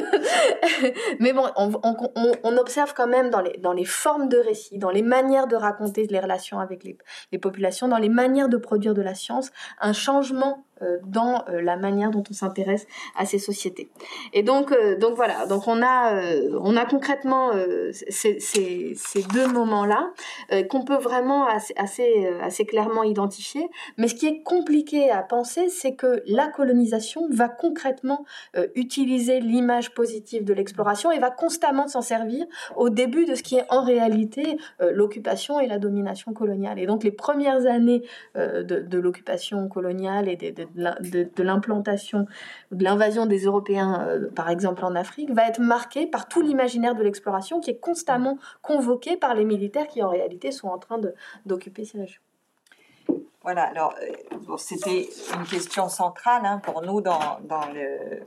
Mais 1.18 1.32
bon, 1.32 1.46
on, 1.56 2.56
observe 2.56 2.94
quand 2.94 3.08
même 3.08 3.30
dans 3.30 3.40
les, 3.40 3.58
dans 3.58 3.72
les 3.72 3.84
formes 3.84 4.28
de 4.28 4.38
récits, 4.38 4.78
dans 4.78 4.90
les 4.90 5.02
manières 5.02 5.48
de 5.48 5.56
raconter 5.56 6.06
les 6.06 6.20
relations 6.20 6.60
avec 6.60 6.84
les, 6.84 7.38
populations, 7.38 7.88
dans 7.88 7.98
les 7.98 8.08
manières 8.08 8.48
de 8.48 8.58
produire 8.58 8.94
de 8.94 9.02
la 9.02 9.16
science, 9.16 9.50
un 9.80 9.92
changement 9.92 10.65
dans 11.04 11.42
euh, 11.48 11.62
la 11.62 11.76
manière 11.76 12.10
dont 12.10 12.22
on 12.28 12.34
s'intéresse 12.34 12.86
à 13.16 13.24
ces 13.24 13.38
sociétés. 13.38 13.88
Et 14.34 14.42
donc, 14.42 14.72
euh, 14.72 14.96
donc 14.98 15.14
voilà, 15.14 15.46
donc 15.46 15.66
on 15.68 15.82
a, 15.82 16.20
on 16.60 16.76
a 16.76 16.84
concrètement 16.84 17.52
ces, 18.10 18.38
deux 19.32 19.46
moments-là 19.48 20.12
qu'on 20.68 20.84
peut 20.84 20.96
vraiment 20.96 21.46
assez, 21.46 21.74
assez, 21.76 22.28
assez, 22.42 22.64
clairement 22.66 23.02
identifier. 23.02 23.68
Mais 23.96 24.08
ce 24.08 24.14
qui 24.14 24.26
est 24.26 24.42
compliqué 24.42 25.10
à 25.10 25.22
penser, 25.22 25.68
c'est 25.68 25.94
que 25.94 26.22
la 26.26 26.48
colonisation 26.48 27.28
va 27.30 27.48
concrètement 27.48 28.24
utiliser 28.74 29.40
l'image 29.40 29.94
positive 29.94 30.44
de 30.44 30.52
l'exploration 30.52 31.10
et 31.10 31.18
va 31.18 31.30
constamment 31.30 31.88
s'en 31.88 32.02
servir 32.02 32.44
au 32.76 32.90
début 32.90 33.24
de 33.24 33.34
ce 33.34 33.42
qui 33.42 33.56
est 33.56 33.64
en 33.70 33.82
réalité 33.82 34.58
l'occupation 34.80 35.60
et 35.60 35.66
la 35.66 35.78
domination 35.78 36.32
coloniale. 36.32 36.78
Et 36.78 36.86
donc 36.86 37.04
les 37.04 37.12
premières 37.12 37.66
années 37.66 38.02
de, 38.34 38.62
de 38.62 38.98
l'occupation 38.98 39.68
coloniale 39.68 40.28
et 40.28 40.36
des, 40.36 40.65
de, 40.74 41.42
l'implantation, 41.42 42.26
de 42.72 42.84
l'invasion 42.84 43.26
des 43.26 43.44
Européens, 43.44 44.06
euh, 44.08 44.30
par 44.30 44.50
exemple 44.50 44.84
en 44.84 44.94
Afrique, 44.94 45.30
va 45.30 45.46
être 45.48 45.60
marquée 45.60 46.06
par 46.06 46.28
tout 46.28 46.42
l'imaginaire 46.42 46.94
de 46.94 47.02
l'exploration 47.02 47.60
qui 47.60 47.70
est 47.70 47.78
constamment 47.78 48.38
convoqué 48.62 49.16
par 49.16 49.34
les 49.34 49.44
militaires 49.44 49.86
qui 49.86 50.02
en 50.02 50.10
réalité 50.10 50.50
sont 50.52 50.68
en 50.68 50.78
train 50.78 51.00
d'occuper 51.44 51.84
ces 51.84 51.98
régions. 51.98 52.20
Voilà, 53.42 53.62
alors 53.62 53.94
euh, 54.02 54.56
c'était 54.58 55.08
une 55.34 55.44
question 55.44 55.88
centrale 55.88 56.42
hein, 56.44 56.58
pour 56.58 56.82
nous 56.82 57.00
dans, 57.00 57.38
dans 57.44 57.66
le 57.72 58.26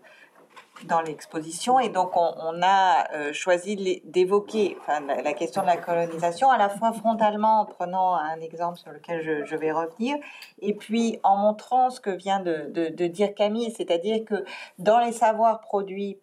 dans 0.86 1.02
l'exposition 1.02 1.80
et 1.80 1.90
donc 1.90 2.16
on, 2.16 2.62
a 2.62 3.12
euh, 3.14 3.34
choisi 3.34 4.02
d'évoquer 4.06 4.78
la, 4.88 5.34
question 5.34 5.62
de 5.62 5.68
la 5.68 5.78
colonisation 5.78 6.50
à 6.50 6.58
la 6.58 6.70
fois 6.70 6.94
frontalement 6.94 7.62
en 7.62 7.66
prenant 7.66 8.16
un 8.16 8.40
exemple 8.42 8.78
sur 8.78 8.92
lequel 8.92 9.22
je, 9.22 9.56
vais 9.56 9.72
revenir 9.72 10.16
et 10.62 10.74
puis 10.74 11.20
en 11.24 11.38
montrant 11.38 11.90
ce 11.90 12.00
que 12.00 12.10
vient 12.10 12.40
de 12.40 13.08
dire 13.08 13.34
Camille, 13.36 13.72
c'est-à-dire 13.72 14.24
que 14.26 14.46
dans 14.78 15.00
les 15.00 15.12
savoirs 15.12 15.60
produits 15.62 16.20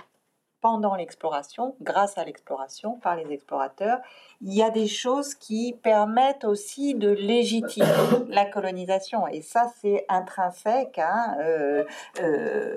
pendant 0.66 0.96
l'exploration, 0.96 1.76
grâce 1.80 2.18
à 2.18 2.24
l'exploration 2.24 2.98
par 2.98 3.14
les 3.14 3.32
explorateurs, 3.32 3.98
il 4.42 4.54
y 4.54 4.62
a 4.62 4.70
des 4.70 4.86
choses 4.86 5.34
qui 5.34 5.76
permettent 5.82 6.44
aussi 6.44 6.94
de 6.94 7.10
légitimer 7.10 7.86
la 8.28 8.46
colonisation. 8.46 9.28
Et 9.28 9.42
ça, 9.42 9.70
c'est 9.80 10.04
intrinsèque 10.08 10.98
hein, 10.98 11.36
euh, 11.40 11.84
euh, 12.20 12.76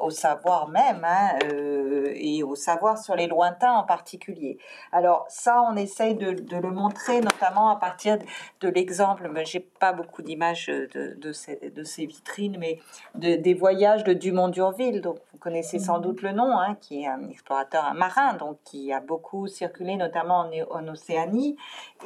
au 0.00 0.10
savoir 0.10 0.68
même 0.68 1.04
hein, 1.04 1.38
euh, 1.44 2.10
et 2.14 2.42
au 2.42 2.54
savoir 2.54 2.98
sur 2.98 3.14
les 3.14 3.26
lointains 3.26 3.72
en 3.72 3.82
particulier. 3.82 4.58
Alors 4.92 5.26
ça, 5.28 5.62
on 5.70 5.76
essaye 5.76 6.14
de, 6.14 6.30
le 6.56 6.70
montrer 6.70 7.20
notamment 7.20 7.70
à 7.70 7.76
partir 7.76 8.18
de 8.60 8.68
l'exemple, 8.68 9.28
mais 9.30 9.44
j'ai 9.44 9.60
pas 9.60 9.92
beaucoup 9.92 10.22
d'images 10.22 10.66
de, 10.66 11.14
de, 11.18 11.32
ces, 11.32 12.06
vitrines, 12.06 12.56
mais 12.58 12.80
des 13.14 13.54
voyages 13.54 14.04
de 14.04 14.12
Dumont 14.12 14.48
d'Urville, 14.48 15.00
donc 15.00 15.18
vous 15.32 15.38
connaissez 15.38 15.78
sans 15.78 15.98
mhm. 15.98 16.02
doute 16.02 16.22
le 16.22 16.32
nom, 16.32 16.58
hein, 16.58 16.74
qui 16.80 16.86
qui 16.86 17.02
est 17.02 17.06
un 17.06 17.28
explorateur, 17.28 17.84
un 17.84 17.94
marin, 17.94 18.34
donc 18.34 18.58
qui 18.64 18.92
a 18.92 19.00
beaucoup 19.00 19.48
circulé, 19.48 19.96
notamment 19.96 20.40
en, 20.40 20.50
Océanie, 20.70 21.56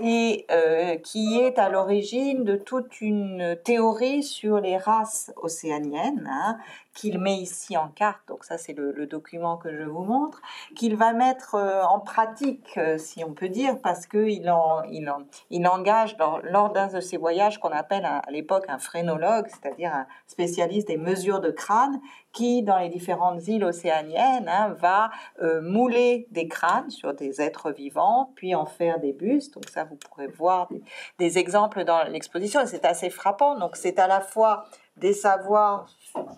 et 0.03 0.47
euh, 0.51 0.97
qui 0.97 1.39
est 1.39 1.59
à 1.59 1.69
l'origine 1.69 2.45
de 2.45 2.57
toute 2.57 3.01
une 3.01 3.57
théorie 3.65 4.23
sur 4.23 4.61
les 4.61 4.77
races 4.77 5.33
océaniennes, 5.37 6.29
hein, 6.31 6.59
qu'il 6.95 7.19
met 7.19 7.37
ici 7.37 7.77
en 7.77 7.89
carte, 7.89 8.21
donc 8.29 8.45
ça 8.45 8.59
c'est 8.59 8.73
le, 8.73 9.07
document 9.07 9.57
que 9.57 9.75
je 9.75 9.83
vous 9.83 10.03
montre, 10.05 10.41
qu'il 10.77 10.97
va 10.97 11.13
mettre 11.13 11.55
euh, 11.55 11.83
en 11.83 12.01
pratique, 12.01 12.77
euh, 12.77 12.99
si 12.99 13.25
on 13.25 13.33
peut 13.33 13.49
dire, 13.49 13.81
parce 13.83 14.07
qu'il 14.07 14.51
en, 14.51 14.83
il 14.85 15.09
en, 15.09 15.23
il 15.51 15.67
engage 15.67 16.17
lors 16.19 16.71
d'un 16.71 16.89
de 16.89 17.01
ses 17.01 17.17
voyages 17.17 17.59
qu'on 17.59 17.71
appelle 17.71 18.05
à, 18.05 18.23
l'époque 18.31 18.65
un 18.69 18.79
phrénologue, 18.79 19.47
c'est-à-dire 19.49 19.95
un 19.95 20.07
spécialiste 20.27 20.89
des 20.89 20.97
mesures 20.97 21.41
de 21.41 21.51
crâne, 21.51 22.01
qui 22.33 22.63
dans 22.63 22.79
les 22.79 22.89
différentes 22.89 23.47
îles 23.49 23.65
océaniennes 23.65 24.49
hein, 24.49 24.77
va 24.79 25.11
euh, 25.43 25.61
mouler 25.61 26.29
des 26.31 26.47
crânes 26.47 26.91
sur 26.91 27.15
des 27.15 27.41
êtres 27.41 27.73
vivants, 27.73 28.33
puis 28.37 28.55
en 28.55 28.67
faire 28.67 29.01
des 29.01 29.13
bustes. 29.13 29.55
Donc 29.55 29.69
ça, 29.69 29.85
vous 29.85 29.97
pourrez 29.97 30.29
voir 30.29 30.69
des, 30.69 30.83
des 31.19 31.39
exemples 31.39 31.85
dans 31.85 32.05
l'exposition, 32.05 32.61
c'est 32.67 32.85
assez 32.85 33.11
frappant. 33.11 33.59
Donc 33.59 33.77
c'est 33.77 33.99
à 33.99 34.07
la 34.07 34.21
fois 34.21 34.65
des 34.97 35.13
savoirs 35.15 35.87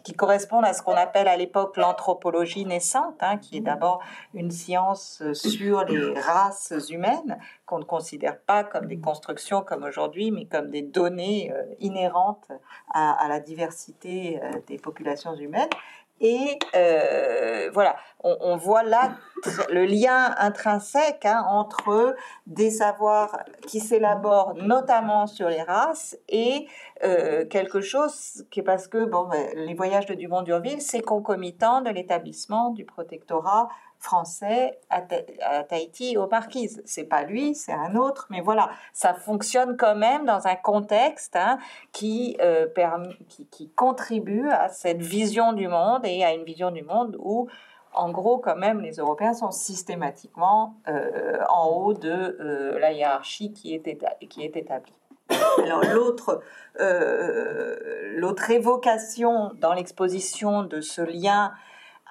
qui 0.05 0.12
correspondent 0.12 0.65
à 0.65 0.73
ce 0.73 0.82
qu'on 0.82 0.94
appelle 0.94 1.28
à 1.28 1.36
l'époque 1.36 1.77
l'anthropologie 1.77 2.65
naissante, 2.65 3.23
hein, 3.23 3.39
qui 3.39 3.59
est 3.59 3.61
d'abord 3.61 4.03
une 4.35 4.51
science 4.51 5.23
sur 5.32 5.85
les 5.85 6.19
races 6.19 6.73
humaines, 6.90 7.39
qu'on 7.66 7.78
ne 7.78 7.85
considère 7.85 8.39
pas 8.40 8.65
comme 8.65 8.86
des 8.86 8.99
constructions 8.99 9.62
comme 9.62 9.85
aujourd'hui, 9.85 10.31
mais 10.31 10.47
comme 10.47 10.70
des 10.70 10.82
données 10.82 11.53
euh, 11.53 11.62
inhérentes 11.81 12.51
à, 12.93 13.27
la 13.28 13.40
diversité 13.40 14.40
euh, 14.43 14.51
des 14.66 14.78
populations 14.78 15.35
humaines. 15.35 15.70
Et 16.23 16.57
euh, 16.77 17.69
voilà, 17.74 17.97
on, 18.23 18.57
voit 18.57 18.85
là 18.85 19.16
le 19.70 19.85
lien 19.85 20.32
intrinsèque 20.39 21.27
hein, 21.27 21.44
entre 21.49 22.15
des 22.47 22.70
savoirs 22.70 23.40
qui 23.66 23.81
s'élaborent 23.81 24.55
notamment 24.55 25.27
sur 25.27 25.49
les 25.49 25.62
races 25.62 26.16
et 26.28 26.69
euh, 27.03 27.44
quelque 27.47 27.81
chose 27.81 28.47
qui 28.53 28.61
est 28.61 28.62
parce 28.62 28.86
que 28.86 29.05
bon, 29.05 29.24
ben, 29.24 29.49
les 29.57 29.74
voyages 29.74 30.07
de 30.07 30.15
Dumont 30.15 30.43
d'Urville, 30.43 30.81
c'est 30.81 31.03
concomitant 31.03 31.81
de 31.81 31.90
l'établissement 31.90 32.70
du 32.70 32.85
protectorat 32.85 33.69
français 34.03 34.81
à, 34.91 35.01
Tahiti 35.62 36.15
et 36.15 36.16
aux 36.19 36.29
Marquises. 36.29 36.83
C'est 36.85 37.05
pas 37.05 37.23
lui, 37.23 37.55
c'est 37.55 37.73
un 37.73 37.95
autre, 37.95 38.27
mais 38.31 38.41
voilà, 38.41 38.69
ça 38.93 39.15
fonctionne 39.15 39.77
quand 39.77 39.95
même 39.95 40.27
dans 40.27 40.49
un 40.49 40.57
contexte 40.57 41.37
hein, 41.37 41.59
qui, 41.93 42.37
euh, 42.41 42.66
qui, 43.29 43.47
qui, 43.47 43.70
contribue 43.70 44.49
à 44.51 44.69
cette 44.69 45.01
vision 45.01 45.53
du 45.53 45.69
monde 45.69 46.05
et 46.05 46.24
à 46.24 46.35
une 46.35 46.43
vision 46.43 46.73
du 46.73 46.83
monde 46.83 47.16
où, 47.20 47.49
en 47.95 48.11
gros, 48.11 48.39
quand 48.39 48.57
même, 48.57 48.81
les 48.81 48.97
Européens 48.97 49.35
sont 49.35 49.53
systématiquement 49.53 50.74
euh, 50.89 51.39
en 51.49 51.69
haut 51.69 51.95
de 51.95 52.11
euh, 52.11 52.79
la 52.81 52.93
hiérarchie 52.93 53.53
qui 53.53 53.73
est, 53.73 54.05
qui 54.29 54.43
est 54.43 54.57
établie. 54.57 54.95
Alors 55.62 55.83
l'autre, 55.85 56.43
l'autre 58.16 58.51
évocation 58.51 59.53
dans 59.61 59.73
l'exposition 59.73 60.65
de 60.65 60.81
ce 60.81 61.01
lien 61.01 61.53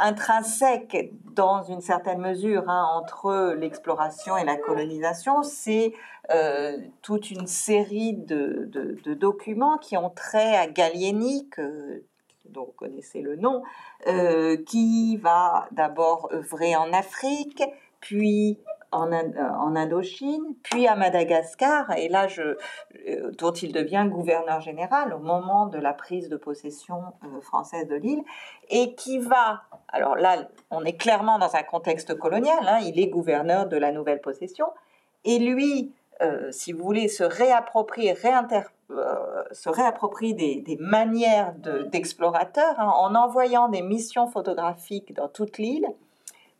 intrinsèque 0.01 1.11
dans 1.33 1.63
une 1.63 1.81
certaine 1.81 2.19
mesure 2.19 2.69
hein, 2.69 2.85
entre 2.93 3.55
l'exploration 3.57 4.35
et 4.35 4.43
la 4.43 4.57
colonisation, 4.57 5.43
c'est 5.43 5.93
euh, 6.31 6.77
toute 7.01 7.31
une 7.31 7.47
série 7.47 8.13
de, 8.13 8.69
documents 9.15 9.77
qui 9.77 9.97
ont 9.97 10.09
trait 10.09 10.55
à 10.57 10.67
Gallieni, 10.67 11.49
dont 12.45 12.65
vous 12.65 12.73
connaissez 12.73 13.21
le 13.21 13.35
nom, 13.35 13.63
euh, 14.07 14.57
qui 14.65 15.17
va 15.17 15.67
d'abord 15.71 16.29
œuvrer 16.33 16.75
en 16.75 16.91
Afrique, 16.91 17.63
puis 17.99 18.57
en, 18.91 19.11
euh, 19.11 19.21
en, 19.57 19.75
Indochine, 19.75 20.43
puis 20.63 20.87
à 20.87 20.95
Madagascar, 20.95 21.91
et 21.97 22.09
là, 22.09 22.27
euh, 22.37 23.31
dont 23.37 23.51
il 23.51 23.71
devient 23.71 24.05
gouverneur 24.09 24.59
général 24.59 25.13
au 25.13 25.19
moment 25.19 25.65
de 25.65 25.77
la 25.77 25.93
prise 25.93 26.29
de 26.29 26.37
possession 26.37 27.01
euh, 27.23 27.41
française 27.41 27.87
de 27.87 27.95
l'île, 27.95 28.23
et 28.69 28.93
qui 28.95 29.19
va, 29.19 29.63
alors 29.87 30.15
là, 30.15 30.47
on 30.69 30.83
est 30.83 30.97
clairement 30.97 31.39
dans 31.39 31.55
un 31.55 31.63
contexte 31.63 32.15
colonial, 32.15 32.67
hein, 32.67 32.79
il 32.83 32.99
est 32.99 33.07
gouverneur 33.07 33.67
de 33.67 33.77
la 33.77 33.91
nouvelle 33.91 34.21
possession, 34.21 34.67
et 35.23 35.39
lui, 35.39 35.93
si 36.51 36.71
vous 36.71 36.83
voulez, 36.83 37.07
se 37.07 37.23
réapproprie, 37.23 38.11
réinter, 38.11 38.61
se 39.51 39.69
réapproprie 39.69 40.35
des, 40.35 40.77
manières 40.79 41.53
d'explorateurs 41.91 42.79
hein, 42.79 42.91
en 42.95 43.15
envoyant 43.15 43.69
des 43.69 43.81
missions 43.81 44.27
photographiques 44.27 45.15
dans 45.15 45.27
toute 45.27 45.57
l'île 45.57 45.87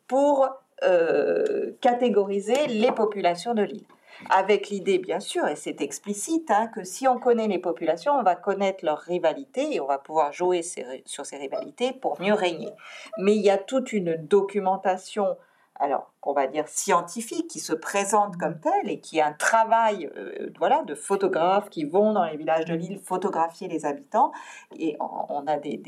pour 0.07 0.49
euh, 0.83 1.71
catégoriser 1.81 2.67
les 2.67 2.91
populations 2.91 3.53
de 3.53 3.63
l'île. 3.63 3.85
Avec 4.29 4.69
l'idée, 4.69 4.99
bien 4.99 5.19
sûr, 5.19 5.47
et 5.47 5.55
c'est 5.55 5.81
explicite, 5.81 6.51
hein, 6.51 6.67
que 6.67 6.83
si 6.83 7.07
on 7.07 7.19
connaît 7.19 7.47
les 7.47 7.59
populations, 7.59 8.13
on 8.13 8.23
va 8.23 8.35
connaître 8.35 8.85
leurs 8.85 8.99
rivalités 8.99 9.75
et 9.75 9.79
on 9.79 9.87
va 9.87 9.97
pouvoir 9.97 10.31
jouer 10.31 10.61
sur 10.61 11.25
ces 11.25 11.37
rivalités 11.37 11.93
pour 11.93 12.21
mieux 12.21 12.33
régner. 12.33 12.71
Mais 13.17 13.35
il 13.35 13.41
y 13.41 13.49
a 13.49 13.57
toute 13.57 13.93
une 13.93 14.15
documentation, 14.15 15.37
alors 15.75 16.13
qu'on 16.19 16.33
va 16.33 16.47
dire 16.47 16.67
scientifique, 16.67 17.47
qui 17.47 17.59
se 17.59 17.73
présente 17.73 18.37
comme 18.37 18.59
telle 18.59 18.89
et 18.89 18.99
qui 18.99 19.17
est 19.17 19.23
un 19.23 19.33
travail 19.33 20.09
euh, 20.17 20.51
voilà, 20.59 20.83
de 20.83 20.93
photographes 20.93 21.69
qui 21.69 21.85
vont 21.85 22.13
dans 22.13 22.25
les 22.25 22.37
villages 22.37 22.65
de 22.65 22.75
l'île 22.75 22.99
photographier 22.99 23.67
les 23.67 23.85
habitants. 23.85 24.31
Et 24.77 24.97
on, 24.99 25.47
a 25.47 25.57
des, 25.57 25.81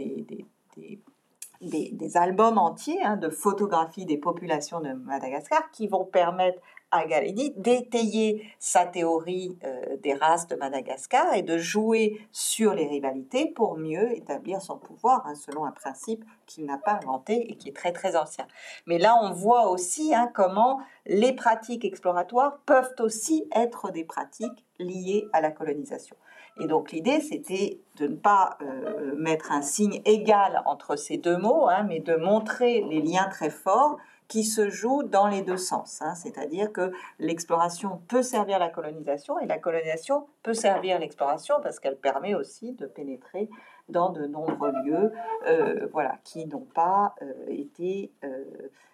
albums 2.15 2.57
entiers 2.57 3.02
hein, 3.03 3.18
de 3.18 3.30
photographies 3.30 4.06
des 4.06 4.18
populations 4.18 4.80
de 4.80 4.94
Madagascar 4.94 5.72
qui 5.72 5.88
vont 5.88 6.06
permettre 6.06 6.60
à 6.94 7.06
Galeni 7.06 7.53
d'étayer 7.57 8.48
sa 8.60 8.85
théorie 8.85 9.57
euh, 9.64 9.98
des 10.03 10.14
races 10.14 10.48
de 10.48 10.56
Madagascar 10.56 11.34
et 11.34 11.41
de 11.41 11.57
jouer 11.57 12.22
sur 12.31 12.76
les 12.76 12.88
rivalités 12.88 13.48
pour 13.48 13.77
mieux 13.77 14.15
établir 14.15 14.61
son 14.61 14.77
pouvoir 14.77 15.26
hein, 15.26 15.34
selon 15.34 15.65
un 15.65 15.72
principe 15.72 16.23
qu'il 16.45 16.65
n'a 16.65 16.77
pas 16.77 16.99
inventé 17.02 17.49
et 17.49 17.57
qui 17.57 17.69
est 17.69 17.76
très 17.76 17.94
très 17.94 18.15
ancien. 18.15 18.48
Mais 18.85 18.99
là, 18.99 19.19
on 19.22 19.31
voit 19.31 19.69
aussi 19.69 20.14
hein, 20.14 20.30
comment 20.35 20.81
les 21.07 21.34
pratiques 21.34 21.84
exploratoires 21.84 22.60
peuvent 22.68 22.94
aussi 22.99 23.49
être 23.56 23.91
des 23.91 24.03
pratiques 24.03 24.64
liées 24.77 25.26
à 25.34 25.41
la 25.41 25.49
colonisation. 25.49 26.15
Et 26.59 26.67
donc 26.67 26.91
l'idée, 26.91 27.19
c'était 27.19 27.80
de 27.97 28.07
ne 28.07 28.15
pas 28.15 28.57
euh, 28.61 29.15
mettre 29.15 29.51
un 29.51 29.61
signe 29.61 30.01
égal 30.05 30.61
entre 30.65 30.95
ces 30.95 31.17
deux 31.17 31.38
mots, 31.38 31.67
hein, 31.67 31.84
mais 31.84 31.99
de 31.99 32.15
montrer 32.15 32.81
les 32.81 33.01
liens 33.01 33.27
très 33.30 33.49
forts 33.49 33.97
qui 34.27 34.43
se 34.43 34.69
jouent 34.69 35.03
dans 35.03 35.27
les 35.27 35.41
deux 35.41 35.57
sens. 35.57 36.01
Hein. 36.01 36.15
C'est-à-dire 36.15 36.71
que 36.71 36.91
l'exploration 37.19 38.01
peut 38.07 38.23
servir 38.23 38.59
la 38.59 38.69
colonisation 38.69 39.39
et 39.39 39.45
la 39.45 39.59
colonisation 39.59 40.27
peut 40.41 40.53
servir 40.53 40.99
l'exploration 40.99 41.55
parce 41.61 41.80
qu'elle 41.80 41.97
permet 41.97 42.34
aussi 42.34 42.73
de 42.73 42.85
pénétrer 42.85 43.49
dans 43.89 44.11
de 44.11 44.25
nombreux 44.25 44.71
lieux 44.85 45.11
euh, 45.47 45.88
voilà, 45.91 46.17
qui 46.23 46.49
euh, 46.49 48.38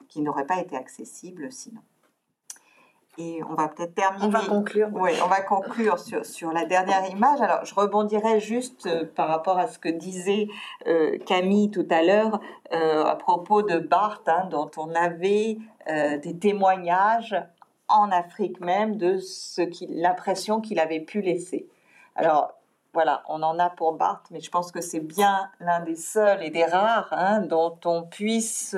qui 0.08 0.22
n'auraient 0.22 0.48
pas 0.48 0.60
été 0.60 0.76
accessibles 0.76 1.52
sinon 1.52 1.82
et 3.20 3.42
on 3.44 3.54
va 3.54 3.68
peut-être 3.68 3.94
terminer. 3.94 4.26
On 4.26 4.30
va 4.30 4.42
conclure. 4.42 4.90
Oui, 4.94 5.12
on 5.24 5.28
va 5.28 5.42
conclure 5.42 6.00
sur, 6.00 6.26
sur 6.26 6.52
la 6.52 6.66
dernière 6.66 7.06
image. 7.10 7.42
Alors, 7.42 7.66
je 7.66 7.76
rebondirai 7.76 8.40
juste 8.40 8.86
euh, 8.86 9.06
par 9.16 9.28
rapport 9.28 9.60
à 9.60 9.68
ce 9.68 9.78
que 9.78 9.90
disait 9.90 10.48
euh, 10.88 11.18
Camille 11.26 11.70
tout 11.70 11.88
à 11.90 12.02
l'heure 12.02 12.40
euh, 12.74 13.04
à 13.04 13.16
propos 13.16 13.62
de 13.62 13.78
Barthes, 13.78 14.30
hein, 14.30 14.48
dont 14.50 14.72
on 14.78 14.94
avait 14.96 15.58
des 16.22 16.38
témoignages 16.38 17.36
en 17.88 18.12
Afrique 18.12 18.60
même 18.60 18.98
de 18.98 19.18
ce 19.18 19.64
l'impression 19.90 20.62
qu'il 20.62 20.80
avait 20.80 21.00
pu 21.00 21.20
laisser. 21.20 21.68
Alors, 22.16 22.54
voilà, 22.94 23.24
on 23.28 23.44
en 23.44 23.60
a 23.60 23.70
pour 23.70 23.94
Barthes, 23.94 24.28
mais 24.32 24.40
je 24.40 24.50
pense 24.50 24.72
que 24.72 24.82
c'est 24.82 25.00
bien 25.00 25.52
l'un 25.60 25.82
des 25.82 25.96
seuls 25.96 26.42
et 26.44 26.50
des 26.50 26.66
rares 26.66 27.10
hein, 27.12 27.42
dont 27.42 27.78
on 27.86 28.04
puisse 28.04 28.76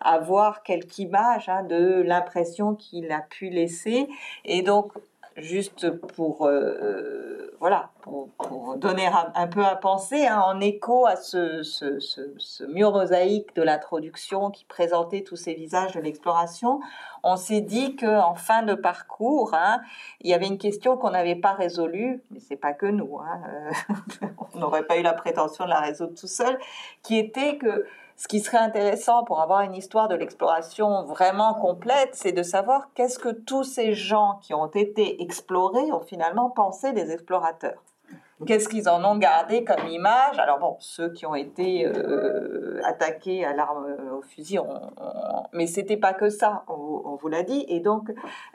avoir 0.00 0.62
quelques 0.62 0.98
images 0.98 1.48
hein, 1.48 1.62
de 1.62 2.02
l'impression 2.02 2.74
qu'il 2.74 3.10
a 3.10 3.20
pu 3.20 3.48
laisser. 3.48 4.08
Et 4.44 4.62
donc, 4.62 4.92
juste 5.38 5.90
pour, 5.90 6.46
euh, 6.46 7.56
voilà, 7.60 7.90
pour, 8.02 8.28
donner 8.76 9.08
un, 9.34 9.46
peu 9.46 9.64
à 9.64 9.76
penser, 9.76 10.26
hein, 10.26 10.40
en 10.40 10.60
écho 10.60 11.06
à 11.06 11.16
ce, 11.16 11.62
ce, 11.62 11.98
ce, 11.98 12.64
mur 12.64 12.92
mosaïque 12.92 13.54
de 13.56 13.62
l'introduction 13.62 14.50
qui 14.50 14.64
présentait 14.64 15.22
tous 15.22 15.36
ces 15.36 15.54
visages 15.54 15.92
de 15.92 16.00
l'exploration, 16.00 16.80
on 17.22 17.36
s'est 17.36 17.60
dit 17.60 17.96
qu'en 17.96 18.34
fin 18.34 18.62
de 18.62 18.74
parcours, 18.74 19.54
hein, 19.54 19.80
il 20.20 20.30
y 20.30 20.34
avait 20.34 20.46
une 20.46 20.58
question 20.58 20.96
qu'on 20.96 21.10
n'avait 21.10 21.36
pas 21.36 21.52
résolue, 21.52 22.22
mais 22.30 22.40
c'est 22.40 22.56
pas 22.56 22.72
que 22.72 22.86
nous, 22.86 23.18
euh, 23.18 24.26
on 24.54 24.58
n'aurait 24.58 24.84
pas 24.84 24.98
eu 24.98 25.02
la 25.02 25.14
prétention 25.14 25.64
de 25.64 25.70
la 25.70 25.80
résoudre 25.80 26.14
tout 26.14 26.28
seul, 26.28 26.58
qui 27.02 27.18
était 27.18 27.58
que 27.58 27.86
ce 28.18 28.26
qui 28.26 28.40
serait 28.40 28.58
intéressant 28.58 29.22
pour 29.22 29.40
avoir 29.40 29.60
une 29.60 29.76
histoire 29.76 30.08
de 30.08 30.16
l'exploration 30.16 31.04
vraiment 31.04 31.54
complète, 31.54 32.10
c'est 32.14 32.32
de 32.32 32.42
savoir 32.42 32.90
qu'est-ce 32.94 33.18
que 33.18 33.28
tous 33.28 33.62
ces 33.62 33.94
gens 33.94 34.40
qui 34.42 34.52
ont 34.54 34.66
été 34.66 35.22
explorés 35.22 35.92
ont 35.92 36.00
finalement 36.00 36.50
pensé 36.50 36.92
des 36.92 37.12
explorateurs. 37.12 37.80
Qu'est-ce 38.44 38.68
qu'ils 38.68 38.88
en 38.88 39.04
ont 39.04 39.16
gardé 39.16 39.64
comme 39.64 39.86
image? 39.86 40.38
Alors 40.38 40.58
bon, 40.58 40.76
ceux 40.80 41.12
qui 41.12 41.26
ont 41.26 41.34
été 41.34 41.86
euh, 41.86 42.80
attaqués 42.84 43.44
à 43.44 43.52
l'arme 43.52 43.86
euh, 43.86 44.16
au 44.16 44.22
fusil, 44.22 44.58
on, 44.58 44.92
on, 44.96 45.42
mais 45.52 45.66
c'était 45.66 45.96
pas 45.96 46.12
que 46.12 46.28
ça, 46.28 46.64
on, 46.68 47.16
vous 47.20 47.28
l'a 47.28 47.42
dit. 47.42 47.64
Et 47.68 47.80
donc, 47.80 48.10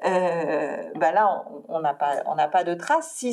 euh, 0.05 0.77
ben 0.95 1.11
là, 1.13 1.45
on 1.67 1.79
n'a 1.79 1.93
pas, 1.93 2.23
on 2.27 2.35
pas 2.35 2.63
de 2.63 2.73
traces. 2.73 3.23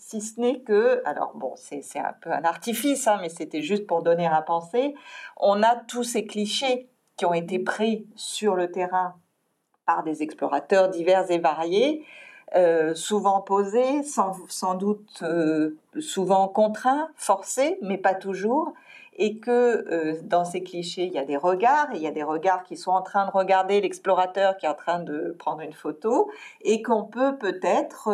Si 0.00 0.20
ce 0.20 0.40
n'est 0.40 0.60
que, 0.60 1.02
alors 1.04 1.32
bon, 1.34 1.52
c'est 1.56 1.84
un 1.98 2.14
peu 2.20 2.32
un 2.32 2.42
artifice, 2.44 3.06
hein, 3.06 3.18
mais 3.20 3.28
c'était 3.28 3.62
juste 3.62 3.86
pour 3.86 4.02
donner 4.02 4.26
à 4.26 4.42
penser. 4.42 4.94
On 5.36 5.62
a 5.62 5.76
tous 5.76 6.04
ces 6.04 6.26
clichés 6.26 6.88
qui 7.16 7.26
ont 7.26 7.34
été 7.34 7.58
pris 7.58 8.06
sur 8.16 8.56
le 8.56 8.70
terrain 8.72 9.14
par 9.84 10.02
des 10.02 10.22
explorateurs 10.22 10.88
divers 10.88 11.30
et 11.30 11.38
variés 11.38 12.04
euh, 12.56 12.94
souvent 12.94 13.42
posés, 13.42 14.02
sans, 14.02 14.34
sans 14.48 14.74
doute 14.74 15.22
euh, 15.22 15.76
souvent 16.00 16.48
contraints, 16.48 17.08
forcés, 17.14 17.78
mais 17.82 17.98
pas 17.98 18.14
toujours, 18.14 18.72
et 19.20 19.38
que 19.38 19.50
euh, 19.50 20.18
dans 20.24 20.44
ces 20.44 20.64
clichés, 20.64 21.04
il 21.04 21.12
y 21.12 21.18
a 21.18 21.24
des 21.24 21.36
regards, 21.36 21.92
et 21.92 21.96
il 21.96 22.02
y 22.02 22.08
a 22.08 22.10
des 22.10 22.24
regards 22.24 22.64
qui 22.64 22.76
sont 22.76 22.90
en 22.90 23.02
train 23.02 23.26
de 23.26 23.30
regarder 23.30 23.80
l'explorateur 23.80 24.56
qui 24.56 24.66
est 24.66 24.68
en 24.68 24.74
train 24.74 24.98
de 24.98 25.36
prendre 25.38 25.60
une 25.60 25.74
photo, 25.74 26.30
et 26.62 26.82
qu'on 26.82 27.04
peut 27.04 27.36
peut-être, 27.36 28.10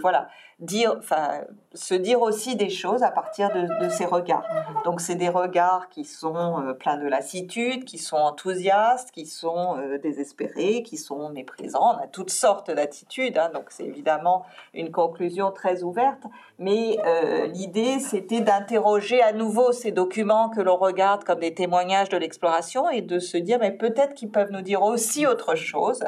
voilà, 0.00 0.28
dire, 0.60 0.94
enfin, 0.98 1.42
se 1.74 1.94
dire 1.94 2.22
aussi 2.22 2.56
des 2.56 2.70
choses 2.70 3.02
à 3.02 3.10
partir 3.10 3.50
de, 3.52 3.88
ces 3.90 4.06
regards. 4.06 4.44
Donc, 4.84 5.00
c'est 5.00 5.14
des 5.14 5.28
regards 5.28 5.88
qui 5.90 6.04
sont 6.04 6.60
euh, 6.60 6.72
pleins 6.72 6.96
de 6.96 7.06
lassitude, 7.06 7.84
qui 7.84 7.98
sont 7.98 8.16
enthousiastes, 8.16 9.10
qui 9.10 9.26
sont 9.26 9.76
euh, 9.76 9.98
désespérés, 9.98 10.82
qui 10.82 10.96
sont 10.96 11.28
méprisants. 11.28 11.96
On 11.98 12.02
a 12.02 12.06
toutes 12.06 12.30
sortes 12.30 12.70
d'attitudes, 12.70 13.36
hein, 13.36 13.50
donc 13.52 13.66
c'est 13.68 13.84
évidemment 13.84 14.46
une 14.72 14.90
conclusion 14.90 15.50
très 15.50 15.82
ouverte. 15.82 16.22
Mais 16.58 16.96
euh, 17.04 17.46
l'idée, 17.46 17.98
c'était 18.00 18.40
d'interroger 18.40 19.22
à 19.22 19.32
nouveau 19.32 19.72
ces 19.72 19.92
documents 19.92 20.25
que 20.54 20.60
l'on 20.60 20.76
regarde 20.76 21.24
comme 21.24 21.40
des 21.40 21.54
témoignages 21.54 22.08
de 22.08 22.16
l'exploration 22.16 22.90
et 22.90 23.02
de 23.02 23.18
se 23.18 23.36
dire, 23.36 23.58
mais 23.60 23.72
peut-être 23.72 24.14
qu'ils 24.14 24.30
peuvent 24.30 24.50
nous 24.50 24.62
dire 24.62 24.82
aussi 24.82 25.26
autre 25.26 25.54
chose. 25.54 26.04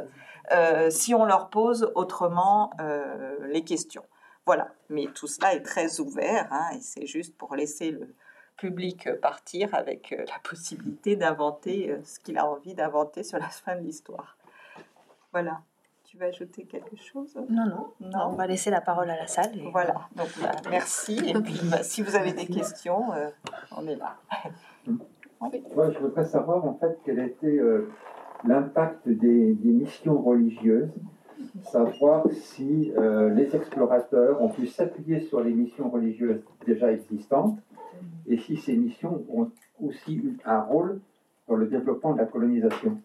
si 0.91 1.15
on 1.15 1.25
leur 1.25 1.51
pose 1.51 1.93
autrement 1.95 2.71
les 3.49 3.63
questions. 3.65 4.05
Voilà, 4.47 4.69
mais 4.89 5.07
tout 5.15 5.27
cela 5.27 5.55
est 5.55 5.61
très 5.61 6.01
ouvert 6.01 6.49
hein, 6.51 6.71
et 6.75 6.81
c'est 6.81 7.05
juste 7.05 7.37
pour 7.37 7.55
laisser 7.55 7.91
le 7.91 8.15
public 8.59 9.09
partir 9.23 9.75
avec 9.75 10.13
euh, 10.13 10.25
la 10.27 10.39
possibilité 10.43 11.17
d'inventer 11.17 11.91
euh, 11.91 12.03
ce 12.05 12.19
qu'il 12.19 12.37
a 12.39 12.47
envie 12.47 12.75
d'inventer 12.75 13.23
sur 13.23 13.39
la 13.39 13.49
fin 13.49 13.77
de 13.77 13.81
l'histoire. 13.81 14.37
Voilà. 15.33 15.63
Tu 16.11 16.17
veux 16.17 16.25
ajouter 16.25 16.65
quelque 16.65 16.97
chose? 16.97 17.39
Non, 17.51 17.67
non, 17.67 17.93
non, 18.01 18.19
On 18.31 18.33
va 18.33 18.47
laisser 18.47 18.71
la 18.71 18.81
parole 18.81 19.11
à 19.11 19.17
la 19.17 19.27
salle. 19.27 19.51
Voilà. 19.71 20.09
Donc, 20.17 20.29
bah, 20.41 20.53
merci. 20.71 21.19
Et 21.27 21.35
puis, 21.35 21.61
bah, 21.65 21.83
si 21.83 22.01
vous 22.03 22.17
avez 22.17 22.33
des 22.33 22.47
questions, 22.47 23.13
euh, 23.13 23.29
on 23.77 23.87
est 23.87 23.97
là. 23.97 24.17
Moi, 25.39 25.91
je 25.91 25.99
voudrais 25.99 26.25
savoir 26.25 26.65
en 26.65 26.75
fait 26.75 26.99
quel 27.05 27.19
était 27.19 27.61
l'impact 28.45 29.07
des, 29.07 29.53
des, 29.53 29.71
missions 29.71 30.21
religieuses 30.21 30.89
savoir 31.65 32.25
si 32.33 32.93
euh, 32.97 33.31
les 33.31 33.55
explorateurs 33.55 34.41
ont 34.41 34.49
pu 34.49 34.67
s'appuyer 34.67 35.21
sur 35.21 35.41
les 35.41 35.53
missions 35.53 35.91
religieuses 35.91 36.41
déjà 36.67 36.93
existantes 36.93 37.59
et 38.27 38.39
si 38.39 38.57
ces 38.57 38.75
missions 38.75 39.25
ont 39.33 39.51
aussi 39.83 40.17
eu 40.17 40.39
un 40.45 40.61
rôle 40.61 41.01
dans 41.49 41.57
le 41.57 41.67
développement 41.67 42.13
de 42.13 42.19
la 42.19 42.27
colonisation. 42.27 42.99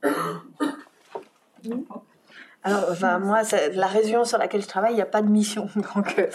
Alors, 2.65 3.19
moi, 3.19 3.41
la 3.73 3.87
région 3.87 4.23
sur 4.23 4.37
laquelle 4.37 4.61
je 4.61 4.67
travaille, 4.67 4.93
il 4.93 4.95
n'y 4.95 5.01
a 5.01 5.05
pas 5.05 5.21
de 5.21 5.27
mission. 5.27 5.67
Donc, 5.95 6.15
euh, 6.17 6.27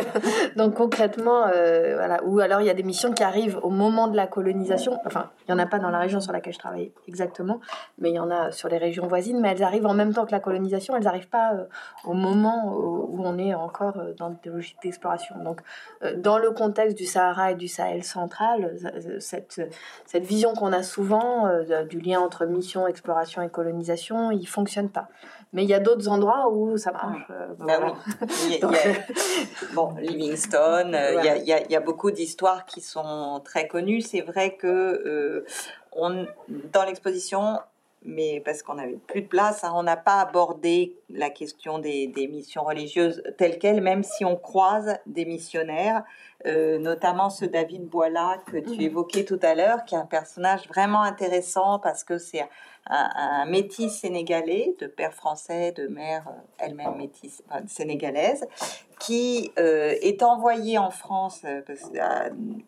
donc 0.56 0.74
concrètement, 0.74 1.46
euh, 1.46 1.94
voilà. 1.96 2.22
Ou 2.24 2.40
alors, 2.40 2.60
il 2.60 2.66
y 2.66 2.70
a 2.70 2.74
des 2.74 2.82
missions 2.82 3.12
qui 3.12 3.22
arrivent 3.22 3.58
au 3.62 3.70
moment 3.70 4.06
de 4.08 4.16
la 4.16 4.26
colonisation. 4.26 5.00
Enfin, 5.06 5.30
il 5.48 5.54
n'y 5.54 5.60
en 5.60 5.62
a 5.62 5.66
pas 5.66 5.78
dans 5.78 5.88
la 5.88 5.98
région 5.98 6.20
sur 6.20 6.32
laquelle 6.32 6.52
je 6.52 6.58
travaille 6.58 6.92
exactement, 7.08 7.60
mais 7.98 8.10
il 8.10 8.14
y 8.14 8.18
en 8.18 8.30
a 8.30 8.52
sur 8.52 8.68
les 8.68 8.76
régions 8.76 9.06
voisines. 9.06 9.40
Mais 9.40 9.52
elles 9.52 9.62
arrivent 9.62 9.86
en 9.86 9.94
même 9.94 10.12
temps 10.12 10.26
que 10.26 10.32
la 10.32 10.40
colonisation. 10.40 10.96
Elles 10.96 11.04
n'arrivent 11.04 11.28
pas 11.28 11.54
euh, 11.54 11.64
au 12.04 12.12
moment 12.12 12.74
où 12.74 13.22
on 13.24 13.38
est 13.38 13.54
encore 13.54 13.96
dans 14.18 14.30
des 14.30 14.50
logiques 14.50 14.82
d'exploration. 14.82 15.36
Donc, 15.42 15.60
dans 16.16 16.38
le 16.38 16.50
contexte 16.50 16.98
du 16.98 17.06
Sahara 17.06 17.52
et 17.52 17.54
du 17.54 17.68
Sahel 17.68 18.04
central, 18.04 18.76
cette, 19.18 19.60
vision 20.14 20.52
qu'on 20.52 20.72
a 20.72 20.82
souvent 20.82 21.48
du 21.88 22.00
lien 22.00 22.20
entre 22.20 22.44
mission, 22.44 22.86
exploration 22.86 23.42
et 23.42 23.48
colonisation, 23.48 24.30
il 24.30 24.46
fonctionne 24.46 24.90
pas. 24.90 25.08
Mais 25.52 25.64
il 25.64 25.68
y 25.68 25.74
a 25.74 25.80
d'autres 25.80 26.08
endroits 26.08 26.48
où 26.50 26.76
ça 26.76 26.92
marche. 26.92 27.26
Euh, 27.30 27.48
bah 27.58 27.80
oui. 27.82 28.60
bon, 29.74 29.94
Livingstone, 29.98 30.94
euh, 30.94 31.14
il, 31.18 31.24
y 31.24 31.28
a, 31.52 31.60
il, 31.60 31.70
y 31.70 31.76
a, 31.76 31.80
beaucoup 31.80 32.12
d'histoires 32.12 32.66
qui 32.66 32.80
sont 32.80 33.40
très 33.44 33.66
connues. 33.66 34.00
C'est 34.00 34.20
vrai 34.20 34.54
que 34.56 34.66
euh, 34.66 35.44
on, 35.92 36.26
dans 36.72 36.84
l'exposition, 36.84 37.58
mais 38.04 38.40
parce 38.44 38.62
qu'on 38.62 38.74
n'avait 38.74 38.98
plus 39.08 39.22
de 39.22 39.26
place, 39.26 39.64
hein, 39.64 39.72
on 39.74 39.82
n'a 39.82 39.96
pas 39.96 40.20
abordé 40.20 40.96
la 41.10 41.30
question 41.30 41.80
des, 41.80 42.06
des 42.06 42.28
missions 42.28 42.62
religieuses 42.62 43.22
telles 43.36 43.58
quelles, 43.58 43.80
même 43.80 44.04
si 44.04 44.24
on 44.24 44.36
croise 44.36 44.98
des 45.06 45.24
missionnaires, 45.24 46.04
notamment 46.44 47.30
ce 47.30 47.44
David 47.44 47.86
Boila 47.86 48.38
que 48.46 48.56
tu 48.56 48.82
évoquais 48.82 49.24
tout 49.24 49.40
à 49.42 49.54
l'heure, 49.54 49.84
qui 49.84 49.94
est 49.94 49.98
un 49.98 50.06
personnage 50.06 50.66
vraiment 50.68 51.02
intéressant 51.02 51.78
parce 51.78 52.04
que 52.04 52.18
c'est 52.18 52.48
un, 52.86 53.44
métis 53.46 54.00
sénégalais, 54.00 54.74
de 54.78 54.86
père 54.86 55.14
français, 55.14 55.72
de 55.72 55.86
mère 55.86 56.26
euh, 56.28 56.32
elle-même 56.58 56.96
métisse 56.96 57.42
sénégalaise, 57.66 58.46
qui 58.98 59.52
euh, 59.58 59.94
est 60.02 60.22
envoyé 60.22 60.78
en 60.78 60.90
France 60.90 61.42
euh, 61.44 61.62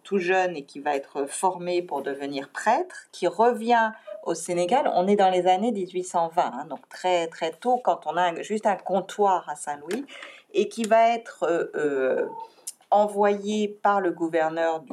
tout 0.03 0.19
jeune 0.19 0.57
et 0.57 0.65
qui 0.65 0.81
va 0.81 0.94
être 0.97 1.27
formé 1.27 1.82
pour 1.82 2.03
devenir 2.03 2.51
prêtre, 2.51 3.07
qui 3.11 3.27
revient 3.27 3.93
au 4.23 4.35
Sénégal. 4.35 4.90
On 4.94 5.07
est 5.09 5.16
dans 5.16 5.31
les 5.31 5.47
années 5.47 5.73
1820, 5.73 6.43
hein, 6.43 6.66
donc 6.69 6.89
très 6.89 7.27
très 7.27 7.51
tôt, 7.51 7.81
quand 7.82 8.07
on 8.07 8.16
a 8.16 8.40
juste 8.43 8.66
un 8.66 8.77
comptoir 8.77 9.49
à 9.49 9.57
Saint-Louis, 9.57 10.05
et 10.55 10.69
qui 10.69 10.85
va 10.85 11.09
être 11.09 11.70
envoyé 12.93 13.69
par 13.69 14.01
le 14.01 14.12
gouverneur 14.12 14.85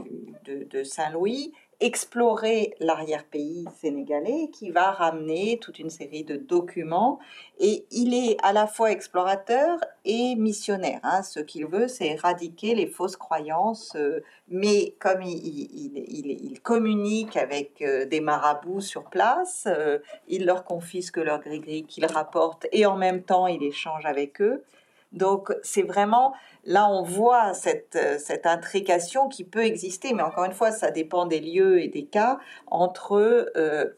de 0.45 0.83
Saint-Louis 0.83 1.53
explorer 1.81 2.75
l'arrière-pays 2.81 3.65
sénégalais 3.79 4.49
qui 4.51 4.69
va 4.69 4.91
ramener 4.91 5.59
toute 5.59 5.79
une 5.79 5.89
série 5.89 6.25
de 6.25 6.35
documents 6.35 7.19
et 7.57 7.85
il 7.91 8.13
est 8.13 8.35
à 8.43 8.51
la 8.51 8.67
fois 8.67 8.91
explorateur 8.91 9.79
et 10.03 10.35
missionnaire. 10.35 10.99
Hein. 11.03 11.23
Ce 11.23 11.39
qu'il 11.39 11.65
veut, 11.67 11.87
c'est 11.87 12.07
éradiquer 12.07 12.75
les 12.75 12.87
fausses 12.87 13.15
croyances, 13.15 13.93
euh, 13.95 14.19
mais 14.49 14.95
comme 14.99 15.21
il, 15.21 16.59
communique 16.63 17.37
avec 17.37 17.81
euh, 17.81 18.05
des 18.05 18.19
marabouts 18.19 18.81
sur 18.81 19.05
place, 19.05 19.65
euh, 19.67 19.99
il 20.27 20.45
leur 20.45 20.65
confisque 20.65 21.17
leur 21.17 21.39
gris-gris 21.39 21.83
qu'il 21.83 22.05
rapporte 22.05 22.67
et 22.73 22.85
en 22.85 22.97
même 22.97 23.23
temps 23.23 23.47
il 23.47 23.63
échange 23.63 24.05
avec 24.05 24.41
eux. 24.41 24.63
Donc 25.11 25.51
c'est 25.63 25.81
vraiment, 25.81 26.33
là 26.65 26.87
on 26.89 27.03
voit 27.03 27.53
cette, 27.53 27.95
euh, 27.95 28.17
cette 28.19 28.45
intrication 28.45 29.27
qui 29.27 29.43
peut 29.43 29.63
exister, 29.63 30.13
mais 30.13 30.21
encore 30.21 30.45
une 30.45 30.53
fois, 30.53 30.71
ça 30.71 30.91
dépend 30.91 31.25
des 31.25 31.39
lieux 31.39 31.81
et 31.81 31.87
des 31.87 32.05
cas, 32.05 32.39
entre 32.67 33.13
euh, 33.55 33.97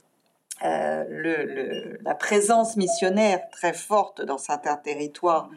euh, 0.64 1.04
le, 1.10 1.98
la 2.04 2.16
présence 2.16 2.78
missionnaire 2.78 3.42
très 3.52 3.74
forte 3.74 4.22
dans 4.22 4.38
certains 4.38 4.78
territoires, 4.78 5.50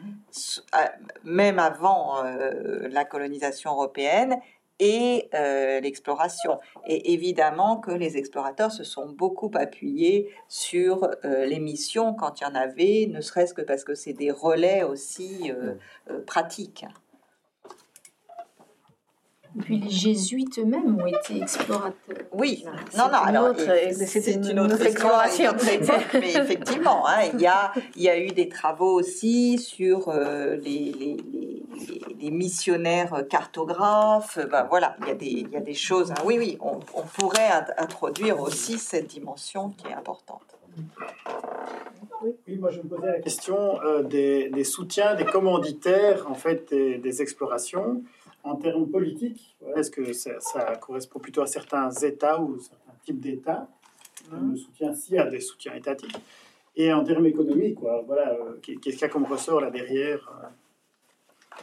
même 1.23 1.59
avant 1.59 2.23
la 2.23 3.05
colonisation 3.05 3.71
européenne, 3.71 4.37
et 4.79 5.29
euh, 5.33 5.79
l'exploration. 5.79 6.59
Et 6.85 7.13
évidemment 7.13 7.77
que 7.77 7.91
les 7.91 8.17
explorateurs 8.17 8.71
se 8.71 8.83
sont 8.83 9.07
beaucoup 9.07 9.51
appuyés 9.55 10.29
sur 10.47 11.09
euh, 11.23 11.45
les 11.45 11.59
missions 11.59 12.13
quand 12.13 12.41
il 12.41 12.43
y 12.43 12.47
en 12.47 12.55
avait, 12.55 13.07
ne 13.09 13.21
serait-ce 13.21 13.53
que 13.53 13.61
parce 13.61 13.83
que 13.83 13.95
c'est 13.95 14.13
des 14.13 14.31
relais 14.31 14.83
aussi 14.83 15.51
euh, 15.51 15.75
pratiques. 16.25 16.85
Puis 19.61 19.79
les 19.79 19.89
jésuites 19.89 20.59
eux-mêmes 20.59 20.99
ont 20.99 21.05
été 21.05 21.41
explorateurs. 21.41 22.25
Oui, 22.33 22.65
non, 22.97 23.07
non, 23.07 23.19
alors 23.19 23.55
c'est 23.55 24.33
une, 24.33 24.59
autre, 24.59 24.81
exploration. 24.81 25.51
mais 26.13 26.33
effectivement, 26.33 27.07
hein, 27.07 27.29
il, 27.33 27.41
y 27.41 27.47
a, 27.47 27.71
il 27.95 28.01
y 28.01 28.09
a 28.09 28.19
eu 28.19 28.27
des 28.27 28.49
travaux 28.49 28.99
aussi 28.99 29.57
sur 29.57 30.11
les, 30.11 30.57
les, 30.61 31.17
les, 32.19 32.31
missionnaires 32.31 33.23
cartographes. 33.29 34.39
Ben 34.49 34.65
voilà, 34.69 34.95
il 35.01 35.07
y 35.07 35.11
a 35.11 35.15
des, 35.15 35.25
il 35.25 35.49
y 35.49 35.57
a 35.57 35.61
des 35.61 35.73
choses. 35.73 36.11
Hein. 36.11 36.21
Oui, 36.25 36.37
oui, 36.37 36.57
on, 36.61 36.79
pourrait 37.17 37.49
introduire 37.77 38.39
aussi 38.41 38.77
cette 38.77 39.07
dimension 39.07 39.69
qui 39.69 39.87
est 39.87 39.93
importante. 39.93 40.41
Oui, 42.21 42.57
moi 42.57 42.71
je 42.71 42.77
me 42.79 42.83
posais 42.83 43.07
la 43.07 43.19
question 43.19 43.81
euh, 43.81 44.03
des, 44.03 44.49
des, 44.49 44.63
soutiens, 44.63 45.15
des 45.15 45.25
commanditaires 45.25 46.29
en 46.29 46.33
fait 46.33 46.73
des, 46.73 47.21
explorations 47.21 48.03
en 48.45 48.55
termes 48.55 48.89
politiques. 48.89 49.57
Est-ce 49.75 49.91
que 49.91 50.13
ça, 50.13 50.75
correspond 50.79 51.19
plutôt 51.19 51.41
à 51.41 51.47
certains 51.47 51.89
États 51.89 52.39
ou 52.39 52.59
certains 52.59 52.93
types 53.03 53.19
d'États 53.19 53.67
mmh. 54.31 54.51
Le 54.51 54.55
soutien, 54.55 54.93
s'il 54.93 55.15
y 55.15 55.19
a 55.19 55.25
des 55.25 55.41
soutiens 55.41 55.73
étatiques? 55.73 56.17
Et 56.77 56.93
en 56.93 57.03
termes 57.03 57.25
économiques, 57.25 57.75
quoi, 57.75 58.03
voilà, 58.05 58.33
euh, 58.33 58.59
qu'est-ce 58.61 58.79
qu'il 58.79 59.01
y 59.01 59.05
a 59.05 59.09
comme 59.09 59.25
ressort 59.25 59.61
là 59.61 59.71
derrière 59.71 60.29
euh? 60.43 60.47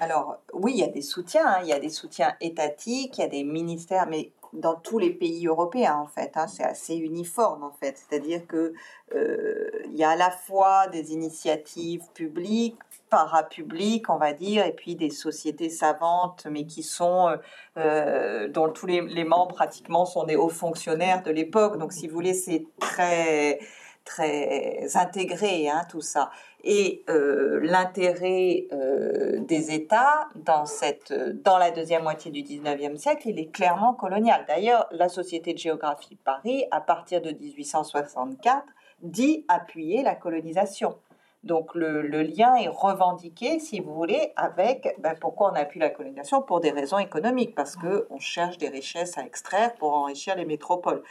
Alors, 0.01 0.39
oui, 0.55 0.73
il 0.75 0.81
y 0.81 0.85
a 0.85 0.89
des 0.89 1.03
soutiens, 1.03 1.47
hein. 1.47 1.59
il 1.63 1.69
y 1.69 1.73
a 1.73 1.79
des 1.79 1.91
soutiens 1.91 2.35
étatiques, 2.41 3.19
il 3.19 3.21
y 3.21 3.25
a 3.25 3.29
des 3.29 3.45
ministères, 3.45 4.07
mais 4.09 4.33
dans 4.55 4.75
tous 4.75 4.99
les 4.99 5.11
pays 5.11 5.47
européens, 5.47 5.97
en 5.97 6.07
fait, 6.07 6.33
hein. 6.35 6.47
c'est 6.47 6.65
assez 6.65 6.97
uniforme, 6.97 7.63
en 7.63 7.73
fait. 7.73 7.99
C'est-à-dire 7.99 8.47
que 8.47 8.73
euh, 9.15 9.71
il 9.85 9.95
y 9.95 10.03
a 10.03 10.11
à 10.11 10.17
la 10.17 10.31
fois 10.31 10.87
des 10.89 11.13
initiatives 11.13 12.05
publiques, 12.15 12.79
parapubliques, 13.13 14.09
on 14.09 14.17
va 14.17 14.33
dire, 14.33 14.65
et 14.65 14.73
puis 14.73 14.97
des 14.97 15.11
sociétés 15.11 15.69
savantes, 15.69 16.47
mais 16.51 16.65
qui 16.65 16.83
sont, 16.83 17.29
euh, 17.29 17.37
euh, 17.77 18.49
dont 18.49 18.71
tous 18.71 18.87
les, 18.87 19.25
membres 19.25 19.55
pratiquement 19.55 20.07
sont 20.07 20.25
des 20.25 20.35
hauts 20.35 20.49
fonctionnaires 20.49 21.23
de 21.23 21.31
l'époque. 21.31 21.77
Donc, 21.77 21.93
si 21.93 22.09
vous 22.09 22.15
voulez, 22.15 22.33
c'est 22.33 22.65
très 22.81 23.61
très 24.05 24.97
intégré, 24.97 25.69
hein, 25.69 25.83
tout 25.89 26.01
ça. 26.01 26.31
Et 26.65 27.05
euh, 27.09 27.61
l'intérêt 27.63 28.67
des 29.39 29.71
États 29.73 30.29
dans, 30.35 30.67
cette, 30.67 31.13
dans 31.45 31.59
la 31.59 31.71
deuxième 31.71 32.03
moitié 32.03 32.33
du 32.33 32.43
19e 32.43 32.97
siècle, 32.97 33.29
il 33.29 33.39
est 33.39 33.53
clairement 33.53 33.95
colonial. 33.95 34.45
D'ailleurs, 34.49 34.89
la 34.91 35.09
Société 35.09 35.53
de 35.53 35.59
géographie 35.59 36.17
de 36.17 36.21
Paris, 36.25 36.65
à 36.73 36.81
partir 36.81 37.21
de 37.21 37.31
1864, 37.31 38.65
dit 39.03 39.45
appuyer 39.49 40.03
la 40.03 40.17
colonisation. 40.17 40.97
Donc 41.44 41.74
le, 41.74 42.23
lien 42.23 42.55
est 42.55 42.69
revendiqué, 42.69 43.59
si 43.59 43.81
vous 43.81 43.93
voulez, 43.94 44.32
avec 44.36 44.94
ben, 45.01 45.14
pourquoi 45.20 45.51
on 45.51 45.55
appuie 45.55 45.81
la 45.81 45.90
colonisation? 45.90 46.40
Pour 46.40 46.60
des 46.60 46.70
raisons 46.70 46.98
économiques, 46.98 47.55
parce 47.56 47.74
qu'on 47.77 48.19
cherche 48.20 48.59
des 48.59 48.69
richesses 48.69 49.19
à 49.19 49.24
extraire 49.24 49.74
pour 49.74 49.93
enrichir 49.94 50.36
les 50.36 50.44
métropoles. 50.44 51.02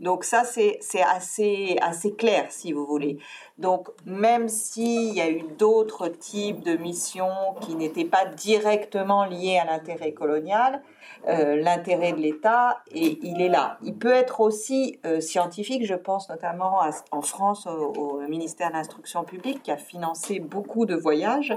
Donc 0.00 0.22
ça, 0.24 0.44
c'est 0.44 0.78
assez, 1.02 1.76
assez 1.80 2.14
clair, 2.14 2.46
si 2.50 2.72
vous 2.72 2.86
voulez. 2.86 3.18
Donc 3.58 3.88
même 4.06 4.48
s'il 4.48 5.12
y 5.14 5.20
a 5.20 5.28
eu 5.28 5.42
d'autres 5.58 6.06
types 6.08 6.62
de 6.62 6.76
missions 6.76 7.54
qui 7.60 7.74
n'étaient 7.74 8.04
pas 8.04 8.24
directement 8.24 9.24
liées 9.24 9.58
à 9.58 9.64
l'intérêt 9.64 10.12
colonial, 10.12 10.82
euh, 11.26 11.56
l'intérêt 11.56 12.12
de 12.12 12.20
l'État, 12.20 12.78
il 12.94 13.40
est 13.40 13.48
là. 13.48 13.78
Il 13.82 13.94
peut 13.94 14.12
être 14.12 14.40
aussi 14.40 15.00
euh, 15.04 15.20
scientifique, 15.20 15.84
je 15.84 15.94
pense 15.94 16.28
notamment 16.28 16.80
en 17.10 17.22
France 17.22 17.66
au, 17.66 18.20
ministère 18.28 18.68
de 18.68 18.74
l'Instruction 18.74 19.24
publique 19.24 19.62
qui 19.64 19.72
a 19.72 19.76
financé 19.76 20.38
beaucoup 20.38 20.86
de 20.86 20.94
voyages 20.94 21.54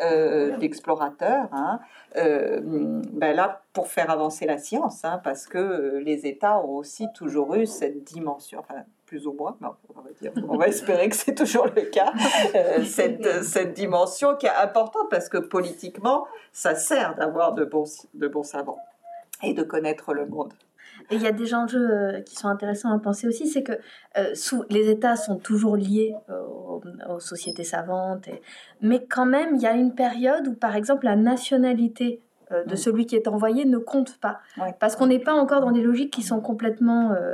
euh, 0.00 0.56
d'explorateurs. 0.56 1.48
Hein. 1.52 1.80
ben 2.14 3.34
là, 3.34 3.62
pour 3.72 3.88
faire 3.88 4.10
avancer 4.10 4.46
la 4.46 4.58
science, 4.58 5.04
hein, 5.04 5.20
parce 5.24 5.46
que 5.46 5.98
les 6.04 6.26
États 6.26 6.58
ont 6.58 6.76
aussi 6.76 7.06
toujours 7.14 7.54
eu 7.54 7.66
cette 7.66 8.04
dimension, 8.04 8.60
enfin 8.60 8.84
plus 9.06 9.26
ou 9.26 9.32
moins, 9.32 9.56
on, 9.60 10.00
va 10.00 10.10
dire, 10.20 10.32
on 10.48 10.56
va 10.56 10.68
espérer 10.68 11.08
que 11.08 11.14
c'est 11.14 11.34
toujours 11.34 11.66
le 11.66 11.82
cas, 11.82 12.12
cette, 12.84 13.44
cette 13.44 13.74
dimension 13.74 14.34
qui 14.36 14.46
est 14.46 14.56
importante 14.62 15.08
parce 15.10 15.28
que 15.28 15.38
politiquement, 15.38 16.26
ça 16.52 16.74
sert 16.74 17.14
d'avoir 17.14 17.52
de 17.52 17.64
bons, 17.64 18.06
de 18.14 18.28
bons 18.28 18.42
savants 18.42 18.78
et 19.42 19.52
de 19.52 19.62
connaître 19.62 20.14
le 20.14 20.26
monde. 20.26 20.54
Et 21.10 21.16
il 21.16 21.22
y 21.22 21.26
a 21.26 21.32
des 21.32 21.54
enjeux 21.54 22.22
qui 22.24 22.36
sont 22.36 22.48
intéressants 22.48 22.90
à 22.90 22.98
penser 22.98 23.28
aussi, 23.28 23.46
c'est 23.46 23.62
que 23.62 23.72
euh, 24.16 24.34
sous, 24.34 24.64
les 24.70 24.88
États 24.90 25.16
sont 25.16 25.36
toujours 25.36 25.76
liés 25.76 26.14
euh, 26.30 26.42
aux, 27.08 27.20
sociétés 27.20 27.64
savantes, 27.64 28.28
mais 28.80 29.04
quand 29.04 29.26
même, 29.26 29.54
il 29.56 29.62
y 29.62 29.66
a 29.66 29.72
une 29.72 29.94
période 29.94 30.48
où, 30.48 30.54
par 30.54 30.76
exemple, 30.76 31.04
la 31.04 31.16
nationalité 31.16 32.22
euh, 32.54 32.64
de 32.64 32.76
celui 32.76 33.06
qui 33.06 33.16
est 33.16 33.28
envoyé 33.28 33.64
ne 33.64 33.78
compte 33.78 34.18
pas. 34.18 34.40
Parce 34.78 34.96
qu'on 34.96 35.06
n'est 35.06 35.18
pas 35.18 35.34
encore 35.34 35.60
dans 35.60 35.70
des 35.70 35.82
logiques 35.82 36.12
qui 36.12 36.22
sont 36.22 36.40
complètement 36.40 37.12
euh, 37.12 37.32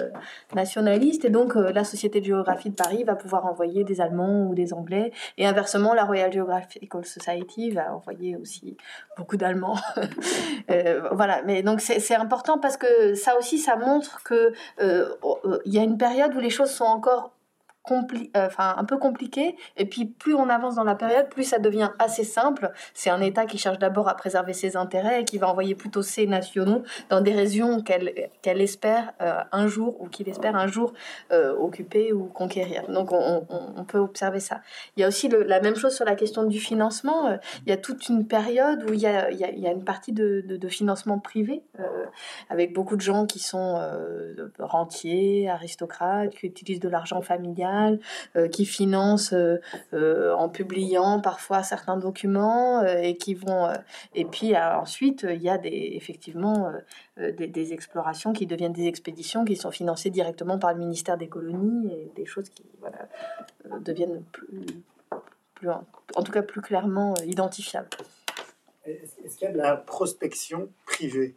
nationalistes. 0.54 1.24
Et 1.24 1.30
donc, 1.30 1.56
euh, 1.56 1.72
la 1.72 1.84
Société 1.84 2.20
de 2.20 2.26
géographie 2.26 2.70
de 2.70 2.74
Paris 2.74 3.04
va 3.04 3.14
pouvoir 3.14 3.46
envoyer 3.46 3.84
des 3.84 4.00
Allemands 4.00 4.46
ou 4.48 4.54
des 4.54 4.72
Anglais. 4.72 5.12
Et 5.38 5.46
inversement, 5.46 5.94
la 5.94 6.04
Royal 6.04 6.32
Geographical 6.32 7.04
Society 7.04 7.70
va 7.70 7.94
envoyer 7.94 8.36
aussi 8.36 8.76
beaucoup 9.16 9.36
d'Allemands. 9.36 9.78
voilà. 11.12 11.42
Mais 11.44 11.62
donc, 11.62 11.80
c'est 11.80 12.14
important 12.14 12.58
parce 12.58 12.76
que 12.76 13.14
ça 13.14 13.36
aussi, 13.38 13.58
ça 13.58 13.76
montre 13.76 14.22
qu'il 14.24 14.52
il 15.64 15.74
y 15.74 15.78
a 15.78 15.82
une 15.82 15.98
période 15.98 16.34
où 16.34 16.40
les 16.40 16.50
choses 16.50 16.70
sont 16.70 16.84
encore 16.84 17.32
euh, 17.90 18.46
enfin, 18.46 18.74
un 18.76 18.84
peu 18.84 18.98
compliqué. 18.98 19.56
Et 19.76 19.84
puis, 19.84 20.04
plus 20.04 20.34
on 20.34 20.48
avance 20.48 20.76
dans 20.76 20.84
la 20.84 20.94
période, 20.94 21.28
plus 21.28 21.44
ça 21.44 21.58
devient 21.58 21.90
assez 21.98 22.24
simple. 22.24 22.70
C'est 22.94 23.10
un 23.10 23.20
État 23.20 23.46
qui 23.46 23.58
cherche 23.58 23.78
d'abord 23.78 24.08
à 24.08 24.14
préserver 24.14 24.52
ses 24.52 24.76
intérêts 24.76 25.22
et 25.22 25.24
qui 25.24 25.38
va 25.38 25.48
envoyer 25.48 25.74
plutôt 25.74 26.02
ses 26.02 26.26
nationaux 26.26 26.82
dans 27.08 27.20
des 27.20 27.32
régions 27.32 27.82
qu'elle 27.82 28.60
espère 28.60 29.12
euh, 29.20 29.40
un 29.50 29.66
jour 29.66 30.00
ou 30.00 30.08
qu'il 30.08 30.28
espère 30.28 30.56
un 30.56 30.66
jour 30.66 30.92
euh, 31.32 31.54
occuper 31.56 32.12
ou 32.12 32.26
conquérir. 32.26 32.86
Donc, 32.88 33.12
on, 33.12 33.40
peut 33.88 33.98
observer 33.98 34.40
ça. 34.40 34.60
Il 34.96 35.00
y 35.00 35.04
a 35.04 35.08
aussi 35.08 35.28
la 35.28 35.60
même 35.60 35.74
chose 35.74 35.96
sur 35.96 36.04
la 36.04 36.14
question 36.14 36.44
du 36.44 36.60
financement. 36.60 37.38
Il 37.66 37.70
y 37.70 37.72
a 37.72 37.76
toute 37.76 38.08
une 38.08 38.26
période 38.26 38.84
où 38.88 38.92
il 38.92 39.00
y 39.00 39.06
a, 39.06 39.30
il 39.30 39.38
y 39.38 39.66
a, 39.66 39.72
une 39.72 39.84
partie 39.84 40.12
de, 40.12 40.44
de, 40.46 40.68
financement 40.68 41.18
privé 41.18 41.62
avec 42.50 42.72
beaucoup 42.72 42.94
de 42.96 43.00
gens 43.00 43.26
qui 43.26 43.40
sont 43.40 43.80
rentiers, 44.58 45.48
aristocrates, 45.48 46.30
qui 46.30 46.46
utilisent 46.46 46.80
de 46.80 46.88
l'argent 46.88 47.22
familial 47.22 47.69
euh, 48.36 48.48
qui 48.48 48.66
financent 48.66 49.32
euh, 49.32 49.60
euh, 49.92 50.34
en 50.34 50.48
publiant 50.48 51.20
parfois 51.20 51.62
certains 51.62 51.96
documents 51.96 52.84
et 52.84 53.16
qui 53.16 53.34
vont. 53.34 53.72
et 54.14 54.24
puis 54.24 54.56
ensuite, 54.56 55.26
il 55.28 55.42
y 55.42 55.48
a 55.48 55.58
effectivement 55.64 56.72
des, 57.16 57.72
explorations 57.72 58.32
qui 58.32 58.46
deviennent 58.46 58.72
des 58.72 58.86
expéditions 58.86 59.44
qui 59.44 59.56
sont 59.56 59.70
financées 59.70 60.10
directement 60.10 60.58
par 60.58 60.72
le 60.72 60.78
ministère 60.78 61.16
des 61.18 61.28
colonies 61.28 61.92
et 61.92 62.12
des 62.16 62.26
choses 62.26 62.48
qui 62.48 62.64
deviennent 63.80 64.22
plus, 64.32 65.68
en 65.68 66.22
tout 66.22 66.32
cas 66.32 66.42
plus 66.42 66.60
clairement 66.60 67.14
identifiables. 67.24 67.88
Est-ce 68.86 69.36
qu'il 69.36 69.46
y 69.46 69.50
a 69.50 69.52
de 69.52 69.58
la 69.58 69.76
prospection 69.76 70.68
privée? 70.86 71.36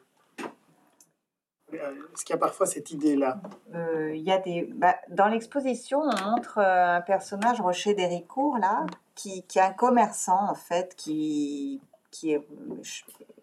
Est-ce 1.74 2.26
qu'il 2.26 2.34
y 2.34 2.38
a 2.38 2.40
parfois 2.40 2.66
cette 2.66 2.92
idée-là 2.92 3.38
euh, 3.76 4.14
Il 4.16 4.22
y 4.22 4.32
a 4.32 4.38
des. 4.38 4.70
Bah, 4.74 4.96
dans 5.10 5.28
l'exposition, 5.28 6.02
on 6.02 6.30
montre 6.30 6.60
euh, 6.60 6.98
un 6.98 7.02
personnage, 7.02 7.62
Rocher 7.62 7.94
d'Héricourt, 7.94 8.58
là, 8.58 8.86
qui, 9.16 9.44
qui, 9.44 9.60
est 9.60 9.64
un 9.64 9.74
commerçant, 9.74 10.50
en 10.50 10.56
fait, 10.56 10.96
qui, 10.96 11.82
qui, 12.12 12.34
est, 12.34 12.46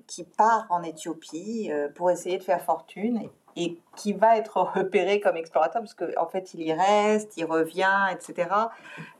qui 0.06 0.24
part 0.24 0.66
en 0.70 0.82
Éthiopie 0.82 1.70
euh, 1.72 1.88
pour 1.88 2.10
essayer 2.10 2.38
de 2.38 2.42
faire 2.42 2.62
fortune 2.62 3.28
et 3.56 3.78
qui 3.96 4.12
va 4.12 4.36
être 4.36 4.56
repéré 4.74 5.20
comme 5.20 5.36
explorateur 5.36 5.82
parce 5.82 5.94
qu'en 5.94 6.06
en 6.18 6.26
fait 6.26 6.54
il 6.54 6.62
y 6.62 6.72
reste, 6.72 7.36
il 7.36 7.44
revient, 7.44 8.06
etc. 8.12 8.48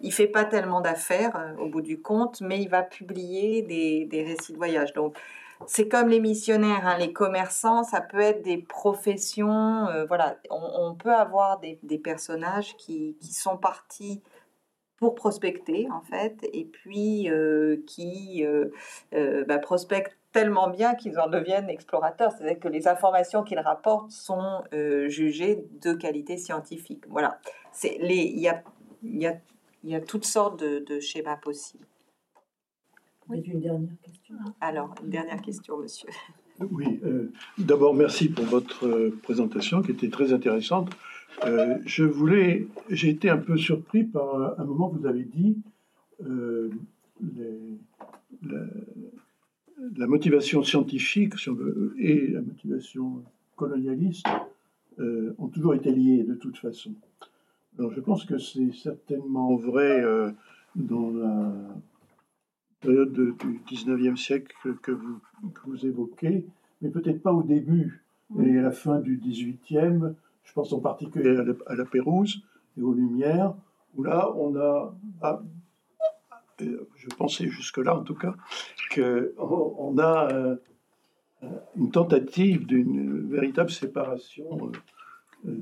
Il 0.01 0.13
fait 0.13 0.29
pas 0.29 0.45
tellement 0.45 0.81
d'affaires 0.81 1.57
au 1.59 1.67
bout 1.67 1.83
du 1.83 2.01
compte, 2.01 2.41
mais 2.41 2.61
il 2.61 2.69
va 2.69 2.83
publier 2.83 3.63
des, 3.63 4.05
des 4.05 4.23
récits 4.23 4.53
de 4.53 4.57
voyage. 4.57 4.93
Donc 4.93 5.17
c'est 5.67 5.89
comme 5.89 6.09
les 6.09 6.21
missionnaires, 6.21 6.87
hein, 6.87 6.99
les 6.99 7.13
commerçants, 7.13 7.85
ça 7.85 8.01
peut 8.01 8.21
être 8.21 8.43
des 8.43 8.59
professions. 8.59 9.87
Euh, 9.89 10.05
voilà, 10.07 10.39
on, 10.51 10.95
peut 10.95 11.15
avoir 11.15 11.61
des, 11.61 11.99
personnages 11.99 12.77
qui, 12.77 13.17
sont 13.23 13.57
partis 13.57 14.23
pour 14.97 15.15
prospecter, 15.15 15.89
en 15.91 16.03
fait, 16.03 16.37
et 16.53 16.65
puis 16.65 17.31
euh, 17.31 17.83
qui 17.87 18.45
euh, 18.45 19.45
bah, 19.47 19.59
prospectent 19.59 20.17
tellement 20.33 20.69
bien 20.69 20.95
qu'ils 20.95 21.19
en 21.19 21.29
deviennent 21.29 21.71
explorateurs. 21.71 22.33
C'est-à-dire 22.33 22.61
que 22.61 22.69
les 22.69 22.87
informations 22.87 23.43
qu'ils 23.43 23.59
rapportent 23.59 24.11
sont 24.11 24.63
jugées 25.09 25.65
de 25.81 25.93
qualité 25.93 26.37
scientifique. 26.37 27.05
Voilà. 27.09 27.39
Il 27.83 28.13
y 28.13 28.49
a, 28.49 28.63
y, 29.03 29.27
a, 29.27 29.37
y 29.85 29.95
a 29.95 30.01
toutes 30.01 30.27
sortes 30.27 30.63
de 30.63 31.01
schémas 31.01 31.37
possibles. 31.37 31.90
Oui. 33.31 33.43
Une 33.47 33.61
dernière 33.61 34.01
question. 34.03 34.35
Alors, 34.61 34.95
une 35.05 35.11
dernière 35.11 35.41
question, 35.41 35.79
monsieur. 35.79 36.09
Oui, 36.71 37.01
euh, 37.05 37.33
d'abord 37.57 37.95
merci 37.95 38.29
pour 38.29 38.45
votre 38.45 38.87
euh, 38.87 39.19
présentation 39.23 39.81
qui 39.81 39.93
était 39.93 40.11
très 40.11 40.35
intéressante. 40.35 40.91
Euh, 41.47 41.79
je 41.87 42.05
voulais, 42.05 42.69
j'ai 42.91 43.09
été 43.09 43.31
un 43.31 43.39
peu 43.39 43.57
surpris 43.57 44.05
par 44.05 44.61
un 44.61 44.65
moment 44.65 44.89
vous 44.89 45.07
avez 45.07 45.25
dit 45.25 45.57
la, 49.97 50.07
motivation 50.07 50.63
scientifique 50.63 51.33
et 51.99 52.27
la 52.27 52.43
motivation 52.43 53.23
colonialiste 53.57 54.27
ont 54.99 55.49
toujours 55.49 55.75
été 55.75 55.91
liées 55.93 56.25
de 56.25 56.35
toute 56.35 56.59
façon. 56.59 56.93
Alors 57.79 57.91
je 57.95 58.01
pense 58.01 58.27
que 58.27 58.37
c'est 58.37 58.73
certainement 58.75 59.57
vrai 59.57 60.05
dans 60.77 61.11
la 61.11 61.55
période 62.81 63.13
du 63.13 63.61
19e 63.69 64.17
siècle 64.17 64.55
que 64.83 64.93
vous, 64.93 65.21
vous 65.67 65.87
évoquez, 65.87 66.47
mais 66.81 66.89
peut-être 66.91 67.23
pas 67.23 67.33
au 67.33 67.43
début 67.43 68.03
et 68.39 68.59
à 68.59 68.63
la 68.63 68.71
fin 68.71 69.01
du 69.01 69.19
18e. 69.19 70.15
Je 70.45 70.53
pense 70.53 70.73
en 70.73 70.81
particulier 70.81 71.37
à 71.67 71.75
la, 71.75 71.85
Pérouse 71.85 72.43
et 72.79 72.83
aux 72.83 72.93
Lumières, 72.93 73.55
où 73.97 74.03
là, 74.03 74.33
on 74.37 74.57
a, 74.57 74.95
ah, 75.23 75.41
euh, 76.63 76.89
je 76.97 77.09
pensais 77.09 77.47
jusque-là 77.49 77.97
en 77.97 78.03
tout 78.03 78.15
cas, 78.15 78.35
qu'on 78.95 79.99
a 79.99 80.33
euh, 80.33 80.57
une 81.77 81.91
tentative 81.91 82.67
d'une 82.67 83.29
véritable 83.31 83.71
séparation 83.71 84.73
euh, 85.47 85.57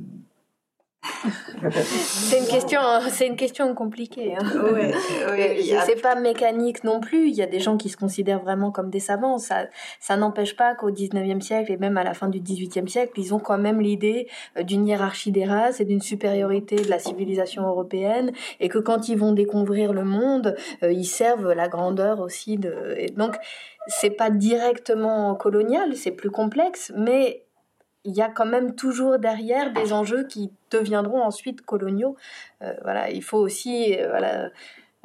c'est 1.71 2.39
une 2.39 2.47
question, 2.47 2.81
c'est 3.11 3.27
une 3.27 3.37
question 3.37 3.75
compliquée. 3.75 4.35
Hein. 4.37 4.45
Ouais, 4.73 4.95
ouais, 5.31 5.65
c'est 5.85 6.01
pas 6.01 6.15
mécanique 6.15 6.85
non 6.85 7.01
plus. 7.01 7.29
Il 7.29 7.35
y 7.35 7.43
a 7.43 7.47
des 7.47 7.61
gens 7.61 7.77
qui 7.77 7.89
se 7.89 7.97
considèrent 7.97 8.41
vraiment 8.41 8.71
comme 8.71 8.91
des 8.91 9.01
savants. 9.01 9.39
Ça, 9.39 9.67
ça 10.01 10.17
n'empêche 10.17 10.57
pas 10.57 10.75
qu'au 10.75 10.91
19e 10.91 11.41
siècle 11.41 11.73
et 11.73 11.77
même 11.77 11.97
à 11.97 12.05
la 12.05 12.15
fin 12.15 12.29
du 12.29 12.41
18e 12.41 12.89
siècle, 12.89 13.13
ils 13.17 13.35
ont 13.35 13.39
quand 13.39 13.59
même 13.59 13.81
l'idée 13.81 14.29
euh, 14.57 14.63
d'une 14.63 14.87
hiérarchie 14.87 15.33
des 15.33 15.45
races 15.45 15.81
et 15.81 15.85
d'une 15.85 16.01
supériorité 16.01 16.77
de 16.77 16.89
la 16.89 16.99
civilisation 16.99 17.67
européenne 17.67 18.33
et 18.61 18.69
que 18.69 18.79
quand 18.79 19.09
ils 19.09 19.19
vont 19.19 19.33
découvrir 19.33 19.93
le 19.93 20.05
monde, 20.05 20.57
euh, 20.83 20.93
ils 20.93 21.07
servent 21.07 21.53
la 21.53 21.69
grandeur 21.69 22.21
aussi 22.21 22.57
de. 22.57 22.95
Et 22.97 23.11
donc, 23.11 23.37
c'est 23.87 24.11
pas 24.11 24.31
directement 24.31 25.35
colonial, 25.35 25.97
c'est 25.97 26.11
plus 26.11 26.31
complexe, 26.31 26.93
mais 26.97 27.48
il 28.09 28.17
y 28.17 28.23
a 28.23 28.31
quand 28.31 28.47
même 28.47 28.75
toujours 28.75 29.19
derrière 29.19 29.73
des 29.73 29.93
enjeux 29.93 30.25
qui 30.27 30.51
deviendront 30.71 31.23
ensuite 31.23 31.61
coloniaux. 31.61 32.17
Euh, 32.63 32.73
voilà, 32.83 33.11
il 33.11 33.23
faut 33.23 33.37
aussi 33.37 33.95
euh, 33.99 34.09
voilà, 34.09 34.45
euh, 34.45 34.51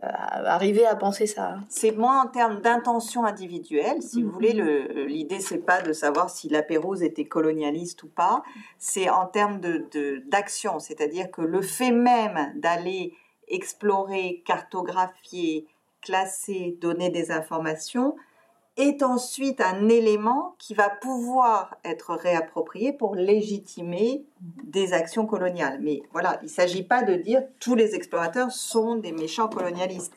arriver 0.01 0.85
à 0.85 0.95
penser 0.95 1.27
ça. 1.27 1.57
C'est 1.67 1.91
moins 1.91 2.23
en 2.23 2.27
termes 2.27 2.61
d'intention 2.61 3.25
individuelle, 3.25 4.01
si 4.01 4.23
vous 4.23 4.31
voulez. 4.31 4.53
Mhm. 4.53 5.05
L'idée, 5.05 5.41
c'est 5.41 5.65
pas 5.65 5.81
de 5.81 5.91
savoir 5.91 6.29
si 6.29 6.47
la 6.47 6.63
Pérouse 6.63 7.03
était 7.03 7.25
colonialiste 7.25 8.03
ou 8.03 8.07
pas. 8.07 8.41
C'est 8.77 9.09
en 9.09 9.25
termes 9.25 9.59
de 9.59 10.23
d'action, 10.29 10.79
c'est-à-dire 10.79 11.29
que 11.29 11.41
le 11.41 11.61
fait 11.61 11.91
même 11.91 12.53
d'aller 12.55 13.13
explorer, 13.49 14.43
cartographier, 14.45 15.67
classer, 16.01 16.77
donner 16.79 17.09
des 17.09 17.31
informations, 17.31 18.15
est 18.75 19.03
ensuite 19.03 19.61
un 19.61 19.87
élément 19.87 20.55
qui 20.57 20.73
va 20.73 20.89
pouvoir 20.89 21.77
être 21.83 22.15
réapproprié 22.15 22.91
pour 22.91 23.15
légitimer 23.15 24.25
des 24.63 24.93
actions 24.93 25.27
coloniales. 25.27 25.79
Mais 25.81 26.01
voilà, 26.11 26.39
il 26.41 26.45
ne 26.45 26.49
s'agit 26.49 26.83
pas 26.83 27.03
de 27.03 27.13
dire 27.13 27.43
tous 27.59 27.75
les 27.75 27.93
explorateurs 27.93 28.51
sont 28.51 28.95
des 28.95 29.11
méchants 29.11 29.47
colonialistes. 29.47 30.13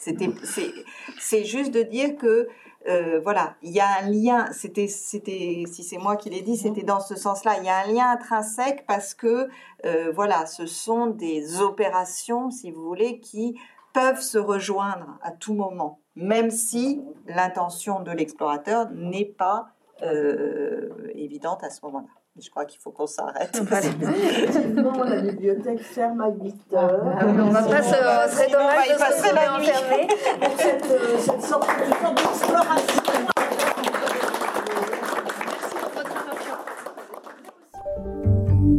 C'est 1.18 1.44
juste 1.44 1.72
de 1.72 1.82
dire 1.82 2.16
que 2.16 2.48
euh, 2.88 3.20
voilà, 3.22 3.56
il 3.62 3.72
y 3.72 3.80
a 3.80 3.88
un 4.00 4.08
lien. 4.08 4.46
C'était, 4.52 4.86
si 4.86 5.66
c'est 5.82 5.98
moi 5.98 6.16
qui 6.16 6.30
l'ai 6.30 6.42
dit, 6.42 6.56
c'était 6.56 6.82
dans 6.82 7.00
ce 7.00 7.16
sens-là. 7.16 7.56
Il 7.58 7.66
y 7.66 7.68
a 7.68 7.78
un 7.78 7.92
lien 7.92 8.10
intrinsèque 8.10 8.84
parce 8.86 9.12
que 9.12 9.48
euh, 9.84 10.12
voilà, 10.14 10.46
ce 10.46 10.66
sont 10.66 11.08
des 11.08 11.60
opérations, 11.60 12.50
si 12.50 12.70
vous 12.70 12.84
voulez, 12.84 13.20
qui 13.20 13.58
peuvent 13.92 14.20
se 14.20 14.38
rejoindre 14.38 15.18
à 15.22 15.32
tout 15.32 15.54
moment 15.54 16.00
même 16.16 16.50
si 16.50 17.02
l'intention 17.26 18.00
de 18.00 18.10
l'explorateur 18.10 18.88
n'est 18.92 19.24
pas 19.26 19.68
euh, 20.02 20.88
évidente 21.14 21.62
à 21.62 21.70
ce 21.70 21.80
moment-là. 21.84 22.08
Je 22.38 22.50
crois 22.50 22.66
qu'il 22.66 22.78
faut 22.80 22.90
qu'on 22.90 23.06
s'arrête. 23.06 23.58
Effectivement, 23.72 25.04
la 25.04 25.22
bibliothèque 25.22 25.80
ferme 25.80 26.20
à 26.20 26.28
8 26.28 26.54
heures. 26.74 27.16
Ah 27.18 27.24
on 27.26 27.50
va 27.50 27.62
pas 27.62 27.82
se, 27.82 27.94
serait 28.34 28.50
dommage 28.50 28.88
de 28.88 28.98
passer 28.98 29.34
la 29.34 29.58
nuit. 29.58 30.06
Pour 30.40 30.60
cette, 30.60 30.84
euh, 30.90 31.18
cette 31.18 31.42
sorte 31.42 31.66
d'exploration. 31.78 33.02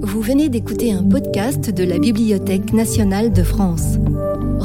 Vous 0.01 0.21
venez 0.21 0.49
d'écouter 0.49 0.93
un 0.93 1.03
podcast 1.03 1.71
de 1.71 1.83
la 1.83 1.97
Bibliothèque 1.97 2.73
nationale 2.73 3.31
de 3.31 3.43
France. 3.43 3.97